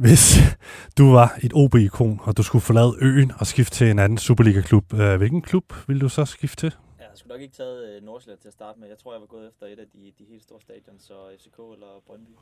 Hvis 0.00 0.36
du 0.98 1.12
var 1.12 1.38
et 1.42 1.52
OB-ikon, 1.54 2.20
og 2.22 2.36
du 2.36 2.42
skulle 2.42 2.62
forlade 2.62 2.96
øen 3.00 3.32
og 3.38 3.46
skifte 3.46 3.76
til 3.76 3.90
en 3.90 3.98
anden 3.98 4.18
Superliga-klub, 4.18 4.94
øh, 4.94 5.16
hvilken 5.16 5.42
klub 5.42 5.74
ville 5.86 6.00
du 6.00 6.08
så 6.08 6.24
skifte 6.24 6.56
til? 6.56 6.76
Jeg 6.98 7.06
har 7.10 7.16
sgu 7.16 7.28
nok 7.28 7.40
ikke 7.40 7.54
taget 7.54 7.96
øh, 7.96 8.02
Nordsjælland 8.02 8.40
til 8.40 8.48
at 8.48 8.54
starte 8.54 8.80
med. 8.80 8.88
Jeg 8.88 8.98
tror, 8.98 9.12
jeg 9.12 9.20
var 9.20 9.26
gået 9.26 9.48
efter 9.48 9.66
et 9.66 9.78
af 9.78 9.86
de, 9.92 10.12
de 10.18 10.24
helt 10.30 10.42
store 10.42 10.60
stadion, 10.60 10.98
så 10.98 11.14
FCK 11.38 11.58
eller 11.74 12.02
Brøndby. 12.06 12.32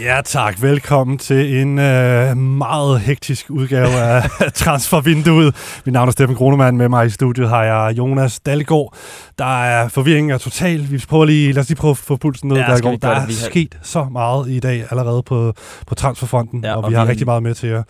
Ja 0.00 0.20
tak, 0.24 0.62
velkommen 0.62 1.18
til 1.18 1.56
en 1.60 1.78
øh, 1.78 2.36
meget 2.36 3.00
hektisk 3.00 3.46
udgave 3.50 3.88
af 4.00 4.22
Transfervinduet. 4.54 5.54
Mit 5.86 5.92
navn 5.92 6.08
er 6.08 6.12
Steffen 6.12 6.36
Kronemann, 6.36 6.76
med 6.76 6.88
mig 6.88 7.06
i 7.06 7.10
studiet 7.10 7.48
har 7.48 7.64
jeg 7.64 7.98
Jonas 7.98 8.40
Dalgaard. 8.40 8.94
Der 9.38 9.62
er 9.64 9.88
forvirring 9.88 10.34
og 10.34 10.40
total. 10.40 10.90
Vi 10.90 11.04
prøver 11.08 11.24
lige, 11.24 11.52
lad 11.52 11.62
os 11.62 11.68
lige 11.68 11.76
prøve 11.76 11.90
at 11.90 11.96
få 11.96 12.16
pulsen 12.16 12.48
ned, 12.48 12.56
Ja, 12.56 12.62
Dalgaard. 12.62 12.92
vi 12.92 12.98
Der 13.02 13.08
er 13.08 13.26
sket 13.50 13.78
så 13.82 14.04
meget 14.04 14.48
i 14.50 14.60
dag 14.60 14.84
allerede 14.90 15.22
på, 15.22 15.52
på 15.86 15.94
transferfronten, 15.94 16.64
Ja, 16.64 16.74
og, 16.76 16.84
og 16.84 16.90
vi 16.90 16.94
har 16.94 17.04
vi- 17.04 17.10
rigtig 17.10 17.26
meget 17.26 17.42
med 17.42 17.54
til 17.54 17.68
jer. 17.68 17.82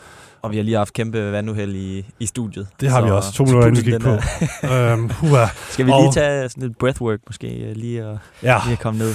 Og 0.43 0.51
vi 0.51 0.57
har 0.57 0.65
lige 0.65 0.77
haft 0.77 0.93
kæmpe 0.93 1.33
vanduheld 1.33 1.75
i, 1.75 2.05
i 2.21 2.27
studiet. 2.27 2.67
Det 2.81 2.91
har 2.91 3.01
så, 3.01 3.05
vi 3.05 3.11
også. 3.11 3.33
To 3.33 3.45
minutter 3.45 3.69
inden 3.69 3.87
vi 3.87 3.91
gik 3.91 4.01
på. 4.01 4.11
øhm. 4.75 5.11
Skal 5.71 5.87
vi 5.87 5.91
lige 5.91 5.95
Og- 6.09 6.15
tage 6.15 6.49
sådan 6.49 6.63
lidt 6.63 6.79
breathwork 6.79 7.19
måske, 7.27 7.47
øh, 7.49 7.77
lige 7.77 8.03
at, 8.03 8.17
Ja, 8.43 8.59
lige 8.65 8.73
at 8.73 8.79
komme 8.81 8.99
ned? 8.99 9.15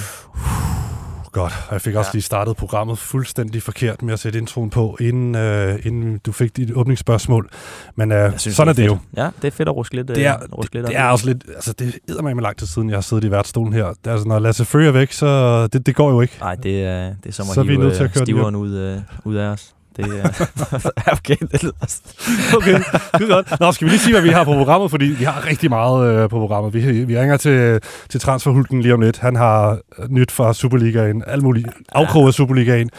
Godt. 1.32 1.52
Og 1.68 1.72
jeg 1.72 1.80
fik 1.80 1.94
også 1.94 2.08
Ja. 2.08 2.16
lige 2.16 2.22
startet 2.22 2.56
programmet 2.56 2.98
fuldstændig 2.98 3.62
forkert 3.62 4.02
med 4.02 4.12
at 4.12 4.18
sætte 4.18 4.38
introen 4.38 4.70
på, 4.70 4.96
inden, 5.00 5.34
øh, 5.34 5.78
inden 5.86 6.18
du 6.18 6.32
fik 6.32 6.56
dit 6.56 6.72
åbningsspørgsmål. 6.74 7.48
Men 7.96 8.12
øh, 8.12 8.18
Jeg 8.18 8.32
sådan 8.40 8.68
er 8.68 8.72
det 8.72 8.86
jo. 8.86 8.98
Ja, 9.16 9.28
det 9.42 9.48
er 9.48 9.50
fedt 9.52 9.68
at 9.68 9.76
ruske 9.76 9.94
lidt, 9.94 10.08
Det 10.08 10.26
er, 10.26 10.34
øh, 10.42 10.48
ruske 10.52 10.74
lidt 10.74 10.82
det, 10.82 10.88
op. 10.88 10.88
det 10.90 11.00
er 11.00 11.08
også 11.08 11.26
lidt, 11.26 11.44
altså 11.54 11.72
det 11.72 11.94
er 12.08 12.22
med 12.22 12.42
lang 12.42 12.56
tid 12.56 12.66
siden, 12.66 12.90
jeg 12.90 12.96
har 12.96 13.00
siddet 13.02 13.24
i 13.24 13.30
værtsstolen 13.30 13.72
her. 13.72 13.86
Det 13.86 13.96
er 14.06 14.10
altså, 14.12 14.28
når 14.28 14.38
Lasse 14.38 14.64
Frø 14.64 14.86
er 14.88 14.92
væk, 14.92 15.12
så 15.12 15.66
det, 15.66 15.86
det 15.86 15.94
går 15.96 16.10
jo 16.10 16.20
ikke. 16.20 16.36
Nej, 16.40 16.54
det 16.54 16.84
er, 16.84 17.14
det 17.22 17.28
er 17.28 17.32
som 17.32 17.46
at 17.48 17.54
Så 17.54 17.60
er 17.60 17.64
vi 17.64 17.70
hive 17.70 17.82
nødt 17.82 17.94
til 17.96 18.02
at 18.04 18.10
øh, 18.10 18.14
køre 18.14 18.24
stiveren 18.26 18.56
ud, 18.56 18.76
øh, 18.78 18.98
ud 19.24 19.34
af 19.34 19.46
os. 19.46 19.74
Det 19.98 20.22
er 21.06 21.12
okay, 21.12 21.36
det 21.52 21.62
lyder 21.62 22.00
Okay, 22.56 22.74
det 23.18 23.22
er 23.22 23.28
godt. 23.28 23.60
Nå, 23.60 23.72
skal 23.72 23.84
vi 23.84 23.90
lige 23.90 24.00
sige, 24.00 24.12
hvad 24.12 24.22
vi 24.22 24.28
har 24.28 24.44
på 24.44 24.52
programmet, 24.52 24.90
fordi 24.90 25.04
vi 25.04 25.24
har 25.24 25.46
rigtig 25.46 25.70
meget 25.70 26.14
øh, 26.14 26.28
på 26.28 26.38
programmet. 26.38 26.74
Vi, 26.74 27.04
vi 27.04 27.18
ringer 27.18 27.36
til, 27.36 27.80
til 28.08 28.20
transferhulken 28.20 28.80
lige 28.82 28.94
om 28.94 29.00
lidt. 29.00 29.18
Han 29.18 29.36
har 29.36 29.78
nyt 30.08 30.30
fra 30.30 30.54
Superligaen, 30.54 31.22
alt 31.26 31.42
muligt 31.42 31.68
afkrog 31.92 32.26
af 32.26 32.34
Superligaen. 32.34 32.90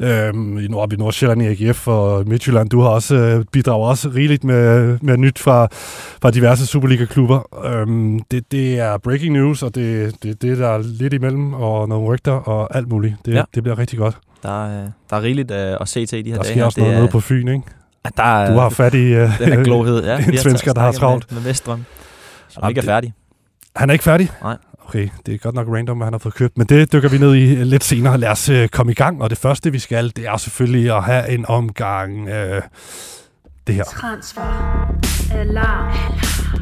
Øhm, 0.00 0.58
i 0.58 0.68
Nord, 0.68 0.92
i 0.92 0.96
Nordsjælland 0.96 1.42
i 1.42 1.46
AGF 1.46 1.88
og 1.88 2.28
Midtjylland. 2.28 2.70
Du 2.70 2.80
har 2.80 2.88
også 2.88 3.14
øh, 3.14 3.44
bidraget 3.52 3.88
også 3.88 4.08
rigeligt 4.08 4.44
med, 4.44 4.98
med 5.02 5.16
nyt 5.16 5.38
fra, 5.38 5.68
fra 6.22 6.30
diverse 6.30 6.66
Superliga-klubber. 6.66 7.66
Øhm, 7.66 8.20
det, 8.30 8.52
det 8.52 8.78
er 8.78 8.98
breaking 8.98 9.32
news, 9.32 9.62
og 9.62 9.74
det, 9.74 10.14
det, 10.22 10.42
det 10.42 10.58
der 10.58 10.68
er 10.68 10.78
lidt 10.78 11.12
imellem, 11.12 11.54
og 11.54 11.88
nogle 11.88 12.06
rygter 12.06 12.32
og 12.32 12.76
alt 12.76 12.88
muligt. 12.88 13.14
Det. 13.26 13.34
Ja. 13.34 13.42
det 13.54 13.62
bliver 13.62 13.78
rigtig 13.78 13.98
godt. 13.98 14.18
Der, 14.46 14.66
er- 14.66 14.90
der 15.10 15.16
er 15.16 15.22
rigeligt 15.22 15.50
øh, 15.50 15.76
at 15.80 15.88
se 15.88 16.06
til 16.06 16.18
i 16.18 16.22
de 16.22 16.30
her 16.30 16.36
Der 16.36 16.42
dage. 16.42 16.52
sker 16.52 16.60
her. 16.60 16.64
også 16.66 16.80
noget 16.80 16.94
er, 16.94 16.98
nede 16.98 17.08
på 17.10 17.20
Fyn, 17.20 17.48
ikke? 17.48 17.62
Ja, 18.04 18.10
der 18.16 18.22
er, 18.22 18.52
Du 18.52 18.58
har 18.58 18.68
fat 18.68 18.94
i... 18.94 18.98
Øh, 19.14 19.38
den 19.38 19.52
er 19.52 19.64
glohhed. 19.64 20.04
Ja, 20.04 20.18
en 20.32 20.38
svensker, 20.38 20.72
der 20.72 20.80
har 20.80 20.92
travlt. 20.92 21.32
Med, 21.32 21.40
med 21.40 21.48
Veststrøm, 21.48 21.84
som 22.48 22.60
Jamen, 22.60 22.70
ikke 22.70 22.78
er 22.78 22.82
færdig. 22.84 23.14
Han 23.76 23.90
er 23.90 23.92
ikke 23.92 24.04
færdig? 24.04 24.30
Nej. 24.42 24.56
Okay, 24.88 25.08
det 25.26 25.34
er 25.34 25.38
godt 25.38 25.54
nok 25.54 25.66
random, 25.68 25.96
hvad 25.96 26.06
han 26.06 26.12
har 26.14 26.18
fået 26.18 26.34
købt, 26.34 26.58
men 26.58 26.66
det 26.66 26.92
dykker 26.92 27.08
vi 27.08 27.18
ned 27.18 27.34
i 27.34 27.46
lidt 27.64 27.84
senere. 27.84 28.18
Lad 28.18 28.28
os 28.28 28.48
øh, 28.48 28.68
komme 28.68 28.92
i 28.92 28.94
gang, 28.94 29.22
og 29.22 29.30
det 29.30 29.38
første, 29.38 29.72
vi 29.72 29.78
skal, 29.78 30.12
det 30.16 30.26
er 30.28 30.36
selvfølgelig 30.36 30.96
at 30.96 31.02
have 31.04 31.28
en 31.28 31.46
omgang 31.48 32.28
øh, 32.28 32.62
det 33.66 33.74
her. 33.74 33.84
Transfer. 33.84 34.42
Alarm. 35.34 35.92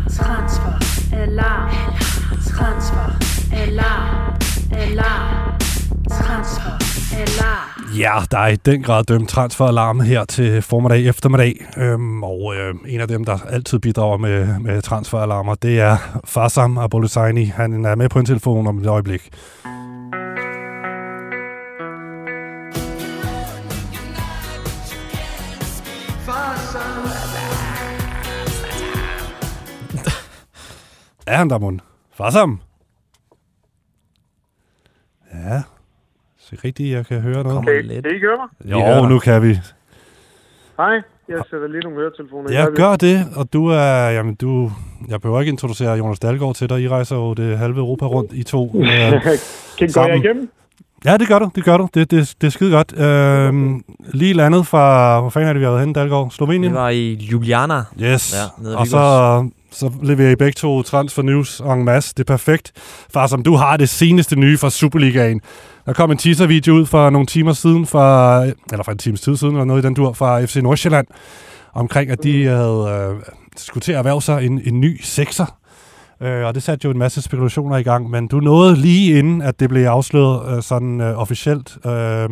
Transfer. 0.09 0.73
Alarm. 1.17 1.71
Transfer. 2.47 3.17
Alarm. 3.63 4.35
Alarm. 4.73 5.59
Transfer. 6.11 6.71
Alarm. 7.17 7.74
Ja, 7.99 8.23
der 8.31 8.39
er 8.39 8.49
i 8.49 8.57
den 8.57 8.83
grad 8.83 9.05
dømt 9.05 9.29
transferalarm 9.29 10.01
her 10.01 10.25
til 10.25 10.63
formiddag 10.63 11.07
eftermiddag, 11.07 11.67
øhm, 11.77 12.23
og 12.23 12.55
øh, 12.57 12.75
en 12.87 13.01
af 13.01 13.09
dem, 13.09 13.25
der 13.25 13.39
altid 13.49 13.79
bidrager 13.79 14.17
med, 14.17 14.59
med 14.61 14.83
transferalarmer, 14.83 15.55
det 15.55 15.81
er 15.81 16.21
Farsam 16.25 16.79
Abolusaini. 16.79 17.45
Han 17.45 17.85
er 17.85 17.95
med 17.95 18.09
på 18.09 18.19
en 18.19 18.27
telefon 18.27 18.67
om 18.67 18.79
et 18.79 18.87
øjeblik. 18.87 19.31
Er 31.27 31.37
han 31.37 31.51
der, 31.51 31.59
mund? 31.59 31.81
Farsam? 32.13 32.61
Ja, 35.35 35.63
så 36.51 36.57
rigtigt, 36.65 36.93
jeg 36.93 37.07
kan 37.07 37.21
høre 37.21 37.43
noget. 37.45 37.67
Kan, 37.67 37.85
lidt. 37.85 38.05
kan 38.05 38.17
I 38.17 38.21
høre 38.21 38.37
mig? 38.37 38.71
Jo, 38.73 39.01
dig. 39.03 39.09
nu 39.11 39.19
kan 39.19 39.43
vi. 39.43 39.59
Hej, 40.77 40.95
jeg 41.29 41.43
sætter 41.51 41.69
lige 41.69 41.81
nogle 41.81 41.99
høretelefoner. 41.99 42.53
Jeg 42.53 42.69
gør 42.75 42.97
det, 42.97 43.27
og 43.37 43.53
du 43.53 43.67
er, 43.67 44.11
jamen 44.11 44.35
du, 44.35 44.71
jeg 45.09 45.21
behøver 45.21 45.41
ikke 45.41 45.51
introducere 45.51 45.97
Jonas 45.97 46.19
Dahlgaard 46.19 46.55
til 46.55 46.69
dig. 46.69 46.81
I 46.83 46.89
rejser 46.89 47.17
jo 47.17 47.35
det 47.35 47.59
halve 47.59 47.79
Europa 47.79 48.07
rundt, 48.07 48.33
I 48.33 48.43
to. 48.43 48.75
Øh, 48.75 49.23
kan 49.79 49.89
gå 49.89 49.93
sammen. 49.93 50.11
jeg 50.11 50.25
igennem? 50.25 50.51
ja, 51.05 51.17
det 51.17 51.29
gør 51.29 51.39
du, 51.39 51.51
det 51.55 51.65
gør 51.65 51.77
du. 51.77 51.89
Det, 51.95 52.11
det, 52.11 52.35
det 52.41 52.47
er 52.47 52.51
skide 52.51 52.71
godt. 52.71 52.99
Øh, 52.99 53.53
lige 54.15 54.33
landet 54.33 54.67
fra, 54.67 55.21
hvor 55.21 55.31
fanden 55.31 55.49
er 55.49 55.53
det, 55.53 55.61
vi 55.61 55.65
har 55.65 55.71
været 55.71 55.83
henne, 55.83 55.95
Dahlgaard? 55.95 56.31
Slovenien? 56.31 56.73
Vi 56.73 56.77
var 56.77 56.89
i 56.89 57.15
Ljubljana. 57.15 57.83
Yes. 58.03 58.35
Ja, 58.65 58.77
og 58.77 58.87
så, 58.87 58.99
så 59.75 59.91
leverer 60.03 60.31
I 60.31 60.37
begge 60.37 60.57
to 60.57 60.83
transfer 60.83 61.23
news 61.23 61.61
en 61.61 61.85
masse. 61.85 62.15
Det 62.17 62.21
er 62.21 62.33
perfekt. 62.33 62.73
Far, 63.11 63.27
som 63.27 63.43
du 63.43 63.57
har 63.57 63.77
det 63.77 63.89
seneste 63.89 64.37
nye 64.37 64.59
fra 64.59 64.71
Superligaen. 64.71 65.41
Der 65.87 65.93
kom 65.93 66.11
en 66.11 66.19
teaser-video 66.19 66.75
ud 66.75 66.87
for 66.87 67.11
nogle 67.11 67.27
timer 67.27 67.53
siden, 67.53 67.87
fra, 67.87 68.43
eller 68.45 68.85
for 68.85 68.93
en 68.93 68.99
times 68.99 69.21
tid 69.21 69.37
siden, 69.37 69.55
eller 69.55 69.65
noget 69.65 69.83
i 69.83 69.87
den 69.87 69.95
dur, 69.95 70.13
fra 70.13 70.45
FC 70.45 70.57
Nordsjælland, 70.57 71.07
omkring 71.73 72.11
at 72.11 72.23
de 72.23 72.45
havde 72.45 73.15
øh, 73.17 73.23
skulle 73.57 73.83
til 73.83 73.93
at 73.93 73.99
erhverve 73.99 74.23
sig 74.23 74.47
en, 74.47 74.61
en 74.65 74.81
ny 74.81 75.01
sekser. 75.03 75.59
Øh, 76.21 76.47
og 76.47 76.55
det 76.55 76.63
satte 76.63 76.85
jo 76.85 76.91
en 76.91 76.99
masse 76.99 77.23
spekulationer 77.23 77.77
i 77.77 77.83
gang, 77.83 78.11
men 78.11 78.27
du 78.29 78.41
nåede 78.41 78.77
lige 78.77 79.19
inden, 79.19 79.43
at 79.43 79.61
det 79.61 79.69
blev 79.69 79.85
afsløret 79.85 80.57
øh, 80.57 80.63
sådan 80.63 81.01
øh, 81.01 81.19
officielt, 81.19 81.87
øh, 81.87 82.29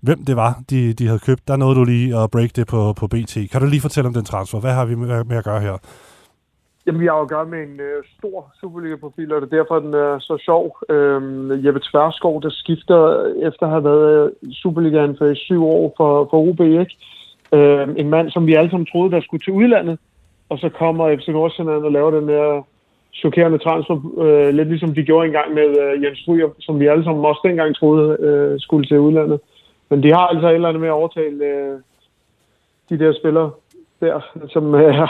hvem 0.00 0.24
det 0.24 0.36
var, 0.36 0.62
de, 0.70 0.92
de 0.92 1.06
havde 1.06 1.18
købt. 1.18 1.48
Der 1.48 1.56
nåede 1.56 1.74
du 1.74 1.84
lige 1.84 2.18
at 2.18 2.30
break 2.30 2.56
det 2.56 2.66
på, 2.66 2.92
på 2.92 3.06
BT. 3.06 3.38
Kan 3.52 3.60
du 3.60 3.66
lige 3.66 3.80
fortælle 3.80 4.08
om 4.08 4.14
den 4.14 4.24
transfer? 4.24 4.60
Hvad 4.60 4.72
har 4.72 4.84
vi 4.84 4.94
med, 4.94 5.24
med 5.24 5.36
at 5.36 5.44
gøre 5.44 5.60
her? 5.60 5.78
Jamen, 6.90 7.00
vi 7.00 7.06
har 7.06 7.16
jo 7.16 7.22
at 7.22 7.28
gøre 7.28 7.46
med 7.46 7.62
en 7.62 7.80
øh, 7.80 8.02
stor 8.18 8.52
Superliga-profil, 8.60 9.32
og 9.32 9.40
det 9.40 9.52
er 9.52 9.56
derfor, 9.56 9.78
den 9.78 9.94
er 9.94 10.18
så 10.18 10.38
sjov. 10.44 10.78
Øhm, 10.88 11.64
Jeppe 11.64 11.80
Tverskov, 11.80 12.42
der 12.42 12.50
skifter 12.50 13.00
efter 13.48 13.66
at 13.66 13.72
have 13.72 13.84
været 13.84 14.32
øh, 14.42 14.52
Superligaen 14.52 15.16
for 15.18 15.34
syv 15.34 15.64
år 15.64 15.94
for, 15.96 16.28
for 16.30 16.38
OB, 16.48 16.60
ikke? 16.60 16.96
Øhm, 17.52 17.94
en 17.96 18.10
mand, 18.10 18.30
som 18.30 18.46
vi 18.46 18.54
alle 18.54 18.70
sammen 18.70 18.86
troede, 18.86 19.12
der 19.12 19.20
skulle 19.20 19.44
til 19.44 19.52
udlandet, 19.52 19.98
og 20.48 20.58
så 20.58 20.68
kommer 20.68 21.16
FC 21.16 21.28
Nordsjælland 21.28 21.84
og 21.84 21.92
laver 21.92 22.10
den 22.10 22.28
der 22.28 22.62
chokerende 23.14 23.58
transfer, 23.58 23.96
øh, 24.24 24.54
lidt 24.54 24.68
ligesom 24.68 24.94
de 24.94 25.02
gjorde 25.02 25.26
engang 25.26 25.54
med 25.54 25.68
øh, 25.82 26.02
Jens 26.02 26.18
Stryger, 26.18 26.48
som 26.58 26.80
vi 26.80 26.86
alle 26.86 27.04
sammen 27.04 27.24
også 27.24 27.40
dengang 27.44 27.76
troede 27.76 28.16
øh, 28.20 28.60
skulle 28.60 28.86
til 28.86 28.98
udlandet. 28.98 29.40
Men 29.90 30.02
de 30.02 30.12
har 30.12 30.26
altså 30.26 30.48
et 30.48 30.54
eller 30.54 30.68
andet 30.68 30.80
med 30.80 30.88
at 30.88 31.00
overtale 31.00 31.44
øh, 31.44 31.78
de 32.90 32.98
der 32.98 33.12
spillere 33.20 33.50
der, 34.00 34.20
som 34.52 34.74
øh, 34.74 35.08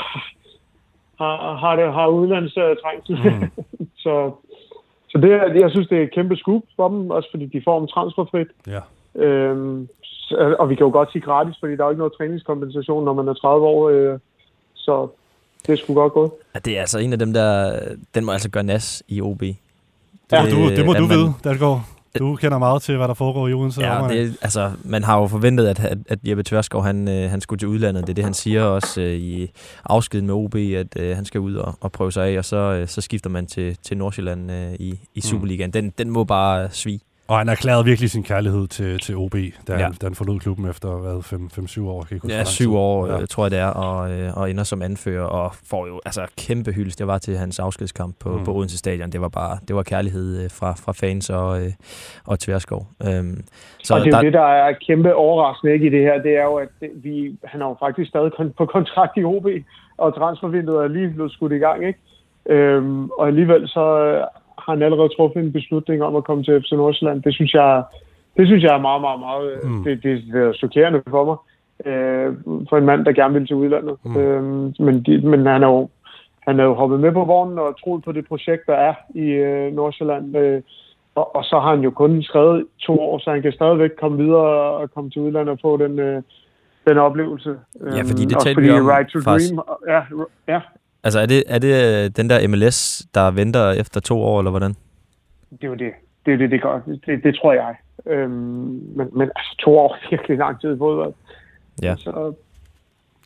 har, 1.20 1.56
har, 1.62 1.76
det, 1.76 1.92
har 1.92 2.06
udlandstrængsel. 2.06 3.16
Mm. 3.24 3.64
så 4.04 4.14
så 5.10 5.18
det, 5.18 5.32
er- 5.32 5.52
jeg 5.64 5.70
synes, 5.70 5.88
det 5.88 5.98
er 5.98 6.02
et 6.02 6.14
kæmpe 6.14 6.36
scoop 6.36 6.62
for 6.76 6.88
dem, 6.88 7.10
også 7.10 7.28
fordi 7.32 7.46
de 7.46 7.62
får 7.64 7.78
dem 7.78 7.88
transferfrit. 7.88 8.46
Ja. 8.66 8.80
Øhm, 9.24 9.88
så- 10.02 10.56
og 10.58 10.70
vi 10.70 10.74
kan 10.74 10.86
jo 10.86 10.92
godt 10.92 11.12
sige 11.12 11.22
gratis, 11.22 11.56
fordi 11.60 11.72
der 11.76 11.82
er 11.82 11.86
jo 11.86 11.90
ikke 11.90 11.98
noget 11.98 12.12
træningskompensation, 12.18 13.04
når 13.04 13.14
man 13.14 13.28
er 13.28 13.34
30 13.34 13.66
år. 13.66 13.88
Øh, 13.88 14.18
så 14.74 15.08
det 15.66 15.78
sgu 15.78 15.94
godt 15.94 16.12
gået. 16.12 16.30
Ja, 16.54 16.58
det 16.58 16.76
er 16.76 16.80
altså 16.80 16.98
en 16.98 17.12
af 17.12 17.18
dem, 17.18 17.32
der... 17.32 17.78
Den 18.14 18.24
må 18.24 18.32
altså 18.32 18.50
gøre 18.50 18.62
nas 18.64 19.02
i 19.08 19.20
OB. 19.20 19.40
Det, 19.40 19.56
Ja, 20.32 20.42
du, 20.50 20.70
det 20.76 20.86
må 20.86 20.92
du 20.92 21.00
man- 21.06 21.08
vide, 21.16 21.32
Dalgaard. 21.44 21.80
Du 22.18 22.36
kender 22.36 22.58
meget 22.58 22.82
til, 22.82 22.96
hvad 22.96 23.08
der 23.08 23.14
foregår 23.14 23.48
i 23.48 23.52
Odense. 23.52 23.80
Ja, 23.80 24.08
det, 24.08 24.36
altså, 24.42 24.72
man 24.84 25.04
har 25.04 25.20
jo 25.20 25.26
forventet, 25.26 25.66
at, 25.66 25.80
at, 25.80 25.98
at 26.08 26.18
Jeppe 26.28 26.42
Tverskov, 26.42 26.84
han, 26.84 27.08
øh, 27.08 27.30
han 27.30 27.40
skulle 27.40 27.58
til 27.58 27.68
udlandet. 27.68 28.06
Det 28.06 28.10
er 28.10 28.14
det, 28.14 28.24
han 28.24 28.34
siger 28.34 28.62
også 28.62 29.00
øh, 29.00 29.14
i 29.14 29.50
afskeden 29.84 30.26
med 30.26 30.34
OB, 30.34 30.54
at 30.54 30.96
øh, 30.96 31.16
han 31.16 31.24
skal 31.24 31.40
ud 31.40 31.54
og, 31.54 31.74
og 31.80 31.92
prøve 31.92 32.12
sig 32.12 32.28
af, 32.28 32.38
og 32.38 32.44
så, 32.44 32.56
øh, 32.56 32.88
så 32.88 33.00
skifter 33.00 33.30
man 33.30 33.46
til, 33.46 33.76
til 33.82 33.96
Nordsjælland 33.96 34.52
øh, 34.52 34.72
i, 34.74 35.00
i 35.14 35.20
Superligaen. 35.20 35.70
Den, 35.70 35.92
den 35.98 36.10
må 36.10 36.24
bare 36.24 36.68
svige. 36.70 37.00
Og 37.30 37.38
han 37.38 37.48
erklærede 37.48 37.84
virkelig 37.84 38.10
sin 38.10 38.22
kærlighed 38.22 38.66
til, 38.68 38.98
til 38.98 39.16
OB, 39.16 39.34
da, 39.68 39.72
Ja. 39.72 39.76
han, 39.78 39.92
da 39.92 40.06
han 40.06 40.14
forlod 40.14 40.38
klubben 40.40 40.68
efter 40.70 40.88
hvad, 40.88 41.16
5-7 41.22 41.88
år. 41.88 42.02
Kan 42.02 42.14
ikke 42.16 42.28
Ja, 42.28 42.34
lang 42.36 42.46
syv 42.46 42.64
tid. 42.70 42.76
år, 42.76 43.06
Ja. 43.06 43.18
ja. 43.18 43.26
tror 43.26 43.44
jeg 43.44 43.50
det 43.50 43.58
er, 43.58 43.66
og, 43.66 44.12
øh, 44.12 44.36
og 44.36 44.50
ender 44.50 44.64
som 44.64 44.82
anfører, 44.82 45.24
og 45.24 45.54
får 45.70 45.86
jo 45.86 46.00
altså 46.04 46.26
kæmpe 46.38 46.72
hyldest. 46.72 46.98
Det 46.98 47.06
var 47.06 47.18
til 47.18 47.36
hans 47.36 47.58
afskedskamp 47.58 48.14
på, 48.20 48.28
Mm. 48.38 48.44
på 48.44 48.52
Odense 48.54 48.78
Stadion. 48.78 49.10
Det 49.10 49.20
var 49.20 49.28
bare 49.28 49.58
det 49.68 49.76
var 49.76 49.82
kærlighed 49.82 50.44
øh, 50.44 50.50
fra, 50.50 50.72
fra 50.84 50.92
fans 50.92 51.30
og, 51.30 51.62
øh, 51.62 51.72
og 52.26 52.38
Tverskov. 52.38 52.86
Øhm, 53.06 53.44
Så 53.82 53.94
og 53.94 54.00
det 54.00 54.14
er 54.14 54.18
jo 54.18 54.24
det, 54.24 54.32
der 54.32 54.46
er 54.46 54.72
kæmpe 54.86 55.14
overraskende 55.14 55.72
ikke, 55.74 55.86
i 55.86 55.90
det 55.90 56.00
her, 56.02 56.22
det 56.22 56.36
er 56.36 56.42
jo, 56.44 56.54
at 56.54 56.68
det, 56.80 56.90
vi, 56.94 57.36
han 57.44 57.62
er 57.62 57.66
jo 57.66 57.76
faktisk 57.80 58.08
stadig 58.08 58.30
kon- 58.40 58.52
på 58.58 58.66
kontrakt 58.66 59.12
i 59.16 59.24
OB, 59.24 59.46
og 59.98 60.14
transfervinduet 60.14 60.84
er 60.84 60.88
lige 60.88 61.10
blevet 61.10 61.32
skudt 61.32 61.52
i 61.52 61.56
gang, 61.58 61.86
ikke? 61.86 61.98
Øhm, 62.48 63.10
og 63.10 63.26
alligevel 63.26 63.68
så 63.68 64.04
øh, 64.04 64.24
har 64.70 64.76
han 64.76 64.82
allerede 64.82 65.14
truffet 65.16 65.42
en 65.42 65.52
beslutning 65.52 66.02
om 66.02 66.16
at 66.16 66.24
komme 66.24 66.44
til 66.44 66.60
FC 66.60 66.72
Nordsjælland. 66.72 67.22
Det 67.22 67.34
synes 67.34 67.54
jeg, 67.54 67.82
det 68.36 68.46
synes 68.46 68.62
jeg 68.64 68.74
er 68.74 68.86
meget, 68.88 69.00
meget, 69.00 69.20
meget... 69.20 69.60
Mm. 69.64 69.70
Mm. 69.70 69.84
Det, 69.84 70.02
det, 70.02 70.22
det 70.32 70.40
er 70.42 70.52
chokerende 70.52 71.02
for 71.08 71.24
mig. 71.24 71.38
Øh, 71.88 72.34
for 72.68 72.76
en 72.76 72.84
mand, 72.84 73.04
der 73.04 73.12
gerne 73.12 73.34
vil 73.34 73.46
til 73.46 73.56
udlandet. 73.56 73.96
Mm. 74.04 74.16
Øhm, 74.16 74.74
men, 74.78 75.02
de, 75.02 75.20
men 75.30 75.46
han 75.46 75.62
er 75.62 75.68
jo 75.68 75.88
han 76.40 76.60
er 76.60 76.64
jo 76.64 76.74
hoppet 76.74 77.00
med 77.00 77.12
på 77.12 77.24
vognen 77.24 77.58
og 77.58 77.80
troet 77.80 78.04
på 78.04 78.12
det 78.12 78.24
projekt, 78.28 78.66
der 78.66 78.74
er 78.74 78.94
i 79.14 79.26
øh, 79.48 79.72
Nordsjælland. 79.72 80.36
Øh, 80.36 80.62
og, 81.14 81.36
og 81.36 81.44
så 81.44 81.60
har 81.60 81.70
han 81.70 81.84
jo 81.84 81.90
kun 81.90 82.22
skrevet 82.22 82.66
to 82.86 83.00
år, 83.00 83.18
så 83.18 83.30
han 83.30 83.42
kan 83.42 83.52
stadigvæk 83.52 83.90
komme 84.00 84.18
videre 84.18 84.50
og 84.80 84.90
komme 84.94 85.10
til 85.10 85.22
udlandet 85.22 85.52
og 85.52 85.58
få 85.62 85.76
den, 85.76 85.98
øh, 85.98 86.22
den 86.88 86.98
oplevelse. 86.98 87.56
Ja, 87.96 88.02
fordi 88.10 88.24
det 88.24 88.36
Også 88.36 88.46
talte 88.46 88.62
vi 88.62 88.70
om 88.70 88.86
Right 88.86 89.08
to 89.10 89.20
faktisk. 89.20 89.54
Dream. 89.54 89.62
Ja, 89.88 90.00
ja, 90.52 90.60
Altså 91.04 91.20
er 91.20 91.26
det, 91.26 91.42
er 91.46 91.58
det 91.58 92.04
øh, 92.04 92.10
den 92.16 92.30
der 92.30 92.48
MLS, 92.48 93.02
der 93.14 93.30
venter 93.30 93.70
efter 93.70 94.00
to 94.00 94.22
år, 94.22 94.38
eller 94.40 94.50
hvordan? 94.50 94.74
det 95.50 95.64
er 95.64 95.68
jo 95.68 95.74
det. 95.74 95.92
Det 96.26 96.32
er 96.34 96.38
det, 96.38 96.50
det 96.50 96.62
gør. 96.62 96.80
Det, 97.06 97.24
det 97.24 97.36
tror 97.42 97.52
jeg. 97.52 97.74
Øhm, 98.06 98.30
men, 98.96 99.08
men 99.12 99.22
altså, 99.36 99.56
to 99.58 99.78
år 99.78 99.94
er 99.94 99.98
virkelig 100.10 100.38
lang 100.38 100.60
tid 100.60 100.74
i 100.74 100.78
fodbold. 100.78 101.14
Ja. 101.82 101.94
Så 101.98 102.10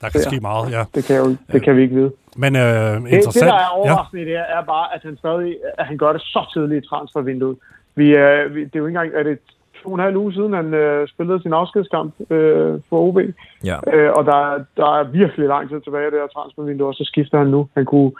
Der 0.00 0.08
kan 0.10 0.20
Ja. 0.20 0.30
ske 0.30 0.40
meget, 0.40 0.72
ja. 0.72 0.84
det 0.94 1.04
kan, 1.04 1.16
jo, 1.16 1.36
det 1.52 1.62
kan 1.62 1.76
vi 1.76 1.82
ikke 1.82 1.94
vide. 1.94 2.12
Men 2.36 2.56
øh, 2.56 2.62
Det, 2.62 3.02
det, 3.02 3.10
interessant. 3.10 3.46
der 3.50 3.54
er 3.54 3.68
overraskende 3.68 4.22
i 4.22 4.24
det 4.26 4.32
her, 4.32 4.42
er 4.44 4.64
bare, 4.64 4.94
at 4.94 5.00
han 5.02 5.16
stadig 5.16 5.56
at 5.78 5.86
han 5.86 5.98
gør 5.98 6.12
det 6.12 6.22
så 6.22 6.50
tidligt 6.54 6.84
i 6.84 6.88
transfervinduet. 6.88 7.56
Vi, 7.94 8.16
øh, 8.16 8.54
vi, 8.54 8.60
det 8.64 8.76
er 8.76 8.78
jo 8.78 8.86
ikke 8.86 8.98
engang, 8.98 9.14
er 9.14 9.22
det 9.22 9.38
to 9.84 9.88
og 9.88 9.94
en 9.94 10.00
halv 10.08 10.16
uge 10.16 10.32
siden, 10.32 10.52
han 10.52 10.74
øh, 10.74 11.08
spillede 11.08 11.42
sin 11.42 11.52
afskedskamp 11.52 12.14
øh, 12.30 12.80
for 12.88 12.96
OB. 13.08 13.18
Ja. 13.64 13.76
Øh, 13.94 14.10
og 14.16 14.24
der, 14.24 14.36
er- 14.52 14.64
der 14.76 14.88
er 14.98 15.04
virkelig 15.20 15.48
lang 15.48 15.68
tid 15.70 15.80
tilbage 15.80 16.08
i 16.08 16.10
det 16.10 16.20
her 16.20 16.26
transfervindue, 16.36 16.88
og 16.88 16.94
så 16.94 17.04
skifter 17.04 17.38
han 17.38 17.46
nu. 17.46 17.68
Han, 17.76 17.84
kunne, 17.84 18.12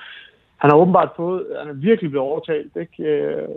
han 0.56 0.70
har 0.70 0.76
åbenbart 0.76 1.08
fået, 1.16 1.42
han 1.60 1.68
er 1.70 1.74
virkelig 1.88 2.10
blevet 2.10 2.28
overtalt, 2.28 2.72
ikke? 2.80 3.02
Øh, 3.12 3.48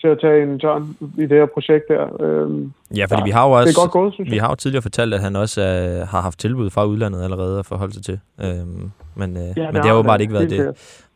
til 0.00 0.08
at 0.08 0.20
tage 0.20 0.42
en 0.42 0.58
tørn 0.58 0.96
i 1.18 1.22
det 1.22 1.30
her 1.38 1.46
projekt 1.46 1.84
der. 1.88 2.04
Øh, 2.22 2.50
Ja, 2.96 3.04
fordi 3.04 3.20
Ja, 3.20 3.24
vi 3.24 3.30
har 3.30 3.44
jo 3.48 3.52
det 3.52 3.60
også... 3.60 3.80
er 3.80 3.82
godt 3.82 3.92
gået, 3.92 4.14
synes 4.14 4.30
Vi 4.30 4.36
jeg. 4.36 4.42
har 4.44 4.50
jo 4.50 4.54
tidligere 4.54 4.82
fortalt, 4.82 5.14
at 5.14 5.20
han 5.20 5.36
også 5.36 5.60
øh, 5.60 6.08
har 6.08 6.20
haft 6.20 6.38
tilbud 6.38 6.70
fra 6.70 6.84
udlandet 6.84 7.22
allerede 7.24 7.58
at 7.58 7.66
forholde 7.66 7.94
sig 7.94 8.02
til. 8.04 8.20
Øhm, 8.44 8.90
men, 9.16 9.36
øh, 9.36 9.42
ja, 9.56 9.66
men 9.66 9.74
det 9.74 9.84
har 9.84 9.94
åbenbart 9.94 10.20
ikke 10.20 10.32
været 10.32 10.50
det, 10.50 10.60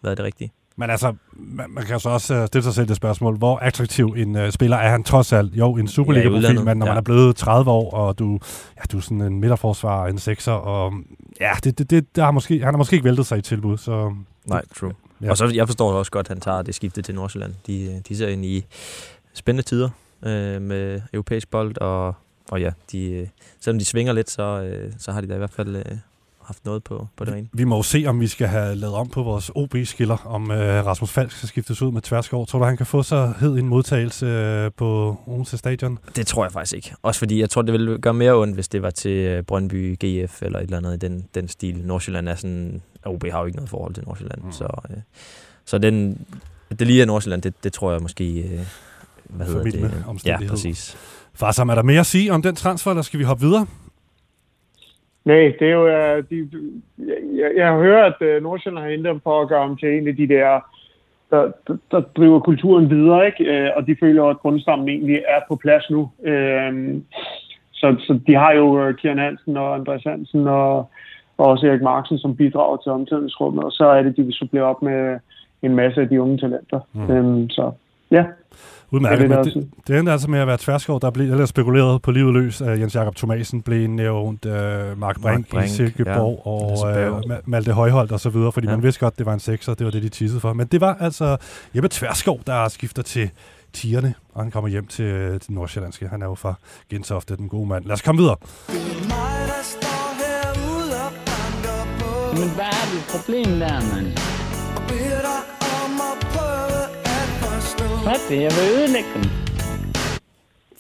været 0.03 0.17
det 0.19 0.25
rigtige. 0.25 0.51
Men 0.77 0.91
altså, 0.91 1.15
man, 1.33 1.71
man 1.71 1.85
kan 1.85 2.01
så 2.01 2.09
også 2.09 2.41
uh, 2.41 2.47
stille 2.47 2.65
sig 2.65 2.75
selv 2.75 2.89
det 2.89 2.97
spørgsmål, 2.97 3.37
hvor 3.39 3.59
attraktiv 3.59 4.15
en 4.17 4.37
uh, 4.37 4.51
spiller 4.51 4.77
er 4.77 4.91
han 4.91 5.03
trods 5.03 5.33
alt? 5.33 5.55
Jo, 5.55 5.77
en 5.77 5.89
Superliga-profil, 5.89 6.37
udlandet, 6.37 6.65
men 6.65 6.77
når 6.77 6.87
man 6.87 6.95
ja. 6.95 6.99
er 6.99 7.03
blevet 7.03 7.37
30 7.37 7.71
år, 7.71 7.91
og 7.91 8.19
du, 8.19 8.39
ja, 8.77 8.83
du 8.93 8.97
er 8.97 9.01
sådan 9.01 9.21
en 9.21 9.41
midterforsvar, 9.41 10.07
en 10.07 10.19
sekser, 10.19 10.53
og 10.53 10.93
ja, 11.41 11.51
det, 11.65 11.79
det, 11.79 11.91
det, 11.91 12.17
der 12.17 12.25
har 12.25 12.31
måske, 12.31 12.59
han 12.59 12.75
har 12.75 12.79
måske 12.79 12.95
ikke 12.95 13.05
væltet 13.05 13.27
sig 13.27 13.39
i 13.39 13.43
tilbud, 13.43 13.79
så 13.79 14.15
Nej, 14.45 14.63
true. 14.77 14.93
Ja. 15.21 15.27
Ja. 15.27 15.31
Og 15.31 15.37
så 15.37 15.47
jeg 15.55 15.69
forstår 15.69 15.93
også 15.93 16.11
godt, 16.11 16.27
at 16.27 16.29
han 16.29 16.41
tager 16.41 16.63
det 16.63 16.75
skifte 16.75 17.03
til 17.03 17.15
Nordsjælland. 17.15 17.55
De, 17.67 18.03
de 18.09 18.17
ser 18.17 18.29
ind 18.29 18.45
i 18.45 18.65
spændende 19.35 19.69
tider 19.69 19.91
øh, 20.23 20.63
med 20.63 21.01
europæisk 21.13 21.51
bold, 21.51 21.79
og, 21.79 22.15
og 22.51 22.61
ja, 22.61 22.71
de, 22.93 23.11
øh, 23.11 23.29
selvom 23.61 23.79
de 23.79 23.85
svinger 23.85 24.13
lidt, 24.13 24.31
så, 24.31 24.43
øh, 24.43 24.93
så 24.99 25.13
har 25.13 25.21
de 25.21 25.29
da 25.29 25.35
i 25.35 25.39
hvert 25.39 25.53
fald 25.53 25.77
øh, 25.77 25.85
haft 26.47 26.65
noget 26.65 26.85
på, 26.85 27.09
på 27.17 27.25
det 27.25 27.35
rene. 27.35 27.49
vi 27.53 27.65
må 27.65 27.77
jo 27.77 27.83
se, 27.83 28.05
om 28.07 28.21
vi 28.21 28.27
skal 28.27 28.49
have 28.49 28.75
lavet 28.75 28.95
om 28.95 29.09
på 29.09 29.23
vores 29.23 29.51
OB-skiller, 29.55 30.27
om 30.27 30.51
uh, 30.51 30.57
Rasmus 30.57 31.11
Falk 31.11 31.33
skal 31.33 31.49
skiftes 31.49 31.83
ud 31.83 31.93
med 31.93 32.03
Tverskov. 32.03 32.47
Tror 32.47 32.59
du, 32.59 32.65
han 32.65 32.77
kan 32.77 32.87
få 32.87 33.03
så 33.03 33.33
hed 33.41 33.59
en 33.59 33.69
modtagelse 33.69 34.27
uh, 34.67 34.73
på 34.77 35.17
Odense 35.27 35.59
Stadion? 35.59 35.99
Det 36.17 36.27
tror 36.27 36.45
jeg 36.45 36.53
faktisk 36.53 36.75
ikke. 36.75 36.95
Også 37.03 37.19
fordi 37.19 37.41
jeg 37.41 37.51
tror, 37.51 37.63
det 37.63 37.73
ville 37.73 37.99
gøre 37.99 38.15
mere 38.15 38.35
ondt, 38.35 38.55
hvis 38.55 38.69
det 38.69 38.83
var 38.83 38.91
til 38.91 39.11
øh, 39.11 39.43
Brøndby, 39.43 39.97
GF 40.05 40.43
eller 40.43 40.59
et 40.59 40.63
eller 40.63 40.77
andet 40.77 40.95
i 40.95 41.07
den, 41.07 41.25
den 41.35 41.49
stil. 41.49 41.81
Nordsjælland 41.85 42.29
er 42.29 42.35
sådan... 42.35 42.83
OB 43.07 43.25
har 43.31 43.41
jo 43.41 43.47
ikke 43.47 43.57
noget 43.57 43.71
forhold 43.71 43.95
til 43.95 44.05
Nordsjælland. 44.07 44.43
Mm. 44.43 44.53
Så, 44.53 44.69
øh, 44.91 44.97
så 45.65 45.79
den, 45.79 46.27
det 46.79 46.87
lige 46.87 47.03
er 47.03 47.07
Nordsjælland, 47.07 47.43
det, 47.43 47.65
det 47.65 47.73
tror 47.73 47.93
jeg 47.93 48.03
måske... 48.03 48.41
Øh, 48.41 48.61
hvad 49.25 49.47
hedder 49.47 49.63
det? 49.63 50.27
Ja, 50.27 50.39
præcis. 50.49 50.97
Far, 51.35 51.53
så 51.53 51.63
er 51.63 51.75
der 51.75 51.83
mere 51.83 52.01
at 52.01 52.07
sige 52.07 52.33
om 52.33 52.43
den 52.43 52.57
transfer, 52.57 52.91
eller 52.91 53.03
skal 53.03 53.19
vi 53.19 53.25
hoppe 53.25 53.47
videre? 53.47 53.67
Nej, 55.25 55.53
det 55.59 55.69
er 55.69 55.73
jo... 55.73 55.89
øh, 55.89 56.25
De, 56.31 56.49
jeg, 57.37 57.51
jeg 57.57 57.67
har 57.67 57.79
hørt, 57.79 58.15
at 58.21 58.27
øh, 58.29 58.43
Nordsjælland 58.43 58.83
har 58.85 58.91
hentet 58.91 59.13
dem 59.13 59.21
for 59.21 59.43
at 59.43 59.49
gøre 59.49 59.67
ham 59.67 59.77
til 59.77 59.99
en 59.99 60.09
af 60.09 60.17
de 60.17 60.29
der, 60.29 60.61
der, 61.31 61.51
der, 61.67 61.77
der 61.91 62.01
driver 62.01 62.41
kulturen 62.41 62.91
videre, 62.91 63.27
ikke? 63.27 63.45
Øh, 63.45 63.71
Og 63.77 63.87
de 63.87 63.97
føler, 64.01 64.25
at 64.25 64.39
grundstammen 64.39 64.89
egentlig 64.89 65.17
er 65.29 65.41
på 65.49 65.57
plads 65.57 65.91
nu. 65.91 66.11
Så, 67.73 67.97
så 67.99 68.21
de 68.27 68.35
har 68.35 68.53
jo 68.53 68.93
Kieran 68.93 69.19
Hansen 69.19 69.57
og 69.57 69.75
Andreas 69.75 70.03
Hansen 70.05 70.49
og, 70.49 70.77
og 71.39 71.47
også 71.47 71.67
Erik 71.67 71.83
Marksen, 71.83 72.19
som 72.19 72.37
bidrager 72.37 72.77
til 72.77 72.93
omklædningsrummet. 72.93 73.65
Og 73.65 73.73
så 73.73 73.85
er 73.85 74.03
det, 74.03 74.17
de 74.17 74.23
vil 74.23 74.33
supplere 74.33 74.65
op 74.65 74.83
med 74.83 75.19
en 75.63 75.75
masse 75.75 76.01
af 76.01 76.09
de 76.09 76.23
unge 76.23 76.39
talenter. 76.39 76.81
Mm. 76.93 77.11
Øhm, 77.11 77.51
så 77.51 77.71
ja, 78.11 78.25
Udmærket, 78.91 79.19
det 79.19 79.33
er 79.33 79.37
men 79.37 79.45
det, 79.45 79.55
det, 79.55 79.71
det 79.87 79.99
endte 79.99 80.13
altså 80.13 80.31
med 80.31 80.39
at 80.39 80.47
være 80.47 80.59
Tverskov, 80.59 81.01
der 81.01 81.11
blev 81.11 81.31
eller 81.31 81.47
spekuleret 81.47 82.03
på 82.03 82.11
livet 82.11 82.35
løs. 82.35 82.63
Uh, 82.63 82.81
Jens 82.81 82.95
Jakob 82.95 83.17
Thomasen 83.17 83.63
blev 83.63 83.89
nævnt, 83.89 84.47
uh, 84.47 84.53
Mark 84.99 85.21
Brink, 85.21 85.51
Brink 85.51 85.67
i 85.67 85.69
Silkeborg 85.69 86.43
ja. 86.47 86.51
og 86.51 87.25
uh, 87.25 87.51
Malte 87.51 87.73
Højholdt 87.73 88.13
og 88.13 88.21
så 88.21 88.31
videre, 88.31 88.53
fordi 88.53 88.67
ja. 88.67 88.73
Man 88.73 88.83
vidste 88.83 89.01
godt, 89.01 89.19
det 89.19 89.27
var 89.27 89.35
en 89.35 89.41
sekser, 89.41 89.75
det 89.75 89.85
var 89.85 89.91
det, 89.91 90.03
de 90.03 90.09
tissede 90.09 90.41
for. 90.41 90.53
Men 90.53 90.67
det 90.67 90.81
var 90.81 90.97
altså 91.01 91.37
Jeppe 91.75 91.89
Tverskov, 91.89 92.41
der 92.47 92.69
skifter 92.69 93.03
til 93.03 93.31
tierne, 93.73 94.15
og 94.35 94.43
han 94.43 94.51
kommer 94.51 94.71
hjem 94.71 94.87
til, 94.87 95.05
øh, 95.05 95.41
til 95.41 95.53
Nordsjællandske. 95.53 96.09
Han 96.09 96.23
er 96.23 96.27
jo 96.27 96.35
fra 96.35 96.55
Gentofte, 96.91 97.37
den 97.37 97.49
gode 97.49 97.69
mand. 97.69 97.85
Lad 97.85 97.93
os 97.93 98.03
komme 98.03 98.21
videre. 98.21 98.37
Men 102.39 102.51
hvad 102.55 102.65
er 102.65 102.87
dit 102.95 103.05
problem 103.11 103.59
der, 103.59 103.95
mand? 103.95 104.44
Hvad 108.07 108.21
det? 108.31 108.43
Jeg 108.47 108.53
vil 108.59 108.67
ødelægge 108.79 109.11
dem. 109.15 109.25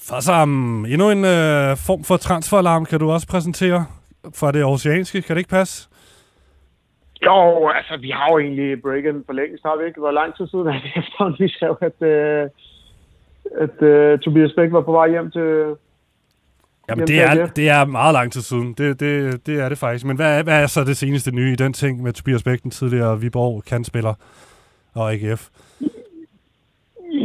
For 0.08 0.20
sammen, 0.20 0.86
endnu 0.92 1.10
en 1.10 1.24
øh, 1.24 1.76
form 1.86 2.04
for 2.04 2.16
transferalarm 2.16 2.84
kan 2.84 2.98
du 3.00 3.10
også 3.10 3.26
præsentere 3.26 3.86
for 4.34 4.50
det 4.50 4.64
oceanske. 4.64 5.22
Kan 5.22 5.36
det 5.36 5.40
ikke 5.40 5.50
passe? 5.50 5.88
Jo, 7.26 7.68
altså, 7.68 7.96
vi 8.00 8.10
har 8.10 8.26
jo 8.32 8.38
egentlig 8.38 8.82
breaket 8.82 9.22
for 9.26 9.32
længe, 9.32 9.58
har 9.64 9.76
vi 9.80 9.86
ikke? 9.86 10.00
Hvor 10.00 10.10
lang 10.10 10.36
tid 10.36 10.46
siden 10.46 10.66
er 10.66 10.80
det 10.84 10.92
efterhånden, 11.02 11.36
vi 11.44 11.48
skrev, 11.48 11.76
at, 11.80 11.98
øh, 12.02 12.48
at 13.64 13.82
øh, 13.82 14.18
Tobias 14.18 14.52
Bæk 14.56 14.72
var 14.72 14.80
på 14.80 14.92
vej 14.92 15.10
hjem 15.10 15.30
til... 15.30 15.48
Jamen, 16.88 17.06
det 17.06 17.20
er 17.22 17.34
det. 17.34 17.56
det 17.56 17.68
er 17.68 17.84
meget 17.84 18.12
lang 18.12 18.32
tid 18.32 18.40
siden. 18.40 18.74
Det, 18.78 19.00
det, 19.00 19.46
det 19.46 19.60
er 19.60 19.68
det 19.68 19.78
faktisk. 19.78 20.04
Men 20.04 20.16
hvad 20.16 20.38
er, 20.38 20.42
hvad 20.42 20.62
er 20.62 20.66
så 20.66 20.84
det 20.84 20.96
seneste 20.96 21.30
nye 21.30 21.52
i 21.52 21.56
den 21.56 21.72
ting 21.72 22.02
med 22.02 22.12
Tobias 22.12 22.42
Bæk, 22.42 22.62
den 22.62 22.70
tidligere 22.70 23.20
Viborg 23.20 23.64
kandspiller 23.64 24.14
og 24.94 25.12
AGF? 25.12 25.48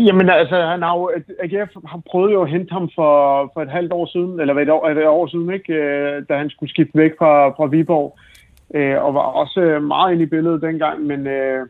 Jamen, 0.06 0.30
altså, 0.30 0.56
han 0.66 0.82
har 0.82 0.98
jo... 0.98 1.12
AGF 1.44 1.72
har 1.86 2.02
prøvet 2.12 2.34
jo 2.34 2.42
at 2.42 2.50
hente 2.50 2.72
ham 2.74 2.90
for, 2.96 3.12
for 3.54 3.62
et 3.62 3.70
halvt 3.72 3.92
år 3.94 4.06
siden, 4.06 4.40
eller 4.40 4.54
hvad, 4.54 4.64
et 4.64 4.70
år, 4.70 4.90
et 4.90 5.08
år 5.08 5.28
siden, 5.28 5.54
ikke? 5.54 5.74
Øh, 5.74 6.24
Da 6.30 6.38
han 6.38 6.50
skulle 6.50 6.70
skifte 6.70 6.98
væk 6.98 7.12
fra, 7.20 7.50
fra 7.50 7.66
Viborg. 7.66 8.18
Øh, 8.74 9.04
og 9.04 9.14
var 9.14 9.20
også 9.20 9.80
meget 9.82 10.12
inde 10.14 10.24
i 10.24 10.26
billedet 10.26 10.62
dengang, 10.62 11.02
men, 11.02 11.28
øh, 11.28 11.68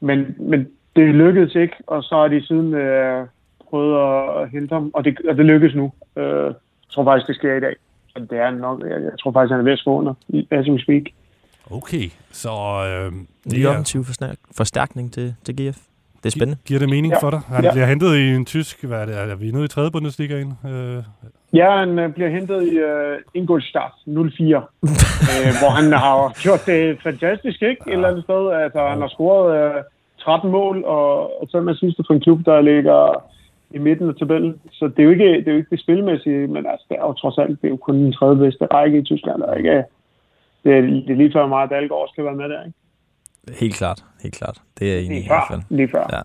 men, 0.00 0.36
men 0.38 0.68
det 0.96 1.14
lykkedes 1.14 1.54
ikke, 1.54 1.74
og 1.86 2.02
så 2.02 2.14
har 2.14 2.28
de 2.28 2.46
siden 2.46 2.74
øh, 2.74 3.26
prøvet 3.70 3.96
at 4.42 4.50
hente 4.50 4.72
ham, 4.74 4.90
og 4.94 5.04
det, 5.04 5.18
og 5.28 5.36
det 5.36 5.46
lykkes 5.46 5.74
nu. 5.74 5.92
Øh, 6.16 6.24
jeg 6.44 6.54
tror 6.90 7.04
faktisk, 7.04 7.26
det 7.26 7.36
sker 7.36 7.56
i 7.56 7.60
dag. 7.60 7.74
Så 8.08 8.26
det 8.30 8.38
er 8.38 8.50
nok, 8.50 8.80
jeg, 8.80 8.90
jeg 9.02 9.12
tror 9.20 9.32
faktisk, 9.32 9.50
han 9.50 9.60
er 9.60 9.64
ved 9.64 9.72
at 9.72 9.82
under, 9.86 10.14
as 10.50 10.68
we 10.68 10.80
speak. 10.80 11.02
Okay, 11.70 12.10
så 12.32 12.48
øh, 12.50 13.12
det 13.50 13.62
er, 13.64 13.68
offensiv 13.68 14.04
forstærk- 14.04 14.56
forstærkning 14.56 15.12
til, 15.12 15.34
til 15.44 15.56
GF. 15.56 15.78
Det 16.22 16.26
er 16.26 16.30
spændende. 16.30 16.58
giver 16.66 16.80
det 16.80 16.88
mening 16.88 17.12
Ja. 17.12 17.18
for 17.22 17.30
dig? 17.30 17.40
Han 17.48 17.64
Ja. 17.64 17.70
bliver 17.72 17.86
hentet 17.86 18.16
i 18.16 18.28
en 18.34 18.44
tysk, 18.44 18.84
hvad 18.84 18.98
er 19.02 19.06
det, 19.06 19.14
er 19.32 19.34
vi 19.36 19.50
nede 19.50 19.64
i 19.64 19.68
tredje 19.68 19.90
Bundesligaen? 19.90 20.52
Øh, 20.70 21.02
Ja, 21.54 21.78
han 21.78 21.98
øh, 21.98 22.12
bliver 22.14 22.28
hentet 22.30 22.62
i 22.72 22.76
øh, 22.76 23.18
Ingolstadt 23.34 23.94
04, 24.06 24.62
øh, 25.30 25.50
hvor 25.60 25.70
han 25.78 25.92
har 25.92 26.32
gjort 26.42 26.62
det 26.66 26.98
fantastisk, 27.02 27.62
ikke? 27.62 27.82
Et 27.86 27.92
eller 27.92 28.08
andet 28.08 28.24
sted. 28.24 28.50
Altså, 28.52 28.78
han 28.92 29.00
har 29.00 29.08
scoret 29.08 29.74
øh, 29.76 29.82
13 30.20 30.50
mål 30.50 30.84
og, 30.84 31.42
og 31.42 31.48
fem 31.52 31.68
assister 31.68 32.02
for 32.06 32.14
en 32.14 32.20
klub, 32.20 32.40
der 32.46 32.60
ligger 32.60 33.22
i 33.70 33.78
midten 33.78 34.08
af 34.08 34.14
tabellen. 34.14 34.54
Så 34.72 34.84
det 34.88 34.98
er 34.98 35.02
jo 35.04 35.10
ikke 35.10 35.24
det, 35.34 35.48
er 35.48 35.52
jo 35.52 35.56
ikke 35.58 35.70
det 35.70 35.80
spilmæssige, 35.80 36.46
men 36.46 36.66
altså, 36.66 36.86
det 36.88 36.96
er 37.00 37.06
jo 37.06 37.12
trods 37.12 37.38
alt 37.38 37.62
det 37.62 37.66
er 37.68 37.70
jo 37.70 37.76
kun 37.76 37.94
den 38.04 38.12
tredje 38.12 38.36
bedste 38.36 38.66
række 38.66 38.98
i 38.98 39.02
Tyskland. 39.04 39.40
Der, 39.42 39.54
ikke? 39.54 39.84
Det, 40.64 40.72
er, 40.76 40.80
det 40.80 41.10
er 41.10 41.14
lige 41.22 41.32
før 41.32 41.46
meget, 41.46 41.64
at 41.64 41.70
Dalgaard 41.70 42.08
skal 42.12 42.24
være 42.24 42.34
med 42.34 42.48
der, 42.48 42.64
ikke? 42.64 42.76
Helt 43.54 43.74
klart, 43.74 44.04
helt 44.22 44.34
klart. 44.34 44.58
Det 44.78 44.88
er 44.90 44.94
jeg 44.94 45.02
enig 45.04 45.24
i 45.24 45.26
hvert 45.26 45.42
fald. 45.50 45.60
Lige 45.68 45.88
før. 45.94 46.04
Ja. 46.16 46.20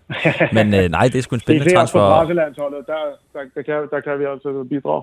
Men 0.52 0.74
øh, 0.74 0.88
nej, 0.90 1.04
det 1.12 1.18
er 1.18 1.22
sgu 1.22 1.34
en 1.36 1.40
Det 1.40 1.42
er 1.42 1.46
spændende 1.46 1.64
flere 1.64 1.74
på 1.74 1.78
transfer. 1.78 2.00
presselandsholdet, 2.18 2.86
der, 2.86 3.00
der, 3.32 3.40
der, 3.54 3.62
kan, 3.62 3.74
der 3.90 4.00
kan 4.00 4.18
vi 4.18 4.24
altså 4.24 4.66
bidrage. 4.70 5.02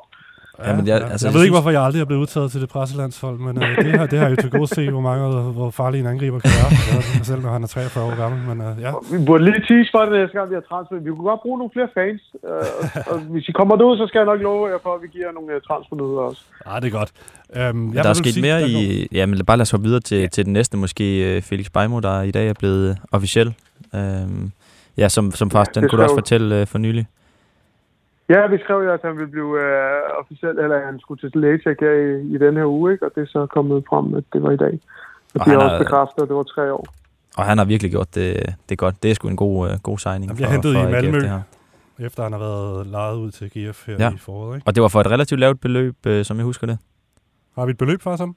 Ja, 0.65 0.75
men 0.75 0.88
jeg- 0.88 0.95
altså, 1.12 1.27
jeg 1.27 1.31
jeg 1.31 1.38
ved 1.38 1.43
ikke, 1.45 1.53
hvorfor 1.57 1.69
jeg 1.69 1.81
aldrig 1.83 2.01
er 2.01 2.05
blevet 2.05 2.22
udtaget 2.22 2.51
til 2.51 2.62
det 2.62 2.69
presselandshold, 2.69 3.38
men 3.39 3.63
øh, 3.63 3.77
det, 3.86 3.91
har, 4.00 4.05
det 4.05 4.19
har 4.19 4.29
jo 4.29 4.36
til 4.36 4.50
gode 4.51 4.67
se, 4.67 4.89
hvor 4.89 5.01
mange 5.01 5.51
hvor 5.51 5.69
farlig 5.69 6.00
en 6.00 6.07
angriber 6.07 6.39
kan 6.39 6.51
være, 6.60 6.72
Ja, 7.17 7.24
selv 7.24 7.41
når 7.41 7.50
han 7.50 7.63
er 7.63 7.67
43 7.67 8.03
år 8.05 8.15
gammel. 8.15 8.39
Men 8.50 8.57
øh, 8.67 8.81
ja, 8.81 8.91
Vi 9.12 9.25
burde 9.25 9.43
lige 9.43 9.60
tease 9.67 9.89
for 9.93 10.00
det 10.05 10.12
næste 10.19 10.38
gang, 10.38 10.50
vi 10.50 10.55
har 10.60 10.65
transfer. 10.72 10.95
Vi 11.00 11.10
kunne 11.10 11.27
godt 11.31 11.41
bruge 11.45 11.57
nogle 11.57 11.72
flere 11.75 11.89
fans. 11.98 12.22
Øh, 12.50 12.50
og, 12.79 13.13
og 13.13 13.19
hvis 13.19 13.48
I 13.50 13.51
kommer 13.51 13.75
derud, 13.75 13.98
så 13.98 14.05
skal 14.07 14.19
jeg 14.19 14.25
nok 14.25 14.39
love 14.41 14.67
jer 14.72 14.77
for, 14.83 14.91
at 14.95 15.01
vi 15.03 15.07
giver 15.15 15.31
nogle 15.38 15.50
øh, 15.55 15.62
transfernyheder 15.67 16.22
også. 16.29 16.41
ah, 16.65 16.81
det 16.81 16.88
er 16.88 16.95
godt. 17.00 17.12
Øhm, 17.55 17.86
ja, 17.88 17.91
hvad 17.93 18.03
der 18.03 18.10
er 18.10 18.13
sket 18.13 18.33
sige, 18.33 18.41
mere 18.50 18.69
i... 18.69 19.07
Ja, 19.12 19.25
men 19.25 19.45
bare 19.45 19.57
lad 19.57 19.62
os 19.62 19.72
hoppe 19.72 19.83
videre 19.88 20.00
til, 20.10 20.29
til 20.29 20.45
den 20.45 20.53
næste, 20.53 20.77
måske 20.77 21.05
øh, 21.36 21.41
Felix 21.41 21.65
Beimo, 21.74 22.00
der 22.00 22.22
i 22.22 22.31
dag 22.31 22.48
er 22.50 22.53
blevet 22.60 22.89
øh, 22.89 22.95
officiel. 23.12 23.53
Øhm, 23.95 24.51
ja, 24.98 25.10
som, 25.10 25.31
som 25.31 25.50
faktisk, 25.51 25.75
den 25.75 25.89
kunne 25.89 25.98
du 25.98 26.03
også 26.03 26.15
fortælle 26.15 26.62
øh, 26.62 26.67
for 26.67 26.77
nylig. 26.77 27.05
Ja, 28.34 28.48
vi 28.48 28.58
skrev 28.63 28.78
jo, 28.86 28.92
at 28.98 29.02
han 29.08 29.16
ville 29.18 29.32
blive 29.36 29.52
øh, 29.66 30.02
officielt, 30.22 30.60
eller 30.60 30.75
at 30.80 30.86
han 30.86 31.00
skulle 31.00 31.20
til 31.22 31.42
lægecheck 31.42 31.80
her 31.86 31.92
i, 31.92 32.36
i 32.36 32.38
den 32.46 32.54
her 32.60 32.66
uge, 32.78 32.92
ikke? 32.94 33.06
og 33.06 33.12
det 33.16 33.22
er 33.22 33.25
så 33.38 33.46
kommet 33.46 33.84
frem, 33.90 34.16
at 34.16 34.24
det 34.34 34.44
var 34.44 34.52
i 34.52 34.58
dag. 34.66 34.74
Og, 35.34 35.40
Og 35.40 35.46
det 35.46 35.54
er 35.54 35.60
han 35.60 35.70
også 35.70 35.78
bekræftet, 35.84 36.22
at 36.24 36.28
det 36.30 36.36
var 36.36 36.44
tre 36.44 36.74
år. 36.74 36.86
Og 37.38 37.44
han 37.44 37.58
har 37.58 37.66
virkelig 37.66 37.92
gjort 37.92 38.16
det, 38.16 38.56
det 38.70 38.78
godt. 38.78 39.04
Det 39.04 39.12
er 39.12 39.16
sgu 39.16 39.28
en 39.28 39.36
god, 39.36 39.70
øh, 39.70 39.74
god 39.84 39.98
signing. 39.98 40.30
Han 40.30 40.36
bliver 40.36 40.50
hentet 40.50 40.74
i 40.74 40.78
AGF, 40.78 40.92
Malmø. 40.92 41.20
her. 41.20 41.42
efter 42.00 42.24
han 42.24 42.32
har 42.32 42.40
været 42.40 42.88
lejet 42.88 43.18
ud 43.18 43.32
til 43.32 43.48
GF 43.56 43.88
her 43.88 43.96
Ja. 44.00 44.10
i 44.13 44.18
foråret. 44.18 44.56
Ikke? 44.56 44.68
Og 44.68 44.75
det 44.75 44.82
var 44.84 44.88
for 44.90 45.00
et 45.02 45.12
relativt 45.12 45.40
lavt 45.40 45.62
beløb, 45.62 45.96
øh, 46.08 46.25
som 46.25 46.38
jeg 46.38 46.46
husker 46.46 46.68
det. 46.68 46.78
Har 47.56 47.66
vi 47.66 47.72
et 47.72 47.78
beløb 47.78 48.02
for 48.02 48.16
ham? 48.20 48.36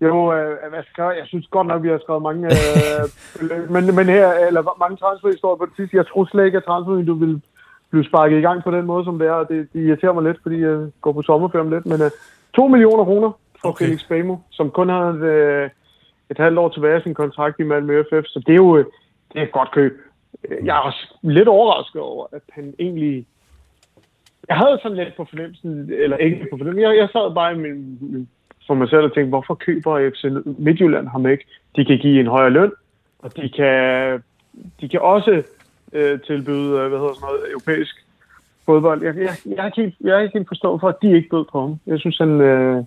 Jo, 0.00 0.32
øh, 0.34 0.48
hvad 0.72 0.82
skal 0.90 1.02
jeg? 1.02 1.14
jeg 1.18 1.26
synes 1.26 1.46
godt 1.46 1.66
nok, 1.66 1.82
vi 1.82 1.88
har 1.88 1.98
skrevet 2.04 2.22
mange 2.22 2.46
øh, 2.46 3.04
beløb, 3.38 3.70
men, 3.70 3.94
men 3.96 4.06
her, 4.06 4.28
eller 4.48 4.62
mange 4.80 4.96
transferhistorier 4.96 5.56
på 5.56 5.66
det 5.66 5.74
sidste. 5.76 5.96
Jeg 5.96 6.06
tror 6.06 6.24
slet 6.24 6.44
ikke, 6.46 6.58
at 6.58 6.64
transfervinduet 6.64 7.06
du 7.20 7.26
vil 7.26 7.42
blive 7.90 8.04
sparket 8.04 8.38
i 8.38 8.40
gang 8.40 8.62
på 8.62 8.70
den 8.70 8.86
måde, 8.86 9.04
som 9.04 9.18
det 9.18 9.28
er, 9.28 9.32
og 9.32 9.48
det, 9.48 9.68
det 9.72 9.80
irriterer 9.80 10.12
mig 10.12 10.24
lidt, 10.24 10.38
fordi 10.42 10.60
jeg 10.60 10.88
går 11.00 11.12
på 11.12 11.22
sommerferie 11.22 11.64
om 11.64 11.70
lidt, 11.70 11.86
men 11.86 12.02
øh, 12.02 12.10
2 12.54 12.66
millioner 12.68 13.04
kroner 13.04 13.30
for 13.60 13.68
Okay. 13.68 13.84
okay. 13.84 13.84
Felix 13.84 14.08
Bamo, 14.08 14.36
som 14.50 14.70
kun 14.70 14.88
har 14.88 15.04
et, 15.08 15.22
øh, 15.22 15.70
et 16.30 16.38
halvt 16.38 16.58
år 16.58 16.68
tilbage 16.68 16.94
af 16.94 17.02
sin 17.02 17.14
kontrakt 17.14 17.60
i 17.60 17.62
Malmø 17.62 18.02
FF, 18.02 18.26
så 18.26 18.42
det 18.46 18.52
er 18.52 18.56
jo 18.56 18.76
øh, 18.76 18.84
det 19.32 19.38
er 19.38 19.42
et 19.42 19.52
godt 19.52 19.70
køb. 19.70 19.92
Øh, 20.48 20.66
Jeg 20.66 20.76
er 20.76 20.80
også 20.80 21.14
lidt 21.22 21.48
overrasket 21.48 22.00
over, 22.00 22.26
at 22.32 22.42
han 22.52 22.74
egentlig... 22.78 23.26
Jeg 24.48 24.56
havde 24.56 24.78
sådan 24.82 24.96
lidt 24.96 25.16
på 25.16 25.26
fornemmelsen, 25.30 25.92
eller 25.92 26.16
ikke 26.16 26.46
på 26.50 26.56
fornemmelsen, 26.56 26.90
jeg, 26.90 26.96
jeg 26.96 27.08
sad 27.12 27.34
bare 27.34 27.52
i 27.54 27.58
min, 27.58 27.98
min 28.00 28.28
for 28.66 28.74
mig 28.74 28.88
selv 28.88 29.02
og 29.02 29.14
tænkte, 29.14 29.28
hvorfor 29.28 29.54
køber 29.54 30.10
FC 30.10 30.24
Midtjylland 30.58 31.08
ham 31.08 31.26
ikke? 31.26 31.44
De 31.76 31.84
kan 31.84 31.98
give 31.98 32.20
en 32.20 32.26
højere 32.26 32.50
løn, 32.50 32.72
og 33.18 33.36
de 33.36 33.48
kan, 33.48 34.22
de 34.80 34.88
kan 34.88 35.00
også 35.00 35.42
øh, 35.92 36.20
tilbyde, 36.20 36.70
øh, 36.80 36.88
hvad 36.88 36.98
hedder 36.98 37.14
sådan 37.14 37.28
noget, 37.28 37.50
europæisk 37.50 38.04
fodbold. 38.66 39.02
Jeg, 39.02 39.16
jeg, 39.16 39.36
jeg, 39.46 39.66
er 39.66 39.80
ikke 39.80 39.96
jeg 40.00 40.16
er 40.16 40.20
ikke 40.20 40.44
forstå, 40.48 40.78
for, 40.78 40.88
at 40.88 41.02
de 41.02 41.16
ikke 41.16 41.28
bød 41.28 41.44
på 41.52 41.60
ham. 41.60 41.80
Jeg 41.86 41.98
synes, 42.00 42.18
han, 42.18 42.40
øh, 42.40 42.84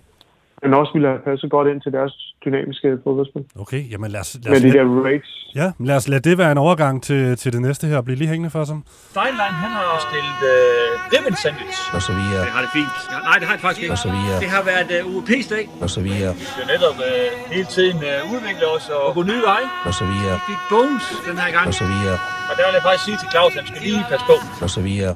han 0.64 0.74
også 0.80 0.92
ville 0.96 1.08
have 1.12 1.22
passet 1.28 1.48
godt 1.56 1.66
ind 1.72 1.78
til 1.84 1.92
deres 1.98 2.12
dynamiske 2.44 2.88
fodboldspil. 3.04 3.42
Okay, 3.64 3.82
jamen 3.92 4.08
lad 4.14 4.20
os, 4.24 4.30
lad 4.44 4.50
Med 4.50 4.56
os, 4.58 4.62
de 4.62 4.70
lad, 4.70 4.84
der 4.84 5.04
rates. 5.10 5.30
ja, 5.60 5.66
lad 5.88 5.96
os 6.00 6.06
lade 6.12 6.22
det 6.28 6.34
være 6.42 6.52
en 6.56 6.58
overgang 6.66 6.94
til, 7.08 7.20
til 7.42 7.50
det 7.54 7.60
næste 7.68 7.84
her. 7.90 7.98
Bliv 8.06 8.16
lige 8.22 8.28
hængende 8.34 8.50
for 8.56 8.64
som. 8.70 8.78
Steinlein, 9.14 9.54
han 9.64 9.70
har 9.78 9.88
stillet 10.08 10.38
øh, 10.54 10.90
ribbon 11.14 11.34
sandwich. 11.44 11.78
og 11.96 12.00
så 12.08 12.12
videre, 12.20 12.42
Det 12.46 12.52
har 12.56 12.62
det 12.66 12.72
fint. 12.78 12.94
Ja, 13.12 13.18
nej, 13.28 13.36
det 13.40 13.46
har 13.48 13.54
det 13.56 13.62
faktisk 13.66 13.82
ikke. 13.84 13.94
og 13.96 14.00
så 14.06 14.10
videre, 14.16 14.36
Det 14.44 14.50
har 14.56 14.62
været 14.72 14.88
øh, 14.96 15.02
UEP's 15.14 15.48
dag. 15.54 15.64
og 15.84 15.88
så 15.96 16.00
videre, 16.08 16.30
Vi 16.40 16.44
skal 16.52 16.64
netop 16.74 16.96
øh, 17.08 17.26
hele 17.54 17.68
tiden 17.76 17.98
øh, 18.10 18.18
udvikle 18.32 18.64
os 18.76 18.84
og, 18.96 19.02
og 19.08 19.12
gå 19.18 19.22
nye 19.32 19.42
veje. 19.50 19.68
og 19.88 19.92
så 20.00 20.04
videre, 20.12 20.34
Vi 20.40 20.44
fik 20.50 20.60
bones 20.72 21.04
den 21.28 21.36
her 21.42 21.50
gang. 21.56 21.66
og 21.70 21.74
så 21.82 21.86
videre, 21.92 22.16
Og 22.50 22.52
der 22.58 22.64
vil 22.68 22.74
jeg 22.78 22.84
faktisk 22.88 23.04
sige 23.08 23.18
til 23.22 23.28
Claus, 23.34 23.50
at 23.54 23.58
han 23.60 23.66
skal 23.70 23.80
lige 23.88 24.02
passe 24.12 24.24
på. 24.30 24.36
og 24.64 24.70
så 24.76 24.80
videre. 24.88 25.12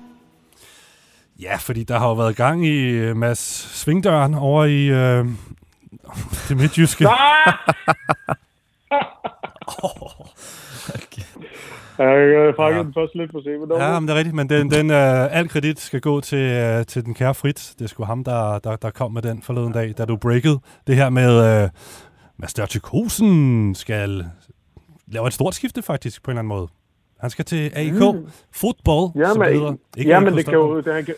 Ja, 1.41 1.57
fordi 1.57 1.85
der 1.85 1.99
har 1.99 2.09
jo 2.09 2.15
været 2.15 2.37
gang 2.37 2.67
i 2.67 3.11
uh, 3.11 3.17
Mads 3.17 3.39
Svingdøren 3.81 4.35
over 4.35 4.65
i 4.65 4.91
uh, 4.91 5.27
det 6.49 6.57
midtjyske. 6.57 7.09
Jeg 11.99 12.55
fanger 12.57 12.77
Ja. 12.77 12.83
den 12.83 12.95
først 12.95 13.15
lidt 13.15 13.31
for 13.33 13.41
se, 13.43 13.51
men 13.59 13.81
Ja, 13.81 14.01
men 14.01 14.09
det 14.09 14.15
er 14.15 14.19
rigtigt, 14.19 14.35
men 14.37 14.49
den, 14.49 14.71
den 14.71 14.91
uh, 14.91 15.37
al 15.37 15.49
kredit 15.49 15.81
skal 15.81 16.01
gå 16.01 16.21
til, 16.21 16.77
uh, 16.79 16.87
til 16.87 17.05
den 17.05 17.15
kære 17.15 17.35
Fritz. 17.35 17.75
Det 17.75 17.91
sgu 17.91 18.05
ham, 18.05 18.25
der, 18.25 18.59
der, 18.59 18.77
der 18.77 18.91
kom 18.91 19.13
med 19.13 19.23
den 19.23 19.43
forleden 19.43 19.73
dag, 19.73 19.95
da 19.99 20.05
du 20.05 20.17
breakede 20.17 20.61
det 20.87 20.97
her 20.97 21.11
med, 21.11 21.65
uh, 21.65 21.71
Mads 22.39 22.55
Dørtikosen 22.55 23.75
skal 23.75 24.25
lave 25.07 25.27
et 25.27 25.33
stort 25.33 25.55
skifte 25.55 25.83
faktisk, 25.83 26.23
på 26.23 26.31
en 26.31 26.33
eller 26.33 26.39
anden 26.39 26.49
måde. 26.49 26.69
Han 27.21 27.31
skal 27.31 27.45
til 27.45 27.71
AIK 27.77 28.03
mm. 28.15 28.27
Fodbold, 28.61 29.11
Ja, 29.17 29.25
som 29.25 29.39
men, 29.39 29.49
det 29.49 29.59
hedder. 29.61 29.75
ja, 29.97 30.17
AIK 30.17 30.25
men 30.25 30.37
det 30.37 30.45
kan 30.45 30.55
jo... 30.55 30.77
Det, 30.77 31.07
kan, 31.07 31.15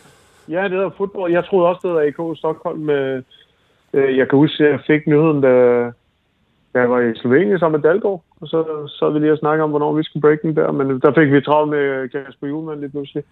ja, 0.49 0.63
det 0.65 0.71
hedder 0.71 0.91
fodbold. 0.97 1.33
Jeg 1.33 1.45
troede 1.45 1.69
også, 1.69 1.81
det 1.83 1.91
hedder 1.91 2.31
AK 2.31 2.39
Stockholm. 2.39 2.81
Med, 2.81 3.23
øh, 3.93 4.17
jeg 4.19 4.29
kan 4.29 4.39
huske, 4.39 4.65
at 4.65 4.71
jeg 4.71 4.81
fik 4.87 5.07
nyheden, 5.07 5.41
da, 5.41 5.49
da 6.75 6.79
jeg 6.81 6.91
var 6.91 7.01
i 7.01 7.17
Slovenien 7.17 7.59
sammen 7.59 7.81
med 7.81 7.91
Dalgaard. 7.91 8.23
Og 8.41 8.49
så 8.49 8.89
sad 8.99 9.13
vi 9.13 9.19
lige 9.19 9.33
og 9.33 9.39
snakkede 9.39 9.65
om, 9.65 9.71
hvornår 9.71 9.93
vi 9.93 10.03
skulle 10.03 10.21
break 10.21 10.43
den 10.43 10.57
der. 10.57 10.73
Men 10.73 11.01
der 11.01 11.13
fik 11.15 11.33
vi 11.33 11.41
travlt 11.41 11.71
med 11.71 12.09
Kasper 12.09 12.47
Juhlmann 12.47 12.81
lige 12.81 12.91
pludselig. 12.91 13.25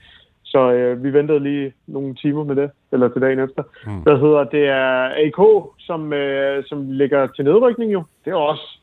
Så 0.44 0.72
øh, 0.72 1.04
vi 1.04 1.12
ventede 1.12 1.40
lige 1.40 1.72
nogle 1.86 2.14
timer 2.14 2.44
med 2.44 2.56
det, 2.56 2.70
eller 2.92 3.08
til 3.08 3.22
dagen 3.22 3.38
efter. 3.38 3.62
Mm. 3.86 4.00
Hvad 4.02 4.18
hedder 4.18 4.44
det? 4.44 4.68
er 4.68 5.10
AK, 5.24 5.40
som, 5.78 6.12
øh, 6.12 6.64
som 6.66 6.90
ligger 6.90 7.26
til 7.26 7.44
nedrykning 7.44 7.92
jo. 7.92 8.02
Det 8.24 8.30
er 8.30 8.36
også... 8.36 8.78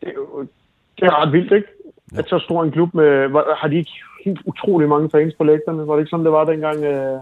Det 0.00 0.08
er, 0.08 0.12
jo, 0.12 0.46
det 0.96 1.04
er 1.04 1.22
ret 1.22 1.32
vildt, 1.32 1.52
ikke? 1.52 1.68
At 2.18 2.24
så 2.28 2.38
stor 2.38 2.62
en 2.64 2.70
klub 2.70 2.94
med... 2.94 3.28
hvor- 3.28 3.54
Har 3.60 3.68
de 3.68 3.76
ikke 3.76 3.90
helt 4.24 4.40
utrolig 4.46 4.88
mange 4.88 5.10
fans 5.10 5.34
på 5.38 5.44
lægterne? 5.44 5.86
Var 5.86 5.94
det 5.94 6.00
ikke 6.02 6.10
sådan, 6.10 6.24
det 6.24 6.32
var 6.32 6.44
dengang? 6.44 6.84
Øh, 6.84 7.18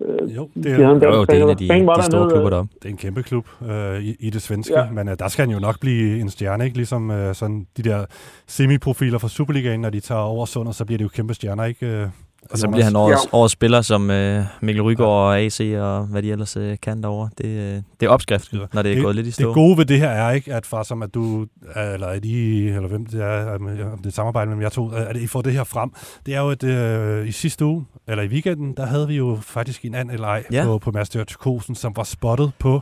øh, 0.00 0.36
Jo, 0.36 0.48
det 0.54 0.64
de 0.64 0.70
er, 0.70 0.74
havde 0.74 0.96
en 0.96 1.02
Jo, 1.02 1.08
jo, 1.14 1.24
det 1.24 1.38
er 1.40 1.44
en 1.44 1.50
af 1.50 1.56
de, 1.56 1.86
var 1.86 1.94
de 1.94 2.02
store 2.02 2.28
klubber 2.30 2.46
øh, 2.46 2.50
deroppe. 2.52 2.70
det 2.74 2.84
er 2.84 2.88
en 2.90 2.96
kæmpe 2.96 3.22
klub 3.22 3.46
øh, 3.70 4.00
i, 4.00 4.16
i 4.20 4.30
det 4.30 4.42
svenske, 4.42 4.74
ja. 4.78 4.84
Ja. 4.84 4.90
men 4.90 5.08
øh, 5.08 5.16
der 5.18 5.28
skal 5.28 5.44
han 5.46 5.54
jo 5.54 5.60
nok 5.60 5.80
blive 5.80 6.20
en 6.20 6.30
stjerne, 6.30 6.64
ikke? 6.64 6.76
Ligesom 6.76 7.10
øh, 7.10 7.34
sådan 7.34 7.66
de 7.76 7.82
der 7.82 8.04
semiprofiler 8.46 9.18
fra 9.18 9.28
Superligaen, 9.28 9.80
når 9.80 9.90
de 9.90 10.00
tager 10.00 10.20
over 10.20 10.46
sundet, 10.46 10.74
så 10.74 10.84
bliver 10.84 10.98
det 10.98 11.04
jo 11.04 11.08
kæmpe 11.08 11.34
stjerner, 11.34 11.64
ikke? 11.64 12.10
Og 12.50 12.58
så 12.58 12.68
bliver 12.68 12.84
han 12.84 12.96
årets, 12.96 13.24
Ja. 13.32 13.36
årets 13.38 13.52
spiller, 13.52 13.82
som 13.82 14.10
øh, 14.10 14.44
Mikkel 14.62 14.82
Rygaard 14.82 15.08
og 15.10 15.38
AC 15.40 15.60
og 15.78 16.06
hvad 16.06 16.22
de 16.22 16.32
ellers 16.32 16.56
øh, 16.56 16.76
kan 16.82 17.02
derovre. 17.02 17.28
Det, 17.38 17.44
øh, 17.46 17.82
det 18.00 18.06
er 18.06 18.08
opskriften, 18.08 18.60
når 18.72 18.82
det 18.82 18.98
er 18.98 19.02
gået 19.02 19.14
lidt 19.16 19.26
i 19.26 19.30
stå. 19.30 19.46
Det 19.46 19.54
gode 19.54 19.78
ved 19.78 19.84
det 19.84 19.98
her 19.98 20.08
er 20.08 20.30
ikke, 20.32 20.54
at 20.54 20.66
far 20.66 20.82
som 20.82 21.02
at 21.02 21.14
du, 21.14 21.46
eller 21.76 22.06
at 22.06 22.24
I, 22.24 22.68
eller 22.68 22.88
hvem 22.88 23.06
det 23.06 23.22
er, 23.22 23.54
om 23.92 23.98
det 23.98 24.06
er 24.06 24.10
samarbejde 24.10 24.46
mellem 24.48 24.62
jer 24.62 24.68
to, 24.68 24.90
at 24.92 25.16
I 25.16 25.26
får 25.26 25.42
det 25.42 25.52
her 25.52 25.64
frem. 25.64 25.90
Det 26.26 26.34
er 26.34 26.40
jo, 26.40 26.50
at 26.50 26.64
øh, 26.64 27.28
i 27.28 27.32
sidste 27.32 27.64
uge, 27.64 27.84
eller 28.08 28.22
i 28.24 28.28
weekenden, 28.28 28.74
der 28.76 28.86
havde 28.86 29.08
vi 29.08 29.16
jo 29.16 29.38
faktisk 29.42 29.84
en 29.84 29.94
anden 29.94 30.14
eller 30.14 30.26
ej 30.28 30.44
Ja. 30.52 30.64
på, 30.64 30.78
på 30.78 30.90
Mads 30.90 31.08
Dørtikosen, 31.08 31.74
som 31.74 31.92
var 31.96 32.04
spottet 32.04 32.52
på 32.58 32.80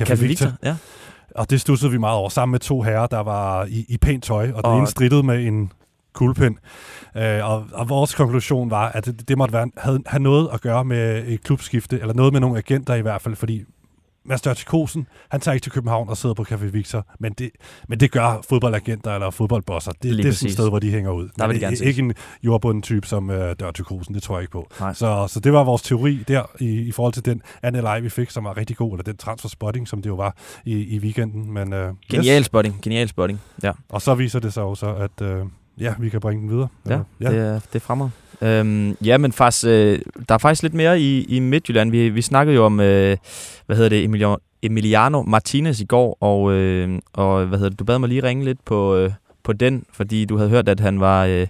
Café, 0.00 0.04
Café 0.04 0.14
Victor. 0.14 0.26
Victor, 0.26 0.52
ja. 0.64 0.76
Og 1.34 1.50
det 1.50 1.60
stussede 1.60 1.90
vi 1.92 1.98
meget 1.98 2.16
over, 2.18 2.28
sammen 2.28 2.50
med 2.52 2.60
to 2.60 2.82
herrer, 2.82 3.06
der 3.06 3.20
var 3.20 3.64
i, 3.64 3.84
i 3.88 3.98
pænt 3.98 4.24
tøj, 4.24 4.50
og 4.54 4.62
den 4.64 4.72
Og- 4.72 4.78
ene 4.78 4.86
strittede 4.86 5.22
med 5.22 5.44
en 5.46 5.72
kuglepind. 6.14 6.56
Øh, 7.16 7.50
og, 7.50 7.66
og 7.72 7.88
vores 7.88 8.14
konklusion 8.14 8.70
var, 8.70 8.88
at 8.88 9.06
det, 9.06 9.28
det 9.28 9.38
måtte 9.38 9.52
være, 9.52 9.70
havde, 9.76 10.02
have 10.06 10.22
noget 10.22 10.48
at 10.52 10.60
gøre 10.60 10.84
med 10.84 11.24
et 11.26 11.42
klubskifte, 11.42 12.00
eller 12.00 12.14
noget 12.14 12.32
med 12.32 12.40
nogle 12.40 12.58
agenter 12.58 12.94
i 12.94 13.00
hvert 13.00 13.22
fald, 13.22 13.36
fordi 13.36 13.64
Mads 14.26 14.40
Dørtikosen, 14.42 15.06
han 15.30 15.40
tager 15.40 15.52
ikke 15.54 15.64
til 15.64 15.72
København 15.72 16.08
og 16.08 16.16
sidder 16.16 16.34
på 16.34 16.42
Café 16.50 16.64
Victor, 16.64 17.06
men 17.20 17.32
det, 17.32 17.50
men 17.88 18.00
det 18.00 18.10
gør 18.10 18.40
fodboldagenter 18.48 19.14
eller 19.14 19.30
fodboldbosser. 19.30 19.92
Det, 19.92 20.04
Lige 20.14 20.22
det 20.22 20.28
er 20.28 20.32
sådan 20.32 20.46
et 20.46 20.52
sted, 20.52 20.68
hvor 20.68 20.78
de 20.78 20.90
hænger 20.90 21.10
ud. 21.10 21.28
Der 21.38 21.46
vil 21.46 21.56
de 21.56 21.60
gerne 21.60 21.76
ikke- 21.76 22.02
en 22.02 22.14
jordbunden 22.42 22.82
type 22.82 23.06
som 23.06 23.30
øh, 23.30 23.54
Dørtikosen, 23.60 24.14
det 24.14 24.22
tror 24.22 24.36
jeg 24.36 24.42
ikke 24.42 24.52
på. 24.52 24.70
Nej. 24.80 24.94
Så, 24.94 25.26
så 25.28 25.40
det 25.40 25.52
var 25.52 25.64
vores 25.64 25.82
teori 25.82 26.24
der 26.28 26.42
i, 26.60 26.80
i 26.80 26.92
forhold 26.92 27.12
til 27.12 27.24
den 27.24 27.42
NLI, 27.72 28.00
vi 28.02 28.08
fik, 28.08 28.30
som 28.30 28.44
var 28.44 28.56
rigtig 28.56 28.76
god, 28.76 28.92
eller 28.92 29.02
den 29.04 29.16
transfer 29.16 29.48
spotting, 29.48 29.88
som 29.88 30.02
det 30.02 30.10
jo 30.10 30.14
var 30.14 30.36
i, 30.64 30.72
i 30.74 30.98
weekenden. 30.98 31.52
Men, 31.52 31.72
øh, 31.72 31.92
Genial 32.10 32.44
spotting, 32.44 32.78
genial 32.82 33.08
spotting. 33.08 33.40
Ja, 33.62 33.72
og 33.88 34.02
så 34.02 34.14
viser 34.14 34.38
det 34.38 34.52
sig 34.52 34.62
jo 34.62 34.74
så, 34.74 34.94
at 34.94 35.22
øh, 35.22 35.44
ja, 35.80 35.94
vi 35.98 36.08
kan 36.08 36.20
bringe 36.20 36.42
den 36.42 36.50
videre. 36.50 36.68
ja, 36.88 37.00
ja. 37.20 37.30
Det, 37.30 37.38
er, 37.38 37.52
det 37.52 37.74
er 37.74 37.80
fremad. 37.80 38.08
Øhm, 38.42 38.96
ja, 39.04 39.18
men 39.18 39.32
faktisk, 39.32 39.66
øh, 39.66 39.98
der 40.28 40.34
er 40.34 40.38
faktisk 40.38 40.62
lidt 40.62 40.74
mere 40.74 41.00
i, 41.00 41.24
i 41.24 41.38
Midtjylland. 41.38 41.90
Vi, 41.90 42.08
vi 42.08 42.22
snakkede 42.22 42.56
jo 42.56 42.64
om, 42.64 42.80
øh, 42.80 43.16
hvad 43.66 43.76
hedder 43.76 43.88
det, 43.88 44.04
Emiliano, 44.04 44.36
Emiliano 44.62 45.22
Martinez 45.22 45.80
i 45.80 45.84
går, 45.84 46.18
og, 46.20 46.52
øh, 46.52 46.98
og 47.12 47.46
hvad 47.46 47.58
hedder 47.58 47.70
det, 47.70 47.78
du 47.78 47.84
bad 47.84 47.98
mig 47.98 48.08
lige 48.08 48.22
ringe 48.22 48.44
lidt 48.44 48.64
på, 48.64 48.96
øh, 48.96 49.12
på 49.42 49.52
den, 49.52 49.84
fordi 49.92 50.24
du 50.24 50.36
havde 50.36 50.50
hørt, 50.50 50.68
at 50.68 50.80
han 50.80 51.00
var, 51.00 51.24
øh, 51.24 51.46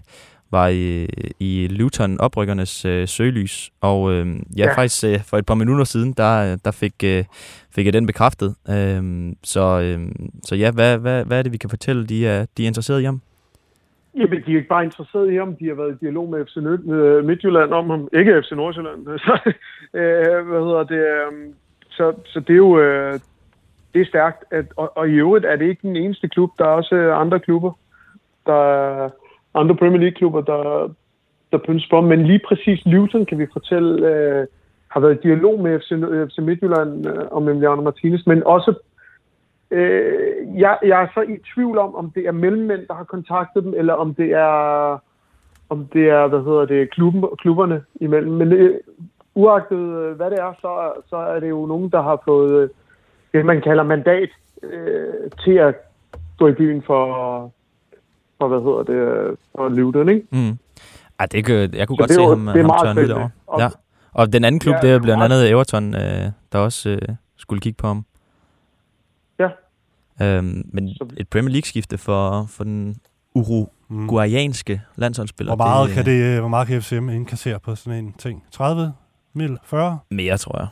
var 0.50 0.68
i, 0.68 1.08
i 1.40 1.66
Luton 1.70 2.20
oprykkernes 2.20 2.84
øh, 2.84 3.08
søgelys. 3.08 3.70
Og 3.80 4.12
øh, 4.12 4.26
ja, 4.56 4.64
ja, 4.64 4.76
faktisk 4.76 5.04
øh, 5.04 5.24
for 5.24 5.38
et 5.38 5.46
par 5.46 5.54
minutter 5.54 5.84
siden, 5.84 6.12
der, 6.12 6.56
der 6.56 6.70
fik, 6.70 6.94
øh, 7.04 7.24
fik 7.70 7.86
jeg 7.86 7.92
den 7.92 8.06
bekræftet. 8.06 8.54
Øh, 8.68 9.32
så, 9.44 9.80
øh, 9.80 10.08
så 10.44 10.54
ja, 10.54 10.70
hvad, 10.70 10.98
hvad, 10.98 11.24
hvad 11.24 11.38
er 11.38 11.42
det, 11.42 11.52
vi 11.52 11.56
kan 11.56 11.70
fortælle, 11.70 12.06
de 12.06 12.26
er, 12.26 12.46
de 12.56 12.62
er 12.62 12.66
interesseret 12.66 13.00
i 13.00 13.04
ham? 13.04 13.20
Jamen, 14.16 14.42
de 14.46 14.52
er 14.52 14.56
ikke 14.56 14.68
bare 14.68 14.84
interesseret 14.84 15.32
i 15.32 15.36
ham. 15.36 15.56
De 15.56 15.68
har 15.68 15.74
været 15.74 15.94
i 15.94 16.04
dialog 16.04 16.28
med 16.30 16.46
FC 16.46 16.56
Midtjylland 17.26 17.72
om 17.72 17.90
ham. 17.90 18.08
Ikke 18.12 18.42
FC 18.42 18.52
Nordsjælland. 18.52 19.06
Så, 19.26 19.52
øh, 19.94 20.46
hvad 20.48 20.60
hedder 20.60 20.84
det? 20.84 21.04
Øhm, 21.06 21.54
så, 21.88 22.14
så 22.24 22.40
det 22.40 22.50
er 22.50 22.56
jo 22.56 22.78
øh, 22.78 23.20
det 23.94 24.00
er 24.00 24.06
stærkt. 24.06 24.44
At, 24.50 24.64
og, 24.76 24.96
og 24.96 25.08
i 25.08 25.12
øvrigt 25.12 25.44
er 25.44 25.56
det 25.56 25.68
ikke 25.68 25.88
den 25.88 25.96
eneste 25.96 26.28
klub. 26.28 26.50
Der 26.58 26.64
er 26.64 26.68
også 26.68 26.94
øh, 26.94 27.20
andre 27.20 27.40
klubber. 27.40 27.72
Der 28.46 28.60
er 28.74 29.10
andre 29.54 29.76
Premier 29.76 30.00
League-klubber, 30.00 30.40
der, 30.40 30.94
der 31.52 31.58
pynser 31.66 31.86
på. 31.90 32.00
Men 32.00 32.26
lige 32.26 32.40
præcis 32.48 32.86
Luton, 32.86 33.26
kan 33.26 33.38
vi 33.38 33.46
fortælle, 33.52 34.08
øh, 34.08 34.46
har 34.88 35.00
været 35.00 35.18
i 35.18 35.26
dialog 35.28 35.60
med 35.60 35.80
FC, 35.80 35.88
FC 36.32 36.38
Midtjylland 36.38 37.06
øh, 37.06 37.24
om 37.30 37.48
Emiliano 37.48 37.82
Martinez. 37.82 38.26
Men 38.26 38.42
også 38.46 38.74
Øh, 39.78 40.60
jeg, 40.60 40.78
jeg 40.82 41.02
er 41.02 41.06
så 41.14 41.20
i 41.20 41.36
tvivl 41.54 41.78
om, 41.78 41.94
om 41.94 42.10
det 42.10 42.26
er 42.26 42.32
mellemmænd, 42.32 42.80
der 42.88 42.94
har 42.94 43.04
kontaktet 43.04 43.64
dem, 43.64 43.74
eller 43.76 43.94
om 43.94 44.14
det 44.14 44.32
er, 44.32 44.98
om 45.68 45.86
det 45.92 46.04
er 46.08 46.26
hvad 46.26 46.38
hedder 46.48 46.64
det, 46.64 46.90
klubben, 46.90 47.24
klubberne 47.38 47.82
imellem. 48.00 48.32
Men 48.32 48.52
øh, 48.52 48.74
uagtet 49.34 49.78
øh, 49.78 50.16
hvad 50.16 50.30
det 50.30 50.38
er, 50.38 50.52
så, 50.60 50.92
så 51.10 51.16
er 51.16 51.40
det 51.40 51.48
jo 51.50 51.66
nogen, 51.66 51.90
der 51.90 52.02
har 52.02 52.22
fået 52.24 52.62
øh, 52.62 52.68
det, 53.32 53.46
man 53.46 53.60
kalder 53.60 53.82
mandat 53.82 54.28
øh, 54.62 55.30
til 55.44 55.52
at 55.52 55.74
gå 56.38 56.48
i 56.48 56.52
byen 56.52 56.82
for, 56.82 57.04
for 58.38 58.48
hvad 58.48 58.58
hedder 58.60 58.82
det, 58.82 59.36
for 59.56 59.68
Luton, 59.68 60.08
ikke? 60.08 60.26
Mm. 60.32 60.58
Ej, 61.18 61.26
det 61.26 61.44
kan, 61.46 61.54
jeg 61.74 61.88
kunne 61.88 61.96
Så 61.96 62.02
godt 62.02 62.08
det 62.08 62.14
se 62.16 62.22
ham, 62.22 62.40
det 62.46 62.56
er 62.60 62.62
ham 62.62 62.86
tørne 62.86 63.00
lidt 63.00 63.12
over. 63.12 63.28
Og- 63.46 63.60
Ja. 63.60 63.68
Og 64.12 64.32
den 64.32 64.44
anden 64.44 64.58
klub, 64.60 64.74
Ja, 64.74 64.80
det 64.80 64.88
er 64.90 64.94
det 64.94 65.02
blandt 65.02 65.22
andet 65.22 65.50
Everton, 65.50 65.94
øh, 65.94 66.30
der 66.52 66.58
også 66.58 66.90
øh, 66.90 66.98
skulle 67.36 67.60
kigge 67.60 67.76
på 67.76 67.86
ham. 67.86 68.04
Ja. 70.20 70.24
Øhm, 70.36 70.70
men 70.72 70.88
Så- 70.88 71.08
et 71.16 71.28
Premier 71.28 71.52
League-skifte 71.52 71.98
for, 71.98 72.46
for 72.46 72.64
den 72.64 72.96
uruguayanske 73.34 74.82
landsholdsspiller, 74.96 75.56
Hvor 75.56 75.64
meget, 75.64 75.86
det, 75.88 75.94
kan 75.94 76.04
det, 76.04 76.38
hvor 76.40 76.48
meget 76.48 76.68
kan 76.68 76.82
FCM 76.82 77.08
indkassere 77.08 77.60
på 77.60 77.74
sådan 77.74 78.04
en 78.04 78.12
ting? 78.12 78.44
30 78.50 78.92
mil? 79.32 79.58
40? 79.64 79.98
Mere, 80.10 80.38
tror 80.38 80.58
jeg. 80.58 80.68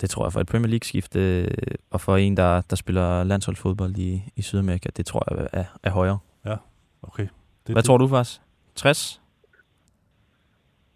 Det 0.00 0.10
tror 0.10 0.24
jeg 0.26 0.32
for 0.32 0.40
et 0.40 0.46
Premier 0.46 0.68
League-skifte, 0.70 1.18
øh, 1.42 1.50
og 1.90 2.00
for 2.00 2.16
en, 2.16 2.36
der, 2.36 2.60
der 2.60 2.76
spiller 2.76 3.24
landsholdsfodbold 3.24 3.96
i, 3.98 4.22
i 4.36 4.42
Sydamerika, 4.42 4.88
det 4.96 5.06
tror 5.06 5.34
jeg 5.38 5.48
er, 5.52 5.64
er 5.82 5.90
højere. 5.90 6.18
Okay. 7.02 7.26
Det, 7.66 7.74
Hvad 7.74 7.82
tror 7.82 7.96
du, 7.98 8.08
faktisk? 8.08 8.40
60? 8.74 9.20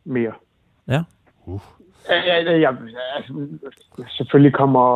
mere. 0.05 0.33
Ja. 0.89 1.03
Uh. 1.47 1.61
Ja, 2.09 2.17
ja, 2.27 2.43
ja, 2.43 2.59
ja, 2.59 2.71
altså, 3.17 3.33
selvfølgelig 4.09 4.53
kommer, 4.55 4.87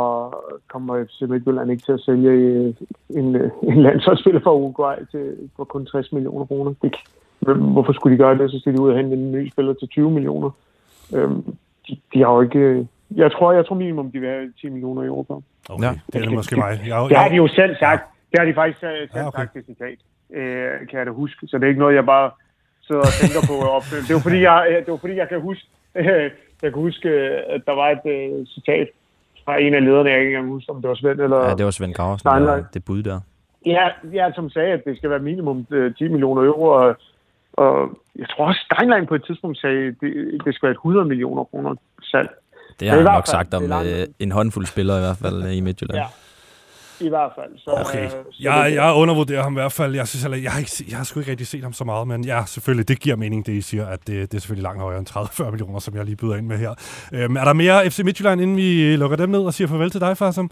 kommer 0.69 1.05
FC 1.05 1.21
Midtjylland 1.29 1.71
ikke 1.71 1.83
til 1.83 1.93
at 1.93 2.01
sælge 2.01 2.31
øh, 2.31 2.75
en, 3.11 3.37
øh, 3.37 3.51
en 3.63 3.83
landsholdsspiller 3.83 4.41
fra 4.41 4.55
Uruguay 4.55 4.97
til, 5.11 5.37
for 5.57 5.65
kun 5.65 5.87
60 5.87 6.13
millioner 6.13 6.47
kroner. 6.47 6.75
Det, 6.83 6.95
hvorfor 7.57 7.93
skulle 7.93 8.13
de 8.17 8.23
gøre 8.23 8.39
det? 8.39 8.51
Så 8.51 8.59
skal 8.61 8.73
de 8.77 8.81
ud 8.81 8.91
og 8.91 8.97
hente 8.97 9.17
en 9.17 9.33
ny 9.33 9.51
spiller 9.51 9.73
til 9.75 9.89
20 9.89 10.11
millioner. 10.11 10.51
Øhm, 11.15 11.45
de, 11.89 11.97
de 12.15 12.19
har 12.25 12.33
jo 12.33 12.41
ikke... 12.41 12.59
øh, 12.59 12.85
Jeg 13.17 13.33
tror, 13.33 13.53
jeg 13.53 13.67
tror 13.67 13.75
minimum, 13.77 14.11
de 14.13 14.21
vil 14.21 14.29
have 14.29 14.53
10 14.61 14.69
millioner 14.69 15.03
i 15.03 15.09
år 15.09 15.25
for. 15.29 15.43
Okay, 15.69 15.83
Ja. 15.85 15.89
ja. 15.89 15.95
det 16.07 16.15
er 16.15 16.21
det 16.25 16.33
måske 16.33 16.57
mig. 16.57 16.81
Jeg, 16.87 17.07
Det 17.09 17.17
har 17.17 17.29
de 17.29 17.35
jeg, 17.35 17.39
jo 17.39 17.49
selv 17.49 17.77
sagt. 17.77 18.03
Det 18.31 18.39
har 18.39 18.47
de 18.47 18.55
faktisk 18.55 18.81
selv 18.81 19.09
Ja, 19.15 19.27
okay. 19.27 19.39
sagt 19.39 19.57
i 19.57 19.63
citat, 19.63 19.99
øh, 20.35 20.87
kan 20.89 20.99
jeg 20.99 21.07
da 21.07 21.11
huske. 21.13 21.47
Så 21.47 21.59
det 21.59 21.65
er 21.65 21.69
ikke 21.69 21.81
noget, 21.81 21.95
jeg 21.95 22.07
bare 22.07 22.31
sidder 22.87 23.01
og 23.01 23.13
tænker 23.21 23.41
på 23.51 23.55
at 23.67 23.71
opfylde. 23.77 24.03
Det 24.03 24.11
er 24.11 24.15
jo 24.15 24.21
fordi, 24.29 24.41
jeg, 24.43 24.83
det 24.85 24.91
var 24.91 24.97
fordi, 24.97 25.17
jeg 25.17 25.29
kan 25.29 25.41
huske, 25.41 25.65
øh, 25.95 26.31
jeg 26.63 26.73
kan 26.73 26.83
huske, 26.83 27.09
øh, 27.09 27.41
at 27.49 27.63
der 27.67 27.73
var 27.73 27.89
et 27.97 28.05
øh, 28.15 28.47
citat 28.47 28.89
fra 29.45 29.61
en 29.61 29.75
af 29.75 29.85
lederne, 29.85 30.11
jeg 30.11 30.19
ikke 30.19 30.31
engang 30.31 30.49
husker, 30.49 30.73
om 30.73 30.83
det 30.83 30.89
var 30.89 30.95
Svend 30.95 31.21
eller... 31.21 31.49
Ja, 31.49 31.55
det 31.55 31.65
var 31.65 31.71
Svend 31.71 31.95
Graversen, 31.95 32.29
der, 32.29 32.65
det 32.75 32.85
bud 32.85 33.03
der. 33.03 33.21
Ja, 33.67 33.89
ja, 34.13 34.31
som 34.35 34.51
sagde, 34.51 34.73
at 34.73 34.83
det 34.85 34.97
skal 34.97 35.11
være 35.11 35.19
minimum 35.19 35.67
øh, 35.71 35.95
10 35.95 36.09
millioner 36.09 36.43
euro, 36.43 36.65
og, 36.65 36.97
og 37.53 37.99
jeg 38.19 38.29
tror 38.29 38.47
også, 38.47 38.61
Steinlein 38.73 39.07
på 39.07 39.15
et 39.15 39.25
tidspunkt 39.27 39.59
sagde, 39.59 39.87
at 39.87 39.95
det, 40.01 40.13
det 40.45 40.55
skal 40.55 40.67
være 40.67 40.73
et 40.73 40.85
100 40.85 41.07
millioner 41.07 41.45
kroner 41.45 41.75
salg. 42.03 42.31
Det 42.81 42.89
har 42.89 42.97
han 42.97 43.05
nok 43.05 43.27
sagt 43.27 43.55
om 43.55 43.63
øh, 43.63 44.07
en 44.19 44.33
håndfuld 44.33 44.67
spillere 44.67 44.99
i 44.99 45.01
hvert 45.01 45.21
fald 45.23 45.43
øh, 45.43 45.57
i 45.57 45.61
Midtjylland. 45.61 45.99
Ja. 45.99 46.07
I 47.01 47.09
hvert 47.09 47.33
fald. 47.35 47.59
Så, 47.59 47.71
Okay. 47.71 48.05
øh, 48.05 48.11
så 48.11 48.17
jeg, 48.41 48.73
jeg 48.75 48.93
undervurderer 48.95 49.43
ham 49.43 49.53
i 49.53 49.55
hvert 49.61 49.73
fald. 49.73 49.95
Jeg, 49.95 50.09
synes, 50.09 50.23
heller, 50.23 50.39
jeg, 50.39 50.53
har 50.53 50.59
ikke, 50.59 50.71
jeg 50.91 50.97
har 50.97 51.05
sgu 51.05 51.21
ikke 51.21 51.31
rigtig 51.31 51.47
set 51.47 51.63
ham 51.63 51.73
så 51.73 51.85
meget, 51.85 52.09
men 52.09 52.25
ja, 52.25 52.43
selvfølgelig, 52.47 52.89
det 52.89 53.01
giver 53.01 53.17
mening, 53.17 53.47
det 53.47 53.53
I 53.53 53.61
siger, 53.61 53.87
at 53.87 54.01
det, 54.07 54.33
det 54.33 54.37
er 54.37 54.41
selvfølgelig 54.41 54.63
langt 54.63 54.81
højere 54.83 54.99
end 54.99 55.11
30-40 55.11 55.51
millioner, 55.51 55.79
som 55.79 55.95
jeg 55.97 56.05
lige 56.05 56.17
byder 56.17 56.37
ind 56.37 56.47
med 56.47 56.59
her. 56.59 56.75
Øhm, 57.13 57.37
er 57.37 57.45
der 57.45 57.53
mere 57.53 57.91
FC 57.91 57.99
Midtjylland, 58.05 58.41
inden 58.41 58.57
vi 58.57 58.97
lukker 58.97 59.17
dem 59.17 59.29
ned 59.29 59.41
og 59.41 59.55
siger 59.55 59.69
farvel 59.69 59.91
til 59.91 60.01
dig, 60.01 60.17
Farsam? 60.17 60.51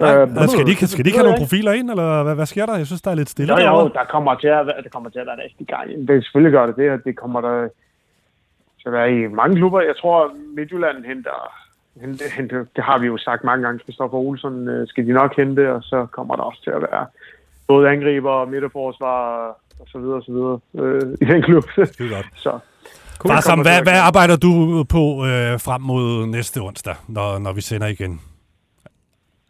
Nej, 0.00 0.16
Øh, 0.16 0.22
øh, 0.22 0.48
skal 0.48 0.66
de, 0.66 0.74
skal 0.76 1.04
de 1.04 1.08
ikke 1.10 1.10
det 1.10 1.12
have 1.12 1.22
nogle 1.22 1.30
jeg 1.30 1.38
profiler 1.44 1.72
ind, 1.72 1.90
eller 1.90 2.22
hvad, 2.22 2.34
hvad 2.34 2.46
sker 2.46 2.66
der? 2.66 2.76
Jeg 2.76 2.86
synes, 2.86 3.02
der 3.02 3.10
er 3.10 3.14
lidt 3.14 3.28
stille 3.28 3.54
Jo, 3.54 3.78
jo, 3.78 3.88
der 3.88 4.04
kommer 4.04 4.34
til 4.34 4.48
at 4.48 4.66
være, 4.66 4.82
der 4.82 4.88
kommer 4.88 5.10
til 5.10 5.18
at 5.18 5.26
være 5.26 5.40
rigtig 5.44 5.66
gang. 5.66 6.08
Det 6.08 6.24
selvfølgelig 6.24 6.52
gør 6.52 6.66
det 6.66 6.76
det, 6.76 6.90
og 6.90 6.98
det 7.04 7.16
kommer 7.16 7.40
der 7.40 7.68
til 8.80 8.86
at 8.86 8.92
være 8.92 9.08
i 9.12 9.26
mange 9.26 9.56
klubber. 9.56 9.80
Jeg 9.80 9.96
tror, 10.00 10.30
Midtjylland 10.56 11.04
henter, 11.04 11.36
henter 12.36 12.64
det 12.76 12.84
har 12.84 12.98
vi 12.98 13.06
jo 13.06 13.16
sagt 13.18 13.44
mange 13.44 13.66
gange, 13.66 13.80
Christoffer 13.80 14.18
Olsen 14.18 14.68
øh, 14.68 14.88
skal 14.88 15.06
de 15.06 15.12
nok 15.12 15.36
hente, 15.36 15.72
og 15.74 15.82
så 15.82 16.06
kommer 16.06 16.36
der 16.36 16.42
også 16.42 16.62
til 16.62 16.70
at 16.70 16.82
være 16.82 17.06
både 17.68 17.90
angriber 17.90 18.44
midterforsvar 18.44 19.48
og 19.80 19.86
så 19.92 19.98
videre 19.98 20.16
og 20.16 20.22
så 20.22 20.32
videre 20.32 20.58
øh, 20.74 21.02
i 21.20 21.24
den 21.24 21.42
klub. 21.42 21.64
Skide 21.84 22.14
godt. 22.14 22.26
så 22.34 22.58
Farsam, 23.26 23.50
kommer 23.50 23.64
til 23.64 23.72
hvad, 23.72 23.82
hvad 23.82 24.00
arbejder 24.00 24.36
du 24.36 24.84
på 24.84 25.26
øh, 25.26 25.60
frem 25.60 25.80
mod 25.80 26.26
næste 26.26 26.58
onsdag, 26.58 26.94
når, 27.08 27.38
når 27.38 27.52
vi 27.52 27.60
sender 27.60 27.86
igen? 27.86 28.20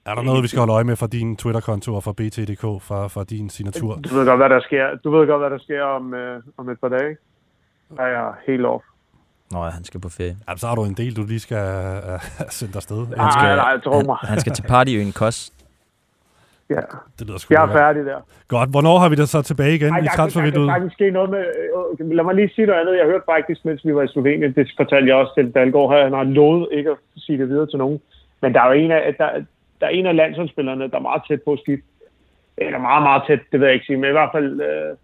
Er 0.07 0.15
der 0.15 0.23
noget, 0.23 0.43
vi 0.43 0.49
skal 0.49 0.59
holde 0.59 0.73
øje 0.73 0.85
med 0.85 0.97
fra 0.97 1.07
din 1.07 1.37
Twitter-konto 1.37 1.95
og 1.95 2.05
fra 2.05 2.13
BT.dk, 2.13 2.61
fra, 2.61 3.09
fra 3.09 3.25
din 3.25 3.51
signatur? 3.51 3.95
Du 3.95 4.15
ved 4.15 4.27
godt, 4.27 4.39
hvad 4.39 4.49
der 4.49 4.61
sker. 4.61 4.97
Du 5.05 5.11
ved 5.11 5.27
godt, 5.27 5.41
hvad 5.41 5.51
der 5.51 5.59
sker 5.59 5.83
om, 5.83 6.15
øh, 6.15 6.43
om 6.57 6.69
et 6.69 6.81
par 6.81 6.89
dage. 6.89 7.17
Der 7.97 8.03
er 8.03 8.09
jeg 8.09 8.33
helt 8.47 8.67
off. 8.67 8.85
Nå 9.53 9.65
ja, 9.65 9.71
han 9.71 9.85
skal 9.85 10.01
på 10.01 10.09
ferie. 10.09 10.37
Ja, 10.49 10.57
så 10.57 10.67
har 10.67 10.75
du 10.75 10.85
en 10.85 10.95
del, 10.95 11.17
du 11.17 11.25
lige 11.27 11.41
skal 11.41 11.57
øh, 11.59 12.21
sende 12.59 12.77
afsted. 12.77 12.97
Nej, 13.17 13.31
skal- 13.31 13.57
nej, 13.57 13.81
tro 13.81 14.01
mig. 14.07 14.17
Han, 14.21 14.29
han 14.29 14.41
skal 14.41 14.53
til 14.53 14.63
partyøen 14.63 15.13
Kos. 15.13 15.53
Ja, 16.71 16.81
Det 17.19 17.27
lyder 17.27 17.39
sgu 17.39 17.55
jeg 17.55 17.63
er 17.69 17.73
færdig 17.73 18.05
der. 18.05 18.21
Godt. 18.49 18.71
Hvornår 18.71 18.99
har 18.99 19.09
vi 19.09 19.15
det 19.15 19.29
så 19.29 19.43
tilbage 19.43 19.75
igen 19.75 19.93
Ej, 19.93 19.99
i 19.99 20.01
der, 20.01 20.05
der, 20.05 20.11
der 20.11 20.17
transfervinduet? 20.17 20.71
kan 20.81 20.91
ske 20.91 21.11
noget 21.11 21.31
med... 21.31 21.45
Øh, 22.01 22.11
lad 22.11 22.25
mig 22.25 22.35
lige 22.35 22.51
sige 22.55 22.67
noget 22.67 22.81
andet. 22.81 22.97
Jeg 22.97 23.07
hørte 23.07 23.25
faktisk, 23.35 23.65
mens 23.65 23.85
vi 23.85 23.95
var 23.95 24.03
i 24.03 24.09
Slovenien, 24.09 24.55
det 24.55 24.69
fortalte 24.77 25.09
jeg 25.09 25.17
også 25.17 25.33
til 25.37 25.53
Dalgaard 25.55 25.91
her, 25.93 26.05
han 26.05 26.13
har 26.13 26.25
lovet 26.25 26.69
ikke 26.73 26.91
at 26.91 26.97
sige 27.17 27.39
det 27.39 27.49
videre 27.49 27.67
til 27.67 27.79
nogen. 27.79 28.01
Men 28.43 28.55
der 28.55 28.61
er 28.63 28.67
jo 28.67 28.73
en 28.73 28.91
af, 28.91 29.15
der, 29.19 29.29
der 29.81 29.87
er 29.87 29.91
en 29.91 30.07
af 30.07 30.17
landsholdsspillerne, 30.17 30.91
der 30.91 30.97
er 30.97 31.01
meget 31.11 31.23
tæt 31.29 31.43
på 31.43 31.53
at 31.53 31.59
skifte. 31.65 31.87
Eller 32.57 32.79
meget, 32.79 33.03
meget 33.03 33.23
tæt, 33.27 33.41
det 33.53 33.61
ved 33.61 33.67
jeg 33.67 33.75
ikke 33.75 33.87
sige, 33.87 33.97
men 33.97 34.09
i 34.11 34.13
hvert 34.19 34.31
fald... 34.35 34.61
Øh, 34.61 34.97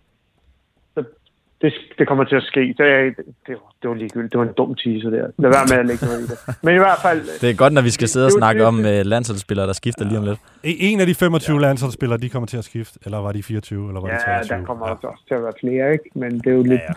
det, 1.64 1.72
det 1.98 2.08
kommer 2.08 2.24
til 2.24 2.36
at 2.36 2.42
ske. 2.42 2.60
Det, 2.78 3.16
det, 3.46 3.56
det, 3.82 3.88
var, 3.90 3.94
ligegyldigt. 3.94 4.32
Det 4.32 4.38
var 4.40 4.46
en 4.46 4.52
dum 4.60 4.74
teaser 4.74 5.10
der. 5.10 5.26
Lad 5.38 5.50
være 5.56 5.66
med 5.72 5.78
at 5.82 5.86
lægge 5.86 6.06
noget 6.06 6.20
i 6.20 6.26
det. 6.32 6.38
Men 6.62 6.74
i 6.74 6.78
hvert 6.78 6.98
fald... 7.02 7.20
Det 7.40 7.50
er 7.50 7.54
godt, 7.54 7.72
når 7.72 7.82
vi 7.82 7.90
skal 7.90 8.08
sidde 8.08 8.26
og 8.26 8.32
snakke 8.32 8.58
det- 8.58 8.68
om 8.68 8.78
uh, 8.78 8.84
landsholdsspillere, 8.84 9.66
der 9.66 9.72
skifter 9.72 10.04
lige 10.04 10.18
om 10.18 10.24
lidt. 10.24 10.38
En 10.62 10.76
en 10.80 11.00
af 11.00 11.06
de 11.06 11.14
25 11.14 11.56
ja. 11.56 11.60
landsholdsspillere, 11.66 12.18
de 12.18 12.28
kommer 12.28 12.46
til 12.46 12.56
at 12.56 12.64
skifte. 12.64 12.98
Eller 13.04 13.18
var 13.18 13.32
de 13.32 13.42
24, 13.42 13.88
eller 13.88 14.00
var 14.00 14.08
de 14.08 14.14
Ja, 14.14 14.20
23? 14.38 14.58
der 14.58 14.64
kommer 14.64 14.86
også 14.86 15.24
til 15.28 15.34
at 15.34 15.42
være 15.42 15.52
flere, 15.60 15.92
ikke? 15.92 16.04
Men 16.14 16.30
det 16.38 16.46
er 16.46 16.56
jo 16.60 16.62
lidt... 16.62 16.80
Ja, 16.88 16.94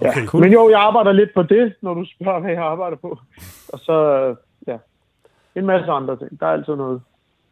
Ja, 0.00 0.06
ja. 0.06 0.10
Okay, 0.10 0.20
ja. 0.20 0.26
cool. 0.26 0.42
Men 0.42 0.52
jo, 0.52 0.70
jeg 0.70 0.80
arbejder 0.80 1.12
lidt 1.12 1.30
på 1.34 1.42
det, 1.42 1.74
når 1.82 1.94
du 1.94 2.04
spørger, 2.20 2.40
hvad 2.40 2.50
jeg 2.50 2.62
arbejder 2.62 2.96
på. 2.96 3.18
Og 3.68 3.78
så, 3.78 3.94
ja, 4.66 4.76
en 5.54 5.66
masse 5.66 5.90
andre 5.90 6.16
ting. 6.18 6.40
Der 6.40 6.46
er 6.46 6.50
altid 6.50 6.74
noget 6.76 7.00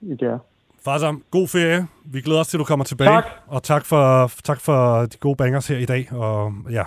i 0.00 0.10
det 0.10 0.20
her. 0.20 0.38
Farsam, 0.86 1.22
god 1.30 1.48
ferie. 1.48 1.86
Vi 2.04 2.20
glæder 2.20 2.40
os 2.40 2.48
til, 2.48 2.56
at 2.56 2.58
du 2.58 2.64
kommer 2.64 2.84
tilbage. 2.84 3.10
Tak. 3.10 3.24
Og 3.46 3.62
tak 3.62 3.84
for, 3.84 4.30
tak 4.44 4.60
for 4.60 5.06
de 5.06 5.16
gode 5.16 5.36
bangers 5.36 5.66
her 5.66 5.78
i 5.78 5.84
dag. 5.84 6.12
Og 6.12 6.52
ja, 6.70 6.82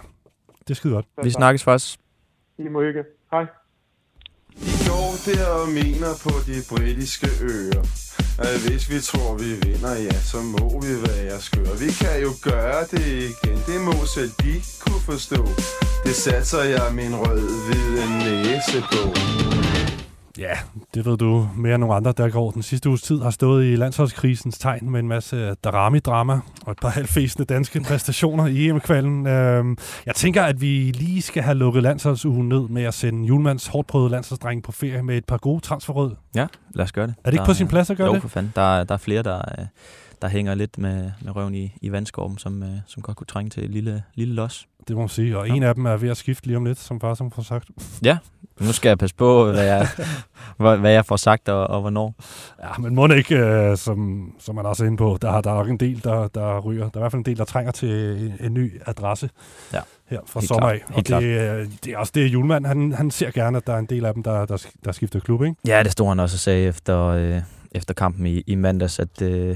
det 0.59 0.69
er 0.69 0.73
skide 0.73 0.93
godt. 0.93 1.05
Vi 1.23 1.29
snakkes 1.29 1.63
først. 1.63 1.99
I 2.57 2.67
må 2.67 2.81
hygge. 2.81 3.03
Hej. 3.31 3.45
De 4.59 4.71
går 4.89 5.12
der 5.25 5.47
og 5.47 5.67
mener 5.67 6.12
på 6.23 6.33
de 6.49 6.57
britiske 6.71 7.27
øer 7.41 7.81
At 8.39 8.57
hvis 8.67 8.89
vi 8.89 8.99
tror 8.99 9.38
vi 9.38 9.49
vinder, 9.67 9.95
ja 9.95 10.17
så 10.31 10.38
må 10.53 10.81
vi 10.85 10.93
være 11.07 11.39
skøre 11.39 11.73
Vi 11.79 11.91
kan 12.01 12.15
jo 12.25 12.31
gøre 12.49 12.81
det 12.91 13.07
igen, 13.29 13.57
det 13.69 13.79
må 13.88 13.93
selv 14.15 14.31
de 14.43 14.55
kunne 14.83 15.03
forstå 15.12 15.41
Det 16.05 16.15
satser 16.15 16.63
jeg 16.63 16.88
min 16.93 17.13
rød-hvide 17.15 18.03
næse 18.23 18.79
på 18.91 19.03
Ja, 20.39 20.58
det 20.93 21.06
ved 21.06 21.17
du 21.17 21.47
mere 21.58 21.75
end 21.75 21.80
nogle 21.82 21.95
andre, 21.95 22.12
der 22.17 22.30
går 22.30 22.52
den 22.52 22.63
sidste 22.63 22.89
uges 22.89 23.02
tid 23.02 23.21
har 23.21 23.30
stået 23.30 23.65
i 23.65 23.75
landsholdskrisens 23.75 24.58
tegn 24.58 24.89
med 24.89 24.99
en 24.99 25.08
masse 25.08 25.54
drama 25.63 26.39
og 26.65 26.71
et 26.71 26.78
par 26.82 26.89
halvfæsende 26.99 27.45
danske 27.45 27.82
præstationer 27.82 28.45
i 28.47 28.67
EM-kvalden. 28.69 29.28
Øhm, 29.28 29.78
jeg 30.06 30.15
tænker, 30.15 30.43
at 30.43 30.62
vi 30.62 30.91
lige 30.95 31.21
skal 31.21 31.43
have 31.43 31.56
lukket 31.58 31.84
landsholdsugen 31.84 32.49
ned 32.49 32.67
med 32.69 32.84
at 32.84 32.93
sende 32.93 33.28
Julmans 33.28 33.67
hårdprøvede 33.67 34.10
landsholdsdrenge 34.12 34.62
på 34.62 34.71
ferie 34.71 35.04
med 35.04 35.17
et 35.17 35.25
par 35.25 35.38
gode 35.38 35.62
transferråd. 35.62 36.15
Ja, 36.36 36.47
lad 36.75 36.84
os 36.84 36.91
gøre 36.91 37.08
det. 37.08 37.15
Er 37.23 37.30
det 37.30 37.34
ikke 37.34 37.39
Der 37.41 37.45
på 37.45 37.54
sin 37.54 37.67
plads 37.67 37.89
at 37.89 37.97
gøre 37.97 38.08
jo, 38.08 38.13
det? 38.13 38.21
for 38.21 38.30
fanden. 38.30 38.52
Der, 38.56 38.62
er- 38.80 38.84
der 38.84 38.93
er 38.93 38.97
flere, 38.97 39.23
der, 39.23 39.38
øh, 39.60 39.65
der 40.21 40.27
hænger 40.27 40.55
lidt 40.55 40.77
med, 40.77 41.12
med 41.21 41.36
røven 41.36 41.55
i, 41.55 41.75
i 41.82 41.91
vandskorben, 41.91 42.38
som, 42.38 42.63
øh, 42.63 42.69
som 42.88 43.01
godt 43.03 43.17
kunne 43.17 43.27
trænge 43.27 43.49
til 43.49 43.63
et 43.63 43.69
lille, 43.69 44.03
lille 44.15 44.34
los. 44.36 44.67
Det 44.88 44.95
må 44.95 45.01
man 45.01 45.10
sige. 45.10 45.38
Og 45.38 45.47
Ja. 45.47 45.53
en 45.53 45.63
af 45.63 45.75
dem 45.75 45.86
er 45.86 45.97
ved 45.97 46.10
at 46.10 46.17
skifte 46.17 46.47
lige 46.47 46.58
om 46.58 46.65
lidt, 46.65 46.79
som 46.79 46.99
far 47.01 47.13
som 47.13 47.32
får 47.32 47.41
sagt. 47.41 47.67
Nu 48.60 48.71
skal 48.71 48.89
jeg 48.89 48.97
passe 48.97 49.15
på, 49.15 49.51
hvad 49.51 49.63
jeg, 49.65 49.88
hvad, 50.79 50.91
jeg 50.91 51.05
får 51.05 51.15
sagt 51.15 51.49
og, 51.49 51.67
og 51.67 51.82
hvornår. 51.82 52.15
Ja, 52.63 52.77
men 52.79 52.95
må 52.95 53.08
det 53.08 53.17
ikke, 53.17 53.36
øh, 53.38 53.77
som, 53.77 54.29
som 54.39 54.55
man 54.55 54.65
også 54.65 54.84
er 54.84 54.88
inde 54.88 54.97
på, 54.97 55.17
der, 55.21 55.32
er- 55.32 55.41
der 55.41 55.51
er 55.51 55.55
nok 55.55 55.69
en 55.69 55.77
del, 55.77 56.03
der, 56.03 56.27
der 56.27 56.60
ryger. 56.60 56.89
Der 56.89 56.89
er 56.93 56.99
i 56.99 57.01
hvert 57.01 57.12
fald 57.12 57.19
en 57.19 57.25
del, 57.25 57.38
der 57.38 57.45
trænger 57.45 57.71
til 57.71 57.89
en, 58.39 58.45
en 58.45 58.53
ny 58.53 58.82
adresse 58.86 59.29
Ja, 59.73 59.79
her 60.10 60.19
fra 60.25 60.39
helt 60.39 60.47
sommer 60.47 60.69
af. 60.69 60.82
Og 60.93 61.08
det, 61.08 61.23
øh, 61.23 61.67
det 61.86 61.93
er 61.93 61.97
også 61.97 62.12
det, 62.15 62.27
Julemand, 62.27 62.65
han, 62.65 62.91
han 62.93 63.12
ser 63.12 63.32
gerne, 63.32 63.58
at 63.58 63.67
der 63.67 63.73
er 63.73 63.77
en 63.79 63.86
del 63.86 64.05
af 64.05 64.13
dem, 64.13 64.23
der, 64.23 64.45
der, 64.45 64.65
der 64.86 64.91
skifter 64.91 65.19
klub, 65.19 65.43
ikke? 65.43 65.55
Ja, 65.67 65.84
det 65.84 65.91
stod 65.91 66.08
han 66.08 66.19
også 66.19 66.36
og 66.36 66.39
sagde 66.39 66.63
efter, 66.67 67.05
øh, 67.05 67.41
efter 67.71 67.93
kampen 67.93 68.25
i, 68.25 68.43
i 68.47 68.55
mandags, 68.55 68.99
at, 68.99 69.21
øh, 69.21 69.55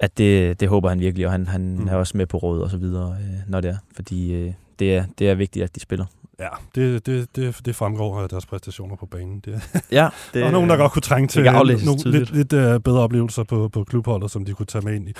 at 0.00 0.18
det, 0.18 0.60
det 0.60 0.68
håber 0.68 0.88
han 0.88 1.00
virkelig, 1.00 1.26
og 1.26 1.32
han, 1.32 1.46
han 1.46 1.76
Mm. 1.78 1.88
er 1.88 1.94
også 1.94 2.16
med 2.16 2.26
på 2.26 2.36
råd 2.36 2.60
og 2.60 2.70
så 2.70 2.76
videre, 2.76 3.10
øh, 3.20 3.50
når 3.50 3.60
det 3.60 3.70
er. 3.70 3.76
Fordi 3.94 4.34
øh, 4.34 4.52
det, 4.78 4.96
er, 4.96 5.04
det 5.18 5.28
er 5.30 5.34
vigtigt, 5.34 5.62
at 5.64 5.74
de 5.74 5.80
spiller. 5.80 6.04
Ja, 6.40 6.48
det, 6.74 7.06
det, 7.06 7.36
det, 7.36 7.60
det 7.64 7.76
fremgår 7.76 8.20
af 8.20 8.28
deres 8.28 8.46
præstationer 8.46 8.96
på 8.96 9.06
banen. 9.06 9.42
Det, 9.44 9.80
Ja, 9.92 10.08
det, 10.34 10.42
og 10.44 10.52
nogen, 10.52 10.70
der 10.70 10.76
godt 10.76 10.92
kunne 10.92 11.02
trænge 11.02 11.28
til 11.28 11.46
aflæses 11.46 11.86
nogle 11.86 12.18
lidt, 12.18 12.32
lidt 12.36 12.52
uh, 12.52 12.80
bedre 12.80 13.00
oplevelser 13.00 13.42
på, 13.44 13.68
på 13.68 13.84
klubholdet, 13.84 14.30
som 14.30 14.44
de 14.44 14.52
kunne 14.52 14.66
tage 14.66 14.84
med 14.84 14.94
ind 14.94 15.08
i, 15.08 15.12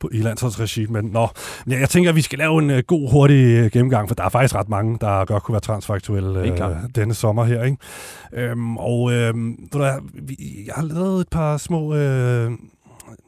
på, 0.00 0.08
i 0.12 0.18
landsholdsregi. 0.18 0.86
Men 0.86 1.04
nå, 1.04 1.28
ja, 1.70 1.78
jeg 1.78 1.88
tænker, 1.88 2.10
at 2.10 2.16
vi 2.16 2.22
skal 2.22 2.38
lave 2.38 2.62
en 2.62 2.70
uh, 2.70 2.78
god, 2.78 3.10
hurtig 3.10 3.64
uh, 3.64 3.70
gennemgang, 3.70 4.08
for 4.08 4.14
der 4.14 4.24
er 4.24 4.28
faktisk 4.28 4.54
ret 4.54 4.68
mange, 4.68 4.98
der 5.00 5.24
godt 5.24 5.42
kunne 5.42 5.52
være 5.52 5.60
transfaktuelle 5.60 6.52
uh, 6.52 6.76
denne 6.94 7.14
sommer 7.14 7.44
her. 7.44 7.62
Ikke? 7.64 7.76
Øhm, 8.32 8.76
og 8.76 9.12
øhm, 9.12 9.68
du 9.72 9.78
hvad, 9.78 9.92
vi- 10.14 10.64
jeg 10.66 10.74
har 10.74 10.82
lavet 10.84 11.20
et 11.20 11.28
par 11.28 11.56
små... 11.56 11.94
Øh, 11.94 12.50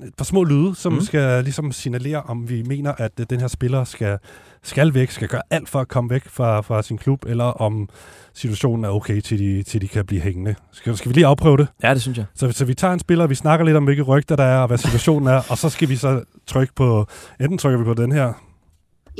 et 0.07 0.15
par 0.15 0.25
små 0.25 0.45
lyde, 0.45 0.75
som 0.75 0.93
mm. 0.93 1.01
Skal 1.01 1.45
ligesom 1.45 1.73
signalere, 1.73 2.23
om 2.23 2.49
vi 2.49 2.63
mener, 2.63 2.93
at 2.93 3.13
øh, 3.21 3.27
den 3.31 3.41
her 3.41 3.49
spiller 3.49 3.85
skal, 3.85 4.19
skal 4.63 4.95
væk, 4.95 5.11
skal 5.11 5.29
gøre 5.29 5.43
alt 5.51 5.69
for 5.69 5.81
at 5.81 5.89
komme 5.89 6.11
væk 6.11 6.29
fra, 6.29 6.61
fra 6.61 6.83
sin 6.83 6.99
klub, 6.99 7.25
eller 7.27 7.45
om 7.45 7.89
situationen 8.35 8.85
er 8.85 8.89
okay, 8.89 9.21
til 9.21 9.39
de, 9.39 9.63
til 9.63 9.81
de 9.81 9.89
kan 9.89 10.07
blive 10.07 10.21
hængende. 10.21 10.55
Skal, 10.73 10.97
skal 10.97 11.09
vi 11.09 11.15
lige 11.15 11.27
afprøve 11.27 11.57
det? 11.57 11.69
Ja, 11.83 11.95
det 11.95 12.03
synes 12.03 12.19
jeg. 12.19 12.27
Så, 12.35 12.53
så 12.53 12.65
vi 12.65 12.75
tager 12.75 12.93
en 12.95 13.01
spiller, 13.01 13.27
vi 13.27 13.35
snakker 13.35 13.67
lidt 13.67 13.77
om, 13.77 13.85
hvilke 13.85 14.03
rygter 14.03 14.37
der 14.37 14.45
er, 14.45 14.59
og 14.59 14.67
hvad 14.67 14.79
situationen 14.79 15.29
er, 15.29 15.43
og 15.49 15.59
så 15.59 15.69
skal 15.69 15.89
vi 15.89 15.97
så 15.97 16.23
trykke 16.47 16.75
på, 16.75 17.07
enten 17.41 17.59
trykker 17.59 17.79
vi 17.79 17.85
på 17.85 17.95
den 17.95 18.13
her, 18.13 18.33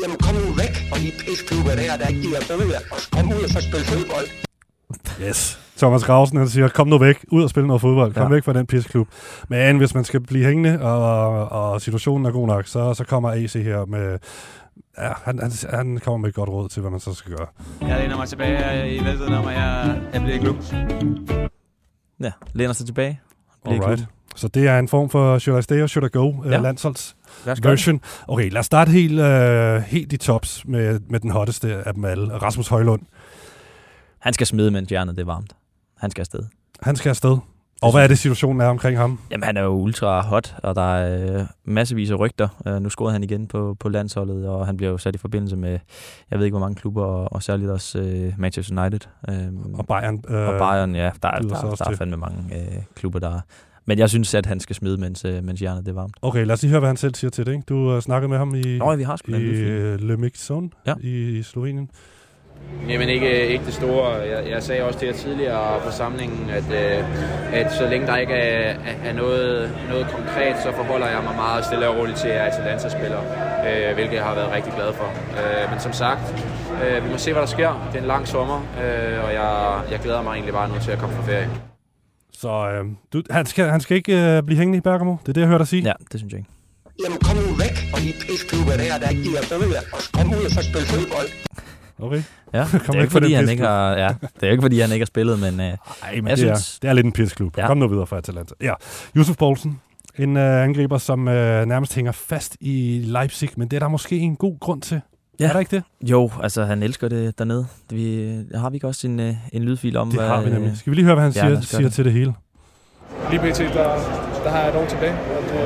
Jamen 0.03 0.17
kom 0.19 0.35
nu 0.35 0.53
væk 0.63 0.75
fra 0.91 0.99
de 0.99 1.13
pisklubber 1.19 1.75
der, 1.75 1.97
der 1.97 2.07
ikke 2.09 2.21
giver 2.21 2.41
bøger. 2.49 2.81
Kom 3.13 3.33
ud 3.33 3.43
og 3.43 3.51
så 3.51 3.61
spil 3.61 3.85
fodbold. 3.85 4.29
Yes. 5.23 5.59
Thomas 5.81 6.05
Grausen, 6.05 6.39
han 6.39 6.49
siger, 6.49 6.69
kom 6.69 6.89
nu 6.89 6.99
væk, 6.99 7.25
ud 7.29 7.43
og 7.43 7.51
spille 7.51 7.67
noget 7.67 7.81
fodbold, 7.81 8.15
kom 8.15 8.23
ja. 8.23 8.35
Væk 8.35 8.45
fra 8.45 8.53
den 8.53 8.67
pisklub. 8.67 9.09
Men 9.49 9.79
hvis 9.79 9.95
man 9.95 10.05
skal 10.05 10.21
blive 10.21 10.47
hængende, 10.47 10.83
og, 10.83 11.49
og 11.49 11.81
situationen 11.81 12.27
er 12.27 12.31
god 12.31 12.47
nok, 12.47 12.67
så, 12.67 12.95
så 12.95 13.05
kommer 13.05 13.31
AC 13.31 13.53
her 13.53 13.85
med, 13.85 14.19
ja, 14.99 15.13
han, 15.25 15.39
han, 15.39 15.53
han 15.71 15.99
kommer 16.05 16.19
med 16.19 16.29
et 16.29 16.35
godt 16.35 16.49
råd 16.49 16.69
til, 16.69 16.81
hvad 16.81 16.91
man 16.91 17.01
så 17.01 17.15
skal 17.15 17.33
gøre. 17.37 17.47
Jeg 17.81 18.01
læner 18.01 18.17
mig 18.17 18.29
tilbage 18.29 18.95
i 18.97 19.05
væltet 19.05 19.29
om, 19.29 19.47
at 19.47 19.55
jeg, 19.55 20.01
jeg 20.13 20.23
bliver 20.23 20.37
i 20.37 20.39
klub. 20.39 20.57
Ja, 22.21 22.33
læner 22.53 22.73
sig 22.73 22.87
tilbage. 22.87 23.21
Bliver 23.65 23.83
Alright. 23.83 24.07
Så 24.37 24.49
det 24.49 24.69
er 24.69 24.79
en 24.79 24.89
form 24.89 25.11
for 25.11 25.39
should 25.39 25.59
I 25.59 25.63
stay 25.63 25.83
or 25.83 25.87
should 25.87 26.07
I 26.07 26.19
go 26.19 26.33
ja. 26.45 26.51
Ja. 26.51 26.57
uh, 26.59 26.63
landsholds 26.63 27.17
version. 27.63 28.01
Okay, 28.29 28.51
lad 28.51 28.59
os 28.61 28.67
starte 28.67 28.91
helt, 28.91 29.21
uh, 29.21 29.83
helt 29.83 30.13
i 30.13 30.17
tops 30.17 30.63
med, 30.67 31.01
med 31.09 31.21
den 31.21 31.31
hotteste 31.31 31.75
af 31.75 31.95
dem 31.95 32.05
alle, 32.05 32.37
Rasmus 32.37 32.69
Højlund. 32.69 33.03
Han 34.19 34.33
skal 34.33 34.47
smide, 34.47 34.71
mens 34.71 34.89
hjernet 34.89 35.17
det 35.17 35.23
er 35.23 35.27
varmt. 35.27 35.53
Han 36.01 36.11
skal 36.11 36.21
afsted. 36.23 36.41
Han 36.83 36.97
skal 36.97 37.09
afsted. 37.09 37.37
Og 37.83 37.93
hvad 37.93 38.03
er 38.05 38.09
det, 38.09 38.19
situationen 38.19 38.61
er 38.61 38.67
omkring 38.67 38.99
ham? 38.99 39.19
Jamen, 39.31 39.45
han 39.45 39.57
er 39.57 39.63
jo 39.63 39.69
ultra 39.71 40.21
hot, 40.23 40.55
og 40.63 40.75
der 40.75 40.95
er 40.97 41.39
øh, 41.41 41.47
massevis 41.65 42.11
af 42.11 42.19
rygter. 42.19 42.49
Uh, 42.67 42.83
nu 42.83 42.89
scorede 42.89 43.13
han 43.13 43.23
igen 43.25 43.47
på, 43.47 43.77
på 43.81 43.89
landsholdet, 43.89 44.49
og 44.49 44.67
han 44.67 44.77
bliver 44.77 44.91
jo 44.91 44.99
sat 44.99 45.15
i 45.15 45.19
forbindelse 45.19 45.57
med, 45.57 45.79
jeg 46.31 46.39
ved 46.39 46.47
ikke 46.47 46.53
hvor 46.53 46.67
mange 46.67 46.75
klubber, 46.77 47.03
og, 47.03 47.33
og 47.33 47.43
særligt 47.43 47.71
også 47.71 47.99
øh, 48.01 48.33
Manchester 48.39 48.83
United. 48.83 49.01
Um, 49.29 49.75
Og 49.75 49.87
Bayern. 49.87 50.25
Øh, 50.29 50.49
og 50.49 50.59
Bayern, 50.59 50.95
ja, 50.95 51.11
der, 51.23 51.29
er- 51.29 51.39
der, 51.41 51.55
også 51.57 51.85
der 51.85 51.91
er 51.91 51.97
fandme 51.97 52.17
mange 52.17 52.39
øh, 52.55 52.83
klubber, 52.95 53.19
der 53.19 53.29
er. 53.37 53.41
Men 53.87 53.99
jeg 53.99 54.09
synes, 54.11 54.35
at 54.35 54.47
han 54.47 54.61
skal 54.61 54.77
smide, 54.77 54.97
mens, 54.97 55.25
øh, 55.25 55.45
mens 55.45 55.61
hjernet 55.61 55.85
det 55.87 55.91
er 55.91 55.95
varmt. 55.95 56.17
Okay, 56.23 56.45
lad 56.47 56.55
os 56.55 56.63
lige 56.63 56.71
høre, 56.71 56.81
hvad 56.81 56.89
han 56.89 56.97
selv 56.97 57.15
siger 57.15 57.31
til 57.31 57.47
det. 57.47 57.53
Ikke? 57.53 57.65
Du 57.69 57.89
har 57.89 57.97
uh, 57.97 58.03
snakket 58.03 58.31
med 58.31 58.39
ham 58.39 58.55
i, 58.55 58.79
Nå, 58.79 58.97
vi 58.97 59.03
har 59.03 59.19
i 59.29 59.33
uh, 59.33 60.01
Le 60.01 60.17
Mix 60.17 60.39
Zone 60.39 60.71
Ja. 60.87 60.95
i, 61.01 61.39
i 61.39 61.43
Slovenien. 61.43 61.91
Jamen 62.89 63.09
ikke, 63.09 63.47
ikke 63.49 63.65
det 63.65 63.75
store. 63.75 64.09
Jeg, 64.15 64.51
jeg 64.51 64.63
sagde 64.63 64.83
også 64.83 64.99
til 64.99 65.09
jer 65.09 65.15
tidligere 65.15 65.81
på 65.85 65.91
samlingen, 65.91 66.51
at, 66.51 66.65
øh, 66.73 67.05
at 67.55 67.73
så 67.73 67.89
længe 67.89 68.07
der 68.07 68.17
ikke 68.17 68.33
er, 68.35 68.75
er- 69.05 69.13
noget, 69.13 69.71
noget 69.89 70.07
konkret, 70.07 70.57
så 70.63 70.73
forholder 70.77 71.07
jeg 71.07 71.21
mig 71.25 71.35
meget 71.35 71.65
stille 71.65 71.89
og 71.89 71.97
roligt 71.99 72.19
til, 72.19 72.29
at 72.29 72.35
jeg 72.35 72.43
er 72.47 72.51
Atalanta-spiller, 72.53 73.21
øh, 73.69 73.95
hvilket 73.95 74.15
jeg 74.15 74.25
har 74.25 74.35
været 74.35 74.53
rigtig 74.53 74.73
glad 74.73 74.93
for. 74.93 75.05
Øh, 75.41 75.71
men 75.71 75.81
som 75.81 75.93
sagt, 75.93 76.21
øh, 76.85 77.05
vi 77.05 77.11
må 77.11 77.19
se, 77.19 77.33
hvad 77.33 77.43
der 77.43 77.49
sker. 77.49 77.89
Det 77.93 77.99
er 77.99 78.03
en 78.03 78.09
lang 78.09 78.29
sommer, 78.29 78.57
øh, 78.85 79.25
og 79.25 79.33
jeg, 79.33 79.81
jeg 79.91 79.99
glæder 80.01 80.23
mig 80.23 80.33
egentlig 80.33 80.55
bare 80.55 80.69
nu 80.69 80.75
til 80.83 80.91
at 80.91 80.99
komme 80.99 81.17
på 81.17 81.23
ferie. 81.23 81.51
Så 82.33 82.49
øh, 82.49 82.85
du, 83.13 83.23
han, 83.31 83.47
skal, 83.47 83.65
han 83.71 83.81
skal 83.81 83.97
ikke 83.97 84.37
øh, 84.37 84.43
blive 84.43 84.59
hængende 84.59 84.79
i 84.79 84.81
Bergamo. 84.81 85.17
Det 85.23 85.29
er 85.29 85.33
det, 85.33 85.41
jeg 85.41 85.49
hører 85.49 85.59
dig 85.59 85.69
sige. 85.69 85.83
Ja, 85.83 85.93
det 86.13 86.21
synes 86.21 86.33
jeg 86.33 86.39
ikke. 86.39 86.51
Jamen 87.05 87.19
kom 87.19 87.37
nu 87.37 87.43
væk 87.65 87.75
fra 87.93 87.99
de 88.05 88.13
pisklubber 88.27 88.73
der, 88.83 88.99
der 89.03 89.09
ikke 89.09 89.23
giver 89.23 89.41
bøger. 89.51 89.83
Kom 90.17 90.31
ud 90.39 90.45
og 90.45 90.51
så 90.51 90.63
spil 90.71 90.85
fodbold. 90.95 91.29
Okay. 92.03 92.23
Ja, 92.55 92.59
det 92.73 92.95
er 92.95 93.01
ikke 93.01 93.13
fordi, 93.13 93.33
han 93.33 93.49
ikke 93.49 93.63
har, 93.63 93.91
ja, 93.97 94.09
det 94.41 94.47
er 94.47 94.51
ikke 94.51 94.63
fordi, 94.63 94.81
han 94.81 94.93
ikke 94.93 95.03
har 95.03 95.07
spillet, 95.07 95.39
men 95.39 95.49
øh, 95.53 95.57
Nej, 95.57 95.77
men 96.15 96.29
Jeg 96.29 96.37
det, 96.37 96.49
er, 96.49 96.55
synes- 96.57 96.79
det 96.83 96.89
er 96.91 96.93
lidt 96.93 97.07
en 97.07 97.13
pisklub. 97.13 97.59
Ja. 97.59 97.67
Kom 97.67 97.79
nu 97.79 97.89
videre 97.89 98.07
fra 98.07 98.17
Atalanta. 98.19 98.55
Ja. 98.61 98.73
Yusuf 99.17 99.37
Poulsen, 99.37 99.81
en 100.19 100.37
øh, 100.37 100.65
angriber, 100.65 100.99
som 100.99 101.29
øh, 101.29 101.67
nærmest 101.67 101.95
hænger 101.95 102.13
fast 102.13 102.57
i 102.61 103.03
Leipzig, 103.05 103.51
men 103.57 103.69
det 103.69 103.77
er 103.77 103.81
der 103.81 103.89
måske 103.89 104.19
en 104.19 104.37
god 104.37 104.61
grund 104.61 104.83
til. 104.83 105.01
Ja. 105.41 105.49
Er 105.49 105.53
der 105.53 105.61
ikke 105.61 105.77
det? 105.77 105.83
jo, 106.11 106.31
altså 106.43 106.65
han 106.65 106.83
elsker 106.83 107.09
det 107.09 107.39
dernede. 107.39 107.67
Vi, 107.91 108.35
har 108.55 108.71
vi 108.71 108.77
ikke 108.77 108.87
også 108.87 109.07
en, 109.07 109.21
øh, 109.21 109.35
en 109.53 109.63
lydfil 109.63 109.97
om, 109.97 110.09
Det 110.11 110.19
hvad, 110.19 110.29
har 110.29 110.43
vi 110.43 110.51
nemlig. 110.51 110.77
Skal 110.77 110.91
vi 110.91 110.95
lige 110.97 111.05
høre, 111.05 111.15
hvad 111.15 111.25
han 111.25 111.33
Ja, 111.33 111.41
siger, 111.41 111.61
siger 111.61 111.83
det. 111.83 111.93
til 111.93 112.05
det 112.05 112.13
hele? 112.13 112.35
Lige 113.31 113.41
pt. 113.41 113.59
Der, 113.59 113.85
der 114.45 114.51
har 114.51 114.61
jeg 114.65 114.73
dog 114.75 114.89
tilbage, 114.89 115.13
og 115.13 115.43
det, 115.43 115.61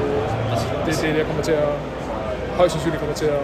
det 0.86 1.04
er 1.04 1.10
det, 1.12 1.18
jeg 1.18 1.26
kommer 1.26 1.42
til 1.42 1.52
at, 1.52 1.68
højst 2.56 2.72
sandsynligt 2.72 3.00
kommer 3.00 3.14
til 3.16 3.26
at 3.26 3.40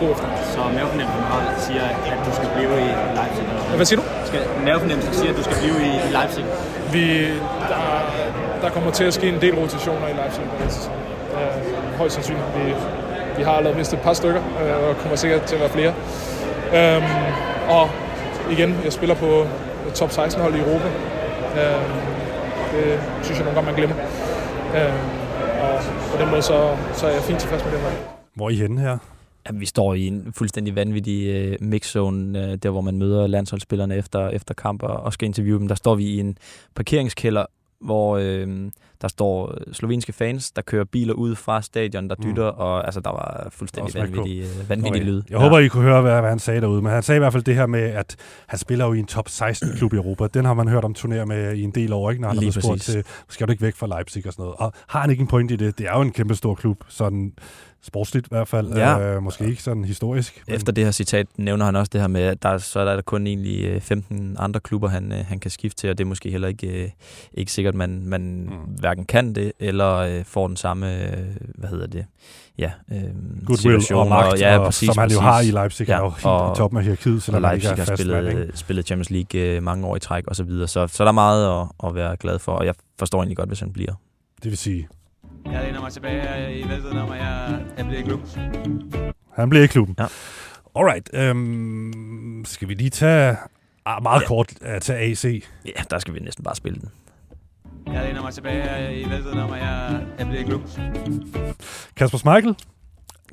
øh, 0.00 0.06
gå 0.06 0.12
efter. 0.12 0.26
Så 0.54 0.60
mavefornemmelsen 0.76 1.22
siger, 1.66 1.84
at 2.12 2.18
du 2.26 2.32
skal 2.38 2.48
blive 2.56 2.72
i 2.86 2.90
Leipzig? 3.18 3.44
Hvad 3.76 3.86
siger 3.86 4.00
du? 4.00 4.06
Skal, 4.24 4.40
mavefornemmelsen 4.64 5.14
siger, 5.14 5.30
at 5.32 5.36
du 5.36 5.42
skal 5.42 5.56
blive 5.62 5.78
i, 5.90 5.92
Leipzig? 6.16 6.44
Vi, 6.92 7.04
der, 7.72 7.82
der 8.62 8.68
kommer 8.70 8.90
til 8.90 9.04
at 9.04 9.14
ske 9.14 9.28
en 9.28 9.40
del 9.40 9.54
rotationer 9.54 10.06
i 10.08 10.12
Leipzig 10.12 10.44
sæson. 10.68 10.92
Øh, 11.36 11.98
højst 11.98 12.14
sandsynligt. 12.14 12.46
Vi, 12.56 12.74
vi 13.36 13.42
har 13.42 13.52
allerede 13.52 13.78
mistet 13.78 13.96
et 13.96 14.02
par 14.02 14.12
stykker, 14.12 14.42
øh, 14.62 14.88
og 14.88 14.96
kommer 14.96 15.16
sikkert 15.16 15.42
til 15.42 15.56
at 15.56 15.60
være 15.60 15.70
flere. 15.70 15.92
Øhm, 16.78 17.04
og 17.68 17.90
igen, 18.50 18.80
jeg 18.84 18.92
spiller 18.92 19.14
på 19.14 19.46
top 19.94 20.10
16 20.10 20.42
hold 20.42 20.54
i 20.54 20.58
Europa. 20.58 20.88
Øhm, 21.60 21.92
det 22.72 23.00
synes 23.22 23.38
jeg 23.38 23.44
nogle 23.44 23.54
gange, 23.54 23.66
man 23.66 23.74
glemmer. 23.74 23.96
Øhm, 24.76 25.06
og 25.62 25.82
på 26.12 26.22
den 26.22 26.30
måde, 26.30 26.42
så, 26.42 26.76
så 26.92 27.06
er 27.06 27.10
jeg 27.10 27.22
fint 27.22 27.38
tilfreds 27.38 27.64
med 27.64 27.72
det 27.72 27.80
her. 27.80 27.90
Hvor 28.36 28.46
er 28.46 28.50
I 28.50 28.56
henne 28.56 28.80
her? 28.80 28.98
Jamen, 29.46 29.60
vi 29.60 29.66
står 29.66 29.94
i 29.94 30.06
en 30.06 30.32
fuldstændig 30.32 30.76
vanvittig 30.76 31.26
øh, 31.26 31.56
mixzone, 31.60 32.46
øh, 32.46 32.56
der 32.56 32.70
hvor 32.70 32.80
man 32.80 32.98
møder 32.98 33.26
landsholdsspillerne 33.26 33.96
efter, 33.96 34.28
efter 34.28 34.54
kamp 34.54 34.82
og, 34.82 34.96
og 34.96 35.12
skal 35.12 35.26
interviewe 35.26 35.58
dem. 35.58 35.68
Der 35.68 35.74
står 35.74 35.94
vi 35.94 36.04
i 36.04 36.20
en 36.20 36.38
parkeringskælder, 36.74 37.46
hvor 37.80 38.16
øh, 38.16 38.70
der 39.02 39.08
står 39.08 39.58
slovenske 39.72 40.12
fans, 40.12 40.50
der 40.50 40.62
kører 40.62 40.84
biler 40.84 41.14
ud 41.14 41.34
fra 41.34 41.62
stadion, 41.62 42.08
der 42.08 42.14
dytter, 42.14 42.52
mm. 42.52 42.58
og 42.58 42.84
altså, 42.84 43.00
der 43.00 43.10
var 43.10 43.48
fuldstændig 43.50 43.94
vanvittig, 43.94 44.40
øh, 44.40 44.68
vanvittig 44.68 45.02
lyd. 45.02 45.22
Jeg 45.30 45.38
håber, 45.38 45.58
I 45.58 45.68
kunne 45.68 45.82
høre, 45.82 46.02
hvad, 46.02 46.20
hvad 46.20 46.30
han 46.30 46.38
sagde 46.38 46.60
derude. 46.60 46.82
Men 46.82 46.92
han 46.92 47.02
sagde 47.02 47.16
i 47.16 47.18
hvert 47.18 47.32
fald 47.32 47.42
det 47.42 47.54
her 47.54 47.66
med, 47.66 47.80
at 47.82 48.16
han 48.46 48.58
spiller 48.58 48.86
jo 48.86 48.92
i 48.92 48.98
en 48.98 49.06
top 49.06 49.28
16-klub 49.28 49.92
i 49.92 49.96
Europa. 49.96 50.26
Den 50.26 50.44
har 50.44 50.54
man 50.54 50.68
hørt 50.68 50.84
om 50.84 50.94
turnere 50.94 51.26
med 51.26 51.54
i 51.54 51.62
en 51.62 51.70
del 51.70 51.92
år, 51.92 52.10
ikke? 52.10 52.22
Når 52.22 52.28
han 52.28 52.36
Lige 52.36 52.52
har 52.52 52.60
spurgt 52.60 52.82
til, 52.82 53.04
skal 53.28 53.46
du 53.46 53.52
ikke 53.52 53.62
væk 53.62 53.76
fra 53.76 53.86
Leipzig 53.86 54.26
og 54.26 54.32
sådan 54.32 54.42
noget. 54.42 54.56
Og 54.58 54.72
har 54.88 55.00
han 55.00 55.10
ikke 55.10 55.20
en 55.20 55.26
point 55.26 55.50
i 55.50 55.56
det? 55.56 55.78
Det 55.78 55.86
er 55.86 55.96
jo 55.96 56.02
en 56.02 56.12
kæmpe 56.12 56.34
stor 56.34 56.54
klub, 56.54 56.84
sådan 56.88 57.32
sportsligt 57.82 58.26
i 58.26 58.28
hvert 58.30 58.48
fald. 58.48 58.72
Ja. 58.74 58.98
Øh, 59.14 59.22
måske 59.22 59.44
ikke 59.46 59.62
sådan 59.62 59.84
historisk. 59.84 60.42
men- 60.46 60.56
Efter 60.56 60.72
det 60.72 60.84
her 60.84 60.90
citat 60.90 61.26
nævner 61.36 61.64
han 61.64 61.76
også 61.76 61.90
det 61.92 62.00
her 62.00 62.08
med, 62.08 62.20
at 62.22 62.42
der, 62.42 62.58
så 62.58 62.80
er 62.80 62.84
der 62.84 63.02
kun 63.02 63.26
egentlig 63.26 63.64
øh, 63.64 63.80
15 63.80 64.36
andre 64.38 64.60
klubber, 64.60 64.88
han, 64.88 65.12
øh, 65.12 65.18
han 65.26 65.38
kan 65.40 65.50
skifte 65.50 65.80
til, 65.80 65.90
og 65.90 65.98
det 65.98 66.04
er 66.04 66.08
måske 66.08 66.30
heller 66.30 66.48
ikke, 66.48 66.82
øh, 66.84 66.90
ikke 67.34 67.52
sikkert, 67.52 67.74
man, 67.74 68.02
man 68.06 68.20
mm. 68.50 68.56
hverken 68.78 69.04
kan 69.04 69.34
det, 69.34 69.52
eller 69.60 69.94
øh, 69.96 70.24
får 70.24 70.46
den 70.46 70.56
samme, 70.56 71.02
øh, 71.02 71.26
hvad 71.54 71.68
hedder 71.68 71.86
det, 71.86 72.06
ja, 72.58 72.70
øh, 72.92 72.98
Goodwill 73.46 73.94
og 73.94 74.08
magt, 74.08 74.40
ja, 74.40 74.58
og, 74.58 74.64
præcis, 74.64 74.86
som 74.86 74.98
han 74.98 75.10
jo 75.10 75.18
præcis. 75.20 75.20
har 75.20 75.40
i 75.40 75.62
Leipzig, 75.62 75.88
ja, 75.88 75.98
jo 75.98 76.08
helt 76.10 76.18
i 76.20 76.58
toppen 76.58 76.76
af 76.78 76.84
hierarkiet, 76.84 77.22
selvom 77.22 77.44
og 77.44 77.48
han 77.50 77.56
ikke 77.56 77.66
Leipzig 77.66 77.82
er 77.82 77.86
har 77.90 77.96
spillet, 77.96 78.24
mand, 78.24 78.50
spillet 78.56 78.86
Champions 78.86 79.10
League 79.10 79.40
øh, 79.40 79.62
mange 79.62 79.86
år 79.86 79.96
i 79.96 80.00
træk 80.00 80.26
og 80.26 80.36
så 80.36 80.44
videre, 80.44 80.68
så, 80.68 80.86
så 80.86 81.04
der 81.04 81.08
er 81.08 81.12
meget 81.12 81.60
at, 81.60 81.68
at 81.88 81.94
være 81.94 82.16
glad 82.16 82.38
for, 82.38 82.52
og 82.52 82.66
jeg 82.66 82.74
forstår 82.98 83.18
egentlig 83.18 83.36
godt, 83.36 83.48
hvis 83.48 83.60
han 83.60 83.72
bliver. 83.72 83.92
Det 84.42 84.50
vil 84.50 84.58
sige, 84.58 84.88
Jeg 85.46 85.62
læner 85.64 85.80
mig 85.80 85.92
tilbage 85.92 86.20
her 86.20 86.48
i 86.48 86.68
væltet 86.68 86.90
om, 87.00 87.10
at 87.10 87.18
jeg, 87.18 87.60
jeg 87.78 87.86
bliver 87.86 88.00
i 88.00 88.04
klub. 88.04 88.20
han 89.34 89.50
bliver 89.50 89.64
i 89.64 89.66
klubben. 89.66 89.96
Ja. 89.98 90.06
Alright, 90.76 91.10
øhm, 91.14 92.42
skal 92.46 92.68
vi 92.68 92.74
lige 92.74 92.90
tage, 92.90 93.36
ah, 93.86 94.02
meget 94.02 94.20
ja. 94.20 94.26
kort, 94.26 94.52
uh, 94.60 94.78
tage 94.80 94.98
AC? 94.98 95.44
Ja, 95.66 95.82
der 95.90 95.98
skal 95.98 96.14
vi 96.14 96.20
næsten 96.20 96.44
bare 96.44 96.56
spille 96.56 96.80
den. 96.80 96.90
Jeg 97.94 98.04
læner 98.04 98.22
mig 98.22 98.32
tilbage 98.34 99.00
i 99.00 99.10
væltet 99.10 99.32
om, 99.32 99.52
at 99.52 99.60
jeg, 99.60 100.06
jeg 100.18 100.26
bliver 100.26 100.40
i 100.40 100.44
klub. 100.44 100.60
Kasper 101.96 102.18
Schmeichel. 102.18 102.54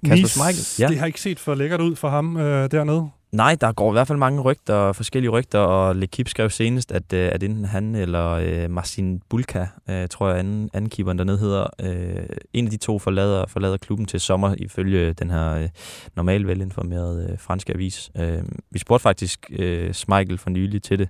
Kasper 0.05 0.15
Nice, 0.15 0.27
Schmeichel, 0.29 0.83
ja. 0.83 0.87
Det 0.87 0.99
har 0.99 1.05
ikke 1.05 1.21
set 1.21 1.39
for 1.39 1.55
lækkert 1.55 1.81
ud 1.81 1.95
for 1.95 2.09
ham 2.09 2.37
øh, 2.37 2.71
dernede. 2.71 3.09
Nej, 3.31 3.55
der 3.61 3.71
går 3.71 3.91
i 3.91 3.93
hvert 3.93 4.07
fald 4.07 4.17
mange 4.17 4.41
rygter, 4.41 4.93
forskellige 4.93 5.31
rygter, 5.31 5.59
og 5.59 5.95
Lekip 5.95 6.29
skrev 6.29 6.49
senest, 6.49 6.91
at, 6.91 7.13
øh, 7.13 7.29
at 7.33 7.43
enten 7.43 7.65
han 7.65 7.95
eller 7.95 8.27
øh, 8.29 8.71
Marcin 8.71 9.21
Bulka, 9.29 9.65
øh, 9.89 10.07
tror 10.07 10.29
jeg 10.29 10.39
anden, 10.39 10.69
anden 10.73 10.89
keeperen 10.89 11.17
dernede 11.17 11.37
hedder, 11.37 11.67
øh, 11.79 12.25
en 12.53 12.65
af 12.65 12.71
de 12.71 12.77
to 12.77 12.99
forlader, 12.99 13.45
forlader 13.47 13.77
klubben 13.77 14.05
til 14.05 14.19
sommer, 14.19 14.55
ifølge 14.57 15.13
den 15.13 15.29
her 15.29 15.53
øh, 15.53 15.69
normalt 16.15 16.47
velinformerede 16.47 17.29
øh, 17.31 17.39
franske 17.39 17.73
avis. 17.73 18.11
Øh, 18.17 18.43
vi 18.71 18.79
spurgte 18.79 19.03
faktisk 19.03 19.51
øh, 19.51 19.93
Schmeichel 19.93 20.37
for 20.37 20.49
nylig 20.49 20.83
til 20.83 20.99
det, 20.99 21.09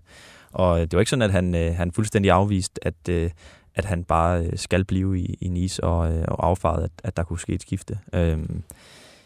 og 0.51 0.75
øh, 0.75 0.81
det 0.81 0.93
var 0.93 0.99
ikke 0.99 1.09
sådan, 1.09 1.21
at 1.21 1.31
han, 1.31 1.55
øh, 1.55 1.75
han 1.75 1.91
fuldstændig 1.91 2.31
afvist, 2.31 2.79
at, 2.81 3.09
øh, 3.09 3.29
at 3.75 3.85
han 3.85 4.03
bare 4.03 4.45
øh, 4.45 4.51
skal 4.55 4.85
blive 4.85 5.19
i, 5.19 5.37
i 5.41 5.47
Nice, 5.47 5.83
og, 5.83 6.13
øh, 6.13 6.25
og 6.27 6.47
affaret, 6.47 6.83
at, 6.83 6.91
at 7.03 7.17
der 7.17 7.23
kunne 7.23 7.39
ske 7.39 7.53
et 7.53 7.61
skifte. 7.61 7.99
Øh, 8.13 8.39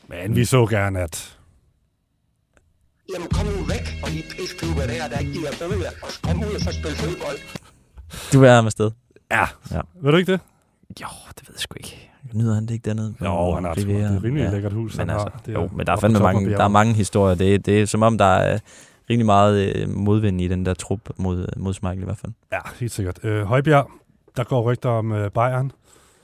Men 0.07 0.35
vi 0.35 0.45
så 0.45 0.65
gerne, 0.65 0.99
at 0.99 1.37
Jamen 3.13 3.27
kom 3.35 3.45
nu 3.45 3.63
væk 3.73 3.85
fra 4.01 4.09
de 4.09 4.21
pisklubber 4.31 4.85
der, 4.91 5.07
der 5.11 5.17
ikke 5.19 5.31
giver 5.33 5.51
bøger. 5.59 5.91
Og 6.03 6.09
kom 6.23 6.39
ud 6.39 6.53
og 6.55 6.61
så 6.61 6.71
spil 6.71 6.95
fodbold. 6.95 7.37
du 8.33 8.43
er 8.43 8.51
afsted. 8.51 8.91
Ja. 9.31 9.45
ja. 9.71 9.81
Ved 10.01 10.11
du 10.11 10.17
ikke 10.17 10.31
det? 10.31 10.39
Jo, 11.01 11.07
det 11.35 11.47
ved 11.47 11.55
jeg 11.55 11.59
sgu 11.59 11.75
ikke. 11.77 12.09
Nyder 12.33 12.53
han 12.53 12.65
det 12.65 12.71
ikke 12.71 12.85
dernede? 12.85 13.13
Jo, 13.21 13.53
han 13.53 13.63
har 13.63 13.73
det 13.73 14.01
er 14.01 14.09
et 14.09 14.23
rimelig 14.23 14.51
lækkert 14.51 14.73
hus, 14.73 14.97
Men 14.97 15.09
altså, 15.09 15.29
har. 15.33 15.41
Det 15.45 15.55
er 15.55 15.61
jo, 15.61 15.69
men 15.75 15.85
der 15.87 15.93
er 15.93 15.97
fandme 15.97 16.19
mange, 16.19 16.49
der 16.49 16.63
er 16.63 16.67
mange 16.67 16.93
historier. 16.93 17.35
Det, 17.35 17.65
det 17.65 17.81
er 17.81 17.85
som 17.85 18.01
om, 18.03 18.17
der 18.17 18.25
er 18.25 18.59
rimelig 19.09 19.25
meget 19.25 19.75
øh, 19.75 19.89
modvind 19.89 20.41
i 20.41 20.47
den 20.47 20.65
der 20.65 20.73
trup 20.73 20.99
mod, 21.17 21.47
mod 21.57 21.73
Smeichel 21.73 22.01
i 22.01 22.05
hvert 22.05 22.17
fald. 22.17 22.31
Ja, 22.51 22.59
helt 22.79 22.91
sikkert. 22.91 23.19
Øh, 23.23 23.43
Højbjerg, 23.43 23.91
der 24.37 24.43
går 24.43 24.61
rygter 24.61 24.89
om 24.89 25.11
øh, 25.11 25.31
Bayern. 25.31 25.71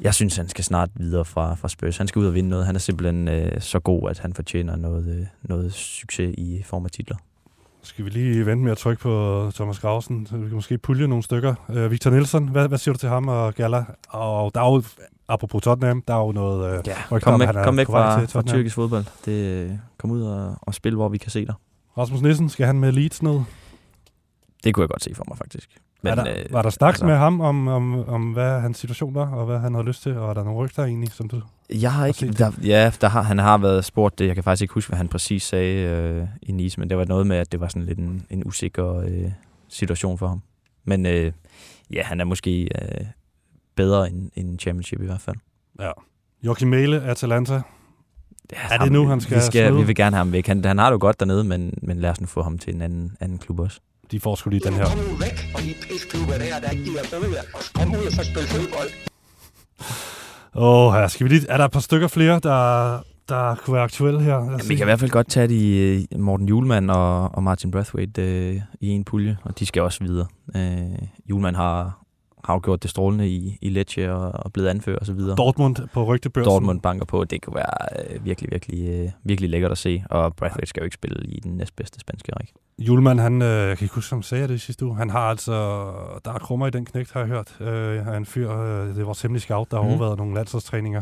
Jeg 0.02 0.14
synes, 0.14 0.36
han 0.38 0.50
skal 0.50 0.64
snart 0.64 0.90
videre 0.96 1.26
fra, 1.26 1.56
fra 1.56 1.68
Spurs. 1.68 1.98
Han 1.98 2.08
skal 2.08 2.20
ud 2.20 2.26
og 2.26 2.34
vinde 2.34 2.50
noget. 2.50 2.66
Han 2.66 2.76
er 2.76 2.80
simpelthen 2.80 3.28
øh, 3.28 3.62
så 3.62 3.80
god, 3.80 4.10
at 4.10 4.20
han 4.20 4.34
fortjener 4.34 4.76
noget, 4.76 5.08
øh, 5.20 5.26
noget 5.42 5.74
succes 5.74 6.36
i 6.38 6.64
form 6.66 6.86
af 6.86 6.92
titler. 6.92 7.16
Skal 7.82 8.06
vi 8.06 8.10
lige 8.10 8.46
vente 8.46 8.64
med 8.64 8.72
at 8.72 8.78
trykke 8.78 9.02
på 9.02 9.52
Thomas 9.56 9.80
Grausen? 9.80 10.28
Vi 10.32 10.48
kan 10.48 10.56
måske 10.56 10.78
pulje 10.78 11.08
nogle 11.08 11.24
stykker. 11.24 11.56
Øh, 11.70 11.92
Victor 11.92 12.12
Nielsen, 12.12 12.48
hvad, 12.48 12.68
hvad 12.68 12.78
siger 12.78 12.94
du 12.94 13.00
til 13.00 13.10
ham 13.10 13.28
og 13.28 13.54
Gala? 13.54 13.86
Og 14.10 14.56
der 14.56 14.62
er 14.62 14.74
jo, 14.74 14.84
apropos 15.28 15.64
Tottenham, 15.64 16.02
der 16.08 16.14
er 16.14 16.20
jo 16.26 16.32
noget 16.32 16.78
øh, 16.78 16.84
Ja, 16.88 17.20
kom 17.20 17.34
om, 17.34 17.40
væk, 17.40 17.50
kom 17.64 17.78
væk 17.78 17.88
fra, 17.88 18.26
fra 18.26 18.42
tyrkisk 18.42 18.76
fodbold. 18.76 19.06
Det, 19.26 19.32
øh, 19.32 19.72
kom 19.98 20.12
ud 20.12 20.22
og, 20.22 20.56
og 20.62 20.74
spil, 20.74 20.96
hvor 20.96 21.10
vi 21.10 21.18
kan 21.18 21.32
se 21.32 21.46
dig. 21.46 21.56
Rasmus 21.98 22.22
Nissen, 22.22 22.50
skal 22.50 22.66
han 22.66 22.80
med 22.80 22.92
Leeds 22.92 23.24
ned? 23.24 23.40
Det 24.64 24.74
kunne 24.74 24.82
jeg 24.82 24.90
godt 24.90 25.04
se 25.04 25.16
for 25.16 25.26
mig, 25.28 25.38
faktisk. 25.38 25.70
Men, 26.02 26.12
er 26.12 26.24
der, 26.24 26.34
øh, 26.38 26.46
var 26.52 26.62
der 26.62 26.70
snak 26.70 26.90
altså- 26.90 27.06
med 27.06 27.16
ham 27.16 27.42
om, 27.42 27.68
om, 27.68 28.10
om, 28.10 28.32
hvad 28.32 28.62
hans 28.62 28.78
situation 28.78 29.16
var, 29.16 29.30
og 29.30 29.46
hvad 29.46 29.60
han 29.60 29.74
havde 29.74 29.88
lyst 29.88 30.04
til? 30.04 30.18
Og 30.18 30.30
er 30.30 30.34
der 30.34 30.44
nogle 30.44 30.60
rygter 30.60 30.84
egentlig, 30.84 31.12
som 31.12 31.30
du... 31.30 31.42
Jeg 31.70 31.94
har 31.94 32.06
ikke... 32.06 32.32
Der, 32.32 32.52
ja, 32.64 32.92
der 33.02 33.08
har, 33.08 33.22
han 33.22 33.38
har 33.38 33.58
været 33.58 33.86
spurgt 33.86 34.20
det. 34.20 34.28
Jeg 34.28 34.36
kan 34.36 34.44
faktisk 34.44 34.62
ikke 34.62 34.74
huske, 34.74 34.90
hvad 34.90 34.98
han 34.98 35.08
præcis 35.08 35.44
sagde 35.44 35.82
øh, 35.82 36.28
i 36.42 36.52
Nice, 36.52 36.80
men 36.80 36.90
det 36.90 36.98
var 36.98 37.06
noget 37.06 37.28
med, 37.28 37.38
at 37.38 37.52
det 37.52 37.60
var 37.60 37.68
sådan 37.68 37.84
lidt 37.84 38.00
en, 38.00 38.26
en 38.30 38.44
usikker 38.46 38.96
øh, 38.96 39.32
situation 39.70 40.18
for 40.18 40.28
ham. 40.28 40.42
Men 40.86 41.06
øh, 41.06 41.32
ja, 41.94 42.04
han 42.04 42.20
er 42.20 42.26
måske 42.26 42.62
øh, 42.62 43.06
bedre 43.76 44.10
end, 44.10 44.32
end 44.36 44.60
Championship 44.60 45.02
i 45.02 45.06
hvert 45.06 45.22
fald. 45.22 45.36
Ja. 45.80 45.92
Joachim 46.44 46.68
Mæle, 46.68 47.04
Atalanta. 47.04 47.62
Ja, 48.52 48.58
er 48.72 48.78
det 48.78 48.92
nu, 48.92 49.08
han 49.08 49.22
skal 49.22 49.38
vi, 49.38 49.42
skal, 49.42 49.68
smide? 49.68 49.80
vi 49.82 49.88
vil 49.88 49.96
gerne 49.96 50.16
have 50.16 50.26
ham 50.26 50.32
væk. 50.32 50.48
Han, 50.48 50.66
han 50.66 50.78
har 50.78 50.86
det 50.86 50.94
jo 50.94 50.98
godt 51.02 51.20
dernede, 51.20 51.44
men, 51.44 51.74
men 51.82 52.00
lad 52.00 52.10
os 52.10 52.22
nu 52.22 52.28
få 52.28 52.42
ham 52.42 52.58
til 52.58 52.76
en 52.76 52.82
anden, 52.82 53.18
anden 53.20 53.38
klub 53.38 53.60
også. 53.60 53.80
De 54.12 54.20
får 54.20 54.36
sgu 54.36 54.50
lige 54.50 54.60
den 54.60 54.74
her. 54.74 54.86
Kom 54.86 54.98
nu 54.98 55.16
væk 55.20 55.38
de 55.58 55.74
pisklubber 55.82 56.34
der, 56.38 56.60
der 56.60 56.70
ikke. 56.70 56.92
Og 57.54 57.60
kom 57.74 57.92
ud 57.92 58.06
og 58.06 58.12
så 58.12 58.24
spil 58.24 58.48
fodbold. 58.48 58.90
Åh, 60.56 60.94
her 60.94 61.08
skal 61.08 61.24
vi 61.24 61.30
lige... 61.30 61.48
Er 61.50 61.58
der 61.58 61.66
et 61.66 61.72
par 61.72 61.80
stykker 61.80 62.08
flere, 62.08 62.40
der, 62.44 63.00
der 63.30 63.56
kunne 63.56 63.74
være 63.74 63.84
aktuelle 63.84 64.22
her? 64.22 64.58
Se. 64.62 64.68
vi 64.68 64.76
kan 64.76 64.84
i 64.84 64.90
hvert 64.90 65.00
fald 65.00 65.12
godt 65.12 65.30
tage 65.30 65.48
de 65.48 65.78
øh, 66.14 66.20
Morten 66.20 66.48
Julemand 66.48 66.92
og, 66.92 67.36
og 67.36 67.44
Martin 67.44 67.72
Brathwaite 67.72 68.22
øh, 68.22 68.62
i 68.82 68.88
en 68.88 69.04
pulje, 69.04 69.38
og 69.44 69.60
de 69.60 69.66
skal 69.66 69.82
også 69.82 70.04
videre. 70.04 70.28
Øh, 70.56 71.08
Julemand 71.30 71.56
har, 71.56 72.00
har 72.44 72.54
jo 72.54 72.62
gjort 72.64 72.84
det 72.84 72.90
strålende 72.90 73.28
i, 73.30 73.58
i 73.62 73.70
Lecce 73.70 74.14
og, 74.14 74.32
og 74.34 74.54
blevet 74.54 74.68
anført 74.70 75.02
osv. 75.02 75.20
Dortmund 75.20 75.76
på 75.94 76.04
rygtebørsen. 76.04 76.52
Dortmund 76.52 76.82
banker 76.82 77.06
på. 77.06 77.24
Det 77.24 77.42
kunne 77.42 77.56
være 77.56 78.04
øh, 78.14 78.26
virkelig, 78.26 78.52
virkelig, 78.52 78.90
øh, 78.90 79.10
virkelig 79.24 79.50
lækkert 79.50 79.72
at 79.72 79.78
se, 79.78 80.04
og 80.10 80.36
Brathwaite 80.36 80.70
skal 80.70 80.82
jo 80.82 80.84
ikke 80.84 80.94
spille 80.94 81.26
i 81.26 81.40
den 81.40 81.52
næstbedste 81.52 82.00
spanske 82.00 82.32
række. 82.36 82.54
Julemand, 82.80 83.20
han, 83.20 83.42
øh, 83.42 83.68
jeg 83.68 83.78
kan 83.78 83.86
ikke 83.86 83.96
huske, 83.96 84.14
om 84.14 84.18
han 84.18 84.24
sagde 84.24 84.48
det 84.48 84.62
sidste 84.62 84.86
uge. 84.86 84.96
Han 84.96 85.10
har 85.10 85.30
altså, 85.30 85.54
der 86.26 86.34
er 86.34 86.40
krummer 86.40 86.68
i 86.68 86.70
den 86.70 86.86
knægt, 86.86 87.12
har 87.14 87.20
jeg 87.20 87.30
hørt. 87.30 87.62
Øh, 87.62 88.18
en 88.18 88.26
fyr, 88.26 88.52
øh, 88.52 88.88
det 88.88 89.00
er 89.00 89.06
vores 89.06 89.22
hemmelige 89.22 89.42
scout, 89.42 89.72
der 89.72 89.78
har 89.78 89.84
mm. 89.84 89.90
overvejet 89.90 90.18
nogle 90.18 90.36
landsholdstræninger. 90.36 91.02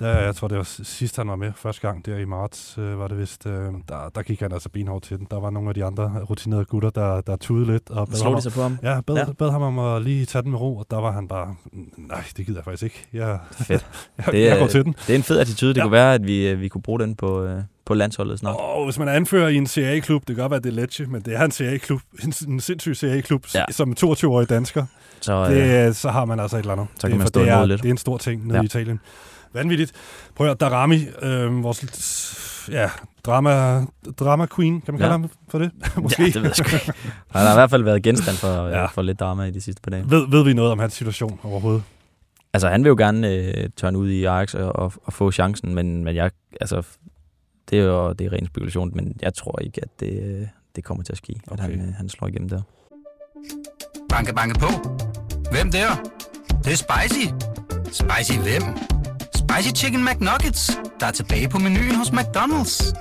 Der, 0.00 0.18
jeg 0.20 0.36
tror, 0.36 0.48
det 0.48 0.56
var 0.56 0.62
sidst, 0.82 1.16
han 1.16 1.28
var 1.28 1.36
med. 1.36 1.52
Første 1.56 1.80
gang 1.88 2.06
der 2.06 2.16
i 2.18 2.24
marts, 2.24 2.78
øh, 2.78 2.98
var 2.98 3.08
det 3.08 3.18
vist. 3.18 3.46
Øh, 3.46 3.52
der, 3.88 4.10
der 4.14 4.22
gik 4.22 4.40
han 4.40 4.52
altså 4.52 4.68
benhårdt 4.68 5.04
til 5.04 5.18
den. 5.18 5.26
Der 5.30 5.40
var 5.40 5.50
nogle 5.50 5.68
af 5.68 5.74
de 5.74 5.84
andre 5.84 6.24
rutinerede 6.30 6.64
gutter, 6.64 6.90
der, 6.90 7.20
der 7.20 7.36
tudede 7.36 7.72
lidt. 7.72 7.90
Og 7.90 8.08
Slog 8.12 8.36
de 8.36 8.42
sig 8.42 8.52
på 8.52 8.62
ham? 8.62 8.78
Ja, 8.82 9.00
bad, 9.00 9.16
Ja. 9.16 9.24
bad 9.38 9.50
ham 9.50 9.62
om 9.62 9.78
at 9.78 10.02
lige 10.02 10.26
tage 10.26 10.42
den 10.42 10.50
med 10.50 10.60
ro, 10.60 10.76
og 10.76 10.86
der 10.90 10.96
var 11.00 11.12
han 11.12 11.28
bare, 11.28 11.54
nej, 11.96 12.24
det 12.36 12.46
gider 12.46 12.58
jeg 12.58 12.64
faktisk 12.64 12.82
ikke. 12.82 13.06
Jeg, 13.12 13.38
Fedt. 13.52 13.68
jeg, 14.18 14.26
Det 14.32 14.40
jeg 14.40 14.48
er, 14.48 14.58
går 14.58 14.66
til 14.66 14.84
den. 14.84 14.94
Det 15.06 15.12
er 15.12 15.16
en 15.16 15.22
fed 15.22 15.38
attitude. 15.38 15.74
Det 15.74 15.78
ja. 15.78 15.82
kunne 15.84 15.92
være, 15.92 16.14
at 16.14 16.26
vi, 16.26 16.48
øh, 16.48 16.60
vi 16.60 16.68
kunne 16.68 16.82
bruge 16.82 17.00
den 17.00 17.14
på, 17.16 17.42
øh, 17.44 17.62
på 17.84 17.94
landsholdet 17.94 18.38
snart. 18.38 18.56
Og 18.58 18.84
hvis 18.84 18.98
man 18.98 19.08
anfører 19.08 19.48
i 19.48 19.54
en 19.56 19.66
CA-klub, 19.66 20.22
det 20.28 20.36
kan 20.36 20.42
godt 20.42 20.50
være, 20.50 20.60
det 20.60 20.68
er 20.68 20.72
Lecce, 20.82 21.06
men 21.06 21.22
det 21.22 21.34
er 21.36 21.44
en 21.44 21.50
CA-klub, 21.52 22.00
en, 22.24 22.32
en 22.48 22.60
sindssyg 22.60 22.96
CA-klub, 22.96 23.46
Ja. 23.54 23.64
som 23.70 23.94
22-årig 24.04 24.48
dansker. 24.48 24.84
Så, 25.20 25.48
det, 25.50 25.86
øh, 25.88 25.94
så 25.94 26.10
har 26.10 26.24
man 26.24 26.40
altså 26.40 26.56
et 26.56 26.60
eller 26.60 26.72
andet. 26.72 26.86
så 26.94 27.00
kan 27.00 27.10
det, 27.10 27.18
man 27.18 27.26
stå 27.26 27.40
det, 27.40 27.48
er, 27.48 27.64
lidt. 27.66 27.82
det 27.82 27.88
er 27.88 27.92
en 27.92 27.96
stor 27.98 28.18
ting 28.18 28.46
nede 28.46 28.56
Ja. 28.58 28.62
i 28.62 28.64
Italien. 28.64 29.00
Vanvittigt. 29.54 29.92
Prøv 30.34 30.46
at 30.46 30.48
høre, 30.48 30.70
Darami, 30.70 31.06
øh, 31.22 31.62
vores 31.62 32.68
ja, 32.70 32.90
drama, 33.24 33.80
drama 34.18 34.46
queen, 34.56 34.80
kan 34.80 34.94
man 34.94 34.98
kalde 34.98 35.12
Ja. 35.12 35.18
ham 35.18 35.30
for 35.48 35.58
det? 35.58 35.70
Måske. 36.02 36.22
Ja, 36.22 36.26
det 36.26 36.34
ved 36.34 36.42
jeg 36.42 36.56
sgu 36.56 36.76
ikke. 36.76 36.92
Han 37.30 37.46
har 37.46 37.52
i 37.52 37.56
hvert 37.56 37.70
fald 37.70 37.82
været 37.82 38.02
genstand 38.02 38.36
for, 38.36 38.66
ja. 38.68 38.80
Ja. 38.80 38.86
for 38.86 39.02
lidt 39.02 39.20
drama 39.20 39.44
i 39.44 39.50
de 39.50 39.60
sidste 39.60 39.82
par 39.82 39.90
dage. 39.90 40.10
Ved, 40.10 40.26
ved 40.30 40.44
vi 40.44 40.52
noget 40.52 40.72
om 40.72 40.78
hans 40.78 40.92
situation 40.94 41.38
overhovedet? 41.42 41.82
Altså, 42.52 42.68
han 42.68 42.84
vil 42.84 42.88
jo 42.88 42.96
gerne 42.98 43.28
øh, 43.34 43.68
tørne 43.76 43.98
ud 43.98 44.10
i 44.10 44.24
Ajax 44.24 44.54
og, 44.54 44.76
og, 44.76 44.92
og 45.04 45.12
få 45.12 45.30
chancen, 45.30 45.74
men, 45.74 46.04
men 46.04 46.16
jeg, 46.16 46.30
altså, 46.60 46.82
det 47.70 47.78
er 47.78 47.82
jo 47.84 48.12
det 48.12 48.26
er 48.26 48.32
ren 48.32 48.46
spekulation, 48.46 48.90
men 48.94 49.16
jeg 49.22 49.34
tror 49.34 49.58
ikke, 49.60 49.80
at 49.82 49.88
det, 50.00 50.22
øh, 50.22 50.46
det 50.76 50.84
kommer 50.84 51.04
til 51.04 51.12
at 51.12 51.16
ske, 51.18 51.40
okay. 51.50 51.62
at 51.64 51.70
han, 51.70 51.80
øh, 51.88 51.94
han 51.94 52.08
slår 52.08 52.28
igennem 52.28 52.48
der. 52.48 52.62
Banke, 54.08 54.34
banke 54.34 54.58
på. 54.58 54.66
Hvem 55.50 55.70
der? 55.70 55.88
Det, 56.48 56.64
det 56.64 56.72
er 56.72 56.76
spicy. 56.76 57.26
Spicy 57.92 58.38
hvem? 58.38 58.62
Spicy 59.50 59.84
Chicken 59.84 60.04
McNuggets, 60.04 60.78
der 61.00 61.06
er 61.06 61.10
tilbage 61.10 61.48
på 61.48 61.58
menuen 61.58 61.94
hos 61.94 62.08
McDonald's. 62.08 62.92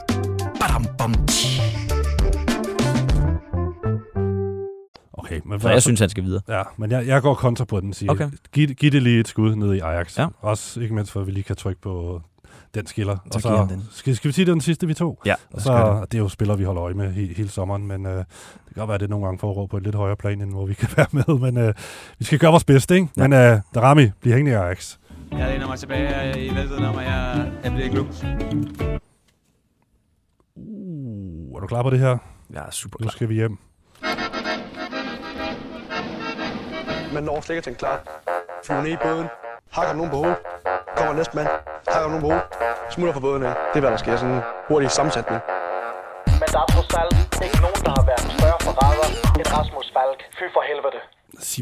Badum, 0.60 0.86
bom, 0.98 1.14
tji. 1.28 1.62
Okay, 5.14 5.40
men 5.46 5.60
Så 5.60 5.70
jeg 5.70 5.82
synes, 5.82 6.00
han 6.00 6.10
skal 6.10 6.24
videre. 6.24 6.42
Ja, 6.48 6.62
men 6.78 6.92
jeg, 6.92 7.08
jeg 7.08 7.22
går 7.22 7.34
kontra 7.34 7.66
på 7.66 7.80
den, 7.80 7.94
siger 7.94 8.12
Okay. 8.12 8.30
giv, 8.54 8.68
giv 8.68 8.92
det 8.92 9.04
lige 9.04 9.20
et 9.20 9.28
skud 9.28 9.56
ned 9.56 9.74
i 9.74 9.80
Ajax. 9.80 10.18
Ja. 10.20 10.28
Også 10.42 10.80
ikke 10.80 10.96
mindst 10.96 11.12
for, 11.12 11.22
at 11.22 11.28
vi 11.28 11.32
lige 11.32 11.44
kan 11.44 11.56
trykke 11.56 11.82
på 11.82 12.22
den 12.76 12.88
skiller. 12.88 13.18
Så 13.32 13.48
og 13.50 13.60
han 13.60 13.70
den. 13.70 13.84
Skal, 13.92 14.16
skal 14.16 14.28
vi 14.28 14.34
sige, 14.34 14.46
det 14.46 14.52
er 14.52 14.56
den 14.56 14.62
sidste, 14.62 14.88
vi 14.88 14.94
tog? 14.94 15.20
Ja, 15.26 15.36
Og 15.54 15.62
så, 15.62 16.00
det. 16.02 16.12
det 16.12 16.18
er 16.18 16.22
jo 16.22 16.30
spillere, 16.30 16.58
vi 16.58 16.64
holder 16.64 16.84
øje 16.84 16.94
med 16.94 17.12
he, 17.14 17.34
hele 17.38 17.50
sommeren, 17.50 17.88
men 17.88 18.06
øh, 18.06 18.12
det 18.18 18.26
kan 18.66 18.76
godt 18.76 18.88
være, 18.88 18.96
at 18.96 19.02
det 19.02 19.10
nogle 19.10 19.26
gange 19.26 19.40
foregår 19.40 19.68
på 19.68 19.78
et 19.78 19.84
lidt 19.84 19.96
højere 19.96 20.16
plan, 20.16 20.42
end 20.42 20.52
hvor 20.52 20.66
vi 20.66 20.74
kan 20.74 20.90
være 20.98 21.08
med. 21.12 21.40
Men 21.40 21.58
øh, 21.58 21.74
vi 22.20 22.26
skal 22.26 22.40
gøre 22.40 22.52
vores 22.52 22.64
bedste, 22.64 22.96
ikke? 22.96 23.08
Ja. 23.18 23.28
Men 23.28 23.34
øh, 23.34 23.60
Darami, 23.76 24.10
bliv 24.22 24.34
hængende 24.34 24.52
i 24.52 24.56
Ajax. 24.56 24.96
Jeg 25.32 25.48
læner 25.48 25.68
mig 25.68 25.80
tilbage 25.80 26.46
i 26.46 26.56
væltet 26.56 26.88
om, 26.88 26.98
at 26.98 27.06
jeg, 27.06 27.52
jeg 27.64 27.72
bliver 27.72 27.90
klub. 27.90 28.08
Uh, 30.56 31.56
er 31.56 31.60
du 31.60 31.68
klar 31.68 31.84
på 31.84 31.90
det 31.90 32.00
her? 32.00 32.18
Jeg 32.50 32.66
er 32.68 32.72
super 32.72 32.98
Nu 33.02 33.10
skal 33.10 33.30
vi 33.30 33.34
hjem. 33.34 33.58
Man 37.14 37.24
når 37.24 37.42
slet 37.42 37.56
ikke 37.56 37.66
til 37.66 37.72
en 37.72 37.76
klar. 37.76 38.02
Flyver 38.66 38.82
ned 38.82 38.92
i 38.92 38.98
båden. 39.04 39.28
Hakker 39.72 39.94
nogen 39.94 40.12
på 40.12 40.18
hovedet. 40.18 40.38
Kommer 40.98 41.14
næste 41.14 41.36
mand. 41.36 41.48
Hakker 41.88 42.10
nogen 42.10 42.22
på 42.22 42.28
hovedet. 42.28 42.44
Smutter 42.92 43.14
fra 43.14 43.20
båden 43.20 43.44
af. 43.44 43.54
Det 43.74 43.76
er, 43.76 43.80
hvad 43.80 43.92
der 43.92 43.98
sker. 43.98 44.18
Sådan 44.18 44.36
en 44.36 44.42
hurtig 44.68 44.92
sammensætning. 44.92 45.42
Men 46.26 46.48
der 46.54 46.60
er 46.66 46.70
trods 46.74 46.94
alt 47.02 47.44
ikke 47.46 47.60
nogen, 47.66 47.82
der 47.86 47.92
har 47.98 48.06
været 48.10 48.26
større 48.38 48.59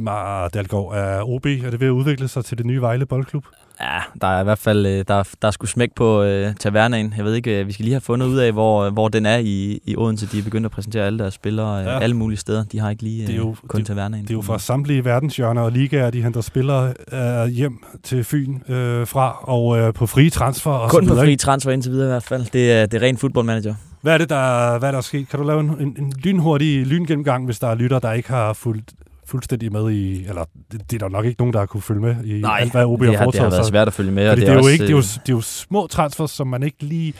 Mig, 0.01 0.49
Dalgaard, 0.53 0.93
er 0.95 1.29
OB 1.29 1.45
er 1.45 1.69
det 1.71 1.79
ved 1.79 1.87
at 1.87 1.91
udvikle 1.91 2.27
sig 2.27 2.45
til 2.45 2.57
det 2.57 2.65
nye 2.65 2.81
Vejle 2.81 3.05
Boldklub? 3.05 3.43
Ja, 3.81 3.99
der 4.21 4.27
er 4.27 4.41
i 4.41 4.43
hvert 4.43 4.57
fald 4.59 4.85
øh, 4.85 5.05
der, 5.07 5.13
er- 5.13 5.29
der 5.41 5.47
er 5.47 5.51
sgu 5.51 5.65
smæk 5.65 5.89
på 5.95 6.23
øh, 6.23 6.55
tavernaen. 6.59 7.13
Jeg 7.17 7.25
ved 7.25 7.33
ikke, 7.33 7.59
øh, 7.59 7.67
vi 7.67 7.71
skal 7.73 7.83
lige 7.83 7.93
have 7.93 8.01
fundet 8.01 8.27
ud 8.27 8.37
af, 8.37 8.51
hvor, 8.51 8.83
øh, 8.83 8.93
hvor 8.93 9.07
den 9.07 9.25
er 9.25 9.37
i, 9.37 9.79
i 9.85 9.95
Odense. 9.97 10.27
De 10.31 10.39
er 10.39 10.43
begyndt 10.43 10.65
at 10.65 10.71
præsentere 10.71 11.05
alle 11.05 11.19
deres 11.19 11.33
spillere 11.33 11.77
Ja. 11.77 11.99
alle 11.99 12.15
mulige 12.15 12.37
steder. 12.37 12.63
De 12.63 12.79
har 12.79 12.89
ikke 12.89 13.03
lige 13.03 13.21
øh, 13.21 13.27
Det 13.27 13.33
er 13.33 13.37
jo- 13.37 13.55
kun 13.67 13.79
det- 13.79 13.87
tavernaen. 13.87 14.23
Det 14.23 14.29
er 14.29 14.33
jo 14.33 14.41
fra 14.41 14.59
samtlige 14.59 15.05
verdenshjørner 15.05 15.61
og 15.61 15.71
ligaer, 15.71 16.09
de 16.09 16.23
henter 16.23 16.41
spillere 16.41 16.93
øh, 17.13 17.47
hjem 17.47 17.83
til 18.03 18.23
Fyn 18.23 18.59
øh, 18.69 19.07
fra, 19.07 19.37
og 19.41 19.77
øh, 19.79 19.93
på 19.93 20.05
frie 20.07 20.29
transfer 20.29 20.71
og 20.71 20.89
Kun 20.89 21.03
så 21.03 21.07
på 21.07 21.13
videre. 21.13 21.25
fri 21.25 21.31
ikke? 21.31 21.41
transfer 21.41 21.71
indtil 21.71 21.91
videre 21.91 22.07
i 22.07 22.11
hvert 22.11 22.23
fald. 22.23 22.45
Det 22.53 22.71
er, 22.71 22.85
det 22.85 23.03
er 23.03 23.07
ren 23.07 23.17
fodboldmanager. 23.17 23.75
Hvad 24.01 24.13
er 24.13 24.17
det, 24.17 24.29
der, 24.29 24.77
hvad 24.79 24.89
er 24.89 24.91
der 24.91 24.97
er 24.97 25.01
sket? 25.01 25.29
Kan 25.29 25.39
du 25.39 25.45
lave 25.47 25.59
en, 25.59 25.69
en, 25.79 25.95
en 25.99 26.13
lynhurtig 26.23 26.85
lyngennemgang, 26.87 27.45
hvis 27.45 27.59
der 27.59 27.67
er 27.67 27.75
lytter, 27.75 27.99
der 27.99 28.11
ikke 28.13 28.29
har 28.29 28.53
fulgt, 28.53 28.91
fuldstændig 29.27 29.71
med 29.71 29.91
i, 29.91 30.25
eller 30.27 30.43
det, 30.71 30.91
det 30.91 31.01
er 31.01 31.07
der 31.07 31.09
nok 31.09 31.25
ikke 31.25 31.41
nogen, 31.41 31.53
der 31.53 31.59
har 31.59 31.65
kunne 31.65 31.81
følge 31.81 32.01
med 32.01 32.15
i 32.25 32.41
Nej, 32.41 32.57
alt, 32.61 32.71
hvad 32.71 32.85
OB 32.85 32.99
har 33.01 33.05
har- 33.05 33.11
det 33.11 33.17
har 33.17 33.23
foretaget 33.25 33.51
været 33.51 33.65
sig. 33.65 33.69
svært 33.71 33.87
at 33.87 33.93
følge 33.93 34.11
med, 34.11 34.29
og 34.29 34.37
det 34.37 34.41
det, 34.41 34.49
er 34.49 34.53
jo 34.53 34.59
også, 34.59 34.69
ikke, 34.69 34.81
det, 34.83 34.89
er 34.89 34.91
jo, 34.93 34.97
øh, 34.97 35.03
det 35.03 35.29
er 35.29 35.33
jo 35.33 35.41
små 35.41 35.87
transfers, 35.87 36.31
som 36.31 36.47
man 36.47 36.63
ikke 36.63 36.77
lige 36.83 37.13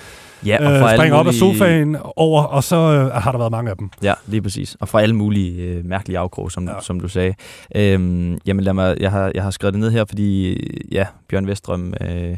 Ja, 0.46 0.58
og 0.68 0.74
øh, 0.92 0.96
springer 0.98 1.16
op 1.18 1.28
af 1.28 1.34
mulige- 1.34 1.58
sofaen 1.58 1.98
over, 2.16 2.44
og 2.44 2.64
så 2.64 2.76
øh, 2.76 3.12
har 3.12 3.32
der 3.32 3.38
været 3.40 3.52
mange 3.52 3.72
af 3.72 3.78
dem. 3.78 3.90
Ja, 4.04 4.14
lige 4.28 4.42
præcis. 4.42 4.78
Og 4.80 4.88
fra 4.90 5.02
alle 5.02 5.16
mulige 5.16 5.62
øh, 5.64 5.86
mærkelige 5.86 6.20
afkrog, 6.20 6.52
som, 6.52 6.68
ja. 6.68 6.74
som 6.82 7.00
du 7.00 7.08
sagde. 7.08 7.34
Øhm, 7.76 8.38
jamen 8.46 8.64
lad 8.64 8.74
mig, 8.74 8.98
jeg 9.00 9.12
har, 9.12 9.32
jeg 9.36 9.44
har 9.44 9.52
skrevet 9.52 9.74
det 9.74 9.80
ned 9.80 9.92
her, 9.92 10.06
fordi 10.06 10.58
ja, 10.92 11.06
Bjørn 11.30 11.48
Vestrøm 11.48 11.94
øh, 12.02 12.38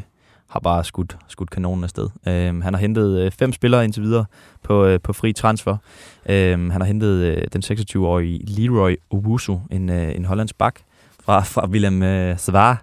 har 0.50 0.60
bare 0.60 0.84
skudt, 0.84 1.16
skudt 1.28 1.50
kanonen 1.50 1.84
afsted. 1.84 2.08
Øhm, 2.26 2.60
han 2.60 2.74
har 2.74 2.80
hentet 2.80 3.18
øh, 3.18 3.30
fem 3.30 3.52
spillere 3.52 3.84
indtil 3.84 4.02
videre 4.02 4.24
på, 4.62 4.84
øh, 4.84 5.00
på 5.00 5.12
fri 5.12 5.32
transfer. 5.32 5.76
Øhm, 6.26 6.70
han 6.70 6.80
har 6.80 6.86
hentet 6.86 7.24
øh, 7.24 7.42
den 7.52 7.62
26-årige 7.64 8.38
Leroy 8.46 8.96
Owusu, 9.10 9.58
en, 9.70 9.90
øh, 9.90 10.16
en 10.16 10.24
hollandsk 10.24 10.58
bak 10.58 10.74
fra, 11.24 11.40
fra 11.40 11.68
Willem 11.68 12.02
øh, 12.02 12.38
Svar. 12.38 12.82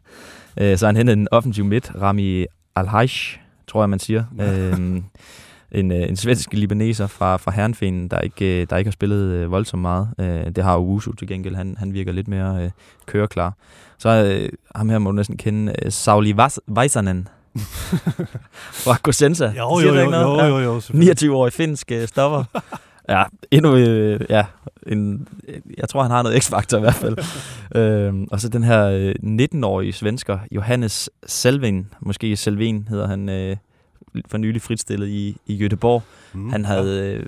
Øh, 0.58 0.78
så 0.78 0.86
han 0.86 0.96
hentet 0.96 1.14
en 1.14 1.28
offensiv 1.32 1.66
midt, 1.66 1.92
Rami 2.02 2.46
Alhaj, 2.76 3.08
tror 3.68 3.82
jeg 3.82 3.90
man 3.90 4.00
siger. 4.00 4.24
øhm, 4.42 5.04
en, 5.72 5.92
øh, 5.92 6.10
en 6.10 6.16
svensk 6.16 6.54
libaneser 6.54 7.08
fra, 7.08 7.38
fra 7.38 7.52
Herrenfenen, 7.52 8.08
der 8.08 8.20
ikke, 8.20 8.62
øh, 8.62 8.68
der 8.70 8.78
ikke 8.78 8.88
har 8.88 8.94
spillet 8.94 9.22
øh, 9.22 9.52
voldsomt 9.52 9.82
meget. 9.82 10.10
Det 10.56 10.64
har 10.64 10.78
Owusu 10.78 11.12
til 11.12 11.28
gengæld. 11.28 11.56
Han, 11.56 11.76
han 11.80 11.94
virker 11.94 12.12
lidt 12.12 12.28
mere 12.28 12.64
øh, 12.64 12.72
køreklar. 13.06 13.54
Så 13.98 14.10
øh, 14.10 14.50
ham 14.76 14.90
her 14.90 15.00
må 15.00 15.12
du 15.12 15.16
næsten 15.16 15.38
kende, 15.38 15.92
Sauli 15.92 16.36
Vaisanen 16.68 17.28
fra 18.84 18.96
Cosenza. 18.96 19.46
Jo, 19.58 19.80
jo, 19.80 19.94
jo, 19.94 19.94
jo, 19.96 20.12
Ja. 20.12 20.46
jo, 20.46 20.60
jo, 20.60 20.80
selvfølgelig. 20.80 21.30
29-årig 21.30 21.54
finsk 21.54 21.92
øh, 21.92 22.08
stopper. 22.08 22.44
ja, 23.10 23.24
endnu, 23.52 23.76
øh, 23.76 24.20
ja, 24.30 24.46
en, 24.88 25.28
jeg 25.78 25.90
tror, 25.90 26.02
han 26.02 26.12
har 26.12 26.24
noget 26.24 26.44
x-faktor 26.44 26.78
i 26.78 26.82
hvert 26.82 26.94
fald. 26.96 27.18
øhm, 27.82 28.28
og 28.32 28.40
så 28.42 28.50
den 28.50 28.64
her 28.64 28.86
øh, 28.86 29.16
19-årige 29.54 29.94
svensker, 29.94 30.40
Johannes 30.52 31.10
Selvin, 31.26 31.88
måske 32.00 32.36
Selvin 32.38 32.88
hedder 32.90 33.08
han, 33.08 33.30
øh, 33.30 33.58
for 34.28 34.38
nylig 34.38 34.62
fritstillet 34.62 35.08
i, 35.08 35.38
i 35.46 35.66
Göteborg. 35.66 36.02
Mm, 36.34 36.50
han 36.50 36.66
havde, 36.66 37.14
øh, 37.14 37.26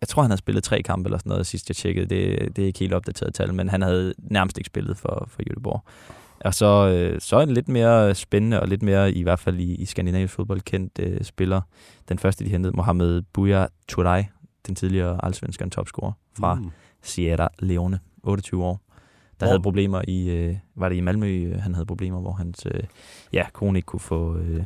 jeg 0.00 0.08
tror, 0.08 0.22
han 0.22 0.30
havde 0.30 0.38
spillet 0.38 0.64
tre 0.64 0.82
kampe 0.82 1.06
eller 1.06 1.18
sådan 1.18 1.30
noget, 1.30 1.46
sidst 1.46 1.68
jeg 1.68 1.76
tjekkede. 1.76 2.06
Det, 2.06 2.56
det 2.56 2.62
er 2.62 2.66
ikke 2.66 2.78
helt 2.78 2.92
opdateret 2.94 3.34
tal, 3.34 3.54
men 3.54 3.68
han 3.68 3.82
havde 3.82 4.14
nærmest 4.18 4.58
ikke 4.58 4.66
spillet 4.66 4.96
for, 4.98 5.28
for 5.30 5.42
Göteborg. 5.42 5.80
Og 6.44 6.54
så, 6.54 6.88
øh, 6.88 7.20
så 7.20 7.40
en 7.40 7.50
lidt 7.50 7.68
mere 7.68 8.14
spændende 8.14 8.60
og 8.60 8.68
lidt 8.68 8.82
mere, 8.82 9.12
i 9.12 9.22
hvert 9.22 9.38
fald 9.38 9.58
i, 9.58 9.74
i 9.74 9.84
skandinavisk 9.84 10.34
fodbold, 10.34 10.60
kendt 10.60 10.98
øh, 10.98 11.24
spiller. 11.24 11.60
Den 12.08 12.18
første, 12.18 12.44
de 12.44 12.50
hentede, 12.50 12.76
Mohamed 12.76 13.22
Buya 13.32 13.66
Turay, 13.88 14.22
den 14.66 14.74
tidligere 14.74 15.24
allsvenskeren 15.24 15.70
topscorer 15.70 16.12
fra 16.38 16.54
Mm. 16.54 16.70
Sierra 17.02 17.48
Leone, 17.58 17.98
28 18.22 18.64
år. 18.64 18.80
Der 19.40 19.46
Hvor- 19.46 19.46
havde 19.46 19.62
problemer 19.62 20.02
i, 20.08 20.28
øh, 20.30 20.56
var 20.74 20.88
det 20.88 20.96
i 20.96 21.00
Malmø, 21.00 21.44
øh, 21.44 21.60
han 21.60 21.74
havde 21.74 21.86
problemer, 21.86 22.20
hvor 22.20 22.32
hans 22.32 22.66
øh, 22.74 22.82
ja, 23.32 23.44
kone 23.52 23.78
ikke 23.78 23.86
kunne 23.86 24.00
få 24.00 24.36
øh, 24.36 24.64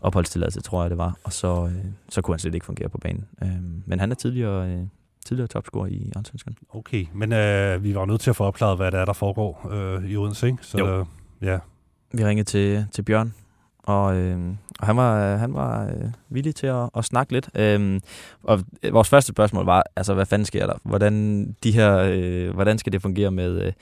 opholdstilladelse, 0.00 0.60
tror 0.60 0.82
jeg 0.82 0.90
det 0.90 0.98
var, 0.98 1.18
og 1.24 1.32
så, 1.32 1.66
øh, 1.66 1.84
så 2.08 2.20
kunne 2.22 2.34
han 2.34 2.38
slet 2.38 2.54
ikke 2.54 2.66
fungere 2.66 2.88
på 2.88 2.98
banen. 2.98 3.24
Øh, 3.42 3.48
men 3.86 4.00
han 4.00 4.10
er 4.10 4.14
tidligere, 4.14 4.68
øh, 4.70 4.82
tidligere 5.28 5.48
topscorer 5.48 5.86
i 5.86 6.12
Allsvenskan. 6.16 6.56
Okay, 6.74 7.06
men 7.14 7.32
øh, 7.32 7.84
vi 7.84 7.94
var 7.94 8.04
nødt 8.04 8.20
til 8.20 8.30
at 8.30 8.36
få 8.36 8.44
opklaret, 8.44 8.76
hvad 8.76 8.90
det 8.90 9.00
er, 9.00 9.04
der 9.04 9.12
foregår 9.12 9.68
øh, 9.72 10.10
i 10.10 10.16
Odense, 10.16 10.46
ikke? 10.46 10.58
Så, 10.62 10.78
Jo. 10.78 10.98
øh, 11.00 11.06
ja. 11.42 11.58
Vi 12.12 12.24
ringede 12.24 12.44
til, 12.46 12.86
til 12.92 13.02
Bjørn, 13.02 13.34
og, 13.82 14.16
øh, 14.16 14.38
og 14.80 14.86
han 14.86 14.96
var, 14.96 15.36
han 15.36 15.54
var 15.54 15.84
øh, 15.86 16.10
villig 16.28 16.54
til 16.54 16.66
at, 16.66 16.90
at 16.96 17.04
snakke 17.04 17.32
lidt. 17.32 17.48
Øh, 17.54 18.00
og 18.42 18.60
vores 18.92 19.08
første 19.08 19.28
spørgsmål 19.32 19.64
var, 19.64 19.84
altså 19.96 20.14
hvad 20.14 20.26
fanden 20.26 20.46
sker 20.46 20.66
der? 20.66 20.74
Hvordan, 20.82 21.46
de 21.64 21.72
her, 21.72 21.96
øh, 21.98 22.54
hvordan 22.54 22.78
skal 22.78 22.92
det 22.92 23.02
fungere 23.02 23.30
med, 23.30 23.62
øh, 23.62 23.72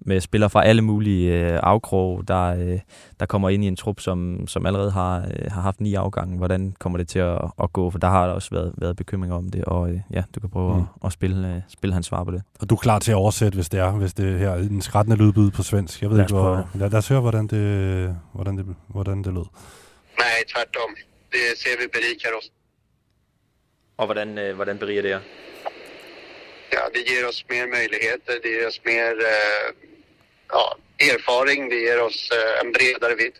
med 0.00 0.20
spillere 0.20 0.50
fra 0.50 0.64
alle 0.64 0.82
mulige 0.82 1.32
øh, 1.52 1.60
afkrog, 1.62 2.28
der, 2.28 2.46
øh, 2.46 2.78
der 3.20 3.26
kommer 3.26 3.48
ind 3.48 3.64
i 3.64 3.66
en 3.66 3.76
trup, 3.76 4.00
som, 4.00 4.46
som 4.46 4.66
allerede 4.66 4.90
har, 4.90 5.16
øh, 5.18 5.52
har 5.52 5.60
haft 5.60 5.80
ni 5.80 5.94
afgange? 5.94 6.36
Hvordan 6.36 6.74
kommer 6.78 6.98
det 6.98 7.08
til 7.08 7.18
at, 7.18 7.38
at 7.62 7.72
gå? 7.72 7.90
For 7.90 7.98
der 7.98 8.08
har 8.08 8.26
der 8.26 8.34
også 8.34 8.50
været, 8.50 8.72
været 8.78 8.96
bekymringer 8.96 9.36
om 9.36 9.48
det, 9.50 9.64
og 9.64 9.90
øh, 9.90 10.00
ja, 10.12 10.22
du 10.34 10.40
kan 10.40 10.50
prøve 10.50 10.74
Mm. 10.76 10.80
at, 10.80 10.86
at 11.04 11.12
spille, 11.12 11.54
øh, 11.54 11.60
spille 11.68 11.92
hans 11.94 12.06
svar 12.06 12.24
på 12.24 12.30
det. 12.30 12.42
Og 12.60 12.70
du 12.70 12.74
er 12.74 12.78
klar 12.78 12.98
til 12.98 13.10
at 13.12 13.16
oversætte, 13.16 13.56
hvis 13.56 13.68
det 13.68 13.80
er, 13.80 13.90
hvis 13.90 14.14
det 14.14 14.38
her 14.38 14.50
er 14.50 14.56
en 14.56 14.82
skrættende 14.82 15.16
lydbyd 15.16 15.50
på 15.50 15.62
svensk. 15.62 16.02
Jeg 16.02 16.10
ved 16.10 16.16
Lad 16.16 16.24
ikke, 16.24 16.34
os 16.34 16.40
hvor... 16.40 16.68
Lad, 16.74 16.90
lad 16.90 16.98
os 16.98 17.08
høre, 17.08 17.20
hvordan 17.20 17.46
det, 17.46 18.16
hvordan 18.32 18.56
det, 18.58 18.66
hvordan 18.88 19.18
det 19.24 19.32
lød. 19.34 19.46
Nej, 20.18 20.38
tvärtom. 20.54 20.90
Det 21.32 21.40
ser 21.62 21.74
vi 21.80 21.86
berikar 21.92 22.30
oss. 22.38 22.50
Og 23.98 24.04
hvordan, 24.06 24.38
øh, 24.38 24.54
hvordan 24.56 24.78
beriger 24.78 25.02
det 25.02 25.08
jer? 25.10 25.20
Ja, 26.72 26.82
det 26.94 27.02
ger 27.08 27.28
oss 27.28 27.44
mer 27.50 27.64
möjligheter, 27.76 28.32
det 28.44 28.50
ger 28.56 28.66
oss 28.70 28.80
mer 28.90 29.06
eh, 29.30 29.66
ja, 31.00 31.14
erfaring, 31.18 31.70
det 31.70 31.78
ger 31.86 32.00
oss 32.06 32.30
eh, 32.32 32.66
en 32.66 32.72
bredare 32.74 33.16
vidd. 33.18 33.36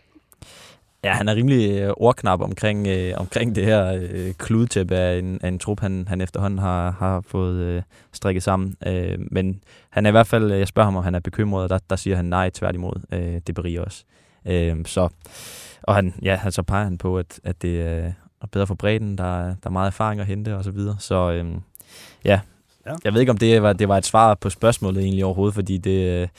Ja, 1.03 1.11
han 1.13 1.29
er 1.29 1.35
rimelig 1.35 1.81
øh, 1.81 1.93
ordknap 1.97 2.41
omkring, 2.41 2.87
øh, 2.87 3.13
omkring 3.17 3.55
det 3.55 3.65
her 3.65 3.99
øh, 4.11 4.33
kludetæppe 4.33 4.95
af 4.95 5.19
en, 5.19 5.39
af 5.43 5.47
en 5.47 5.59
trup, 5.59 5.79
han, 5.79 6.05
han 6.07 6.21
efterhånden 6.21 6.59
har, 6.59 6.91
har 6.99 7.23
fået 7.27 7.55
øh, 7.59 7.81
strikket 8.13 8.43
sammen. 8.43 8.75
Øh, 8.87 9.17
men 9.31 9.63
han 9.89 10.05
er 10.05 10.09
i 10.09 10.11
hvert 10.11 10.27
fald, 10.27 10.51
jeg 10.51 10.67
spørger 10.67 10.85
ham, 10.85 10.95
om 10.95 11.03
han 11.03 11.15
er 11.15 11.19
bekymret, 11.19 11.63
og 11.63 11.69
der, 11.69 11.79
der 11.89 11.95
siger 11.95 12.15
han 12.15 12.25
nej, 12.25 12.49
tværtimod. 12.49 13.01
Øh, 13.13 13.41
det 13.47 13.55
beriger 13.55 13.83
os. 13.83 14.05
Øh, 14.47 14.75
så, 14.85 15.09
og 15.83 15.95
han, 15.95 16.13
ja, 16.21 16.35
han, 16.35 16.51
så 16.51 16.63
peger 16.63 16.83
han 16.83 16.97
på, 16.97 17.17
at, 17.17 17.39
at 17.43 17.61
det 17.61 17.81
er 17.81 18.11
bedre 18.51 18.67
for 18.67 18.75
bredden, 18.75 19.17
der, 19.17 19.39
er- 19.41 19.47
der 19.63 19.65
er 19.65 19.69
meget 19.69 19.87
erfaring 19.87 20.21
at 20.21 20.27
hente 20.27 20.55
og 20.55 20.63
så 20.63 20.71
videre. 20.71 20.95
Så 20.99 21.31
øh, 21.31 21.45
ja. 22.25 22.39
Ja. 22.85 22.93
jeg 23.03 23.13
ved 23.13 23.19
ikke, 23.19 23.31
om 23.31 23.37
det 23.37 23.61
var, 23.63 23.73
det 23.73 23.87
var 23.87 23.97
et 23.97 24.05
svar 24.05 24.33
på 24.33 24.49
spørgsmålet 24.49 25.03
egentlig 25.03 25.25
overhovedet, 25.25 25.55
fordi 25.55 25.77
det... 25.77 26.29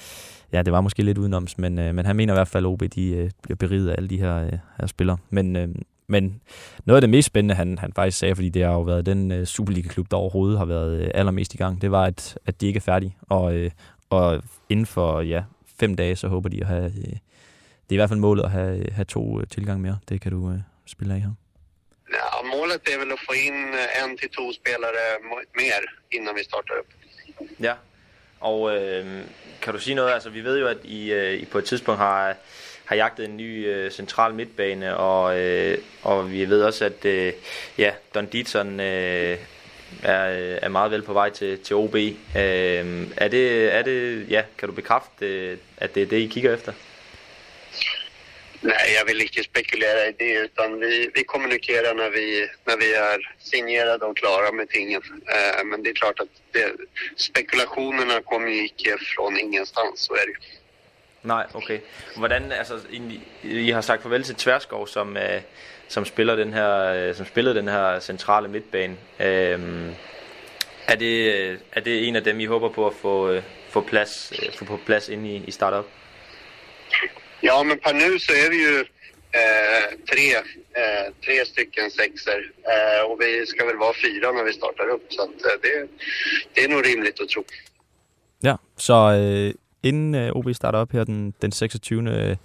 Øh, 0.53 0.57
Ja, 0.59 0.63
det 0.63 0.73
var 0.73 0.81
måske 0.81 1.03
lidt 1.03 1.19
udenoms, 1.19 1.59
men, 1.59 1.79
øh, 1.79 1.95
men 1.95 2.07
han 2.07 2.17
mener 2.17 2.35
i 2.35 2.37
hvert 2.37 2.49
fald, 2.49 2.65
at 2.65 2.69
OB 2.69 2.83
de, 2.95 3.11
øh, 3.11 3.31
bliver 3.43 3.57
beriget 3.57 3.91
af 3.91 3.95
alle 3.97 4.09
de 4.09 4.19
her, 4.19 4.37
øh, 4.45 4.53
her 4.81 4.87
spillere. 4.87 5.19
Men, 5.31 5.57
øh, 5.57 5.69
men 6.07 6.41
noget 6.85 6.97
af 6.97 7.01
det 7.01 7.11
mest 7.11 7.27
spændende, 7.27 7.55
han, 7.55 7.79
han 7.79 7.93
faktisk 7.93 8.19
sagde, 8.19 8.35
fordi 8.35 8.49
det 8.49 8.63
har 8.63 8.73
jo 8.73 8.81
været 8.83 9.07
den 9.07 9.33
øh, 9.33 9.47
Superliga-klub, 9.47 10.11
der 10.11 10.17
overhovedet 10.17 10.59
har 10.59 10.65
været 10.65 11.01
øh, 11.01 11.11
allermest 11.15 11.55
i 11.55 11.57
gang, 11.57 11.83
det 11.83 11.91
var, 11.91 12.05
at, 12.05 12.39
at 12.47 12.61
de 12.61 12.67
ikke 12.67 12.77
er 12.77 12.81
færdige. 12.81 13.17
Og, 13.29 13.55
øh, 13.55 13.71
og 14.11 14.43
inden 14.69 14.87
for 14.87 15.21
ja, 15.21 15.43
fem 15.81 15.95
dage, 15.97 16.17
så 16.17 16.29
håber 16.29 16.49
de 16.49 16.61
at 16.61 16.67
have... 16.67 16.85
Øh, 16.85 17.17
det 17.83 17.91
er 17.91 17.95
i 17.95 17.97
hvert 17.97 18.09
fald 18.09 18.21
målet 18.21 18.43
at 18.45 18.51
have, 18.51 18.87
have 18.93 19.05
to 19.05 19.41
øh, 19.41 19.47
tilgang 19.47 19.81
mere. 19.81 19.99
Det 20.09 20.21
kan 20.21 20.33
du 20.33 20.51
øh, 20.51 20.59
spille 20.87 21.15
af 21.15 21.21
her. 21.21 21.31
Ja, 22.19 22.27
målet 22.57 22.81
är 22.95 22.99
väl 23.03 23.13
att 23.13 23.23
få 23.29 23.33
in 23.49 23.57
eh, 23.81 24.03
en 24.03 24.19
till 24.19 24.31
två 24.37 24.47
spelare 24.61 25.05
mo- 25.31 25.49
mer 25.61 25.81
innan 26.17 26.35
vi 26.39 26.43
startar 26.51 26.75
upp. 26.81 26.91
Ja, 27.61 27.75
og 28.43 28.77
øh, 28.77 29.07
kan 29.63 29.73
du 29.73 29.79
sige 29.79 29.95
noget? 29.95 30.13
Altså, 30.13 30.31
vi 30.31 30.45
ved 30.45 30.59
jo, 30.59 30.67
at 30.67 30.77
I, 30.85 31.13
øh, 31.13 31.35
I 31.35 31.45
på 31.45 31.59
et 31.59 31.65
tidspunkt 31.65 32.01
har, 32.01 32.37
har 32.85 32.97
jagtet 32.97 33.25
en 33.29 33.37
ny 33.37 33.67
øh, 33.67 33.91
central 33.91 34.35
midtbane, 34.35 34.97
og, 34.97 35.41
øh, 35.41 35.79
og 36.03 36.33
vi 36.33 36.49
ved 36.49 36.63
også, 36.63 36.85
at 36.85 37.05
øh, 37.05 37.33
ja, 37.79 37.91
Don 38.15 38.27
Dietzson 38.27 38.81
øh, 38.81 39.39
er, 40.03 40.31
øh, 40.31 40.59
er 40.63 40.69
meget 40.69 40.91
vel 40.91 41.03
på 41.03 41.13
vej 41.13 41.31
til, 41.31 41.59
til 41.59 41.77
OB. 41.77 41.95
Øh, 41.95 42.15
er, 43.17 43.29
det, 43.31 43.75
er 43.75 43.83
det, 43.83 44.27
ja, 44.31 44.43
kan 44.59 44.69
du 44.69 44.75
bekræfte, 44.75 45.27
øh, 45.27 45.59
at 45.77 45.95
det 45.95 46.03
er 46.03 46.07
det, 46.07 46.17
I 46.17 46.27
kigger 46.27 46.55
efter? 46.55 46.73
Nej, 48.65 48.95
jag 48.99 49.05
vill 49.05 49.21
inte 49.21 49.43
spekulera 49.43 50.07
i 50.07 50.15
det 50.19 50.33
utan 50.33 50.81
vi, 50.81 51.11
vi 51.15 51.25
kommunicerar 51.25 51.95
när 51.95 52.11
vi, 52.11 52.49
när 52.65 52.77
vi 52.77 52.95
är 52.95 53.35
signerade 53.39 54.05
och 54.05 54.17
klara 54.17 54.53
med 54.53 54.69
tingen. 54.69 55.03
Eh, 55.27 55.65
men 55.65 55.83
det 55.83 55.91
är 55.91 55.95
klart 55.95 56.21
att 56.21 56.29
det, 56.53 56.73
spekulationerna 57.17 58.23
kommer 58.23 58.49
ju 58.49 58.63
inte 58.63 58.97
från 59.17 59.39
ingenstans, 59.39 60.01
så 60.01 60.15
är 60.15 60.27
det 60.27 60.35
Nej, 61.25 61.37
Nej, 61.37 61.47
okay. 61.55 61.79
Hvordan, 62.17 62.53
altså, 62.53 62.79
I, 62.91 63.21
I 63.43 63.71
har 63.71 63.81
sagt 63.81 64.03
farvel 64.03 64.23
til 64.23 64.35
Tverskov, 64.35 64.87
som, 64.87 65.17
øh, 65.17 65.41
som, 65.89 66.05
spiller 66.05 66.37
den 66.37 66.53
her, 66.53 66.79
øh, 66.79 67.15
som 67.15 67.27
spillede 67.27 67.55
den 67.55 67.69
her 67.69 68.01
centrale 68.01 68.49
midtbane. 68.49 68.97
Øhm, 69.21 69.95
er, 70.87 70.95
det, 70.95 71.35
øh, 71.35 71.59
er 71.73 71.81
det 71.81 72.09
en 72.09 72.17
af 72.17 72.25
dem, 72.25 72.41
I 72.41 72.45
håber 72.45 72.69
på 72.69 72.87
at 72.87 72.95
få, 72.95 73.31
øh, 73.31 73.43
få, 73.69 73.81
plads, 73.81 74.33
øh, 74.43 74.53
få 74.59 74.65
på 74.65 74.79
plads 74.87 75.09
inde 75.09 75.29
i, 75.29 75.45
i 75.47 75.51
startup? 75.51 75.87
Ja, 77.43 77.63
men 77.63 77.79
per 77.85 77.93
nu 77.95 78.19
så 78.19 78.33
är 78.33 78.51
vi 78.51 78.59
ju 78.69 78.77
eh, 79.41 79.89
tre, 80.11 80.27
eh, 80.81 81.07
tre 81.25 81.45
stycken 81.53 81.91
sexer 81.91 82.41
eh, 82.73 83.11
och 83.11 83.17
vi 83.21 83.47
ska 83.47 83.67
väl 83.67 83.77
vara 83.77 83.95
fyra 84.05 84.33
när 84.33 84.45
vi 84.45 84.53
startar 84.53 84.89
upp. 84.95 85.07
Så 85.11 85.23
att, 85.23 85.29
eh, 85.49 85.57
det, 85.63 85.89
det 86.55 86.65
är 86.65 86.69
nog 86.69 86.87
rimligt 86.87 87.21
att 87.21 87.29
tro. 87.29 87.45
Ja, 88.45 88.57
så 88.77 89.13
øh, 89.13 89.55
inden 89.83 90.15
øh, 90.15 90.33
OB 90.37 90.55
starter 90.55 90.79
op 90.79 90.93
her 90.93 91.05
den, 91.05 91.35
den 91.43 91.53
26. 91.53 92.11
Øh, 92.11 92.37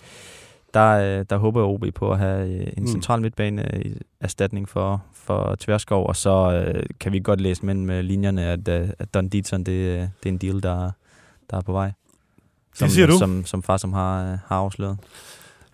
der, 0.73 1.19
øh, 1.19 1.25
der 1.29 1.37
håber 1.37 1.63
OB 1.63 1.85
på 1.95 2.11
at 2.11 2.17
have 2.17 2.47
øh, 2.49 2.67
en 2.77 2.83
Mm. 2.83 2.87
central 2.87 3.21
midtbane 3.21 3.75
øh, 3.75 3.81
i 3.81 4.01
erstatning 4.21 4.69
for, 4.69 5.05
for 5.13 5.55
Tverskov, 5.59 6.07
og 6.07 6.15
så 6.15 6.63
øh, 6.67 6.83
kan 6.99 7.13
vi 7.13 7.19
godt 7.19 7.41
læse 7.41 7.65
mellem 7.65 7.89
øh, 7.89 7.99
linjerne, 7.99 8.45
at, 8.45 8.67
øh, 8.67 8.89
at 8.99 9.13
Don 9.13 9.29
Dietzson, 9.29 9.59
det, 9.63 10.09
det 10.23 10.29
er 10.29 10.33
en 10.33 10.37
deal, 10.37 10.63
der, 10.63 10.91
der 11.49 11.57
er 11.57 11.61
på 11.61 11.71
vej. 11.71 11.91
Som, 12.77 12.89
siger 12.89 13.07
du? 13.07 13.17
Som, 13.17 13.45
som 13.45 13.63
far, 13.63 13.77
som 13.77 13.93
har, 13.93 14.21
øh, 14.31 14.37
har 14.47 14.55
afsløret. 14.57 14.97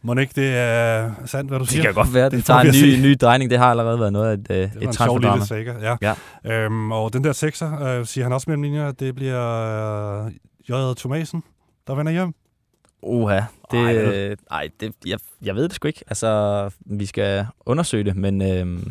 Må 0.02 0.16
ikke 0.16 0.34
det 0.36 0.58
er 0.58 1.12
sandt, 1.26 1.50
hvad 1.52 1.60
du 1.60 1.64
Det 1.64 1.72
siger? 1.72 1.84
kan 1.84 1.94
godt 1.94 2.14
være, 2.14 2.24
det, 2.26 2.32
det 2.32 2.46
tager 2.46 2.60
en 2.60 2.68
ny, 2.84 3.02
ny 3.08 3.18
drejning. 3.22 3.50
Det 3.50 3.58
har 3.60 3.66
allerede 3.70 4.00
været 4.00 4.14
noget 4.14 4.30
af 4.30 4.34
et, 4.34 4.48
øh, 4.50 4.58
Det 4.58 4.64
et 4.66 4.76
var 4.76 4.82
en 4.88 4.94
sjov 4.94 4.94
transferdrama. 4.94 5.36
lille 5.36 5.48
sager, 5.48 5.96
ja. 6.02 6.14
ja. 6.46 6.64
Øhm, 6.66 6.92
og 6.92 7.14
den 7.14 7.24
der 7.24 7.32
sekser, 7.34 7.82
øh, 8.00 8.06
siger 8.06 8.26
han 8.26 8.34
også 8.34 8.46
mellem 8.50 8.64
linjer, 8.64 8.88
at 8.88 9.00
det 9.00 9.16
bliver 9.16 10.26
øh, 10.26 10.32
J. 10.70 10.96
Thomasen, 10.98 11.44
der 11.88 11.96
vender 11.96 12.12
hjem? 12.12 12.34
Uha, 13.04 13.36
det, 13.72 13.80
Ej, 13.80 13.94
det- 13.94 14.30
øh, 14.32 14.38
ej 14.52 14.70
det, 14.80 14.92
jeg, 15.06 15.20
jeg 15.42 15.56
ved 15.56 15.64
det 15.64 15.74
sgu 15.74 15.88
ikke. 15.88 16.04
Altså, 16.08 16.70
vi 16.80 17.06
skal 17.06 17.46
undersøge 17.66 18.04
det, 18.04 18.16
men 18.16 18.42
øh, 18.42 18.84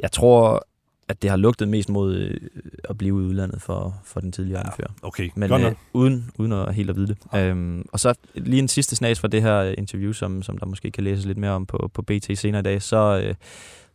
jeg 0.00 0.12
tror, 0.12 0.66
at 1.08 1.22
det 1.22 1.30
har 1.30 1.36
lugtet 1.36 1.68
mest 1.68 1.88
mod 1.88 2.16
øh, 2.16 2.40
at 2.88 2.98
blive 2.98 3.22
i 3.22 3.26
udlandet 3.26 3.62
for, 3.62 4.00
for 4.04 4.20
den 4.20 4.32
tidligere 4.32 4.60
ja, 4.60 4.66
anfører. 4.66 4.90
Okay, 5.02 5.30
Men 5.34 5.52
øh, 5.52 5.72
uden, 5.92 6.30
uden 6.38 6.52
at 6.52 6.74
helt 6.74 6.90
at 6.90 6.96
vide 6.96 7.06
det. 7.06 7.18
Øhm, 7.34 7.84
og 7.92 8.00
så 8.00 8.14
lige 8.34 8.58
en 8.58 8.68
sidste 8.68 8.96
snas 8.96 9.20
fra 9.20 9.28
det 9.28 9.42
her 9.42 9.62
interview, 9.62 10.12
som, 10.12 10.42
som 10.42 10.58
der 10.58 10.66
måske 10.66 10.90
kan 10.90 11.04
læses 11.04 11.24
lidt 11.24 11.38
mere 11.38 11.50
om 11.50 11.66
på, 11.66 11.90
på 11.94 12.02
BT 12.02 12.38
senere 12.38 12.60
i 12.60 12.62
dag, 12.62 12.82
så, 12.82 13.22
øh, 13.24 13.34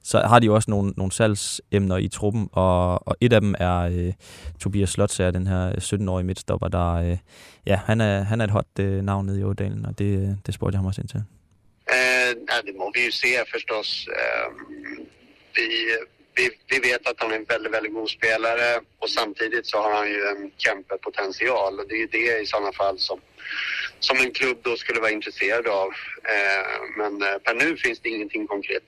så 0.03 0.19
har 0.19 0.39
de 0.39 0.45
jo 0.45 0.55
også 0.55 0.71
nogle, 0.71 0.93
nogle 0.97 1.11
salgsemner 1.11 1.97
i 1.97 2.07
truppen, 2.07 2.49
og, 2.51 3.07
og 3.07 3.15
et 3.21 3.33
af 3.33 3.41
dem 3.41 3.55
er 3.59 3.79
øh, 3.79 4.13
Tobias 4.59 4.89
Slotsager, 4.89 5.31
den 5.31 5.47
her 5.47 5.71
17-årige 5.71 6.25
midtstopper, 6.25 6.67
der 6.67 6.93
øh, 6.93 7.17
ja, 7.65 7.79
han 7.85 8.01
er, 8.01 8.23
han 8.23 8.41
er 8.41 8.45
et 8.45 8.51
hot 8.51 8.79
øh, 8.79 9.03
navn 9.03 9.25
nede 9.25 9.39
i 9.39 9.43
Ådalen, 9.43 9.85
og 9.85 9.99
det, 9.99 10.19
øh, 10.19 10.29
det 10.45 10.53
spurgte 10.53 10.75
jeg 10.75 10.79
ham 10.79 10.85
også 10.85 11.01
ind 11.01 11.09
til. 11.09 11.23
Eh, 11.95 12.31
nej, 12.49 12.59
det 12.65 12.75
må 12.79 12.91
vi 12.95 13.05
ju 13.05 13.11
se 13.11 13.27
förstås. 13.55 14.07
Eh, 14.07 14.47
vi, 15.55 15.65
vi, 16.35 16.49
vi 16.67 16.79
vet 16.89 17.07
att 17.07 17.21
han 17.21 17.31
är 17.31 17.35
en 17.35 17.43
väldigt, 17.43 17.73
väldigt 17.73 17.93
god 17.93 18.09
spelare 18.09 18.81
och 18.99 19.09
samtidigt 19.09 19.65
så 19.65 19.77
har 19.77 19.93
han 19.93 20.09
ju 20.09 20.21
en 20.25 20.51
kämpepotential 20.57 21.79
och 21.79 21.87
det 21.87 21.93
är 21.93 21.99
ju 21.99 22.07
det 22.07 22.41
i 22.41 22.45
sådana 22.45 22.71
fall 22.71 22.99
som, 22.99 23.19
som 23.99 24.17
en 24.17 24.31
klubb 24.31 24.57
då 24.63 24.75
skulle 24.75 24.99
vara 24.99 25.11
intresserad 25.11 25.67
av. 25.67 25.89
Eh, 26.23 26.81
men 26.97 27.21
eh, 27.21 27.37
per 27.45 27.53
nu 27.53 27.77
finns 27.77 27.99
det 27.99 28.09
ingenting 28.09 28.47
konkret. 28.47 28.83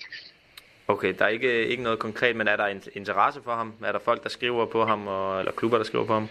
Okay, 0.87 1.13
der 1.19 1.25
er 1.25 1.29
ikke, 1.29 1.67
ikke 1.67 1.83
noget 1.83 1.99
konkret, 1.99 2.35
men 2.35 2.47
er 2.47 2.55
der 2.55 2.67
interesse 2.93 3.41
for 3.43 3.55
ham? 3.55 3.73
Er 3.83 3.91
der 3.91 3.99
folk, 3.99 4.23
der 4.23 4.29
skriver 4.29 4.65
på 4.65 4.85
ham, 4.85 5.07
og, 5.07 5.39
eller 5.39 5.51
klubber, 5.51 5.77
der 5.77 5.85
skriver 5.85 6.05
på 6.05 6.13
ham? 6.13 6.27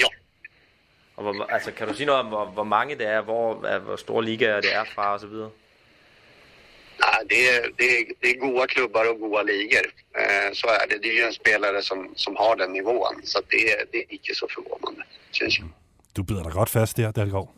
Ja. 0.00 0.06
Og 1.16 1.22
hvor, 1.22 1.44
altså, 1.44 1.72
kan 1.72 1.88
du 1.88 1.94
sige 1.94 2.06
noget 2.06 2.20
om, 2.20 2.26
hvor, 2.26 2.44
hvor 2.44 2.64
mange 2.64 2.94
det 2.94 3.06
er, 3.06 3.20
hvor, 3.20 3.78
hvor 3.78 3.96
store 3.96 4.24
ligaer 4.24 4.60
det 4.60 4.74
er 4.74 4.84
fra 4.94 5.26
videre? 5.26 5.50
Nej, 7.00 7.24
det, 7.28 7.48
är, 7.48 7.72
det, 7.76 7.98
är, 7.98 8.04
det 8.20 8.30
är 8.30 8.36
goda 8.36 8.66
klubbar 8.66 9.10
och 9.10 9.20
goda 9.20 9.42
ligor. 9.42 9.86
Eh, 10.18 10.52
så 10.52 10.66
är 10.68 10.86
det. 10.88 10.98
Det 10.98 11.08
är 11.08 11.12
ju 11.12 11.22
en 11.22 11.32
spelare 11.32 11.82
som, 11.82 12.12
som 12.16 12.36
har 12.36 12.56
den 12.56 12.72
nivån. 12.72 13.20
Så 13.24 13.40
det, 13.48 13.70
är- 13.72 13.84
det 13.92 13.98
är 13.98 14.12
inte 14.12 14.34
så 14.34 14.48
förvånande, 14.48 15.04
känns 15.30 15.58
ju. 15.58 15.64
Du 16.12 16.22
bider 16.22 16.42
dig 16.42 16.52
godt 16.52 16.70
fast 16.70 16.96
der, 16.96 17.12
Dalgaard. 17.12 17.48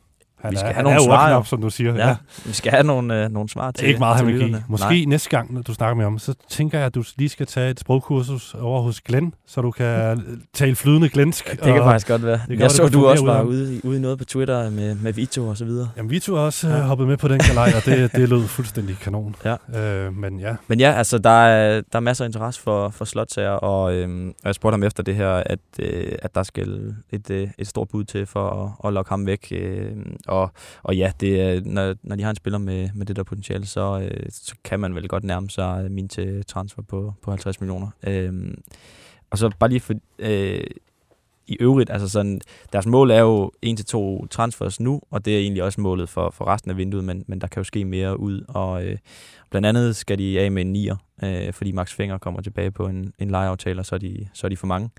Han 0.40 0.50
vi 0.52 0.56
skal 0.56 0.68
er, 0.70 0.74
have 0.74 0.84
nogle 0.84 1.04
svar, 1.04 1.32
jo. 1.34 1.42
som 1.44 1.60
du 1.60 1.70
siger. 1.70 1.94
Ja, 2.08 2.16
vi 2.46 2.52
skal 2.52 2.72
have 2.72 2.84
nogle, 2.84 3.24
øh, 3.24 3.30
nogle 3.30 3.48
svar 3.48 3.70
til 3.70 3.88
ikke 3.88 3.98
meget, 3.98 4.26
lytterne. 4.26 4.64
Måske 4.68 4.86
Nej. 4.88 5.04
næste 5.06 5.30
gang, 5.30 5.54
når 5.54 5.62
du 5.62 5.74
snakker 5.74 5.94
med 5.96 6.04
ham, 6.04 6.18
så 6.18 6.34
tænker 6.50 6.78
jeg, 6.78 6.86
at 6.86 6.94
du 6.94 7.04
lige 7.16 7.28
skal 7.28 7.46
tage 7.46 7.70
et 7.70 7.80
sprogkursus 7.80 8.54
over 8.54 8.82
hos 8.82 9.00
Glenn, 9.00 9.34
så 9.46 9.60
du 9.60 9.70
kan 9.70 10.22
tale 10.54 10.74
flydende 10.74 11.08
glensk. 11.08 11.50
Det 11.50 11.60
kan 11.60 11.76
faktisk 11.82 12.08
godt 12.08 12.24
være. 12.26 12.32
Det 12.38 12.48
Jeg 12.48 12.58
gør, 12.58 12.68
så, 12.68 12.84
det 12.84 12.92
du 12.92 13.06
også 13.06 13.24
var 13.24 13.42
ude, 13.42 13.76
i- 13.76 13.80
ude 13.84 13.96
i 13.96 14.00
noget 14.00 14.18
på 14.18 14.24
Twitter 14.24 14.70
med, 14.70 14.94
med 14.94 15.12
Vito 15.12 15.46
og 15.48 15.56
så 15.56 15.64
videre. 15.64 15.88
Jamen, 15.96 16.10
Vito 16.10 16.34
har 16.36 16.42
også 16.42 16.68
ja. 16.68 16.80
hoppet 16.82 17.06
med 17.08 17.16
på 17.16 17.28
den 17.28 17.38
galej, 17.38 17.72
og 17.76 17.84
det, 17.84 18.12
det 18.12 18.28
lød 18.28 18.42
fuldstændig 18.46 18.96
kanon. 19.02 19.34
Ja. 19.44 19.80
Øh, 20.06 20.16
men 20.16 20.40
ja, 20.40 20.54
Men 20.68 20.80
ja, 20.80 20.92
altså, 20.92 21.18
der 21.18 21.30
er, 21.30 21.74
der 21.92 21.96
er 21.96 22.00
masser 22.00 22.24
af 22.24 22.28
interesse 22.28 22.60
for, 22.62 22.88
for 22.88 23.04
slotsager, 23.04 23.50
og, 23.50 23.94
øhm, 23.94 24.28
og 24.28 24.34
jeg 24.44 24.54
spurgte 24.54 24.72
ham 24.74 24.82
efter 24.82 25.02
det 25.02 25.14
her, 25.16 25.28
at, 25.30 25.58
øh, 25.78 26.12
at 26.22 26.34
der 26.34 26.42
skal 26.42 26.94
et, 27.10 27.30
øh, 27.30 27.48
et 27.58 27.66
stort 27.66 27.88
bud 27.88 28.04
til 28.04 28.26
for 28.26 28.50
at, 28.82 28.88
at 28.88 28.92
lokke 28.94 29.08
ham 29.08 29.26
væk. 29.26 29.48
Øh, 29.52 29.90
og, 30.28 30.50
og 30.82 30.96
ja, 30.96 31.12
det, 31.20 31.40
er- 31.40 31.60
når, 31.64 31.94
når 32.02 32.16
de 32.16 32.22
har 32.22 32.30
en 32.30 32.36
spiller 32.36 32.58
med, 32.58 32.88
med 32.94 33.06
det 33.06 33.16
der 33.16 33.22
potentiale, 33.22 33.66
så, 33.66 34.00
øh, 34.00 34.26
så 34.30 34.54
kan 34.64 34.80
man 34.80 34.94
vel 34.94 35.08
godt 35.08 35.24
nærme 35.24 35.50
sig 35.50 35.82
øh, 35.84 35.90
min 35.90 36.08
til 36.08 36.44
transfer 36.46 36.82
på, 36.82 37.14
på 37.22 37.30
50 37.30 37.60
millioner. 37.60 37.88
Øh, 38.06 38.54
og 39.30 39.38
så 39.38 39.50
bare 39.58 39.70
lige 39.70 39.80
for, 39.80 39.94
øh, 40.18 40.64
i 41.46 41.56
øvrigt, 41.60 41.90
altså 41.90 42.08
sådan, 42.08 42.40
deres 42.72 42.86
mål 42.86 43.10
er 43.10 43.18
jo 43.20 43.52
en 43.62 43.76
til 43.76 43.86
to 43.86 44.26
transfers 44.26 44.80
nu, 44.80 45.00
og 45.10 45.24
det 45.24 45.34
er 45.34 45.38
egentlig 45.38 45.62
også 45.62 45.80
målet 45.80 46.08
for, 46.08 46.30
for 46.30 46.44
resten 46.44 46.70
af 46.70 46.76
vinduet, 46.76 47.04
men, 47.04 47.24
men 47.26 47.40
der 47.40 47.46
kan 47.46 47.60
jo 47.60 47.64
ske 47.64 47.84
mere 47.84 48.20
ud, 48.20 48.44
og 48.48 48.84
øh, 48.86 48.98
blandt 49.50 49.66
andet 49.66 49.96
skal 49.96 50.18
de 50.18 50.40
af 50.40 50.52
med 50.52 50.62
en 50.62 50.72
nier, 50.72 50.96
øh, 51.24 51.52
fordi 51.52 51.72
Max 51.72 51.94
Finger 51.94 52.18
kommer 52.18 52.40
tilbage 52.40 52.70
på 52.70 52.86
en, 52.86 53.12
en 53.18 53.30
lejeaftale, 53.30 53.80
og 53.80 53.86
så 53.86 53.94
er, 53.94 53.98
de, 53.98 54.28
så 54.34 54.46
er 54.46 54.48
de 54.48 54.56
for 54.56 54.66
mange. 54.66 54.90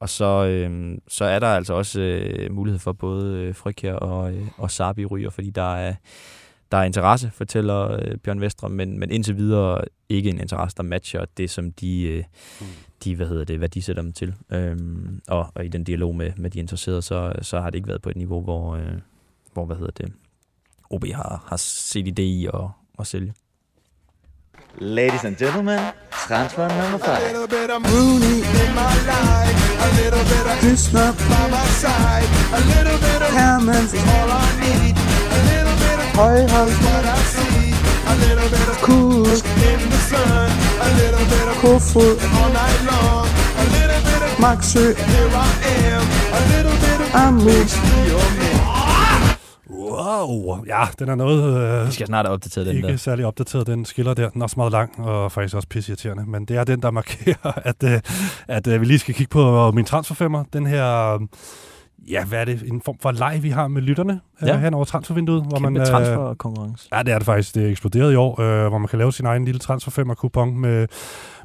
Og 0.00 0.08
så, 0.08 0.46
øh, 0.46 0.98
så 1.08 1.24
er 1.24 1.38
der 1.38 1.46
altså 1.46 1.74
også 1.74 2.00
øh, 2.00 2.52
mulighed 2.52 2.78
for 2.78 2.92
både 2.92 3.34
øh, 3.34 3.54
Frikær 3.54 3.94
og, 3.94 4.34
øh, 4.34 4.46
og 4.56 4.70
Sabi 4.70 5.06
ryger, 5.06 5.30
fordi 5.30 5.50
der 5.50 5.74
er, 5.74 5.94
der 6.72 6.78
er 6.78 6.82
interesse, 6.82 7.30
fortæller 7.30 7.90
øh, 7.90 8.16
Bjørn 8.16 8.40
Vestre, 8.40 8.68
men, 8.68 8.98
men 8.98 9.10
indtil 9.10 9.36
videre 9.36 9.84
ikke 10.08 10.30
en 10.30 10.40
interesse, 10.40 10.76
der 10.76 10.82
matcher 10.82 11.24
det, 11.36 11.50
som 11.50 11.72
de, 11.72 12.02
øh, 12.02 12.24
de 13.04 13.16
hvad 13.16 13.26
hedder 13.26 13.44
det, 13.44 13.58
hvad 13.58 13.68
de 13.68 13.82
sætter 13.82 14.02
dem 14.02 14.12
til. 14.12 14.34
Øhm, 14.50 15.20
og, 15.28 15.52
og 15.54 15.64
i 15.64 15.68
den 15.68 15.84
dialog 15.84 16.16
med, 16.16 16.32
med 16.36 16.50
de 16.50 16.58
interesserede, 16.58 17.02
så, 17.02 17.32
så 17.42 17.60
har 17.60 17.70
det 17.70 17.76
ikke 17.76 17.88
været 17.88 18.02
på 18.02 18.10
et 18.10 18.16
niveau, 18.16 18.42
hvor, 18.42 18.76
øh, 18.76 18.92
hvor 19.52 19.64
hvad 19.64 19.76
hedder 19.76 19.92
det, 19.92 20.12
OB 20.90 21.04
har, 21.04 21.44
har 21.46 21.56
set 21.56 22.18
idé 22.18 22.22
i 22.22 22.46
at, 22.46 22.68
at 22.98 23.06
sælge. 23.06 23.34
Ladies 24.78 25.24
and 25.24 25.36
gentlemen, 25.36 25.92
transfer 26.10 26.68
number 26.68 26.98
five. 26.98 27.22
little 27.22 27.46
bit 27.48 27.70
of 27.70 27.82
Rooney 27.92 28.38
in 28.38 28.74
my 28.74 28.94
life. 29.04 29.56
A 29.82 29.88
little 30.00 30.22
bit 30.24 30.46
of 30.46 30.58
Krishna 30.60 31.12
by 31.28 31.50
my 31.50 31.66
side. 31.82 32.28
A 32.54 32.60
little 32.72 32.98
bit 32.98 33.20
of 33.20 33.30
Hammond 33.34 33.92
is 33.92 33.94
all 33.94 34.30
I 34.30 34.46
need. 34.62 34.94
A 34.94 35.40
little 35.50 35.76
bit 35.82 35.98
of 35.98 36.08
Højhold 36.14 36.68
is 36.70 36.78
what 36.86 37.04
I 37.04 37.18
see. 37.34 37.74
A 38.06 38.14
little 38.24 38.48
bit 38.48 38.68
of 38.68 38.78
Kusk 38.80 39.44
in 39.44 39.80
the 39.90 40.00
sun. 40.06 40.50
A 40.80 40.88
little 41.02 41.26
bit 41.26 41.46
of 41.50 41.56
Kofod 41.58 42.16
all 42.38 42.50
night 42.52 42.80
long. 42.86 43.26
A 43.26 43.64
little 43.74 44.00
bit 44.06 44.22
of 44.22 44.38
Maxø. 44.38 44.94
Here 44.94 45.30
I 45.34 45.50
am. 45.90 46.02
A 46.30 46.40
little 46.54 46.76
bit 46.78 47.00
of 47.00 47.08
Amus. 47.12 48.49
Wow, 49.80 50.64
ja, 50.66 50.82
den 50.98 51.08
er 51.08 51.14
noget... 51.14 51.80
Øh, 51.80 51.86
Vi 51.86 51.92
skal 51.92 52.06
snart 52.06 52.26
have 52.26 52.32
opdateret 52.34 52.66
den 52.66 52.76
ikke 52.76 52.88
der. 52.88 52.96
særlig 52.96 53.26
opdateret, 53.26 53.66
den 53.66 53.84
skiller 53.84 54.14
der. 54.14 54.28
Den 54.30 54.40
er 54.40 54.44
også 54.44 54.54
meget 54.56 54.72
lang, 54.72 54.98
og 54.98 55.32
faktisk 55.32 55.56
også 55.56 55.68
pisseirriterende. 55.68 56.24
Men 56.26 56.44
det 56.44 56.56
er 56.56 56.64
den, 56.64 56.82
der 56.82 56.90
markerer, 56.90 57.52
at, 57.70 57.82
øh, 57.84 58.00
at 58.48 58.66
øh, 58.66 58.80
vi 58.80 58.86
lige 58.86 58.98
skal 58.98 59.14
kigge 59.14 59.30
på 59.30 59.70
min 59.70 59.84
transferfemmer. 59.84 60.44
Den 60.52 60.66
her... 60.66 61.14
øh, 61.14 61.20
Ja, 62.08 62.24
hvad 62.24 62.40
er 62.40 62.44
det? 62.44 62.62
En 62.62 62.82
form 62.84 62.96
for 63.02 63.10
leg, 63.10 63.38
vi 63.42 63.50
har 63.50 63.68
med 63.68 63.82
lytterne 63.82 64.20
ja. 64.42 64.46
Ja. 64.46 64.54
øh, 64.56 64.60
hen 64.62 64.74
over 64.74 64.84
transfervinduet. 64.84 65.42
Hvor 65.42 65.56
Kæmpe 65.58 65.70
man, 65.70 65.80
øh, 65.80 65.86
transferkonkurrence. 65.86 66.88
Ja, 66.92 67.02
det 67.02 67.14
er 67.14 67.18
det 67.18 67.26
faktisk. 67.26 67.54
Det 67.54 67.64
er 67.66 67.70
eksploderet 67.70 68.12
i 68.12 68.16
år, 68.16 68.40
øh, 68.40 68.68
hvor 68.68 68.78
man 68.78 68.88
kan 68.88 68.98
lave 68.98 69.12
sin 69.12 69.26
egen 69.26 69.44
lille 69.44 69.58
transferfemmer-kupon 69.58 70.58
med, 70.58 70.86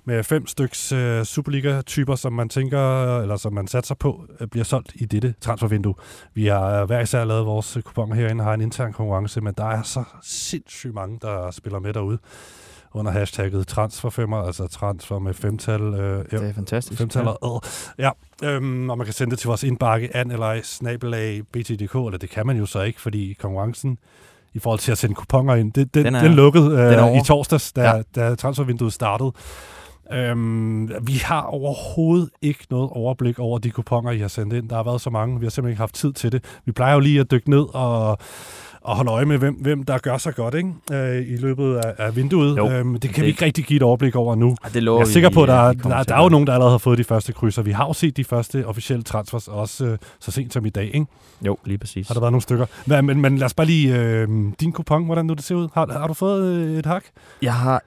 med 0.05 0.23
fem 0.23 0.47
styks 0.47 0.91
øh, 0.91 1.23
Superliga-typer, 1.23 2.15
som 2.15 2.33
man 2.33 2.49
tænker, 2.49 3.17
eller 3.21 3.37
som 3.37 3.53
man 3.53 3.67
satser 3.67 3.95
på, 3.95 4.25
øh, 4.39 4.47
bliver 4.47 4.63
solgt 4.63 4.91
i 4.95 5.05
dette 5.05 5.33
transfervindue. 5.41 5.93
Vi 6.33 6.47
har 6.47 6.81
øh, 6.81 6.85
hver 6.87 6.99
især 6.99 7.25
lavet 7.25 7.45
vores 7.45 7.77
kuponer 7.85 8.15
herinde, 8.15 8.43
har 8.43 8.53
en 8.53 8.61
intern 8.61 8.93
konkurrence, 8.93 9.41
men 9.41 9.53
der 9.57 9.65
er 9.65 9.81
så 9.83 10.03
sindssygt 10.23 10.93
mange, 10.93 11.19
der 11.21 11.51
spiller 11.51 11.79
med 11.79 11.93
derude 11.93 12.17
under 12.93 13.11
hashtagget 13.11 13.67
transferfemmer, 13.67 14.37
altså 14.37 14.67
transfer 14.67 15.19
med 15.19 15.33
femtal. 15.33 15.81
Øh, 15.81 16.25
Det 16.31 16.33
er 16.49 16.53
fantastisk. 16.53 16.97
Femtal 16.99 17.27
og 17.41 17.61
Ja, 17.99 18.09
øhm, 18.43 18.89
og 18.89 18.97
man 18.97 19.05
kan 19.05 19.13
sende 19.13 19.31
det 19.31 19.39
til 19.39 19.47
vores 19.47 19.63
indbakke, 19.63 20.15
an 20.15 20.31
eller 20.31 20.59
snabelag 20.63 21.41
btdk, 21.53 21.95
eller 21.95 22.17
det 22.17 22.29
kan 22.29 22.47
man 22.47 22.57
jo 22.57 22.65
så 22.65 22.81
ikke, 22.81 23.01
fordi 23.01 23.35
konkurrencen 23.41 23.97
i 24.53 24.59
forhold 24.59 24.79
til 24.79 24.91
at 24.91 24.97
sende 24.97 25.15
kuponer 25.15 25.55
ind, 25.55 25.73
det, 25.73 25.93
det, 25.93 26.05
Den 26.05 26.15
er- 26.15 26.23
den 26.23 26.33
lukkede 26.33 26.65
øh, 26.65 26.71
den 26.77 26.99
er 26.99 27.21
i 27.21 27.25
torsdags, 27.25 27.73
da, 27.73 27.81
Ja. 27.83 27.95
ja. 27.95 28.01
da 28.29 28.35
transfervinduet 28.35 28.93
startede. 28.93 29.31
Øhm, 30.13 30.89
vi 31.07 31.13
har 31.23 31.41
overhovedet 31.41 32.29
ikke 32.41 32.65
noget 32.69 32.89
overblik 32.91 33.39
over 33.39 33.57
de 33.59 33.69
kuponer, 33.71 34.11
I 34.11 34.19
har 34.19 34.27
sendt 34.27 34.53
ind. 34.53 34.69
Der 34.69 34.75
har 34.75 34.83
været 34.83 35.01
så 35.01 35.09
mange, 35.09 35.39
vi 35.39 35.45
har 35.45 35.49
simpelthen 35.49 35.71
ikke 35.71 35.79
haft 35.79 35.95
tid 35.95 36.13
til 36.13 36.31
det. 36.31 36.43
Vi 36.65 36.71
plejer 36.71 36.93
jo 36.93 36.99
lige 36.99 37.19
at 37.19 37.31
dykke 37.31 37.49
ned 37.49 37.65
og, 37.75 38.17
og 38.81 38.95
holde 38.95 39.11
øje 39.11 39.25
med, 39.25 39.37
hvem, 39.37 39.53
hvem 39.53 39.83
der 39.83 39.97
gør 39.97 40.17
sig 40.17 40.35
godt 40.35 40.53
ikke? 40.53 40.73
Øh, 40.91 41.27
i 41.27 41.37
løbet 41.37 41.75
af, 41.75 41.93
af 41.97 42.15
vinduet. 42.15 42.57
Jo, 42.57 42.69
øhm, 42.71 42.93
det 42.93 43.01
kan 43.01 43.15
det- 43.15 43.21
vi 43.23 43.27
ikke 43.27 43.45
rigtig 43.45 43.65
give 43.65 43.77
et 43.77 43.83
overblik 43.83 44.15
over 44.15 44.35
nu. 44.35 44.55
Ej, 44.63 44.69
det 44.73 44.83
lover 44.83 44.99
jeg 44.99 45.03
er 45.03 45.07
vi, 45.07 45.13
sikker 45.13 45.29
på, 45.29 45.43
at 45.43 45.47
der, 45.49 45.55
kommer 45.73 45.79
der, 45.97 46.03
der 46.03 46.13
at 46.15 46.19
er 46.19 46.23
jo 46.23 46.29
nogen, 46.29 46.47
der 46.47 46.53
allerede 46.53 46.71
har 46.73 46.77
fået 46.77 46.97
de 46.97 47.03
første 47.03 47.33
krydser. 47.33 47.61
Vi 47.61 47.71
har 47.71 47.85
jo 47.87 47.93
set 47.93 48.17
de 48.17 48.23
første 48.23 48.65
officielle 48.67 49.03
transfers, 49.03 49.47
også 49.47 49.85
øh, 49.85 49.97
så 50.19 50.31
sent 50.31 50.53
som 50.53 50.65
i 50.65 50.69
dag. 50.69 50.85
Ikke? 50.93 51.05
Jo, 51.45 51.57
lige 51.65 51.77
præcis. 51.77 52.07
Har 52.07 52.13
der 52.13 52.21
været 52.21 52.31
nogle 52.31 52.41
stykker. 52.41 52.65
Men, 52.85 53.05
men, 53.05 53.21
men 53.21 53.37
lad 53.37 53.45
os 53.45 53.53
bare 53.53 53.67
lige... 53.67 53.95
Øh, 53.99 54.27
din 54.59 54.71
kupon, 54.71 55.05
hvordan 55.05 55.25
nu 55.25 55.33
det 55.33 55.43
ser 55.43 55.55
ud. 55.55 55.67
Har, 55.73 55.87
har 55.99 56.07
du 56.07 56.13
fået 56.13 56.43
øh, 56.53 56.77
et 56.79 56.85
hak? 56.85 57.03
Jeg 57.41 57.53
har 57.53 57.81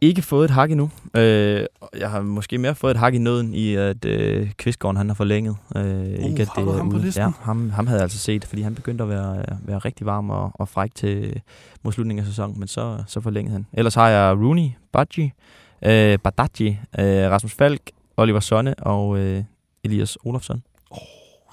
ikke 0.00 0.22
fået 0.22 0.44
et 0.44 0.50
hak 0.50 0.70
endnu. 0.70 0.90
Øh, 1.14 1.66
jeg 1.98 2.10
har 2.10 2.22
måske 2.22 2.58
mere 2.58 2.74
fået 2.74 2.90
et 2.90 2.96
hak 2.96 3.14
i 3.14 3.18
nøden 3.18 3.54
i, 3.54 3.74
at 3.74 4.04
øh, 4.04 4.52
Kvistgården 4.52 4.96
han 4.96 5.08
har 5.08 5.14
forlænget. 5.14 5.56
Øh, 5.76 5.84
uh, 5.84 6.06
ikke 6.06 6.42
at 6.42 6.48
har 6.48 6.62
du 6.62 6.70
ham 6.70 6.90
på 6.90 6.96
ude. 6.96 7.04
listen? 7.04 7.22
Ja, 7.22 7.30
ham, 7.40 7.70
ham 7.70 7.86
havde 7.86 7.98
jeg 7.98 8.02
altså 8.02 8.18
set, 8.18 8.44
fordi 8.44 8.62
han 8.62 8.74
begyndte 8.74 9.04
at 9.04 9.10
være, 9.10 9.44
være 9.62 9.78
rigtig 9.78 10.06
varm 10.06 10.30
og, 10.30 10.50
og 10.54 10.68
fræk 10.68 10.94
til 10.94 11.42
mod 11.82 11.92
slutningen 11.92 12.24
af 12.24 12.26
sæsonen, 12.26 12.58
men 12.58 12.68
så, 12.68 13.02
så 13.06 13.20
forlængede 13.20 13.52
han. 13.52 13.66
Ellers 13.72 13.94
har 13.94 14.08
jeg 14.08 14.36
Rooney, 14.38 14.70
Badji, 14.92 15.32
øh, 15.82 16.18
Badaji, 16.18 16.78
øh, 16.98 17.30
Rasmus 17.30 17.52
Falk, 17.52 17.80
Oliver 18.16 18.40
Sonne 18.40 18.74
og 18.74 19.18
øh, 19.18 19.44
Elias 19.84 20.18
Olofsson. 20.24 20.62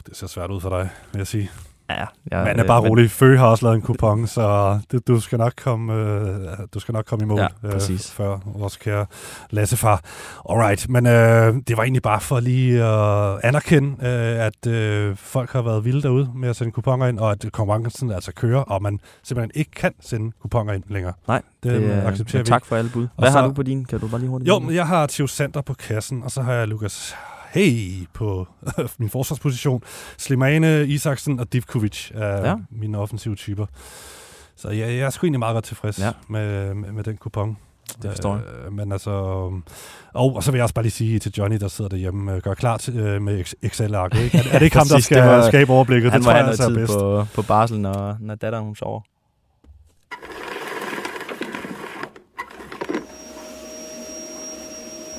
Det 0.08 0.18
ser 0.18 0.28
svært 0.28 0.52
ud 0.52 0.62
for 0.62 0.70
dig, 0.70 0.90
vil 1.12 1.20
jeg 1.20 1.28
sige. 1.28 1.50
Ja, 1.90 2.06
Men 2.44 2.60
er 2.60 2.64
bare 2.68 2.82
rolig. 2.90 3.12
Fø 3.12 3.38
har 3.38 3.48
også 3.48 3.66
lavet 3.66 3.76
en 3.76 3.82
kupon, 3.82 4.28
så 4.28 4.80
du, 4.92 5.00
du 5.08 5.20
skal 5.20 5.38
nok 5.40 5.54
komme, 5.64 5.94
øh, 5.94 6.38
du 6.74 6.80
skal 6.80 6.94
nok 6.94 7.06
komme 7.06 7.24
i 7.24 7.28
mål 7.28 7.40
Ja, 7.40 7.48
øh, 7.64 7.72
præcis. 7.72 8.12
før 8.12 8.38
vores 8.46 8.78
kære 8.78 9.06
Lassefar. 9.50 10.02
Alright, 10.50 10.90
men 10.90 11.06
øh, 11.08 11.56
det 11.68 11.78
var 11.78 11.84
egentlig 11.84 12.02
bare 12.02 12.22
for 12.22 12.40
lige 12.40 12.84
at 12.84 13.40
anerkende, 13.44 13.90
øh, 14.08 14.46
at 14.46 14.68
øh, 14.68 15.16
folk 15.18 15.52
har 15.52 15.62
været 15.62 15.86
vilde 15.86 16.02
derude 16.02 16.30
med 16.36 16.50
at 16.50 16.56
sende 16.56 16.72
kuponer 16.72 17.08
ind, 17.08 17.20
og 17.20 17.32
at 17.32 17.46
konkurrencen 17.54 18.12
altså 18.12 18.32
kører, 18.34 18.62
og 18.62 18.82
man 18.82 19.00
simpelthen 19.24 19.52
ikke 19.56 19.72
kan 19.72 19.94
sende 20.02 20.32
kuponer 20.42 20.74
ind 20.74 20.84
længere. 20.88 21.14
Nej, 21.28 21.42
det, 21.64 21.72
det, 21.72 21.82
øh, 21.82 21.90
er- 21.98 22.08
accepterer 22.08 22.44
vi. 22.44 22.48
tak 22.48 22.66
for 22.66 22.76
alle 22.76 22.90
bud. 22.94 23.04
Og 23.04 23.10
Hvad 23.18 23.32
har 23.32 23.42
så- 23.42 23.48
du 23.48 23.54
på 23.54 23.64
din? 23.64 23.86
Kan 23.86 24.00
du 24.00 24.08
bare 24.08 24.20
lige 24.20 24.30
hurtigt 24.30 24.48
Jo, 24.48 24.62
jeg 24.72 24.88
har 24.88 25.08
Theo 25.08 25.28
Sander 25.28 25.62
på 25.62 25.74
kassen, 25.74 26.24
og 26.24 26.32
så 26.32 26.42
har 26.42 26.54
jeg 26.54 26.68
Lukas 26.68 27.16
Hey 27.54 28.08
på 28.14 28.48
min 29.00 29.10
forsvarsposition. 29.10 29.84
Slimane, 30.18 30.86
Isaksen 30.88 31.40
og 31.40 31.54
Divkovic 31.54 32.12
er 32.14 32.48
Ja. 32.50 32.56
mine 32.72 32.98
offensive 32.98 33.36
typer. 33.36 33.66
Så 34.56 34.70
ja, 34.70 34.88
jeg 34.88 34.98
er 35.00 35.10
sgu 35.10 35.26
egentlig 35.26 35.40
meget 35.40 35.54
godt 35.54 35.66
tilfreds 35.66 36.00
Ja. 36.00 36.12
med, 36.30 36.74
med, 36.74 36.92
med 36.92 37.04
den 37.04 37.18
kupon. 37.18 37.58
Det 38.02 38.12
forstår 38.12 38.36
jeg. 38.36 38.44
Øh, 38.66 38.74
men 38.74 38.92
altså... 38.92 39.10
Og, 40.14 40.36
og 40.36 40.44
så 40.44 40.52
vil 40.52 40.58
jeg 40.58 40.64
også 40.64 40.74
bare 40.76 40.84
lige 40.84 40.92
sige 40.92 41.20
til 41.20 41.34
Johnny, 41.38 41.58
der 41.60 41.68
sidder 41.68 41.90
derhjemme, 41.90 42.34
øh, 42.36 42.42
gør 42.42 42.54
klar 42.54 42.78
til, 42.78 42.98
øh, 42.98 43.22
med 43.22 43.42
Ex- 43.46 43.54
Excel-arket. 43.64 44.20
Ikke? 44.24 44.38
Er, 44.38 44.44
er 44.52 44.60
det 44.60 44.66
ikke 44.66 44.78
ham, 44.78 44.88
der 44.88 45.00
skal 45.00 45.18
det 45.18 45.26
var- 45.26 45.48
skabe 45.48 45.72
overblikket? 45.74 46.12
Han 46.12 46.22
det 46.22 46.26
tror 46.26 46.36
jeg 46.36 46.48
altså 46.48 46.64
er 46.70 46.74
bedst. 46.74 46.94
på, 46.94 47.26
på 47.36 47.42
barsel, 47.42 47.80
når, 47.80 48.18
når 48.20 48.36
datteren 48.36 48.66
hun 48.66 48.76
sover. 48.76 49.02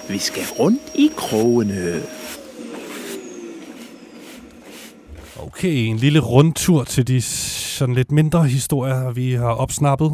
Vi 0.09 0.18
skal 0.18 0.43
rundt 0.59 0.82
i 0.95 1.11
krogene. 1.16 2.03
Okay, 5.57 5.68
en 5.68 5.96
lille 5.96 6.20
rundtur 6.20 6.84
til 6.84 7.09
de 7.09 7.22
sådan 7.22 7.94
lidt 7.94 8.12
mindre 8.12 8.44
historier, 8.44 9.11
vi 9.12 9.32
har 9.32 9.50
opsnappet 9.50 10.12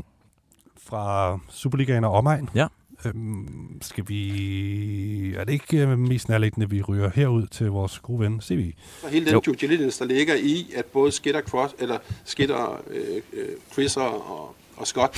fra 0.82 1.38
Superligaen 1.48 2.04
og 2.04 2.12
omegn. 2.12 2.48
Ja. 2.54 2.66
Øhm, 3.04 3.78
skal 3.82 4.04
vi... 4.08 5.34
Er 5.34 5.44
det 5.44 5.52
ikke 5.52 5.78
øh, 5.78 5.98
mest 5.98 6.28
nærliggende, 6.28 6.64
at 6.64 6.70
vi 6.70 6.82
ryger 6.82 7.10
herud 7.14 7.46
til 7.46 7.66
vores 7.70 7.98
gode 7.98 8.20
ven, 8.20 8.40
CV? 8.40 8.72
Og 9.02 9.08
hele 9.08 9.26
den 9.26 9.40
due 9.40 9.54
diligence, 9.54 9.98
der 9.98 10.04
ligger 10.04 10.34
i, 10.34 10.72
at 10.76 10.84
både 10.84 11.12
Skitter, 11.12 11.40
Cross, 11.40 11.74
eller 11.78 11.98
Skitter, 12.24 12.82
øh, 12.90 13.22
øh, 13.32 13.48
Chriser 13.72 14.00
og, 14.00 14.54
og 14.76 14.86
Scott, 14.86 15.16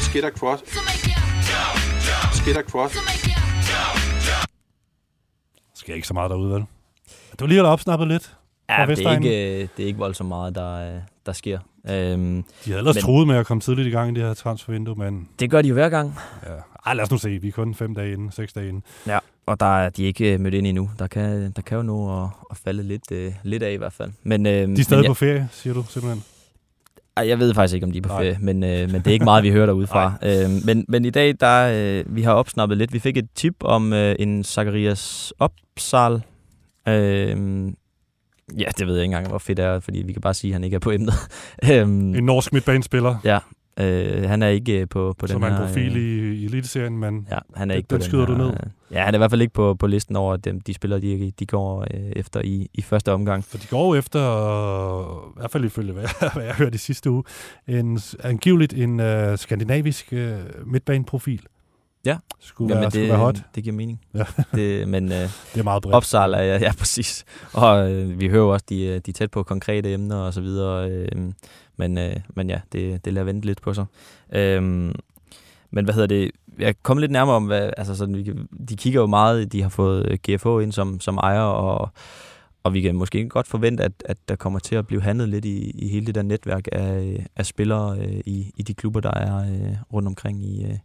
Skitter, 0.00 0.30
Cross, 0.30 0.62
Skitter, 2.32 2.62
Cross, 2.62 2.96
Skal 5.74 5.94
ikke 5.94 6.08
så 6.08 6.14
meget 6.14 6.30
derude, 6.30 6.54
vel? 6.54 6.64
Du 7.38 7.44
har 7.44 7.46
lige 7.46 7.62
opsnappet 7.62 8.08
lidt 8.08 8.35
Ja, 8.68 8.86
det 8.88 9.06
er, 9.06 9.16
ikke, 9.16 9.60
øh, 9.62 9.68
det 9.76 9.82
er 9.82 9.86
ikke 9.86 9.98
voldsomt 9.98 10.28
meget, 10.28 10.54
der, 10.54 10.94
øh, 10.94 11.00
der 11.26 11.32
sker. 11.32 11.58
Øhm, 11.90 12.44
De 12.64 12.70
havde 12.70 12.78
ellers 12.78 12.94
men 12.94 13.02
troet 13.02 13.26
med 13.26 13.36
at 13.36 13.46
komme 13.46 13.60
tidligt 13.60 13.88
i 13.88 13.90
gang 13.90 14.10
i 14.10 14.20
det 14.20 14.28
her 14.28 14.34
transfervindue, 14.34 14.94
men... 14.94 15.28
Det 15.40 15.50
gør 15.50 15.62
de 15.62 15.68
jo 15.68 15.74
hver 15.74 15.88
gang. 15.88 16.18
Ja. 16.46 16.50
Ej, 16.86 16.94
lad 16.94 17.04
os 17.04 17.10
nu 17.10 17.18
se. 17.18 17.38
Vi 17.38 17.48
er 17.48 17.52
kun 17.52 17.74
fem 17.74 17.94
dage 17.94 18.12
inden, 18.12 18.32
seks 18.32 18.52
dage 18.52 18.68
inden. 18.68 18.82
Ja, 19.06 19.18
og 19.46 19.60
der 19.60 19.78
er 19.78 19.90
de 19.90 20.04
ikke 20.04 20.32
øh, 20.34 20.40
mødt 20.40 20.54
ind 20.54 20.66
endnu. 20.66 20.90
Der 20.98 21.06
kan, 21.06 21.50
der 21.56 21.62
kan 21.62 21.76
jo 21.76 21.82
nå 21.82 22.22
at, 22.22 22.28
at 22.50 22.56
falde 22.56 22.82
lidt, 22.82 23.12
øh, 23.12 23.32
lidt 23.42 23.62
af 23.62 23.72
i 23.72 23.76
hvert 23.76 23.92
fald. 23.92 24.10
Men, 24.22 24.46
øh, 24.46 24.52
De 24.52 24.62
er 24.62 24.66
men 24.66 24.84
stadig 24.84 25.02
jeg, 25.02 25.10
på 25.10 25.14
ferie, 25.14 25.48
siger 25.52 25.74
du 25.74 25.84
simpelthen? 25.88 26.24
Ej, 27.16 27.28
jeg 27.28 27.38
ved 27.38 27.54
faktisk 27.54 27.74
ikke, 27.74 27.86
om 27.86 27.92
de 27.92 27.98
er 27.98 28.02
på 28.02 28.08
Nej. 28.08 28.18
ferie, 28.18 28.38
men, 28.40 28.64
øh, 28.64 28.90
men 28.90 28.94
det 28.94 29.06
er 29.06 29.12
ikke 29.12 29.24
meget, 29.24 29.44
vi 29.44 29.50
hører 29.50 29.66
derudefra. 29.66 30.12
øh, 30.26 30.50
men, 30.64 30.84
men 30.88 31.04
i 31.04 31.10
dag, 31.10 31.34
der 31.40 31.72
øh, 31.74 32.16
vi 32.16 32.22
har 32.22 32.32
opsnappet 32.32 32.78
lidt. 32.78 32.92
Vi 32.92 32.98
fik 32.98 33.16
et 33.16 33.28
tip 33.34 33.54
om 33.60 33.92
øh, 33.92 34.16
en 34.18 34.44
Zacharias 34.44 35.32
Opsal. 35.38 36.22
Øh, 36.88 37.72
ja, 38.58 38.64
det 38.78 38.86
ved 38.86 38.94
jeg 38.94 39.02
ikke 39.04 39.14
engang, 39.14 39.28
hvor 39.28 39.38
fedt 39.38 39.56
det 39.56 39.64
er, 39.64 39.80
fordi 39.80 40.02
vi 40.02 40.12
kan 40.12 40.22
bare 40.22 40.34
sige, 40.34 40.50
at 40.50 40.52
han 40.52 40.64
ikke 40.64 40.74
er 40.74 40.78
på 40.80 40.90
emnet. 40.90 41.14
Øhm, 41.72 42.14
En 42.14 42.24
norsk 42.24 42.52
midtbanespiller. 42.52 43.16
Ja, 43.24 43.38
øh, 43.80 44.28
han 44.28 44.42
er 44.42 44.48
ikke 44.48 44.80
øh, 44.80 44.88
på, 44.88 45.14
på 45.18 45.26
Som 45.26 45.40
den 45.40 45.50
er 45.50 45.54
her... 45.54 45.60
en 45.62 45.66
profil 45.68 45.96
øh, 45.96 46.02
i, 46.02 46.34
i 46.34 46.44
Eliteserien, 46.44 46.98
men 46.98 47.26
Ja, 47.30 47.38
han 47.54 47.70
er 47.70 47.74
den, 47.74 47.78
ikke 47.78 47.88
på 47.88 47.94
den 47.96 48.00
den 48.02 48.08
skyder 48.10 48.26
her, 48.26 48.32
du 48.34 48.38
ned. 48.38 48.46
øh, 48.50 48.56
Ja, 48.90 49.04
han 49.04 49.14
er 49.14 49.18
i 49.18 49.20
hvert 49.20 49.30
fald 49.30 49.40
ikke 49.42 49.54
på, 49.54 49.74
på 49.74 49.86
listen 49.86 50.16
over 50.16 50.36
dem, 50.36 50.60
de 50.60 50.74
spillere, 50.74 51.00
de, 51.00 51.32
de 51.38 51.46
går 51.46 51.80
øh, 51.80 52.10
efter 52.16 52.40
i, 52.44 52.68
i 52.74 52.82
første 52.82 53.12
omgang. 53.12 53.44
For 53.44 53.58
de 53.58 53.66
går 53.66 53.94
efter, 53.94 54.20
øh, 54.22 55.30
i 55.30 55.38
hvert 55.40 55.50
fald 55.50 55.64
ifølge 55.64 55.92
hvad, 55.92 56.02
jeg- 56.20 56.30
hvad 56.34 56.44
jeg 56.44 56.54
hørte 56.54 56.74
i 56.74 56.78
sidste 56.78 57.10
uge, 57.10 57.22
en, 57.68 58.00
angiveligt 58.24 58.72
en 58.74 59.00
uh, 59.00 59.36
skandinavisk 59.36 60.08
uh, 60.12 60.68
midtbaneprofil. 60.72 61.40
Ja, 62.06 62.16
Skulle, 62.40 62.68
Jamen, 62.68 62.80
være, 62.80 62.84
det, 62.84 62.92
skulle 62.92 63.08
være 63.08 63.18
hot. 63.18 63.42
det 63.54 63.64
giver 63.64 63.76
mening. 63.76 64.00
Ja. 64.14 64.24
det, 64.54 64.88
men, 64.88 65.12
øh, 65.12 65.18
Det 65.54 65.60
er 65.60 65.62
meget 65.62 65.82
bredt. 65.82 65.94
Opsal 65.94 66.34
er, 66.34 66.38
ja, 66.42 66.58
ja, 66.58 66.72
præcis. 66.78 67.24
Og 67.52 67.92
øh, 67.92 68.20
vi 68.20 68.28
hører 68.28 68.42
jo 68.42 68.52
også, 68.52 68.66
de, 68.68 68.84
øh, 68.84 69.00
de 69.06 69.12
tæt 69.12 69.30
på 69.30 69.42
konkrete 69.42 69.92
emner 69.92 70.16
og 70.16 70.34
så 70.34 70.40
videre. 70.40 70.90
Øh, 70.90 71.08
men, 71.76 71.98
øh, 71.98 72.16
men 72.36 72.50
ja, 72.50 72.60
det, 72.72 73.04
det 73.04 73.12
lader 73.12 73.24
vente 73.24 73.46
lidt 73.46 73.62
på 73.62 73.74
sig. 73.74 73.84
Øh, 74.32 74.62
men 75.70 75.84
hvad 75.84 75.94
hedder 75.94 76.06
det? 76.06 76.30
Jeg 76.58 76.74
kommer 76.82 77.00
lidt 77.00 77.12
nærmere 77.12 77.36
om, 77.36 77.44
hvad, 77.46 77.70
altså 77.76 77.94
sådan, 77.94 78.16
vi 78.16 78.32
de 78.68 78.76
kigger 78.76 79.00
jo 79.00 79.06
meget, 79.06 79.52
de 79.52 79.62
har 79.62 79.68
fået 79.68 80.06
øh, 80.10 80.18
GFH 80.22 80.62
ind 80.62 80.72
som, 80.72 81.00
som 81.00 81.16
ejer, 81.16 81.40
og, 81.40 81.90
og 82.64 82.74
vi 82.74 82.80
kan 82.80 82.94
måske 82.94 83.28
godt 83.28 83.46
forvente, 83.46 83.84
at, 83.84 83.92
at 84.04 84.16
der 84.28 84.36
kommer 84.36 84.58
til 84.58 84.74
at 84.74 84.86
blive 84.86 85.02
handlet 85.02 85.28
lidt 85.28 85.44
i, 85.44 85.70
i 85.70 85.88
hele 85.88 86.06
det 86.06 86.14
der 86.14 86.22
netværk 86.22 86.68
af, 86.72 87.26
af 87.36 87.46
spillere 87.46 87.98
øh, 87.98 88.20
i, 88.26 88.52
i 88.56 88.62
de 88.62 88.74
klubber, 88.74 89.00
der 89.00 89.10
er 89.14 89.38
øh, 89.38 89.76
rundt 89.92 90.08
omkring 90.08 90.44
i, 90.44 90.64
øh, 90.64 90.78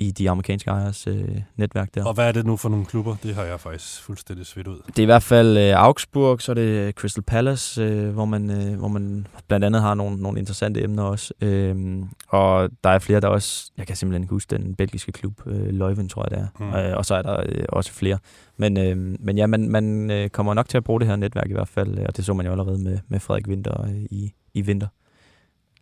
i 0.00 0.10
de 0.10 0.30
amerikanske 0.30 0.70
ejers 0.70 1.06
øh, 1.06 1.28
netværk 1.56 1.94
der. 1.94 2.04
Og 2.04 2.14
hvad 2.14 2.28
er 2.28 2.32
det 2.32 2.46
nu 2.46 2.56
for 2.56 2.68
nogle 2.68 2.86
klubber? 2.86 3.16
Det 3.22 3.34
har 3.34 3.42
jeg 3.42 3.60
faktisk 3.60 4.02
fuldstændig 4.02 4.46
svedt 4.46 4.66
ud. 4.66 4.80
Det 4.86 4.98
er 4.98 5.02
i 5.02 5.06
hvert 5.06 5.22
fald 5.22 5.58
øh, 5.58 5.72
Augsburg, 5.76 6.42
så 6.42 6.52
er 6.52 6.54
det 6.54 6.94
Crystal 6.94 7.22
Palace, 7.22 7.82
øh, 7.82 8.08
hvor, 8.08 8.24
man, 8.24 8.50
øh, 8.50 8.78
hvor 8.78 8.88
man 8.88 9.26
blandt 9.48 9.64
andet 9.64 9.82
har 9.82 9.94
nogle, 9.94 10.16
nogle 10.16 10.38
interessante 10.38 10.82
emner 10.82 11.02
også. 11.02 11.34
Øhm, 11.40 12.08
og 12.28 12.70
der 12.84 12.90
er 12.90 12.98
flere, 12.98 13.20
der 13.20 13.28
også, 13.28 13.70
jeg 13.76 13.86
kan 13.86 13.96
simpelthen 13.96 14.22
ikke 14.22 14.34
huske 14.34 14.56
den 14.56 14.74
belgiske 14.74 15.12
klub, 15.12 15.32
øh, 15.46 15.68
Leuven 15.68 16.08
tror 16.08 16.26
jeg 16.30 16.30
det 16.30 16.38
er. 16.38 16.46
Mm. 16.58 16.66
Mm. 16.66 16.74
Øh, 16.74 16.96
og 16.96 17.04
så 17.04 17.14
er 17.14 17.22
der 17.22 17.40
øh, 17.48 17.64
også 17.68 17.92
flere. 17.92 18.18
Men, 18.56 18.78
øh, 18.78 19.16
men 19.20 19.38
ja, 19.38 19.46
man, 19.46 19.68
man 19.68 20.10
øh, 20.10 20.28
kommer 20.30 20.54
nok 20.54 20.68
til 20.68 20.76
at 20.76 20.84
bruge 20.84 21.00
det 21.00 21.08
her 21.08 21.16
netværk 21.16 21.50
i 21.50 21.52
hvert 21.52 21.68
fald, 21.68 21.98
øh, 21.98 22.04
og 22.08 22.16
det 22.16 22.24
så 22.24 22.34
man 22.34 22.46
jo 22.46 22.52
allerede 22.52 22.78
med, 22.78 22.98
med 23.08 23.20
Frederik 23.20 23.48
Winter 23.48 23.84
øh, 23.84 23.94
i, 23.94 24.32
i 24.54 24.60
vinter. 24.60 24.86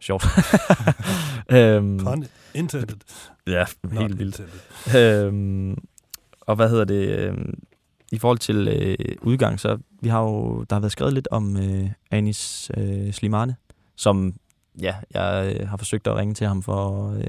Sjovt. 0.00 0.24
øhm, 1.52 1.98
Pun 1.98 2.26
intended. 2.54 2.96
Ja, 3.46 3.64
Not 3.82 3.92
helt 4.02 4.18
vildt. 4.18 4.38
intended. 4.38 5.24
Øhm, 5.26 5.78
og 6.40 6.56
hvad 6.56 6.68
hedder 6.70 6.84
det? 6.84 7.18
Øhm, 7.18 7.54
I 8.12 8.18
forhold 8.18 8.38
til 8.38 8.68
øh, 8.68 9.16
udgang, 9.22 9.60
så 9.60 9.78
vi 10.00 10.08
har 10.08 10.22
jo, 10.22 10.64
der 10.70 10.76
har 10.76 10.80
været 10.80 10.92
skrevet 10.92 11.14
lidt 11.14 11.28
om 11.30 11.56
øh, 11.56 11.90
Anis 12.10 12.70
øh, 12.76 13.12
Slimane, 13.12 13.56
som 13.96 14.34
ja, 14.80 14.94
jeg 15.14 15.56
øh, 15.60 15.68
har 15.68 15.76
forsøgt 15.76 16.06
at 16.06 16.16
ringe 16.16 16.34
til 16.34 16.46
ham 16.46 16.62
for 16.62 17.10
øh, 17.16 17.24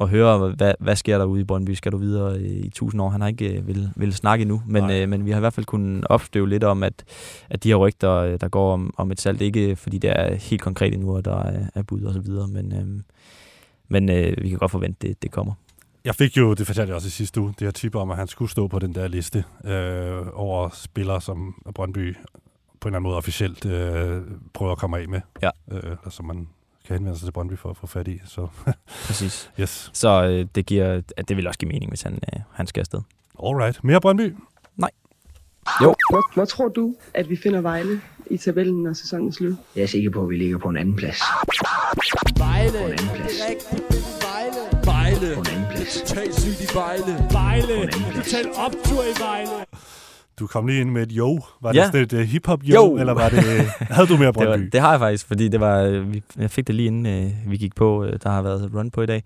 at 0.00 0.08
høre, 0.08 0.54
hvad, 0.56 0.74
hvad 0.78 0.96
sker 0.96 1.18
der 1.18 1.24
ude 1.24 1.40
i 1.40 1.44
Brøndby? 1.44 1.70
Skal 1.70 1.92
du 1.92 1.96
videre 1.96 2.36
øh, 2.38 2.44
i 2.44 2.70
tusind 2.70 3.02
år? 3.02 3.08
Han 3.08 3.20
har 3.20 3.28
ikke 3.28 3.58
øh, 3.58 3.66
vil, 3.66 3.90
vil 3.96 4.14
snakke 4.14 4.42
endnu, 4.42 4.62
men, 4.66 4.90
øh, 4.90 5.08
men 5.08 5.26
vi 5.26 5.30
har 5.30 5.38
i 5.38 5.40
hvert 5.40 5.52
fald 5.52 5.66
kunnet 5.66 6.06
opstøve 6.10 6.48
lidt 6.48 6.64
om, 6.64 6.82
at, 6.82 7.04
at 7.50 7.64
de 7.64 7.68
her 7.68 7.76
rygter, 7.76 8.12
øh, 8.12 8.40
der 8.40 8.48
går 8.48 8.72
om, 8.72 8.94
om 8.96 9.10
et 9.10 9.20
salg, 9.20 9.42
ikke 9.42 9.76
fordi 9.76 9.98
det 9.98 10.10
er 10.10 10.34
helt 10.34 10.62
konkret 10.62 10.94
endnu, 10.94 11.16
og 11.16 11.24
der 11.24 11.42
er, 11.42 11.66
er 11.74 11.82
bud 11.82 12.02
og 12.02 12.14
så 12.14 12.20
videre, 12.20 12.48
men, 12.48 12.72
øh, 12.72 13.02
men 13.88 14.08
øh, 14.10 14.42
vi 14.42 14.48
kan 14.48 14.58
godt 14.58 14.70
forvente, 14.70 14.96
at 14.96 15.02
det, 15.02 15.22
det 15.22 15.30
kommer. 15.30 15.52
Jeg 16.04 16.14
fik 16.14 16.36
jo, 16.36 16.54
det 16.54 16.66
fortalte 16.66 16.90
jeg 16.90 16.94
også 16.96 17.06
i 17.06 17.10
sidste 17.10 17.40
uge, 17.40 17.54
det 17.58 17.66
her 17.66 17.70
tip 17.70 17.94
om, 17.94 18.10
at 18.10 18.16
han 18.16 18.28
skulle 18.28 18.50
stå 18.50 18.68
på 18.68 18.78
den 18.78 18.94
der 18.94 19.08
liste 19.08 19.44
øh, 19.64 20.26
over 20.34 20.68
spillere, 20.72 21.20
som 21.20 21.54
Brøndby 21.74 22.16
på 22.80 22.88
en 22.88 22.94
eller 22.94 22.98
anden 22.98 23.02
måde 23.02 23.16
officielt 23.16 23.66
øh, 23.66 24.22
prøver 24.54 24.72
at 24.72 24.78
komme 24.78 24.98
af 24.98 25.08
med. 25.08 25.20
Ja. 25.42 25.50
Øh, 25.72 25.96
som 26.10 26.26
man 26.26 26.48
kan 26.86 26.96
henvende 26.96 27.18
sig 27.18 27.26
til 27.26 27.32
Brøndby 27.32 27.58
for 27.58 27.70
at 27.70 27.76
få 27.76 27.86
fat 27.86 28.08
i. 28.08 28.20
Så. 28.24 28.48
Præcis. 29.06 29.50
yes. 29.60 29.90
Så 29.92 30.24
øh, 30.24 30.46
det, 30.54 30.66
giver, 30.66 31.02
at 31.16 31.28
det 31.28 31.36
vil 31.36 31.46
også 31.46 31.58
give 31.58 31.68
mening, 31.68 31.90
hvis 31.90 32.02
han, 32.02 32.14
øh, 32.14 32.40
han 32.52 32.66
skal 32.66 32.80
afsted. 32.80 33.00
Alright. 33.44 33.84
Mere 33.84 34.00
Brøndby? 34.00 34.34
Nej. 34.76 34.90
Jo. 35.82 35.94
Hvor, 36.10 36.34
hvor 36.34 36.44
tror 36.44 36.68
du, 36.68 36.94
at 37.14 37.30
vi 37.30 37.36
finder 37.36 37.60
Vejle 37.60 38.00
i 38.30 38.36
tabellen, 38.36 38.82
når 38.82 38.92
sæsonen 38.92 39.28
er 39.28 39.32
slut? 39.32 39.54
Jeg 39.76 39.82
er 39.82 39.86
sikker 39.86 40.10
på, 40.10 40.22
at 40.22 40.28
vi 40.28 40.36
ligger 40.36 40.58
på 40.58 40.68
en 40.68 40.76
anden 40.76 40.96
plads. 40.96 41.20
Vejle. 42.38 42.70
På 42.70 42.76
en 42.76 42.92
anden 42.92 43.08
plads. 43.14 43.40
Vejle. 44.26 44.62
Vejle. 44.84 45.34
På 45.34 45.40
en 45.40 45.46
anden 45.46 45.66
plads. 45.70 46.02
Total 46.02 46.34
sygt 46.34 46.60
i 46.60 46.74
Vejle. 46.74 47.14
Vejle. 47.32 47.90
Total 48.16 48.46
optur 48.66 49.02
i 49.02 49.14
Vejle. 49.20 49.65
Du 50.38 50.46
kom 50.46 50.66
lige 50.66 50.80
ind 50.80 50.90
med 50.90 51.02
et 51.02 51.12
jo. 51.12 51.40
Var 51.60 51.74
Ja. 51.74 51.80
det 51.80 51.86
sådan 51.86 52.02
et 52.02 52.12
uh, 52.12 52.18
hip-hop 52.20 52.62
jo, 52.62 52.96
eller 52.96 53.12
var 53.12 53.28
det, 53.28 53.38
havde 53.80 54.08
du 54.08 54.16
mere 54.16 54.26
det, 54.32 54.36
var, 54.36 54.44
Brøndby? 54.46 54.68
det 54.72 54.80
har 54.80 54.90
jeg 54.90 55.00
faktisk, 55.00 55.26
fordi 55.26 55.48
det 55.48 55.60
var, 55.60 55.80
øh, 55.82 56.12
vi, 56.14 56.22
jeg 56.38 56.50
fik 56.50 56.66
det 56.66 56.74
lige 56.74 56.86
inden 56.86 57.06
øh, 57.06 57.50
vi 57.50 57.56
gik 57.56 57.74
på. 57.74 58.04
Øh, 58.04 58.18
der 58.22 58.30
har 58.30 58.42
været 58.42 58.74
run 58.74 58.90
på 58.90 59.02
i 59.02 59.06
dag. 59.06 59.22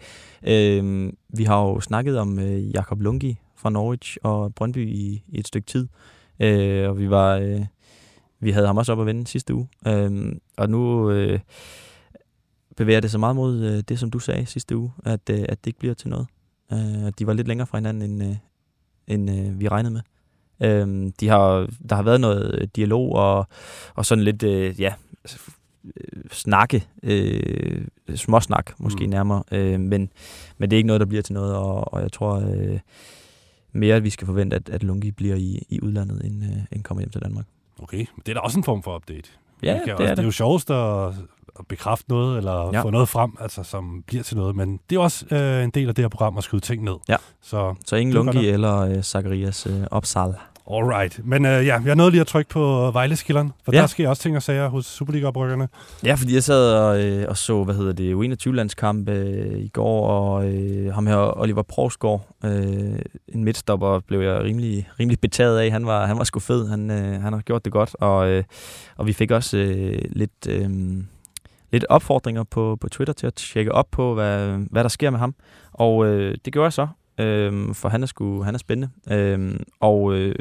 Øh, 0.46 1.12
vi 1.28 1.44
har 1.44 1.61
jo 1.62 1.80
snakket 1.80 2.18
om 2.18 2.38
øh, 2.38 2.70
Jakob 2.74 3.00
Lungi 3.00 3.38
fra 3.56 3.70
Norwich 3.70 4.16
og 4.22 4.54
Brøndby 4.54 4.88
i, 4.88 5.22
i 5.28 5.38
et 5.38 5.46
stykke 5.46 5.66
tid. 5.66 5.88
Øh, 6.40 6.88
og 6.88 6.98
vi 6.98 7.11
var... 7.11 7.36
Øh, 7.36 7.61
vi 8.42 8.50
havde 8.50 8.66
ham 8.66 8.76
også 8.76 8.92
op 8.92 9.00
at 9.00 9.06
vende 9.06 9.26
sidste 9.26 9.54
uge. 9.54 9.68
Øh, 9.86 10.32
og 10.56 10.70
nu 10.70 11.11
øh, 11.11 11.38
bevæger 12.76 13.00
det 13.00 13.11
sig 13.11 13.20
meget 13.20 13.36
mod 13.36 13.61
øh, 13.64 13.82
det, 13.88 13.98
som 13.98 14.11
du 14.11 14.18
sagde 14.18 14.46
sidste 14.46 14.76
uge, 14.76 14.92
at, 15.04 15.20
øh, 15.30 15.38
at 15.48 15.64
det 15.64 15.66
ikke 15.66 15.78
bliver 15.78 15.94
til 15.94 16.08
noget. 16.08 16.26
Øh, 16.72 17.12
de 17.18 17.26
var 17.26 17.32
lidt 17.32 17.48
længere 17.48 17.66
fra 17.66 17.78
hinanden, 17.78 18.11
end, 18.11 18.22
øh, 18.30 18.36
end 19.06 19.30
øh, 19.30 19.61
vi 19.61 19.68
regnede 19.68 19.92
med. 19.94 20.00
Øhm, 20.62 21.12
de 21.12 21.28
har, 21.28 21.68
der 21.88 21.94
har 21.96 22.02
været 22.02 22.20
noget 22.20 22.70
dialog 22.76 23.12
og, 23.12 23.46
og 23.94 24.06
sådan 24.06 24.24
lidt, 24.24 24.42
øh, 24.42 24.80
ja, 24.80 24.94
øh, 25.84 26.20
snakke, 26.30 26.86
øh, 27.02 27.84
småsnak 28.14 28.72
måske 28.78 29.04
mm. 29.04 29.11
nærmere, 29.11 29.42
øh, 29.52 29.80
men, 29.80 30.11
men 30.58 30.70
det 30.70 30.76
er 30.76 30.78
ikke 30.78 30.86
noget, 30.86 31.00
der 31.00 31.06
bliver 31.06 31.22
til 31.22 31.34
noget, 31.34 31.56
og, 31.56 31.94
og 31.94 32.02
jeg 32.02 32.12
tror 32.12 32.36
øh, 32.36 32.78
mere, 33.72 33.96
at 33.96 34.04
vi 34.04 34.11
skal 34.11 34.26
forvente, 34.26 34.56
at, 34.56 34.68
at 34.68 34.82
Lungi 34.82 35.11
bliver 35.11 35.36
i, 35.36 35.66
i 35.68 35.80
udlandet, 35.82 36.24
end, 36.24 36.44
øh, 36.44 36.58
end 36.72 36.82
kommer 36.82 37.02
hjem 37.02 37.11
til 37.11 37.22
Danmark. 37.22 37.44
Okay, 37.82 37.98
men 37.98 38.22
det 38.26 38.28
er 38.28 38.34
da 38.34 38.40
også 38.40 38.58
en 38.58 38.64
form 38.64 38.82
for 38.82 38.96
update. 38.96 39.30
Ja, 39.62 39.80
det 39.84 39.92
også, 39.92 39.92
er 39.92 40.08
det 40.08 40.16
det. 40.16 40.22
er 40.22 40.26
jo 40.26 40.30
sjovest 40.30 40.70
at, 40.70 41.14
at 41.59 41.66
bekræfte 41.68 42.05
noget, 42.11 42.38
eller 42.38 42.70
Ja. 42.72 42.82
få 42.82 42.90
noget 42.90 43.09
frem, 43.09 43.30
altså, 43.40 43.62
som 43.62 44.03
bliver 44.07 44.22
til 44.22 44.36
noget. 44.36 44.57
Men 44.57 44.80
det 44.90 44.96
er 44.96 45.01
også 45.01 45.24
øh, 45.30 45.64
en 45.64 45.70
del 45.70 45.88
af 45.88 45.94
det 45.94 46.03
her 46.05 46.09
program 46.09 46.38
at 46.38 46.44
skyde 46.44 46.61
ting 46.61 46.84
ned. 46.84 46.94
Ja. 47.09 47.16
Så, 47.42 47.74
Så 47.86 47.96
ingen 47.96 48.14
Lungi 48.14 48.48
eller 48.48 48.76
øh, 48.80 49.03
Zacharias 49.03 49.66
øh, 49.66 49.82
Opsal. 49.90 50.34
Alright. 50.72 51.20
Men 51.24 51.46
øh, 51.46 51.66
ja, 51.66 51.78
vi 51.78 51.88
har 51.88 51.96
nødt 51.96 52.11
lige 52.12 52.20
at 52.20 52.26
trykke 52.26 52.51
på 52.51 52.90
Vejleskilleren, 52.90 53.53
for 53.64 53.72
Ja. 53.74 53.80
der 53.80 53.86
sker 53.86 54.09
også 54.09 54.22
ting 54.22 54.36
og 54.36 54.42
sager 54.42 54.68
hos 54.68 54.86
Superliga-oprykkerne. 54.86 55.68
Ja, 56.05 56.14
fordi 56.14 56.34
jeg 56.34 56.42
sad 56.44 56.74
og, 56.74 57.01
øh, 57.05 57.26
og 57.28 57.36
så, 57.36 57.64
hvad 57.64 57.74
hedder 57.74 57.92
det, 57.92 58.14
U21-landskamp 58.14 59.09
øh, 59.09 59.59
i 59.59 59.68
går, 59.68 60.07
og 60.09 60.48
øh, 60.48 60.94
ham 60.94 61.07
her, 61.07 61.38
Oliver 61.40 61.62
Provsgaard, 61.62 62.26
øh, 62.44 62.98
en 63.28 63.44
midtstopper, 63.44 64.01
blev 64.01 64.20
jeg 64.20 64.42
rimelig, 64.42 64.88
rimelig 65.01 65.20
betaget 65.20 65.59
af. 65.59 65.70
Han 65.70 65.86
var, 65.86 66.07
han 66.07 66.18
var 66.18 66.24
sgu 66.24 66.40
fed, 66.40 66.68
han, 66.68 66.90
øh, 66.90 67.22
han 67.22 67.32
har 67.32 67.40
gjort 67.40 67.64
det 67.64 67.72
godt, 67.72 67.96
og, 68.01 68.28
øh, 68.30 68.44
og 68.96 69.07
vi 69.07 69.12
fik 69.12 69.30
også 69.30 69.57
øh, 69.57 69.98
lidt, 70.11 70.46
øh, 70.48 70.70
lidt 71.72 71.84
opfordringer 71.88 72.42
på, 72.42 72.76
på 72.80 72.88
Twitter 72.88 73.14
til 73.14 73.26
at 73.26 73.34
tjekke 73.34 73.72
op 73.72 73.86
på, 73.90 74.14
hvad, 74.14 74.48
hvad 74.70 74.82
der 74.82 74.88
sker 74.88 75.10
med 75.10 75.18
ham. 75.18 75.34
Og 75.72 76.06
øh, 76.06 76.36
det 76.44 76.52
gjorde 76.52 76.64
jeg 76.64 76.72
så, 76.72 76.88
øh, 77.18 77.74
for 77.74 77.88
han 77.88 78.02
er, 78.02 78.06
sgu, 78.06 78.42
han 78.42 78.54
er 78.54 78.58
spændende. 78.58 78.90
Øh, 79.10 79.60
og 79.80 80.14
øh, 80.14 80.34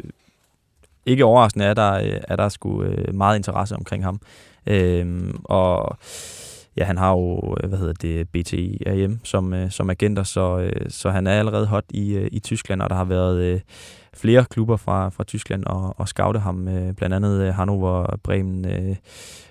ikke 1.06 1.24
overraskende 1.24 1.64
er 1.64 1.74
der, 1.74 1.92
øh, 1.92 2.20
er 2.28 2.36
der 2.36 2.48
sgu 2.48 2.82
øh, 2.82 3.14
meget 3.14 3.36
interesse 3.36 3.76
omkring 3.76 4.04
ham. 4.04 4.20
Øh, 4.66 5.34
og 5.44 5.98
ja, 6.76 6.84
han 6.84 6.98
har 6.98 7.10
jo, 7.10 7.56
øh, 7.62 7.68
hvad 7.68 7.78
hedder 7.78 7.92
det, 7.92 8.28
BTI 8.28 8.82
AM 8.86 9.20
som, 9.24 9.52
øh, 9.54 9.70
som 9.70 9.90
agenter, 9.90 10.22
så, 10.22 10.58
øh, 10.58 10.86
så 10.90 11.10
han 11.10 11.26
er 11.26 11.38
allerede 11.38 11.66
hot 11.66 11.84
i, 11.90 12.14
øh, 12.14 12.28
i 12.32 12.38
Tyskland, 12.38 12.82
og 12.82 12.90
der 12.90 12.96
har 12.96 13.04
været 13.04 13.38
øh, 13.42 13.60
flere 14.14 14.44
klubber 14.44 14.76
fra, 14.76 15.08
fra 15.08 15.24
Tyskland 15.24 15.64
og, 15.64 15.94
og 16.00 16.08
scoute 16.08 16.38
ham. 16.40 16.68
Øh, 16.68 16.94
blandt 16.94 17.14
andet 17.16 17.42
øh, 17.42 17.54
Hannover, 17.54 18.16
Bremen 18.22 18.64
øh, 18.68 18.96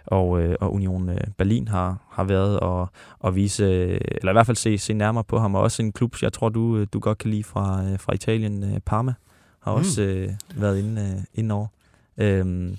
og, 0.06 0.42
øh, 0.42 0.56
og 0.60 0.74
Union 0.74 1.10
øh, 1.10 1.18
Berlin 1.38 1.68
har, 1.68 1.98
har 2.12 2.24
været 2.24 2.60
og, 2.60 2.90
og 3.20 3.36
vise, 3.36 3.64
øh, 3.64 4.02
eller 4.04 4.32
i 4.32 4.34
hvert 4.34 4.46
fald 4.46 4.58
se, 4.58 4.78
se 4.78 4.94
nærmere 4.94 5.24
på 5.24 5.40
ham. 5.40 5.56
Og 5.56 5.62
også 5.62 5.82
en 5.82 5.92
klub, 5.92 6.16
jeg 6.22 6.34
tror, 6.34 6.50
du, 6.50 6.84
du 6.86 7.00
godt 7.00 7.18
kan 7.18 7.30
lide 7.32 7.44
fra, 7.44 7.84
øh, 7.84 8.00
fra 8.00 8.14
Italien, 8.14 8.64
øh, 8.64 8.80
Parma, 8.86 9.14
har 9.60 9.72
Mm. 9.72 9.78
også 9.78 10.02
øh, 10.02 10.30
været 10.56 10.80
inde, 10.80 11.02
øh, 11.02 11.24
inde 11.34 11.56
over. 11.56 11.68
Øhm, 12.18 12.78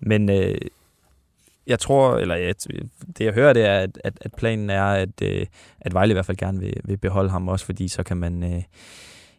men 0.00 0.30
øh, 0.30 0.54
jeg 1.66 1.78
tror, 1.78 2.16
eller 2.16 2.34
jeg, 2.34 2.54
det 3.18 3.24
jeg 3.24 3.32
hører, 3.32 3.52
det 3.52 3.66
er, 3.66 3.78
at, 3.78 3.98
at, 4.04 4.14
at 4.20 4.34
planen 4.34 4.70
er, 4.70 4.84
at, 4.84 5.22
øh, 5.22 5.46
at 5.80 5.94
Vejle 5.94 6.10
i 6.10 6.14
hvert 6.14 6.26
fald 6.26 6.36
gerne 6.36 6.60
vil, 6.60 6.74
vil 6.84 6.96
beholde 6.96 7.30
ham 7.30 7.48
også, 7.48 7.64
fordi 7.64 7.88
så 7.88 8.02
kan 8.02 8.16
man 8.16 8.42
øh, 8.42 8.62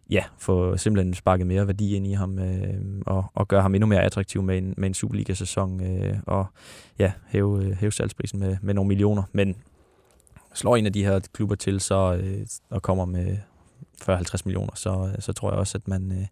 ja, 0.10 0.24
få 0.40 0.78
simpelthen 0.78 1.14
sparket 1.14 1.48
mere 1.48 1.68
værdi 1.68 1.96
ind 1.96 2.08
i 2.08 2.14
ham 2.14 2.40
øh, 2.40 3.02
og, 3.06 3.26
og 3.34 3.48
gøre 3.48 3.62
ham 3.62 3.76
endnu 3.76 3.88
mere 3.88 4.02
attraktiv 4.02 4.42
med 4.42 4.58
en, 4.58 4.74
med 4.78 4.88
en 4.88 4.94
Superliga-sæson 4.94 5.84
øh, 5.84 6.18
og 6.28 6.46
ja, 7.00 7.12
hæve, 7.28 7.64
øh, 7.66 7.72
hæve 7.72 7.92
salgsprisen 7.92 8.40
med, 8.40 8.58
med 8.62 8.74
nogle 8.74 8.88
millioner. 8.88 9.24
Men 9.32 9.56
slår 10.54 10.76
en 10.76 10.86
af 10.86 10.94
de 10.94 11.06
her 11.06 11.20
klubber 11.34 11.56
til 11.56 11.80
så, 11.80 12.20
øh, 12.24 12.48
og 12.70 12.82
kommer 12.82 13.06
med 13.06 13.38
40-50 14.02 14.42
millioner, 14.46 14.76
så, 14.76 15.16
så 15.20 15.34
tror 15.34 15.52
jeg 15.52 15.60
også, 15.60 15.78
at 15.78 15.88
man, 15.88 16.12
øh, 16.12 16.28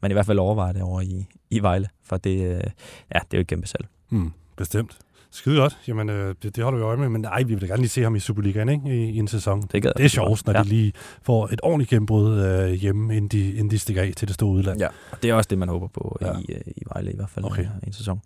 man 0.00 0.10
i 0.10 0.14
hvert 0.14 0.26
fald 0.26 0.38
overvejer 0.38 0.72
det 0.72 0.82
over 0.82 1.00
i, 1.00 1.26
i 1.50 1.58
Vejle, 1.58 1.88
for 2.04 2.16
det, 2.16 2.46
øh, 2.46 2.70
ja, 3.14 3.18
det 3.18 3.34
er 3.34 3.38
jo 3.38 3.40
et 3.40 3.46
kæmpe 3.46 3.66
salg. 3.66 3.86
Mm, 4.10 4.32
bestemt. 4.56 4.98
Skide 5.32 5.56
godt. 5.56 5.78
Jamen, 5.88 6.10
øh, 6.10 6.34
det, 6.42 6.56
det 6.56 6.64
holder 6.64 6.78
vi 6.78 6.84
øje 6.84 6.96
med. 6.96 7.08
Men 7.08 7.20
nej, 7.20 7.42
vi 7.42 7.54
vil 7.54 7.60
da 7.60 7.66
gerne 7.66 7.80
lige 7.82 7.88
se 7.88 8.02
ham 8.02 8.16
i 8.16 8.20
Superligaen 8.20 8.68
ikke? 8.68 8.82
I, 8.86 9.10
i 9.10 9.18
en 9.18 9.28
sæson. 9.28 9.60
Det, 9.62 9.72
det 9.72 9.84
er 9.86 9.92
jeg 9.98 10.10
sjovest, 10.10 10.46
når 10.46 10.52
ja. 10.52 10.62
de 10.62 10.68
lige 10.68 10.92
får 11.22 11.48
et 11.52 11.60
ordentligt 11.62 11.90
gennembrud 11.90 12.40
øh, 12.40 12.70
hjemme, 12.72 13.16
inden 13.16 13.28
de, 13.28 13.50
inden 13.50 13.70
de 13.70 13.78
stikker 13.78 14.02
af 14.02 14.12
til 14.16 14.28
det 14.28 14.34
store 14.34 14.50
udland. 14.50 14.80
Ja, 14.80 14.86
og 15.10 15.18
det 15.22 15.30
er 15.30 15.34
også 15.34 15.48
det, 15.50 15.58
man 15.58 15.68
håber 15.68 15.86
på 15.86 16.18
Ja. 16.20 16.32
i, 16.48 16.52
øh, 16.52 16.60
i 16.66 16.82
Vejle 16.94 17.12
i 17.12 17.16
hvert 17.16 17.30
fald 17.30 17.44
Okay. 17.44 17.66
en 17.86 17.92
sæson. 17.92 18.20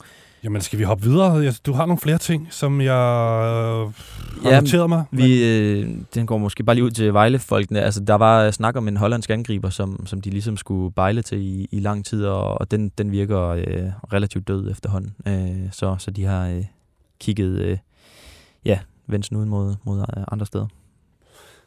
Jamen, 0.45 0.63
skal 0.63 0.79
vi 0.79 0.85
hoppe 0.85 1.05
videre? 1.05 1.53
Du 1.53 1.73
har 1.73 1.87
nogle 1.87 1.99
flere 2.01 2.19
ting, 2.19 2.49
som 2.51 2.81
jeg 2.81 2.87
øh, 2.91 3.93
har 4.43 4.51
Ja, 4.51 4.61
noteret 4.61 4.89
mig. 4.89 5.05
Vi, 5.11 5.45
øh, 5.45 5.89
den 6.15 6.27
går 6.27 6.39
måske 6.39 6.63
bare 6.65 6.77
lige 6.77 6.85
ud 6.85 6.91
til 6.91 7.13
Vejle-folkene. 7.13 7.81
Altså, 7.81 8.01
der 8.01 8.15
var 8.15 8.51
snak 8.51 8.77
om 8.77 8.89
en 8.89 8.97
hollandsk 8.97 9.31
angriber, 9.31 9.71
som, 9.71 10.07
som 10.07 10.21
de 10.21 10.31
ligesom 10.31 10.57
skulle 10.57 10.93
bejle 10.93 11.23
til 11.23 11.39
i, 11.41 11.69
i 11.73 11.81
lang 11.81 12.05
tid, 12.05 12.25
og, 12.27 12.61
og 12.61 12.71
den, 12.71 12.89
den 12.99 13.13
virker 13.13 13.41
øh, 13.49 13.65
relativt 14.13 14.49
død 14.49 14.71
efterhånden. 14.71 15.15
Øh, 15.29 15.73
så, 15.73 15.97
så 15.99 16.11
de 16.11 16.25
har 16.25 16.49
øh, 16.49 16.65
kigget, 17.21 17.59
øh, 17.61 17.79
ja, 18.65 18.79
vendt 19.07 19.27
snuden 19.27 19.49
mod, 19.49 19.75
mod 19.85 20.01
øh, 20.01 20.25
andre 20.33 20.47
steder. 20.47 20.67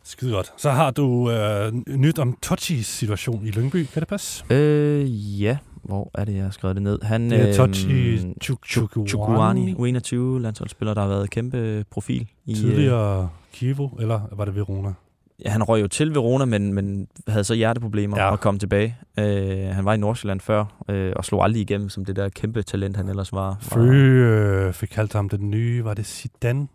Skide 0.04 0.32
godt. 0.32 0.54
Så 0.58 0.72
har 0.72 0.91
du 0.91 1.32
øh, 1.32 1.74
nyt 1.88 2.20
om 2.20 2.38
Tochis 2.41 2.86
situation 2.88 3.45
i 3.48 3.52
Lyngby. 3.52 3.86
Kan 3.93 4.00
det 4.00 4.08
passe? 4.08 4.43
Øh, 4.54 5.41
ja, 5.41 5.58
hvor 5.84 6.12
er 6.14 6.26
det, 6.26 6.36
jeg 6.36 6.43
har 6.43 6.52
skrevet 6.52 6.76
det 6.76 6.84
ned? 6.84 7.00
Han, 7.02 7.30
Det 7.32 7.50
er 7.50 7.56
Tochi 7.56 8.20
øhm, 8.22 8.41
Chukwuani. 8.41 9.10
Chukwuani, 9.10 9.74
U21 9.74 10.16
landsholdsspiller, 10.41 10.93
der 10.93 11.02
har 11.02 11.08
været 11.10 11.30
kæmpe 11.30 11.86
profil. 11.91 12.28
I, 12.45 12.52
øh, 12.52 12.58
Tidligere 12.58 13.30
Kivo, 13.54 13.88
eller 14.00 14.22
var 14.32 14.45
det 14.45 14.56
Verona? 14.56 14.93
Han 15.45 15.63
røg 15.63 15.81
jo 15.81 15.88
til 15.88 16.15
Verona, 16.15 16.45
men, 16.45 16.73
men 16.73 17.07
havde 17.27 17.43
så 17.43 17.53
hjerteproblemer 17.53 18.19
Ja. 18.19 18.31
og 18.31 18.39
kom 18.39 18.59
tilbage. 18.59 18.97
Øh, 19.19 19.67
han 19.75 19.85
var 19.85 19.93
i 19.93 19.97
Nordsjælland 19.97 20.39
før, 20.41 20.65
øh, 20.89 21.13
og 21.15 21.25
slog 21.25 21.43
aldrig 21.43 21.61
igennem 21.61 21.89
som 21.89 22.05
det 22.05 22.15
der 22.15 22.29
kæmpe 22.29 22.63
talent, 22.63 22.97
han 22.97 23.09
ellers 23.09 23.33
var. 23.33 23.57
Frø 23.61 23.91
øh, 23.91 24.73
fik 24.73 24.89
kaldt 24.89 25.13
ham 25.13 25.29
den 25.29 25.49
nye, 25.51 25.83
var 25.85 25.93
det 25.93 26.05
Zidane 26.05 26.67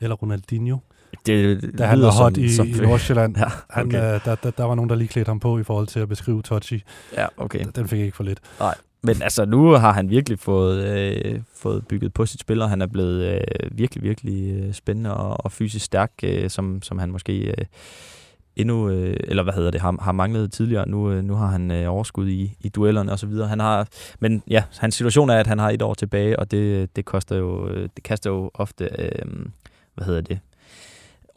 eller 0.00 0.16
Ronaldinho? 0.16 0.78
Det 1.26 1.60
da 1.78 1.84
han 1.86 2.00
var 2.00 2.10
hot 2.10 2.34
som- 2.34 2.44
i, 2.44 2.48
som 2.48 2.66
i. 2.66 2.70
Nordsjælland. 2.70 3.36
Ja, 3.38 3.44
han, 3.70 3.86
okay. 3.86 4.14
øh, 4.14 4.24
der, 4.24 4.34
der, 4.34 4.50
der 4.50 4.64
var 4.64 4.74
nogen, 4.74 4.88
der 4.90 4.96
lige 4.96 5.08
klædte 5.08 5.28
ham 5.28 5.40
på 5.40 5.58
i 5.58 5.62
forhold 5.62 5.86
til 5.86 6.00
at 6.00 6.08
beskrive 6.08 6.42
Tochi. 6.42 6.82
Ja, 7.16 7.26
okay. 7.36 7.64
Den 7.76 7.88
fik 7.88 7.98
jeg 7.98 8.04
ikke 8.06 8.16
for 8.16 8.24
lidt. 8.24 8.40
Nej, 8.60 8.74
men 9.02 9.22
altså 9.22 9.44
nu 9.44 9.70
har 9.70 9.92
han 9.92 10.10
virkelig 10.10 10.38
fået, 10.38 10.84
øh, 10.84 11.40
fået 11.56 11.86
bygget 11.86 12.12
på 12.14 12.26
sit 12.26 12.40
spil, 12.40 12.62
og 12.62 12.70
han 12.70 12.82
er 12.82 12.86
blevet 12.86 13.24
øh, 13.24 13.78
virkelig, 13.78 14.02
virkelig 14.02 14.60
øh, 14.60 14.72
spændende 14.72 15.16
og, 15.16 15.44
og 15.44 15.52
fysisk 15.52 15.84
stærk, 15.84 16.12
øh, 16.22 16.50
som, 16.50 16.82
som 16.82 16.98
han 16.98 17.10
måske 17.10 17.38
øh, 17.38 17.64
endnu, 18.56 18.88
øh, 18.88 19.16
eller 19.20 19.42
hvad 19.42 19.52
hedder 19.52 19.70
det, 19.70 19.80
har, 19.80 19.96
har 20.00 20.12
manglet 20.12 20.52
tidligere. 20.52 20.88
Nu, 20.88 21.10
øh, 21.12 21.24
nu 21.24 21.34
har 21.34 21.46
han 21.46 21.70
øh, 21.70 21.92
overskud 21.92 22.28
i, 22.28 22.56
i 22.60 22.68
duellerne 22.68 23.12
og 23.12 23.18
så 23.18 23.26
videre. 23.26 23.48
Han 23.48 23.60
har, 23.60 23.88
men 24.20 24.42
ja, 24.48 24.62
hans 24.78 24.94
situation 24.94 25.30
er, 25.30 25.40
at 25.40 25.46
han 25.46 25.58
har 25.58 25.70
et 25.70 25.82
år 25.82 25.94
tilbage, 25.94 26.38
og 26.38 26.50
det, 26.50 26.96
det 26.96 27.04
koster 27.04 27.36
jo, 27.36 27.68
øh, 27.68 27.88
det 27.96 28.04
kaster 28.04 28.30
jo 28.30 28.50
ofte, 28.54 28.88
øh, 28.98 29.26
hvad 29.94 30.06
hedder 30.06 30.20
det, 30.20 30.38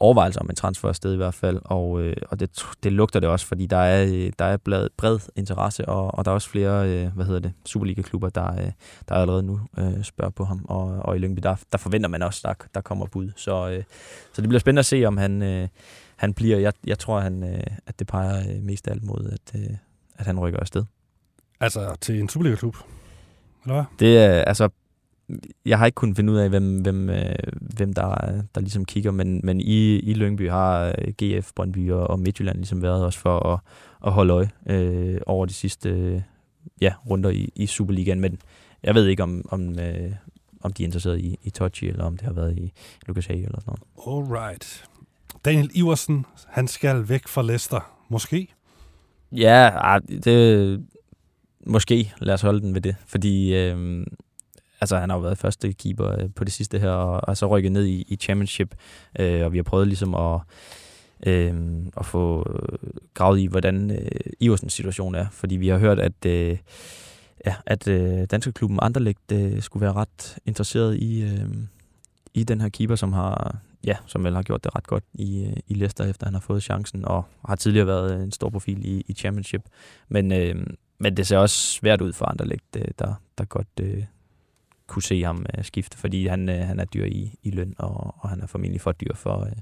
overvejelser 0.04 0.40
om 0.40 0.50
en 0.50 0.56
transfer 0.56 0.88
afsted 0.88 1.14
i 1.14 1.16
hvert 1.16 1.34
fald, 1.34 1.60
og, 1.64 2.00
øh, 2.00 2.16
og 2.30 2.40
det, 2.40 2.66
det 2.82 2.92
lugter 2.92 3.20
det 3.20 3.28
også, 3.28 3.46
fordi 3.46 3.66
der 3.66 3.76
er, 3.76 4.04
øh, 4.04 4.32
der 4.38 4.44
er 4.44 4.56
bred, 4.56 4.88
bred 4.96 5.18
interesse, 5.36 5.88
og, 5.88 6.14
og 6.14 6.24
der 6.24 6.30
er 6.30 6.34
også 6.34 6.48
flere, 6.48 6.88
øh, 6.88 7.12
hvad 7.14 7.24
hedder 7.24 7.40
det, 7.40 7.52
Superliga-klubber, 7.66 8.28
der, 8.28 8.52
øh, 8.52 8.72
der 9.08 9.14
allerede 9.14 9.42
nu 9.42 9.60
øh, 9.78 10.04
spørger 10.04 10.30
på 10.30 10.44
ham, 10.44 10.64
og, 10.68 10.84
og 10.84 11.16
i 11.16 11.18
Lyngby, 11.18 11.40
der, 11.42 11.56
der 11.72 11.78
forventer 11.78 12.08
man 12.08 12.22
også, 12.22 12.40
der, 12.44 12.54
der 12.74 12.80
kommer 12.80 13.06
bud, 13.06 13.30
så, 13.36 13.68
øh, 13.68 13.82
så 14.32 14.42
det 14.42 14.48
bliver 14.48 14.60
spændende 14.60 14.80
at 14.80 14.86
se, 14.86 15.04
om 15.04 15.16
han, 15.16 15.42
øh, 15.42 15.68
han 16.16 16.34
bliver, 16.34 16.58
jeg, 16.58 16.72
jeg 16.86 16.98
tror, 16.98 17.20
han, 17.20 17.54
øh, 17.54 17.62
at 17.86 17.98
det 17.98 18.06
peger 18.06 18.38
øh, 18.50 18.62
mest 18.62 18.88
af 18.88 18.92
alt 18.92 19.04
mod, 19.04 19.30
at, 19.32 19.60
øh, 19.60 19.76
at 20.18 20.26
han 20.26 20.40
rykker 20.40 20.60
afsted. 20.60 20.84
Altså 21.60 21.96
til 22.00 22.20
en 22.20 22.28
Superliga-klub? 22.28 22.76
Eller 23.64 23.74
hvad? 23.74 23.84
Det 23.98 24.18
er, 24.18 24.42
altså, 24.42 24.68
jeg 25.66 25.78
har 25.78 25.86
ikke 25.86 25.96
kunnet 25.96 26.16
finde 26.16 26.32
ud 26.32 26.38
af, 26.38 26.48
hvem, 26.48 26.80
hvem, 26.80 27.10
øh, 27.10 27.34
hvem 27.60 27.92
der, 27.92 28.42
der 28.54 28.60
ligesom 28.60 28.84
kigger, 28.84 29.10
men, 29.10 29.40
men 29.44 29.60
i, 29.60 29.98
i 29.98 30.14
Lyngby 30.14 30.50
har 30.50 30.94
øh, 30.98 31.12
GF, 31.22 31.52
Brøndby 31.56 31.90
og, 31.90 32.10
og 32.10 32.20
Midtjylland 32.20 32.56
ligesom 32.56 32.82
været 32.82 33.04
også 33.04 33.18
for 33.18 33.38
at, 33.38 33.60
at 34.06 34.12
holde 34.12 34.32
øje 34.32 34.50
øh, 34.66 35.20
over 35.26 35.46
de 35.46 35.52
sidste 35.52 35.90
øh, 35.90 36.20
ja, 36.80 36.92
runder 37.10 37.30
i, 37.30 37.52
i 37.54 37.66
Superligaen, 37.66 38.20
men 38.20 38.38
jeg 38.82 38.94
ved 38.94 39.06
ikke, 39.06 39.22
om, 39.22 39.44
om, 39.48 39.78
øh, 39.78 40.12
om 40.60 40.72
de 40.72 40.82
er 40.82 40.86
interesseret 40.86 41.20
i, 41.20 41.38
i 41.42 41.50
Tochi, 41.50 41.88
eller 41.88 42.04
om 42.04 42.16
det 42.16 42.26
har 42.26 42.32
været 42.32 42.58
i 42.58 42.72
Lucas 43.06 43.26
Hage 43.26 43.44
eller 43.44 43.60
sådan 43.60 43.74
noget. 44.06 44.30
Alright. 44.30 44.84
Daniel 45.44 45.70
Iversen, 45.74 46.26
han 46.46 46.68
skal 46.68 47.08
væk 47.08 47.28
fra 47.28 47.42
Leicester. 47.42 47.80
Måske? 48.08 48.48
Ja, 49.32 49.70
ah, 49.74 50.02
det 50.24 50.86
måske. 51.66 52.12
Lad 52.18 52.34
os 52.34 52.40
holde 52.40 52.60
den 52.60 52.74
ved 52.74 52.80
det. 52.80 52.96
Fordi 53.06 53.54
øh, 53.54 54.06
altså, 54.80 54.96
han 54.96 55.10
har 55.10 55.16
jo 55.16 55.22
været 55.22 55.38
første 55.38 55.72
keeper 55.72 56.10
øh, 56.10 56.30
på 56.36 56.44
det 56.44 56.52
sidste 56.52 56.78
her, 56.78 56.90
og, 56.90 57.20
og 57.28 57.36
så 57.36 57.46
rykket 57.46 57.72
ned 57.72 57.84
i, 57.84 58.04
i 58.08 58.16
championship. 58.16 58.74
Øh, 59.18 59.44
og 59.44 59.52
vi 59.52 59.58
har 59.58 59.62
prøvet 59.62 59.86
ligesom 59.86 60.14
at, 60.14 60.40
øh, 61.26 61.54
at 61.96 62.06
få 62.06 62.46
øh, 62.50 62.90
gravet 63.14 63.40
i, 63.40 63.46
hvordan 63.46 63.90
øh, 63.90 64.20
Iversens 64.40 64.72
situation 64.72 65.14
er. 65.14 65.26
Fordi 65.30 65.56
vi 65.56 65.68
har 65.68 65.78
hørt, 65.78 65.98
at, 65.98 66.26
øh, 66.26 66.58
ja, 67.46 67.54
at 67.66 67.88
øh, 67.88 68.26
danske 68.30 68.52
klubben 68.52 68.78
Anderlecht 68.82 69.32
øh, 69.32 69.62
skulle 69.62 69.80
være 69.80 69.92
ret 69.92 70.38
interesseret 70.46 70.96
i, 70.96 71.22
øh, 71.22 71.48
i 72.34 72.44
den 72.44 72.60
her 72.60 72.68
keeper, 72.68 72.96
som 72.96 73.12
har 73.12 73.56
ja, 73.86 73.96
som 74.06 74.24
vel 74.24 74.34
har 74.34 74.42
gjort 74.42 74.64
det 74.64 74.76
ret 74.76 74.86
godt 74.86 75.04
i, 75.14 75.44
øh, 75.44 75.56
i 75.66 75.74
Leicester, 75.74 76.04
efter 76.04 76.26
han 76.26 76.34
har 76.34 76.40
fået 76.40 76.62
chancen, 76.62 77.04
og 77.04 77.24
har 77.48 77.56
tidligere 77.56 77.86
været 77.86 78.14
øh, 78.14 78.22
en 78.22 78.32
stor 78.32 78.50
profil 78.50 78.84
i, 78.84 79.04
i 79.08 79.14
Championship. 79.14 79.62
Men 80.08 80.32
øh, 80.32 80.66
men 80.98 81.16
det 81.16 81.26
ser 81.26 81.38
også 81.38 81.56
svært 81.56 82.00
ud 82.00 82.12
for 82.12 82.26
Anderlecht, 82.26 82.76
øh, 82.76 82.84
der, 82.98 83.14
der 83.38 83.44
godt 83.44 83.68
øh, 83.80 84.04
kunne 84.86 85.02
se 85.02 85.22
ham 85.22 85.46
øh, 85.58 85.64
skifte, 85.64 85.98
fordi 85.98 86.26
han, 86.26 86.48
øh, 86.48 86.66
han 86.66 86.80
er 86.80 86.84
dyr 86.84 87.04
i, 87.04 87.38
i 87.42 87.50
løn, 87.50 87.74
og, 87.78 88.14
og 88.18 88.28
han 88.28 88.40
er 88.40 88.46
formentlig 88.46 88.80
for 88.80 88.92
dyr 88.92 89.14
for, 89.14 89.40
øh, 89.40 89.52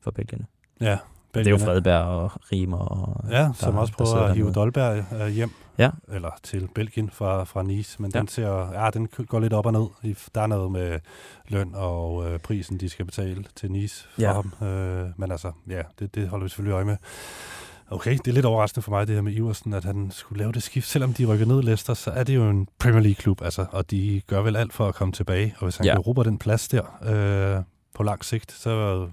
for 0.00 0.10
Belgierne. 0.10 0.46
Ja, 0.80 0.92
Og 0.92 0.98
det 1.34 1.46
er 1.46 1.50
jo. 1.50 1.58
Fredberg 1.58 2.02
og 2.04 2.30
Rimer. 2.52 2.78
Og, 2.78 3.30
Ja, 3.30 3.50
som 3.54 3.72
der- 3.72 3.80
også 3.80 3.94
der 3.98 4.04
prøver 4.04 4.26
at 4.26 4.34
hive. 4.34 4.52
Dolberg 4.52 5.04
øh, 5.20 5.28
hjem. 5.28 5.50
Ja. 5.78 5.90
Eller 6.08 6.30
til 6.42 6.68
Belgien 6.74 7.10
fra, 7.10 7.44
fra 7.44 7.62
Nice. 7.62 8.02
Men 8.02 8.10
Ja. 8.14 8.18
den, 8.18 8.28
ser, 8.28 8.82
ja, 8.84 8.90
den 8.90 9.06
går 9.26 9.40
lidt 9.40 9.52
op 9.52 9.66
og 9.66 9.72
ned. 9.72 10.14
Der 10.34 10.40
er 10.40 10.46
noget 10.46 10.72
med 10.72 10.98
løn 11.48 11.74
og 11.74 12.30
øh, 12.32 12.38
prisen, 12.38 12.80
de 12.80 12.88
skal 12.88 13.04
betale 13.04 13.44
til 13.54 13.70
Nice 13.72 14.08
for 14.14 14.22
Ja. 14.22 14.32
ham. 14.32 14.68
Øh, 14.68 15.08
men 15.16 15.30
altså, 15.30 15.52
ja, 15.68 15.82
det, 15.98 16.14
det 16.14 16.28
holder 16.28 16.44
vi 16.44 16.48
selvfølgelig 16.48 16.74
øje 16.74 16.84
med. 16.84 16.96
Okay, 17.90 18.12
det 18.24 18.28
er 18.28 18.32
lidt 18.32 18.46
overraskende 18.46 18.82
for 18.84 18.90
mig, 18.90 19.06
det 19.06 19.14
her 19.14 19.22
med 19.22 19.32
Iversen, 19.32 19.72
at 19.74 19.84
han 19.84 20.10
skulle 20.14 20.38
lave 20.38 20.52
det 20.52 20.62
skift. 20.62 20.88
Selvom 20.88 21.12
de 21.14 21.24
rykker 21.24 21.46
ned 21.46 21.62
Leicester, 21.62 21.94
så 21.94 22.10
er 22.10 22.24
det 22.24 22.34
jo 22.34 22.50
en 22.50 22.68
Premier 22.78 23.00
League-klub, 23.02 23.42
altså, 23.42 23.66
og 23.70 23.90
de 23.90 24.22
gør 24.26 24.42
vel 24.42 24.56
alt 24.56 24.72
for 24.72 24.88
at 24.88 24.94
komme 24.94 25.12
tilbage. 25.12 25.54
Og 25.58 25.64
hvis 25.64 25.76
han 25.76 25.86
Ja. 25.86 25.92
kan 25.92 26.00
råbe 26.00 26.24
den 26.24 26.38
plads 26.38 26.68
der 26.68 26.82
øh, 27.58 27.62
på 27.94 28.02
lang 28.02 28.24
sigt, 28.24 28.52
så, 28.52 29.06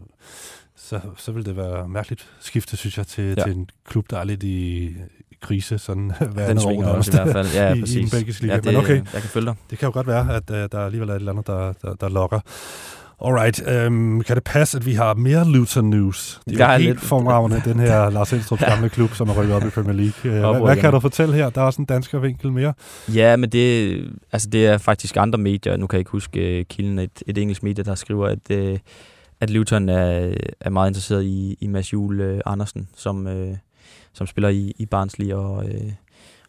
så, 0.75 0.99
så 1.17 1.31
vil 1.31 1.45
det 1.45 1.57
være 1.57 1.87
mærkeligt 1.87 2.29
skifte, 2.39 2.77
synes 2.77 2.97
jeg, 2.97 3.07
til, 3.07 3.33
Ja. 3.37 3.43
til 3.43 3.51
en 3.55 3.69
klub, 3.87 4.09
der 4.09 4.17
er 4.19 4.23
lidt 4.23 4.43
i 4.43 4.95
krise, 5.41 5.77
sådan 5.77 6.11
hver 6.19 6.27
Den 6.27 6.39
andet 6.39 6.65
år 6.65 6.69
svinger 6.69 6.87
også 6.87 7.11
i 7.11 7.15
hvert 7.15 7.31
fald. 7.33 7.47
Ja, 7.53 7.69
i, 7.73 7.77
i 7.77 7.81
præcis. 7.81 8.11
den 8.11 8.19
belgiske 8.19 8.41
liga. 8.41 8.53
Ja, 8.53 8.59
det- 8.59 8.65
Men 8.65 8.75
okay, 8.75 8.95
jeg 8.95 9.21
kan 9.21 9.29
følge 9.29 9.45
dig. 9.45 9.55
det 9.69 9.77
kan 9.79 9.85
jo 9.87 9.93
godt 9.93 10.07
være, 10.07 10.35
at 10.35 10.49
uh, 10.49 10.55
der 10.55 10.79
alligevel 10.85 11.09
er 11.09 11.13
et 11.13 11.19
eller 11.19 11.31
andet, 11.31 11.47
der, 11.47 11.73
der, 11.73 11.93
der 11.93 12.09
lokker. 12.09 12.39
Alright, 13.25 13.61
um, 13.87 14.21
kan 14.21 14.35
det 14.35 14.43
passe, 14.43 14.77
at 14.77 14.85
vi 14.85 14.93
har 14.93 15.13
mere 15.13 15.51
Luton 15.51 15.89
News? 15.89 16.41
Det 16.49 16.57
Der 16.57 16.65
er 16.65 16.69
er 16.69 16.73
jo 16.73 16.77
helt 16.79 16.89
lidt- 16.89 16.99
formragende, 17.01 17.61
den 17.69 17.79
her 17.79 18.09
Lars 18.09 18.33
Elstrup 18.33 18.59
gamle 18.59 18.89
klub, 18.89 19.13
som 19.13 19.29
er 19.29 19.33
rykket 19.41 19.55
op 19.55 19.63
i 19.65 19.69
Premier 19.69 19.93
League. 19.93 20.47
Uh, 20.49 20.51
hvad, 20.51 20.61
hvad 20.65 20.77
kan 20.77 20.93
du 20.93 20.99
fortælle 20.99 21.33
her? 21.35 21.49
Der 21.49 21.61
er 21.61 21.65
også 21.65 21.81
en 21.81 21.85
dansker 21.85 22.19
vinkel 22.19 22.51
mere. 22.51 22.73
Ja, 23.13 23.35
men 23.35 23.49
det, 23.49 23.99
altså 24.31 24.49
det 24.49 24.65
er 24.67 24.77
faktisk 24.77 25.17
andre 25.17 25.39
medier, 25.39 25.77
nu 25.77 25.87
kan 25.87 25.97
jeg 25.97 25.99
ikke 26.01 26.11
huske 26.11 26.59
uh, 26.59 26.65
kilden, 26.75 26.99
et, 26.99 27.23
et 27.27 27.37
engelsk 27.37 27.63
medie, 27.63 27.83
der 27.83 27.95
skriver, 27.95 28.27
at, 28.27 28.71
uh, 28.71 28.77
at 29.41 29.49
Luton 29.49 29.89
er, 29.89 30.33
er 30.59 30.69
meget 30.69 30.89
interesseret 30.89 31.23
i, 31.23 31.57
i 31.61 31.67
Mads 31.67 31.93
Juhl 31.93 32.21
uh, 32.33 32.39
Andersen, 32.45 32.87
som, 32.95 33.25
uh, 33.27 33.55
som 34.13 34.27
spiller 34.27 34.49
i, 34.49 34.73
i 34.79 34.85
Barnsley 34.85 35.31
og, 35.31 35.55
uh, 35.65 35.91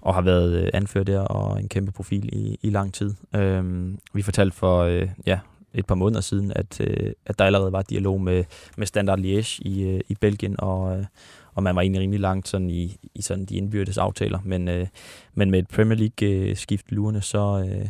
og 0.01 0.15
har 0.15 0.23
været 0.23 0.63
uh, 0.63 0.69
anført 0.75 1.07
der 1.07 1.21
og 1.21 1.61
en 1.61 1.69
kæmpe 1.69 1.93
profil 1.93 2.29
i, 2.33 2.59
i 2.63 2.71
lang 2.71 2.95
tid. 2.95 3.15
Um, 3.39 3.99
vi 4.15 4.23
fortalte 4.23 4.57
for 4.57 4.85
ja, 5.27 5.39
et 5.75 5.87
par 5.87 5.95
måneder 5.95 6.21
siden, 6.21 6.53
at, 6.57 6.81
øh, 6.81 7.13
at 7.27 7.39
der 7.39 7.45
allerede 7.45 7.73
var 7.73 7.83
dialog 7.83 8.21
med, 8.21 8.45
med 8.77 8.87
Standard 8.87 9.19
Liège 9.19 9.59
i, 9.63 9.83
øh, 9.83 10.01
i 10.09 10.15
Belgien, 10.21 10.55
og, 10.59 10.99
øh, 10.99 11.05
og 11.55 11.63
man 11.63 11.77
var 11.77 11.83
egentlig 11.83 12.01
rimelig 12.01 12.21
langt 12.21 12.49
sådan 12.49 12.71
i, 12.71 12.97
i 13.15 13.23
sådan 13.23 13.45
de 13.45 13.57
indbyrdes 13.57 13.99
aftaler, 13.99 14.39
men, 14.45 14.69
øh, 14.69 14.87
men 15.35 15.51
med 15.51 15.59
et 15.59 15.69
Premier 15.69 15.99
League-skift 15.99 16.87
øh, 16.91 16.97
lurende, 16.97 17.21
så, 17.23 17.67
øh, 17.69 17.89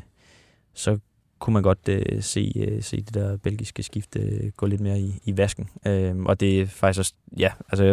så 0.75 0.99
kunne 1.39 1.55
man 1.55 1.63
godt 1.63 1.89
øh, 1.89 2.23
se, 2.23 2.53
øh, 2.57 2.83
se 2.83 2.97
det 2.97 3.15
der 3.15 3.37
belgiske 3.37 3.83
skift 3.83 4.17
øh, 4.17 4.51
gå 4.57 4.67
lidt 4.67 4.81
mere 4.81 5.01
i, 5.01 5.15
i 5.25 5.37
vasken. 5.37 5.69
Øh, 5.87 6.17
og 6.17 6.41
det 6.41 6.61
er 6.61 6.67
faktisk 6.67 6.99
også, 6.99 7.15
ja, 7.39 7.51
altså 7.71 7.85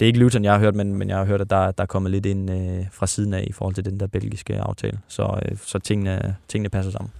det 0.00 0.02
er 0.02 0.06
ikke 0.06 0.18
Luton, 0.18 0.44
jeg 0.44 0.52
har 0.52 0.58
hørt, 0.58 0.74
men, 0.74 0.94
men 0.94 1.08
jeg 1.08 1.16
har 1.16 1.24
hørt, 1.24 1.40
at 1.40 1.50
der, 1.50 1.70
der 1.70 1.82
er 1.82 1.86
kommet 1.86 2.12
lidt 2.12 2.26
ind 2.26 2.50
øh, 2.50 2.86
fra 2.92 3.06
siden 3.06 3.34
af 3.34 3.44
i 3.46 3.52
forhold 3.52 3.74
til 3.74 3.84
den 3.84 4.00
der 4.00 4.06
belgiske 4.06 4.60
aftale. 4.60 4.98
Så, 5.08 5.40
øh, 5.44 5.58
så 5.58 5.78
tingene, 5.78 6.36
tingene 6.48 6.68
passer 6.68 6.92
sammen. 6.92 7.12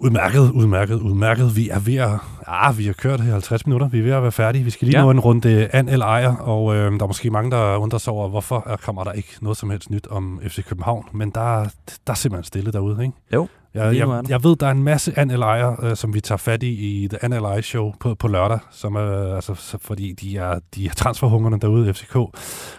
Udmærket, 0.00 0.50
udmærket, 0.50 0.94
udmærket. 0.94 1.56
Vi 1.56 1.68
er 1.68 1.78
ved 1.78 1.94
at... 1.96 2.10
Ah, 2.46 2.78
vi 2.78 2.84
har 2.86 2.92
kørt 2.92 3.20
her 3.20 3.32
50 3.32 3.66
minutter. 3.66 3.88
Vi 3.88 3.98
er 3.98 4.02
ved 4.02 4.12
at 4.12 4.22
være 4.22 4.32
færdige. 4.32 4.64
Vi 4.64 4.70
skal 4.70 4.86
lige 4.86 4.96
Ja. 4.96 5.00
ja. 5.00 5.04
nå 5.04 5.10
en 5.10 5.20
runde 5.20 5.68
an 5.72 5.88
eller 5.88 6.06
ejer, 6.06 6.36
og 6.36 6.74
øh, 6.76 6.92
der 6.92 7.02
er 7.02 7.06
måske 7.06 7.30
mange, 7.30 7.50
der 7.50 7.76
undrer 7.76 7.98
sig 7.98 8.12
over, 8.12 8.28
hvorfor 8.28 8.62
er- 8.66 8.76
kommer 8.76 9.04
der 9.04 9.12
ikke 9.12 9.28
noget 9.42 9.58
som 9.58 9.70
helst 9.70 9.90
nyt 9.90 10.06
om 10.06 10.40
FC 10.48 10.64
København. 10.64 11.04
Men 11.12 11.30
der, 11.30 11.60
er- 11.60 11.68
der 12.06 12.10
er 12.12 12.14
simpelthen 12.14 12.44
stille 12.44 12.72
derude, 12.72 13.02
ikke? 13.02 13.14
Jo, 13.34 13.48
Jeg, 13.74 13.96
jeg, 13.96 14.22
jeg 14.28 14.44
ved, 14.44 14.56
der 14.56 14.66
er 14.66 14.70
en 14.70 14.82
masse 14.82 15.18
an 15.18 15.30
eller 15.30 15.46
ejer, 15.46 15.84
øh, 15.84 15.96
som 15.96 16.14
vi 16.14 16.20
tager 16.20 16.36
fat 16.36 16.62
i 16.62 16.68
i 17.04 17.08
The 17.08 17.24
An 17.24 17.32
eller 17.32 17.60
show 17.60 17.92
på, 18.00 18.14
på 18.14 18.28
lørdag, 18.28 18.58
som 18.70 18.94
er, 18.94 19.34
altså, 19.34 19.54
så, 19.54 19.78
fordi 19.80 20.12
de 20.12 20.36
er, 20.36 20.58
de 20.74 20.86
er 20.86 20.90
transferhungerne 20.96 21.58
derude, 21.60 21.94
FCK 21.94 22.16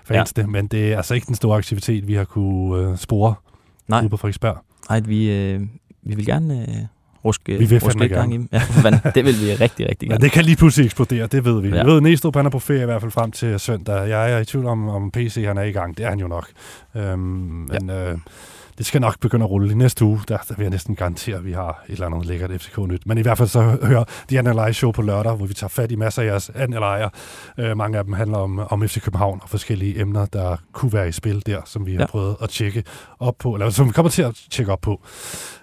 fans 0.06 0.34
ja. 0.38 0.46
Men 0.48 0.68
det 0.68 0.94
er 0.94 0.98
altså 0.98 1.14
ikke 1.16 1.28
den 1.28 1.36
store 1.36 1.58
aktivitet, 1.58 2.08
vi 2.08 2.14
har 2.14 2.24
kunne 2.24 2.90
øh, 2.92 2.98
spore 2.98 3.34
Nej. 3.88 4.02
ude 4.02 4.10
på 4.10 4.18
Frederiksberg. 4.18 4.58
Nej, 4.90 5.00
vi, 5.00 5.32
øh, 5.32 5.62
vi 6.04 6.16
vil 6.16 6.26
gerne 6.26 6.62
øh, 6.62 6.76
ruske, 7.26 7.58
Vi 7.58 7.66
vil 7.66 7.80
ruske 7.80 8.08
gang 8.08 8.34
i 8.34 8.38
dem. 8.38 8.50
Ja, 8.52 8.62
det 9.16 9.26
vil 9.26 9.36
vi 9.42 9.54
rigtig, 9.54 9.90
rigtig 9.90 10.08
Ja, 10.08 10.14
gerne. 10.14 10.22
det 10.24 10.32
kan 10.32 10.46
lige 10.46 10.56
pludselig 10.56 10.86
eksplodere, 10.86 11.28
det 11.28 11.46
ved 11.46 11.62
vi. 11.62 11.68
Ja. 11.70 11.74
Ja. 11.76 11.80
Jeg 11.80 11.88
ved, 11.88 12.02
Næstrup 12.02 12.36
han 12.36 12.46
er 12.46 12.50
på 12.50 12.60
ferie 12.60 12.82
i 12.82 12.86
hvert 12.86 13.02
fald 13.02 13.12
frem 13.12 13.32
til 13.32 13.60
søndag. 13.60 14.10
Jeg 14.10 14.32
er 14.32 14.38
i 14.40 14.46
tvivl 14.46 14.66
om, 14.66 14.90
om 14.90 15.12
PC 15.12 15.44
han 15.48 15.58
er 15.58 15.64
i 15.64 15.72
gang. 15.72 15.98
Det 15.98 16.06
er 16.06 16.10
han 16.10 16.20
jo 16.20 16.28
nok. 16.28 16.48
Øhm, 16.96 17.20
men 17.20 17.90
øh, 17.90 18.18
det 18.78 18.86
skal 18.88 19.02
nok 19.02 19.20
begynde 19.20 19.44
at 19.46 19.50
rulle 19.52 19.72
i 19.72 19.76
næste 19.76 20.06
uge. 20.06 20.20
Der, 20.28 20.38
der 20.38 20.54
vil 20.58 20.64
jeg 20.64 20.70
næsten 20.70 20.96
garantere, 20.96 21.38
at 21.38 21.46
vi 21.46 21.52
har 21.52 21.84
et 21.88 21.94
eller 21.94 22.06
andet 22.06 22.26
lækkert 22.26 22.62
FCK-nyt. 22.62 23.02
Men 23.06 23.18
i 23.18 23.22
hvert 23.22 23.38
fald 23.38 23.48
så 23.50 23.62
hør 23.84 24.04
de 24.30 24.40
Analyze 24.40 24.74
Show 24.74 24.92
på 24.92 25.02
lørdag, 25.02 25.36
hvor 25.36 25.46
vi 25.46 25.54
tager 25.54 25.70
fat 25.70 25.92
i 25.92 25.96
masser 25.96 26.22
af 26.22 26.26
jeres 26.26 26.50
Analyzer. 26.56 27.10
Øh, 27.58 27.78
mange 27.78 27.98
af 27.98 28.04
dem 28.04 28.14
handler 28.14 28.38
om, 28.38 28.60
om 28.60 28.88
FC 28.88 29.02
København 29.02 29.40
og 29.44 29.50
forskellige 29.50 30.00
emner, 30.02 30.26
der 30.26 30.58
kunne 30.74 30.94
være 30.94 31.08
i 31.10 31.12
spil 31.12 31.44
der, 31.46 31.62
som 31.66 31.86
vi 31.86 31.92
har 31.92 31.98
Ja. 31.98 32.02
ja. 32.04 32.08
prøvet 32.08 32.36
at 32.42 32.50
tjekke 32.50 32.84
op 33.20 33.36
på, 33.40 33.54
eller 33.54 33.70
som 33.70 33.88
vi 33.88 33.92
kommer 33.92 34.10
til 34.10 34.22
at 34.22 34.36
tjekke 34.52 34.72
op 34.72 34.82
på. 34.82 35.02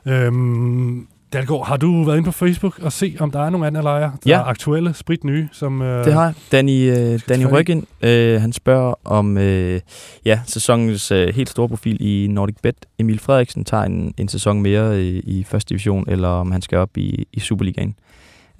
Øhm, 0.07 1.07
Dalgaard, 1.37 1.67
har 1.67 1.77
du 1.77 2.05
været 2.05 2.17
inde 2.17 2.27
på 2.27 2.33
Facebook 2.33 2.79
og 2.79 2.93
se, 2.93 3.17
om 3.21 3.31
der 3.31 3.41
er 3.41 3.51
nogle 3.51 3.67
analyzer, 3.67 3.91
der 4.01 4.11
Ja. 4.27 4.39
er 4.41 4.45
aktuelle, 4.45 4.95
sprit 4.95 5.25
nye, 5.25 5.49
som... 5.53 5.83
Øh, 5.83 6.05
Det 6.05 6.13
har 6.13 6.25
jeg. 6.25 6.35
Danny, 6.53 6.91
øh, 6.91 7.21
Danny. 7.29 7.45
Ryggen, 7.53 7.87
øh, 8.03 8.41
han 8.41 8.53
spørger 8.53 8.95
om 9.05 9.39
øh, 9.39 9.81
ja, 10.25 10.41
sæsonens 10.47 11.11
øh, 11.13 11.35
helt 11.35 11.49
store 11.49 11.69
profil 11.69 11.97
i 12.01 12.27
Nordic 12.31 12.57
Bet. 12.63 12.87
Emil 12.99 13.19
Frederiksen 13.19 13.65
tager 13.65 13.83
en, 13.83 14.15
en 14.17 14.29
sæson 14.29 14.63
mere 14.63 15.03
i, 15.03 15.19
i 15.21 15.45
første 15.45 15.69
division, 15.69 16.05
eller 16.09 16.29
om 16.29 16.51
han 16.51 16.63
skal 16.63 16.79
op 16.79 16.97
i, 16.97 17.27
i 17.33 17.41
Superligaen. 17.41 17.95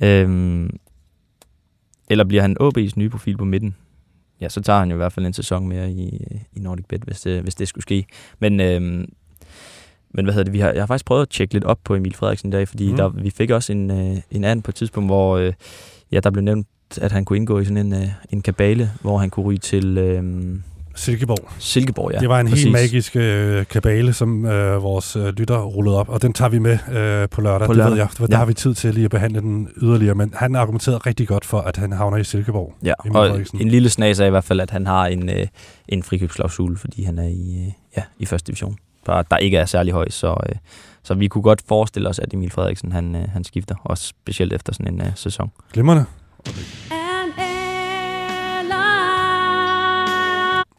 Øhm, 0.03 0.71
eller 2.11 2.25
bliver 2.25 2.43
han 2.43 2.57
OB's 2.61 2.93
nye 2.97 3.09
profil 3.09 3.37
på 3.37 3.45
midten? 3.45 3.75
Ja, 4.41 4.49
så 4.49 4.61
tager 4.63 4.79
han 4.79 4.89
jo 4.89 4.95
i 4.95 4.97
hvert 4.97 5.13
fald 5.13 5.27
en 5.27 5.33
sæson 5.33 5.69
mere 5.69 5.91
i, 5.91 6.27
i 6.53 6.61
Nordic 6.61 6.85
Bet, 6.89 7.03
hvis 7.03 7.21
det, 7.21 7.43
hvis 7.43 7.55
det 7.55 7.69
skulle 7.69 7.83
ske. 7.83 8.05
Men, 8.39 8.61
øhm, 8.61 9.09
men 10.15 10.25
hvad 10.25 10.35
hedder 10.35 10.45
det? 10.45 10.53
Vi 10.53 10.59
har, 10.61 10.71
jeg 10.73 10.83
har 10.83 10.87
faktisk 10.87 11.05
prøvet 11.07 11.23
at 11.23 11.29
tjekke 11.29 11.55
lidt 11.55 11.65
op 11.65 11.79
på 11.85 11.95
Emil 11.95 12.15
Frederiksen 12.15 12.49
i 12.49 12.53
dag, 12.53 12.69
fordi 12.69 12.91
Mm. 12.91 12.97
der, 12.97 13.09
vi 13.09 13.31
fik 13.31 13.51
også 13.51 13.73
en, 13.73 13.91
øh, 13.91 14.17
en 14.31 14.45
anden 14.45 14.63
på 14.63 14.71
et 14.71 14.75
tidspunkt, 14.75 15.09
hvor 15.09 15.37
øh, 15.37 15.53
ja, 16.13 16.21
der 16.21 16.31
blev 16.31 16.45
nævnt, 16.45 16.67
at 17.01 17.13
han 17.13 17.25
kunne 17.25 17.37
indgå 17.37 17.59
i 17.59 17.65
sådan 17.65 17.87
en, 17.87 17.93
øh, 17.93 18.09
en 18.31 18.41
kabale, 18.43 18.91
hvor 19.01 19.19
han 19.19 19.31
kunne 19.31 19.47
ryge 19.47 19.59
til 19.59 19.99
øh, 19.99 20.23
Silkeborg. 20.95 21.49
Silkeborg, 21.59 22.13
ja. 22.15 22.19
det 22.19 22.29
var 22.29 22.41
en 22.41 22.47
præcis. 22.49 22.65
helt 22.65 22.73
magisk 22.73 23.17
øh, 23.17 23.67
kabale, 23.67 24.13
som 24.13 24.47
øh, 24.47 24.83
vores 24.83 25.17
øh, 25.17 25.27
lytter 25.29 25.59
rullede 25.63 25.97
op, 25.97 26.09
og 26.09 26.23
den 26.23 26.33
tager 26.33 26.49
vi 26.49 26.59
med 26.59 26.73
øh, 26.93 27.29
på 27.29 27.41
lørdag. 27.41 27.67
På 27.67 27.73
det 27.73 27.77
lørdag. 27.77 27.91
ved 27.93 27.99
jeg, 27.99 28.09
for 28.11 28.27
der 28.27 28.35
Ja. 28.35 28.39
har 28.39 28.47
vi 28.47 28.55
tid 28.55 28.75
til 28.75 28.95
lige 28.95 29.05
at 29.05 29.11
behandle 29.11 29.41
den 29.41 29.69
yderligere, 29.83 30.15
men 30.15 30.33
han 30.37 30.55
argumenterede 30.55 30.99
rigtig 30.99 31.29
godt 31.29 31.45
for, 31.45 31.59
at 31.61 31.77
han 31.77 31.93
havner 31.93 32.17
i 32.17 32.25
Silkeborg. 32.25 32.75
Ja, 32.85 32.93
Emil 33.05 33.17
og 33.17 33.27
Frederiksen. 33.29 33.61
en 33.61 33.69
lille 33.69 33.89
snas 33.89 34.21
er 34.21 34.27
i 34.27 34.31
hvert 34.31 34.45
fald, 34.45 34.61
at 34.61 34.71
han 34.71 34.87
har 34.87 35.07
en, 35.07 35.29
øh, 35.29 35.47
en 35.89 36.03
frikøbsklausul, 36.03 36.79
fordi 36.79 37.03
han 37.03 37.19
er 37.19 37.29
i, 37.29 37.65
øh, 37.67 37.73
ja, 37.97 38.03
i 38.19 38.27
første 38.27 38.47
division, 38.47 38.77
bare 39.07 39.25
der 39.31 39.37
ikke 39.37 39.57
er 39.57 39.65
særlig 39.65 39.93
høj, 39.93 40.09
så, 40.09 40.37
øh, 40.49 40.55
så 41.03 41.15
vi 41.15 41.29
kunne 41.29 41.43
godt 41.43 41.63
forestille 41.69 42.09
os, 42.09 42.19
at 42.19 42.35
Emil 42.35 42.51
Frederiksen 42.51 42.93
han, 42.93 43.17
øh, 43.17 43.29
han 43.29 43.45
skifter, 43.45 43.75
også 43.85 44.07
specielt 44.07 44.53
efter 44.53 44.73
sådan 44.73 44.95
en 44.95 45.01
øh, 45.01 45.13
sæson. 45.15 45.51
Glimrende. 45.73 46.05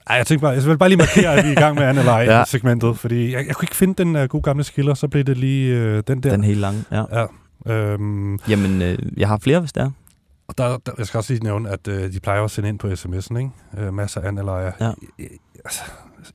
Ej, 0.09 0.15
jeg 0.15 0.28
tænkte 0.28 0.41
bare, 0.41 0.51
jeg 0.51 0.63
vil 0.63 0.78
bare 0.78 0.89
lige 0.89 0.97
markere, 0.97 1.36
at 1.36 1.43
vi 1.43 1.49
er 1.49 1.51
i 1.51 1.55
gang 1.55 1.75
med 1.75 1.84
Analyze-segmentet, 1.84 2.97
fordi 3.03 3.34
jeg, 3.34 3.47
jeg 3.47 3.55
kunne 3.55 3.63
ikke 3.63 3.75
finde 3.75 4.03
den 4.03 4.15
uh, 4.15 4.23
gode 4.23 4.43
gamle 4.43 4.63
skiller, 4.63 4.93
så 4.93 5.07
blev 5.07 5.23
det 5.23 5.38
lige 5.38 5.75
uh, 5.75 6.03
den 6.07 6.23
der. 6.23 6.30
Den 6.30 6.43
helt 6.43 6.59
lange, 6.59 6.84
ja. 6.91 7.03
ja. 7.19 7.25
Øhm, 7.73 8.39
Jamen, 8.49 8.82
øh, 8.82 8.97
jeg 9.17 9.28
har 9.28 9.38
flere, 9.38 9.59
hvis 9.59 9.73
der 9.73 9.86
er. 9.86 9.91
Og 10.47 10.57
der, 10.57 10.78
der, 10.86 10.91
jeg 10.97 11.05
skal 11.05 11.17
også 11.17 11.34
lige 11.34 11.43
nævne, 11.43 11.69
at 11.69 11.88
øh, 11.88 12.13
de 12.13 12.19
plejer 12.19 12.43
at 12.43 12.51
sende 12.51 12.69
ind 12.69 12.80
på 12.80 12.88
sms'en, 12.88 13.38
ikke? 13.38 13.49
Øh, 13.78 13.93
masser 13.93 14.21
af 14.21 14.28
analyzer. 14.28 14.71
Ja. 14.82 14.91
Altså, 15.65 15.82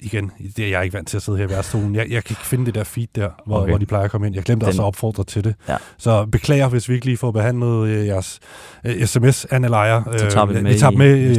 igen, 0.00 0.30
det 0.56 0.64
er 0.64 0.68
jeg 0.68 0.84
ikke 0.84 0.94
vant 0.94 1.08
til 1.08 1.16
at 1.16 1.22
sidde 1.22 1.38
her 1.38 1.46
i 1.46 1.50
værstolen. 1.50 1.94
Jeg, 1.94 2.10
jeg 2.10 2.24
kan 2.24 2.32
ikke 2.32 2.46
finde 2.46 2.66
det 2.66 2.74
der 2.74 2.84
feed 2.84 3.06
der, 3.14 3.30
hvor, 3.46 3.56
Okay. 3.58 3.68
hvor 3.70 3.78
de 3.78 3.86
plejer 3.86 4.04
at 4.04 4.10
komme 4.10 4.26
ind. 4.26 4.34
Jeg 4.36 4.44
glemte 4.44 4.64
Den- 4.64 4.68
også 4.68 4.82
at 4.82 4.86
opfordre 4.86 5.24
til 5.24 5.44
det. 5.44 5.54
Ja. 5.68 5.76
Så 5.98 6.26
beklager, 6.26 6.68
hvis 6.68 6.88
vi 6.88 6.94
ikke 6.94 7.06
lige 7.06 7.16
får 7.16 7.30
behandlet 7.30 7.88
øh, 7.88 8.06
jeres 8.06 8.40
øh, 8.86 9.06
sms-analyzer. 9.06 10.02
Så 10.18 10.30
tager 10.30 10.46
vi 10.46 10.54
dem 10.54 10.62
med 10.62 10.72
vi 10.72 10.78
tager 10.78 10.92
i 10.92 10.96
med 10.96 11.38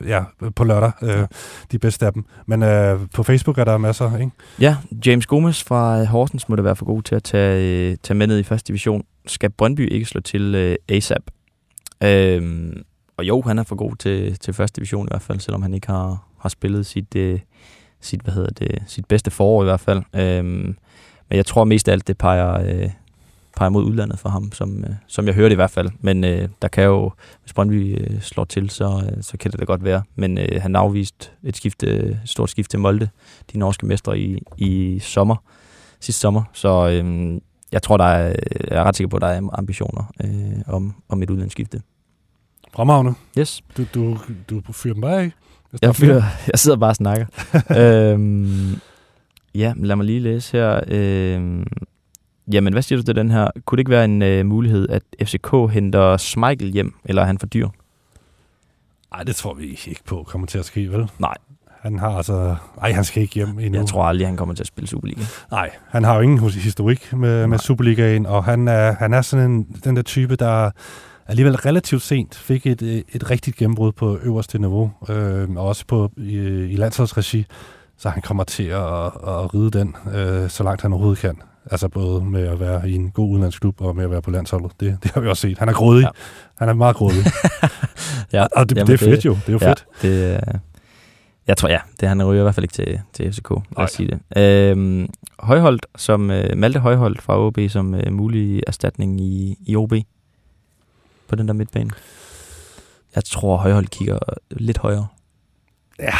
øh, 0.00 0.08
ja, 0.08 0.22
på 0.56 0.64
lørdag, 0.64 0.92
øh, 1.02 1.26
de 1.72 1.78
bedste 1.78 2.06
af 2.06 2.12
dem. 2.12 2.24
Men 2.46 2.62
øh, 2.62 3.00
på 3.14 3.22
Facebook 3.22 3.58
er 3.58 3.64
der 3.64 3.78
masser, 3.78 4.16
ikke? 4.18 4.30
Ja, 4.60 4.76
James 5.06 5.26
Gomes 5.26 5.62
fra 5.64 6.00
øh, 6.00 6.04
Horsens 6.06 6.48
må 6.48 6.56
det 6.56 6.64
være 6.64 6.76
for 6.76 6.84
god 6.84 7.02
til 7.02 7.14
at 7.14 7.22
tage, 7.22 7.90
øh, 7.90 7.96
tage 8.02 8.16
med 8.18 8.26
ned 8.26 8.38
i 8.38 8.42
første 8.42 8.68
division. 8.68 9.02
Skal 9.26 9.50
Brøndby 9.50 9.92
ikke 9.92 10.06
slå 10.06 10.20
til 10.20 10.54
øh, 10.54 10.76
ASAP? 10.88 11.22
Øhm, 12.02 12.82
og 13.18 13.24
jo, 13.24 13.42
han 13.46 13.58
er 13.58 13.62
for 13.62 13.76
god 13.76 13.96
til, 13.96 14.38
til 14.38 14.54
første 14.54 14.76
division 14.76 15.06
i 15.06 15.10
hvert 15.10 15.22
fald, 15.22 15.40
selvom 15.40 15.62
han 15.62 15.74
ikke 15.74 15.86
har, 15.86 16.25
har 16.38 16.48
spillet 16.48 16.86
sit, 16.86 17.16
øh, 17.16 17.40
sit, 18.00 18.20
hvad 18.20 18.34
hedder 18.34 18.50
det, 18.50 18.82
sit 18.86 19.06
bedste 19.06 19.30
forår 19.30 19.62
i 19.62 19.64
hvert 19.64 19.80
fald. 19.80 20.02
Øhm, 20.14 20.76
men 21.28 21.36
jeg 21.36 21.46
tror 21.46 21.64
mest 21.64 21.88
af 21.88 21.92
alt, 21.92 22.06
det 22.06 22.18
peger, 22.18 22.52
øh, 22.52 22.90
peger 23.56 23.70
mod 23.70 23.84
udlandet 23.84 24.18
for 24.18 24.28
ham, 24.28 24.52
som, 24.52 24.84
øh, 24.84 24.90
som 25.06 25.26
jeg 25.26 25.34
hørte 25.34 25.52
i 25.52 25.56
hvert 25.56 25.70
fald. 25.70 25.90
Men 26.00 26.24
øh, 26.24 26.48
der 26.62 26.68
kan 26.68 26.84
jo, 26.84 27.12
hvis 27.42 27.52
Brøndby 27.52 28.00
øh, 28.00 28.20
slår 28.20 28.44
til, 28.44 28.70
så, 28.70 29.10
øh, 29.16 29.22
så 29.22 29.36
kan 29.36 29.50
det 29.50 29.60
da 29.60 29.64
godt 29.64 29.84
være. 29.84 30.02
Men 30.14 30.38
øh, 30.38 30.62
han 30.62 30.76
afvist 30.76 31.32
et, 31.42 31.56
skifte, 31.56 31.86
et 31.86 32.20
stort 32.24 32.50
skift 32.50 32.70
til 32.70 32.80
Molde, 32.80 33.08
de 33.52 33.58
norske 33.58 33.86
mestre 33.86 34.18
i, 34.18 34.42
i 34.56 34.98
sommer, 34.98 35.36
sidste 36.00 36.20
sommer. 36.20 36.42
Så 36.52 36.88
øh, 36.88 37.40
jeg 37.72 37.82
tror, 37.82 37.96
der 37.96 38.04
er, 38.04 38.26
jeg 38.70 38.78
er 38.78 38.84
ret 38.84 38.96
sikker 38.96 39.08
på, 39.08 39.16
at 39.16 39.22
der 39.22 39.28
er 39.28 39.40
ambitioner 39.52 40.12
øh, 40.24 40.74
om, 40.74 40.94
om 41.08 41.22
et 41.22 41.30
udlandsskifte. 41.30 41.82
Fremragende. 42.74 43.14
Yes. 43.38 43.62
Du, 43.76 43.84
du, 43.94 44.18
du 44.50 44.72
fyrer 44.72 44.94
dem 44.94 45.00
bare 45.00 45.22
af. 45.22 45.32
Jeg, 45.82 45.88
er 45.88 45.92
fyrer, 45.92 46.22
jeg 46.52 46.58
sidder 46.58 46.76
bare 46.76 46.90
og 46.90 46.96
snakker. 46.96 47.26
øhm, 48.12 48.80
ja, 49.54 49.72
lad 49.76 49.96
mig 49.96 50.06
lige 50.06 50.20
læse 50.20 50.56
her. 50.56 50.80
Øhm, 50.88 51.66
jamen, 52.52 52.72
hvad 52.72 52.82
siger 52.82 52.96
du 52.96 53.02
til 53.02 53.16
den 53.16 53.30
her? 53.30 53.50
Kunne 53.64 53.76
det 53.76 53.80
ikke 53.80 53.90
være 53.90 54.04
en 54.04 54.22
øh, 54.22 54.46
mulighed, 54.46 54.88
at 54.88 55.02
FCK 55.22 55.72
henter 55.72 56.16
Schmeichel 56.16 56.72
hjem, 56.72 56.94
eller 57.04 57.22
er 57.22 57.26
han 57.26 57.38
for 57.38 57.46
dyr? 57.46 57.68
Nej, 59.12 59.22
det 59.22 59.36
tror 59.36 59.54
vi 59.54 59.64
ikke 59.64 60.00
på 60.04 60.24
kommer 60.28 60.46
til 60.46 60.58
at 60.58 60.64
ske, 60.64 60.92
vel? 60.92 61.10
Nej. 61.18 61.34
Han 61.80 61.98
har 61.98 62.08
altså... 62.08 62.56
Ej, 62.82 62.92
han 62.92 63.04
skal 63.04 63.22
ikke 63.22 63.34
hjem 63.34 63.58
endnu. 63.58 63.78
Jeg 63.78 63.88
tror 63.88 64.04
aldrig, 64.04 64.26
han 64.26 64.36
kommer 64.36 64.54
til 64.54 64.62
at 64.62 64.66
spille 64.66 64.88
Superliga. 64.88 65.22
Nej, 65.50 65.70
han 65.88 66.04
har 66.04 66.14
jo 66.14 66.20
ingen 66.20 66.50
historik 66.50 67.12
med, 67.12 67.46
med 67.46 67.58
Superligaen, 67.58 68.26
og 68.26 68.44
han 68.44 68.68
er, 68.68 68.92
han 68.92 69.14
er 69.14 69.22
sådan 69.22 69.50
en, 69.50 69.66
den 69.84 69.96
der 69.96 70.02
type, 70.02 70.36
der 70.36 70.70
alligevel 71.28 71.56
relativt 71.56 72.02
sent 72.02 72.34
fik 72.34 72.66
et, 72.66 72.82
øh, 72.82 73.02
et 73.12 73.30
rigtigt 73.30 73.56
gennembrud 73.56 73.92
på 73.92 74.18
øverste 74.22 74.58
niveau, 74.58 74.90
øh, 75.08 75.50
og 75.50 75.66
også 75.66 75.84
på, 75.86 76.10
i, 76.16 76.38
i 76.64 76.76
landsholdsregi, 76.76 77.46
så 77.98 78.08
han 78.08 78.22
kommer 78.22 78.44
til 78.44 78.62
at, 78.62 79.04
at 79.06 79.54
ride 79.54 79.70
den, 79.70 79.96
øh, 80.14 80.50
så 80.50 80.62
langt 80.64 80.82
han 80.82 80.92
overhovedet 80.92 81.18
kan. 81.18 81.42
Altså 81.70 81.88
både 81.88 82.24
med 82.24 82.46
at 82.48 82.60
være 82.60 82.90
i 82.90 82.94
en 82.94 83.10
god 83.10 83.30
udenlandsklub 83.30 83.80
og 83.80 83.96
med 83.96 84.04
at 84.04 84.10
være 84.10 84.22
på 84.22 84.30
landsholdet. 84.30 84.72
Det, 84.80 84.98
det 85.02 85.10
har 85.10 85.20
vi 85.20 85.28
også 85.28 85.40
set. 85.40 85.58
Han 85.58 85.68
er 85.68 85.72
grådig. 85.72 86.02
Ja. 86.02 86.08
Han 86.58 86.68
er 86.68 86.72
meget 86.72 86.96
grådig. 86.96 87.24
Ja, 88.32 88.46
og 88.56 88.68
det, 88.68 88.76
jamen, 88.76 88.86
det 88.86 88.94
er 88.94 88.98
fedt 88.98 89.24
jo. 89.24 89.32
Det 89.34 89.48
er 89.48 89.52
jo 89.52 89.58
ja, 89.62 89.68
fedt. 89.68 89.86
Det, 90.02 90.34
øh, 90.34 90.60
jeg 91.46 91.56
tror, 91.56 91.68
ja, 91.68 91.78
det, 92.00 92.08
han 92.08 92.24
ryger 92.24 92.40
i 92.40 92.42
hvert 92.42 92.54
fald 92.54 92.64
ikke 92.64 92.72
til, 92.72 93.00
til 93.12 93.32
FCK, 93.32 93.50
lad 93.50 93.84
os 93.84 93.90
sige 93.90 94.08
det. 94.08 94.42
Øhm, 94.42 95.08
Højholdt, 95.38 95.86
som, 95.96 96.30
øh, 96.30 96.56
Malte 96.56 96.80
Højholdt 96.80 97.22
fra 97.22 97.38
OB 97.38 97.58
som 97.68 97.94
øh, 97.94 98.12
mulig 98.12 98.62
erstatning 98.66 99.20
i, 99.20 99.58
i 99.66 99.76
OB 99.76 99.92
på 101.28 101.36
den 101.36 101.48
der 101.48 101.54
midtbane. 101.54 101.90
Jeg 103.14 103.24
tror, 103.24 103.56
Højholdt 103.56 103.90
kigger 103.90 104.18
lidt 104.50 104.78
højere. 104.78 105.06
Ja, 105.98 106.14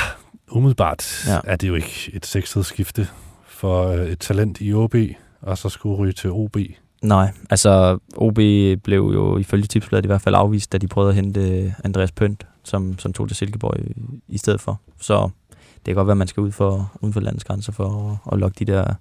umiddelbart 0.51 1.25
Ja. 1.29 1.39
er 1.45 1.57
det 1.57 1.69
jo 1.69 1.75
ikke 1.75 2.11
et 2.13 2.27
sekshedsskifte 2.27 3.09
for 3.47 3.87
øh, 3.89 4.07
et 4.07 4.19
talent 4.21 4.59
i 4.61 4.73
OB, 4.75 4.95
og 5.41 5.59
så 5.59 5.69
skulle 5.69 5.97
ryge 5.97 6.13
til 6.13 6.31
OB. 6.31 6.57
Nej, 7.03 7.33
altså 7.51 7.99
OB 8.17 8.35
blev 8.83 9.11
jo 9.15 9.39
ifølge 9.39 9.67
tipsbladet 9.67 10.05
i 10.05 10.07
hvert 10.07 10.21
fald 10.23 10.35
afvist, 10.35 10.73
da 10.73 10.79
de 10.79 10.89
prøvede 10.89 11.09
at 11.11 11.15
hente 11.17 11.75
Andreas 11.85 12.13
Pønt, 12.13 12.47
som, 12.65 12.99
som 12.99 13.13
tog 13.13 13.29
til 13.29 13.37
Silkeborg 13.37 13.81
i, 13.81 13.93
i 14.29 14.39
stedet 14.39 14.61
for. 14.61 14.81
Så 15.01 15.31
det 15.77 15.85
kan 15.85 15.95
godt 15.95 16.07
være, 16.07 16.13
at 16.13 16.19
man 16.19 16.29
skal 16.29 16.41
ud 16.41 16.53
for, 16.53 16.93
uden 17.01 17.13
for 17.13 17.21
landets 17.21 17.45
grænser 17.45 17.73
for 17.73 18.11
at, 18.27 18.33
at 18.33 18.39
lokke 18.39 18.57
de 18.59 18.73
der 18.73 18.95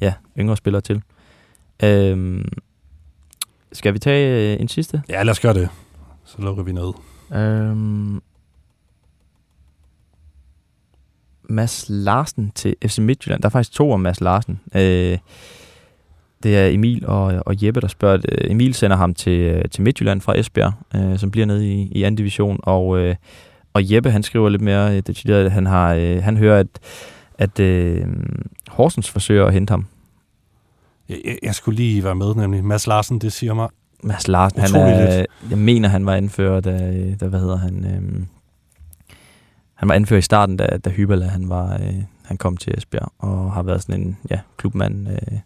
ja, 0.00 0.14
yngre 0.38 0.56
spillere 0.56 0.82
til. 0.82 1.02
Øhm, 1.82 2.48
skal 3.74 3.94
vi 3.94 3.98
tage 3.98 4.54
øh, 4.54 4.60
en 4.60 4.68
sidste? 4.68 5.02
Ja, 5.08 5.22
lad 5.22 5.30
os 5.30 5.40
gøre 5.40 5.54
det. 5.54 5.68
Så 6.24 6.36
lukker 6.38 6.62
vi 6.62 6.72
ned. 6.72 6.92
Øhm, 7.34 8.22
Mads 11.48 11.86
Larsen 11.88 12.52
til 12.54 12.76
FC 12.86 12.98
Midtjylland. 12.98 13.42
Der 13.42 13.48
er 13.48 13.50
faktisk 13.50 13.72
to 13.72 13.92
om 13.92 14.00
Mads 14.00 14.20
Larsen. 14.20 14.60
Øh, 14.74 15.18
det 16.42 16.58
er 16.58 16.66
Emil 16.66 17.06
og, 17.06 17.42
og 17.46 17.64
Jeppe, 17.64 17.80
der 17.80 17.88
spørger. 17.88 18.18
Øh, 18.28 18.50
Emil 18.50 18.74
sender 18.74 18.96
ham 18.96 19.14
til, 19.14 19.40
øh, 19.40 19.64
til 19.70 19.82
Midtjylland 19.82 20.20
fra 20.20 20.38
Esbjerg, 20.38 20.72
øh, 20.96 21.18
som 21.18 21.30
bliver 21.30 21.46
nede 21.46 21.72
i, 21.72 21.88
i 21.92 22.02
anden 22.02 22.16
division. 22.16 22.60
Og, 22.62 22.98
øh, 22.98 23.14
og 23.72 23.92
Jeppe, 23.92 24.10
han 24.10 24.22
skriver 24.22 24.48
lidt 24.48 24.62
mere 24.62 24.96
øh, 24.96 25.02
detaljeret, 25.06 25.52
han, 25.52 25.66
har, 25.66 25.94
øh, 25.94 26.22
han 26.22 26.36
hører, 26.36 26.60
at, 26.60 26.66
at 27.38 27.60
øh, 27.60 28.06
Horsens 28.68 29.10
forsøger 29.10 29.46
at 29.46 29.52
hente 29.52 29.70
ham. 29.70 29.86
Jeg, 31.42 31.54
skulle 31.54 31.76
lige 31.76 32.04
være 32.04 32.14
med, 32.14 32.34
nemlig. 32.34 32.64
Mads 32.64 32.86
Larsen, 32.86 33.18
det 33.18 33.32
siger 33.32 33.54
mig 33.54 33.68
Mads 34.02 34.28
Larsen, 34.28 34.60
han 34.60 34.74
er, 34.74 35.16
lidt. 35.16 35.26
jeg 35.50 35.58
mener, 35.58 35.88
han 35.88 36.06
var 36.06 36.14
anfører, 36.14 36.60
da, 36.60 36.70
da 37.20 37.26
hvad 37.26 37.40
hedder 37.40 37.56
han, 37.56 37.86
øhm, 37.94 38.26
han 39.74 39.88
var 39.88 39.94
anfører 39.94 40.18
i 40.18 40.22
starten, 40.22 40.56
da, 40.56 40.66
da 40.84 40.90
Hybala, 40.90 41.26
han 41.26 41.48
var, 41.48 41.74
øh, 41.74 41.94
han 42.24 42.36
kom 42.36 42.56
til 42.56 42.74
Esbjerg, 42.78 43.12
og 43.18 43.52
har 43.52 43.62
været 43.62 43.82
sådan 43.82 44.00
en, 44.00 44.16
ja, 44.30 44.38
klubmand 44.56 45.08
øh, 45.08 45.38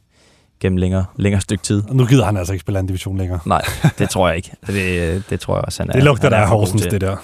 gennem 0.60 0.76
længere, 0.76 1.04
længere 1.16 1.40
stykke 1.40 1.62
tid. 1.62 1.82
Og 1.88 1.96
nu 1.96 2.06
gider 2.06 2.24
han 2.24 2.36
altså 2.36 2.52
ikke 2.52 2.60
spille 2.60 2.78
anden 2.78 2.88
division 2.88 3.16
længere. 3.18 3.40
Nej, 3.46 3.62
det 3.98 4.10
tror 4.10 4.28
jeg 4.28 4.36
ikke. 4.36 4.50
Det, 4.66 5.30
det 5.30 5.40
tror 5.40 5.56
jeg 5.56 5.64
også, 5.64 5.82
han 5.82 5.90
er. 5.90 5.92
Det 5.92 6.02
lugter 6.02 6.28
der 6.28 6.36
er 6.36 6.42
af 6.42 6.48
Horsens, 6.48 6.82
det 6.82 7.00
der. 7.00 7.16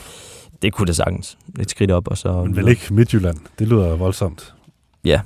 Det 0.62 0.72
kunne 0.72 0.87
det 0.87 0.97
sagtens. 0.97 1.39
Et 1.61 1.70
skridt 1.70 1.91
op, 1.91 2.09
og 2.09 2.18
så... 2.18 2.45
Men 2.45 2.57
vel 2.57 2.68
ikke 2.68 2.95
Midtjylland. 2.95 3.37
Det 3.59 3.68
lyder 3.68 3.97
voldsomt. 3.97 4.55
Ja, 5.05 5.20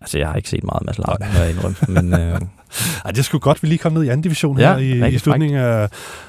altså 0.00 0.18
jeg 0.18 0.28
har 0.28 0.34
ikke 0.34 0.48
set 0.48 0.64
meget 0.64 0.82
Mads 0.86 0.98
Larsen, 0.98 1.26
må 1.34 1.38
jeg 1.40 1.50
indrømme, 1.50 1.76
men... 1.88 2.14
Øh, 2.20 2.40
Ej, 3.04 3.10
det 3.10 3.24
skulle 3.24 3.42
godt, 3.42 3.62
vi 3.62 3.68
lige 3.68 3.78
kom 3.78 3.92
ned 3.92 4.02
i 4.02 4.08
anden 4.08 4.22
division 4.22 4.58
Ja, 4.58 4.76
her 4.76 5.06
i, 5.08 5.14
i 5.14 5.18
slutningen 5.18 5.58
af, 5.58 5.88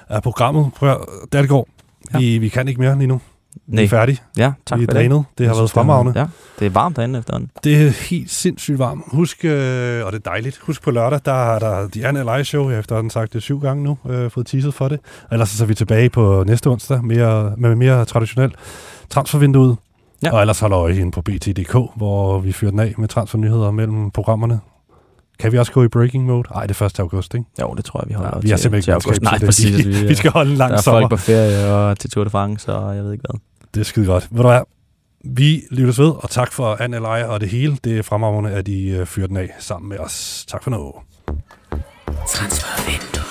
af 0.09 0.23
programmet. 0.23 0.71
Prøv 0.75 0.89
at, 0.91 0.97
der 1.33 1.39
det 1.41 1.49
går. 1.49 1.67
Ja. 2.13 2.19
Vi, 2.19 2.37
vi 2.37 2.49
kan 2.49 2.67
ikke 2.67 2.81
mere 2.81 2.97
lige 2.97 3.07
nu. 3.07 3.21
Vi 3.67 3.75
Nej. 3.75 3.83
er 3.83 3.87
færdige. 3.87 4.17
Ja, 4.37 4.51
tak 4.65 4.79
vi 4.79 4.83
er 4.83 4.87
for 4.87 4.91
det. 4.91 4.95
drænet. 4.95 5.25
Det 5.37 5.47
har 5.47 5.53
Jeg 5.53 5.59
været 5.59 5.71
fremragende. 5.71 6.19
Ja, 6.19 6.25
det 6.59 6.65
er 6.65 6.69
varmt 6.69 6.95
derinde 6.95 7.19
efterhånden. 7.19 7.49
Det 7.63 7.87
er 7.87 7.89
helt 8.09 8.31
sindssygt 8.31 8.79
varmt. 8.79 9.03
Husk, 9.07 9.45
øh, 9.45 10.05
og 10.05 10.11
det 10.11 10.17
er 10.25 10.29
dejligt, 10.29 10.57
husk 10.57 10.81
på 10.83 10.91
lørdag, 10.91 11.19
der 11.25 11.53
er 11.53 11.59
der 11.59 11.87
Diana 11.87 12.21
Live 12.21 12.43
Show. 12.43 12.63
Jeg 12.69 12.75
har 12.75 12.79
efterhånden 12.79 13.09
sagt 13.09 13.33
det 13.33 13.41
syv 13.43 13.59
gange 13.59 13.83
nu, 13.83 13.97
øh, 14.09 14.31
fået 14.31 14.47
teaset 14.47 14.73
for 14.73 14.87
det. 14.87 14.99
Ellers 15.31 15.49
så 15.49 15.63
er 15.63 15.67
vi 15.67 15.75
tilbage 15.75 16.09
på 16.09 16.43
næste 16.47 16.67
onsdag 16.67 17.03
mere, 17.03 17.53
med 17.57 17.75
mere 17.75 18.05
traditionelt 18.05 18.55
transfervindue. 19.09 19.77
Ja. 20.23 20.33
Og 20.33 20.41
ellers 20.41 20.59
holder 20.59 20.79
øje 20.79 20.95
inde 20.99 21.11
på 21.11 21.21
BT.dk, 21.21 21.75
hvor 21.95 22.39
vi 22.39 22.51
fyrer 22.51 22.71
den 22.71 22.79
af 22.79 22.93
med 22.97 23.07
transfernyheder 23.07 23.71
mellem 23.71 24.11
programmerne. 24.11 24.59
Kan 25.39 25.51
vi 25.51 25.57
også 25.57 25.71
gå 25.71 25.83
i 25.83 25.87
breaking 25.87 26.25
mode? 26.25 26.43
Nej, 26.53 26.65
det 26.67 26.81
er 26.81 26.85
1. 26.85 26.99
august, 26.99 27.33
ikke? 27.33 27.45
Jo, 27.61 27.73
det 27.73 27.85
tror 27.85 27.99
jeg, 28.03 28.09
vi 28.09 28.13
holder 28.13 28.31
Ja, 28.35 28.39
vi 28.39 28.49
har 28.49 28.57
simpelthen 28.57 28.83
til 28.83 28.91
ikke 28.91 29.05
august. 29.07 29.21
Nej, 29.21 29.39
præcis. 29.45 29.85
Vi- 29.87 30.07
vi 30.07 30.15
skal 30.15 30.31
holde 30.31 30.51
en 30.51 30.57
lang 30.57 30.71
der 30.71 30.77
er 30.77 30.81
sommer. 30.81 31.01
folk 31.01 31.09
på 31.09 31.17
ferie 31.17 31.73
og 31.73 31.99
til 31.99 32.09
Tour 32.09 32.23
de 32.23 32.29
France, 32.29 32.73
og 32.73 32.95
jeg 32.95 33.03
ved 33.03 33.11
ikke 33.13 33.25
hvad. 33.29 33.39
Det 33.73 33.79
er 33.79 33.83
skide 33.85 34.05
godt. 34.05 34.27
Ved 34.31 34.41
du 34.41 34.47
hvad? 34.47 34.61
Vi 35.25 35.61
lyttes 35.71 35.99
ved, 35.99 36.09
og 36.09 36.29
tak 36.29 36.51
for 36.51 36.77
Anne 36.81 36.99
Leje 36.99 37.27
og 37.27 37.41
det 37.41 37.49
hele. 37.49 37.77
Det 37.83 37.97
er 37.97 38.03
fremragende, 38.03 38.51
at 38.51 38.67
I 38.67 38.89
øh, 38.89 39.05
fyrer 39.05 39.27
den 39.27 39.37
af 39.37 39.49
sammen 39.59 39.89
med 39.89 39.97
os. 39.99 40.45
Tak 40.47 40.63
for 40.63 40.71
nu. 40.71 40.93
Transfervindue. 42.27 43.30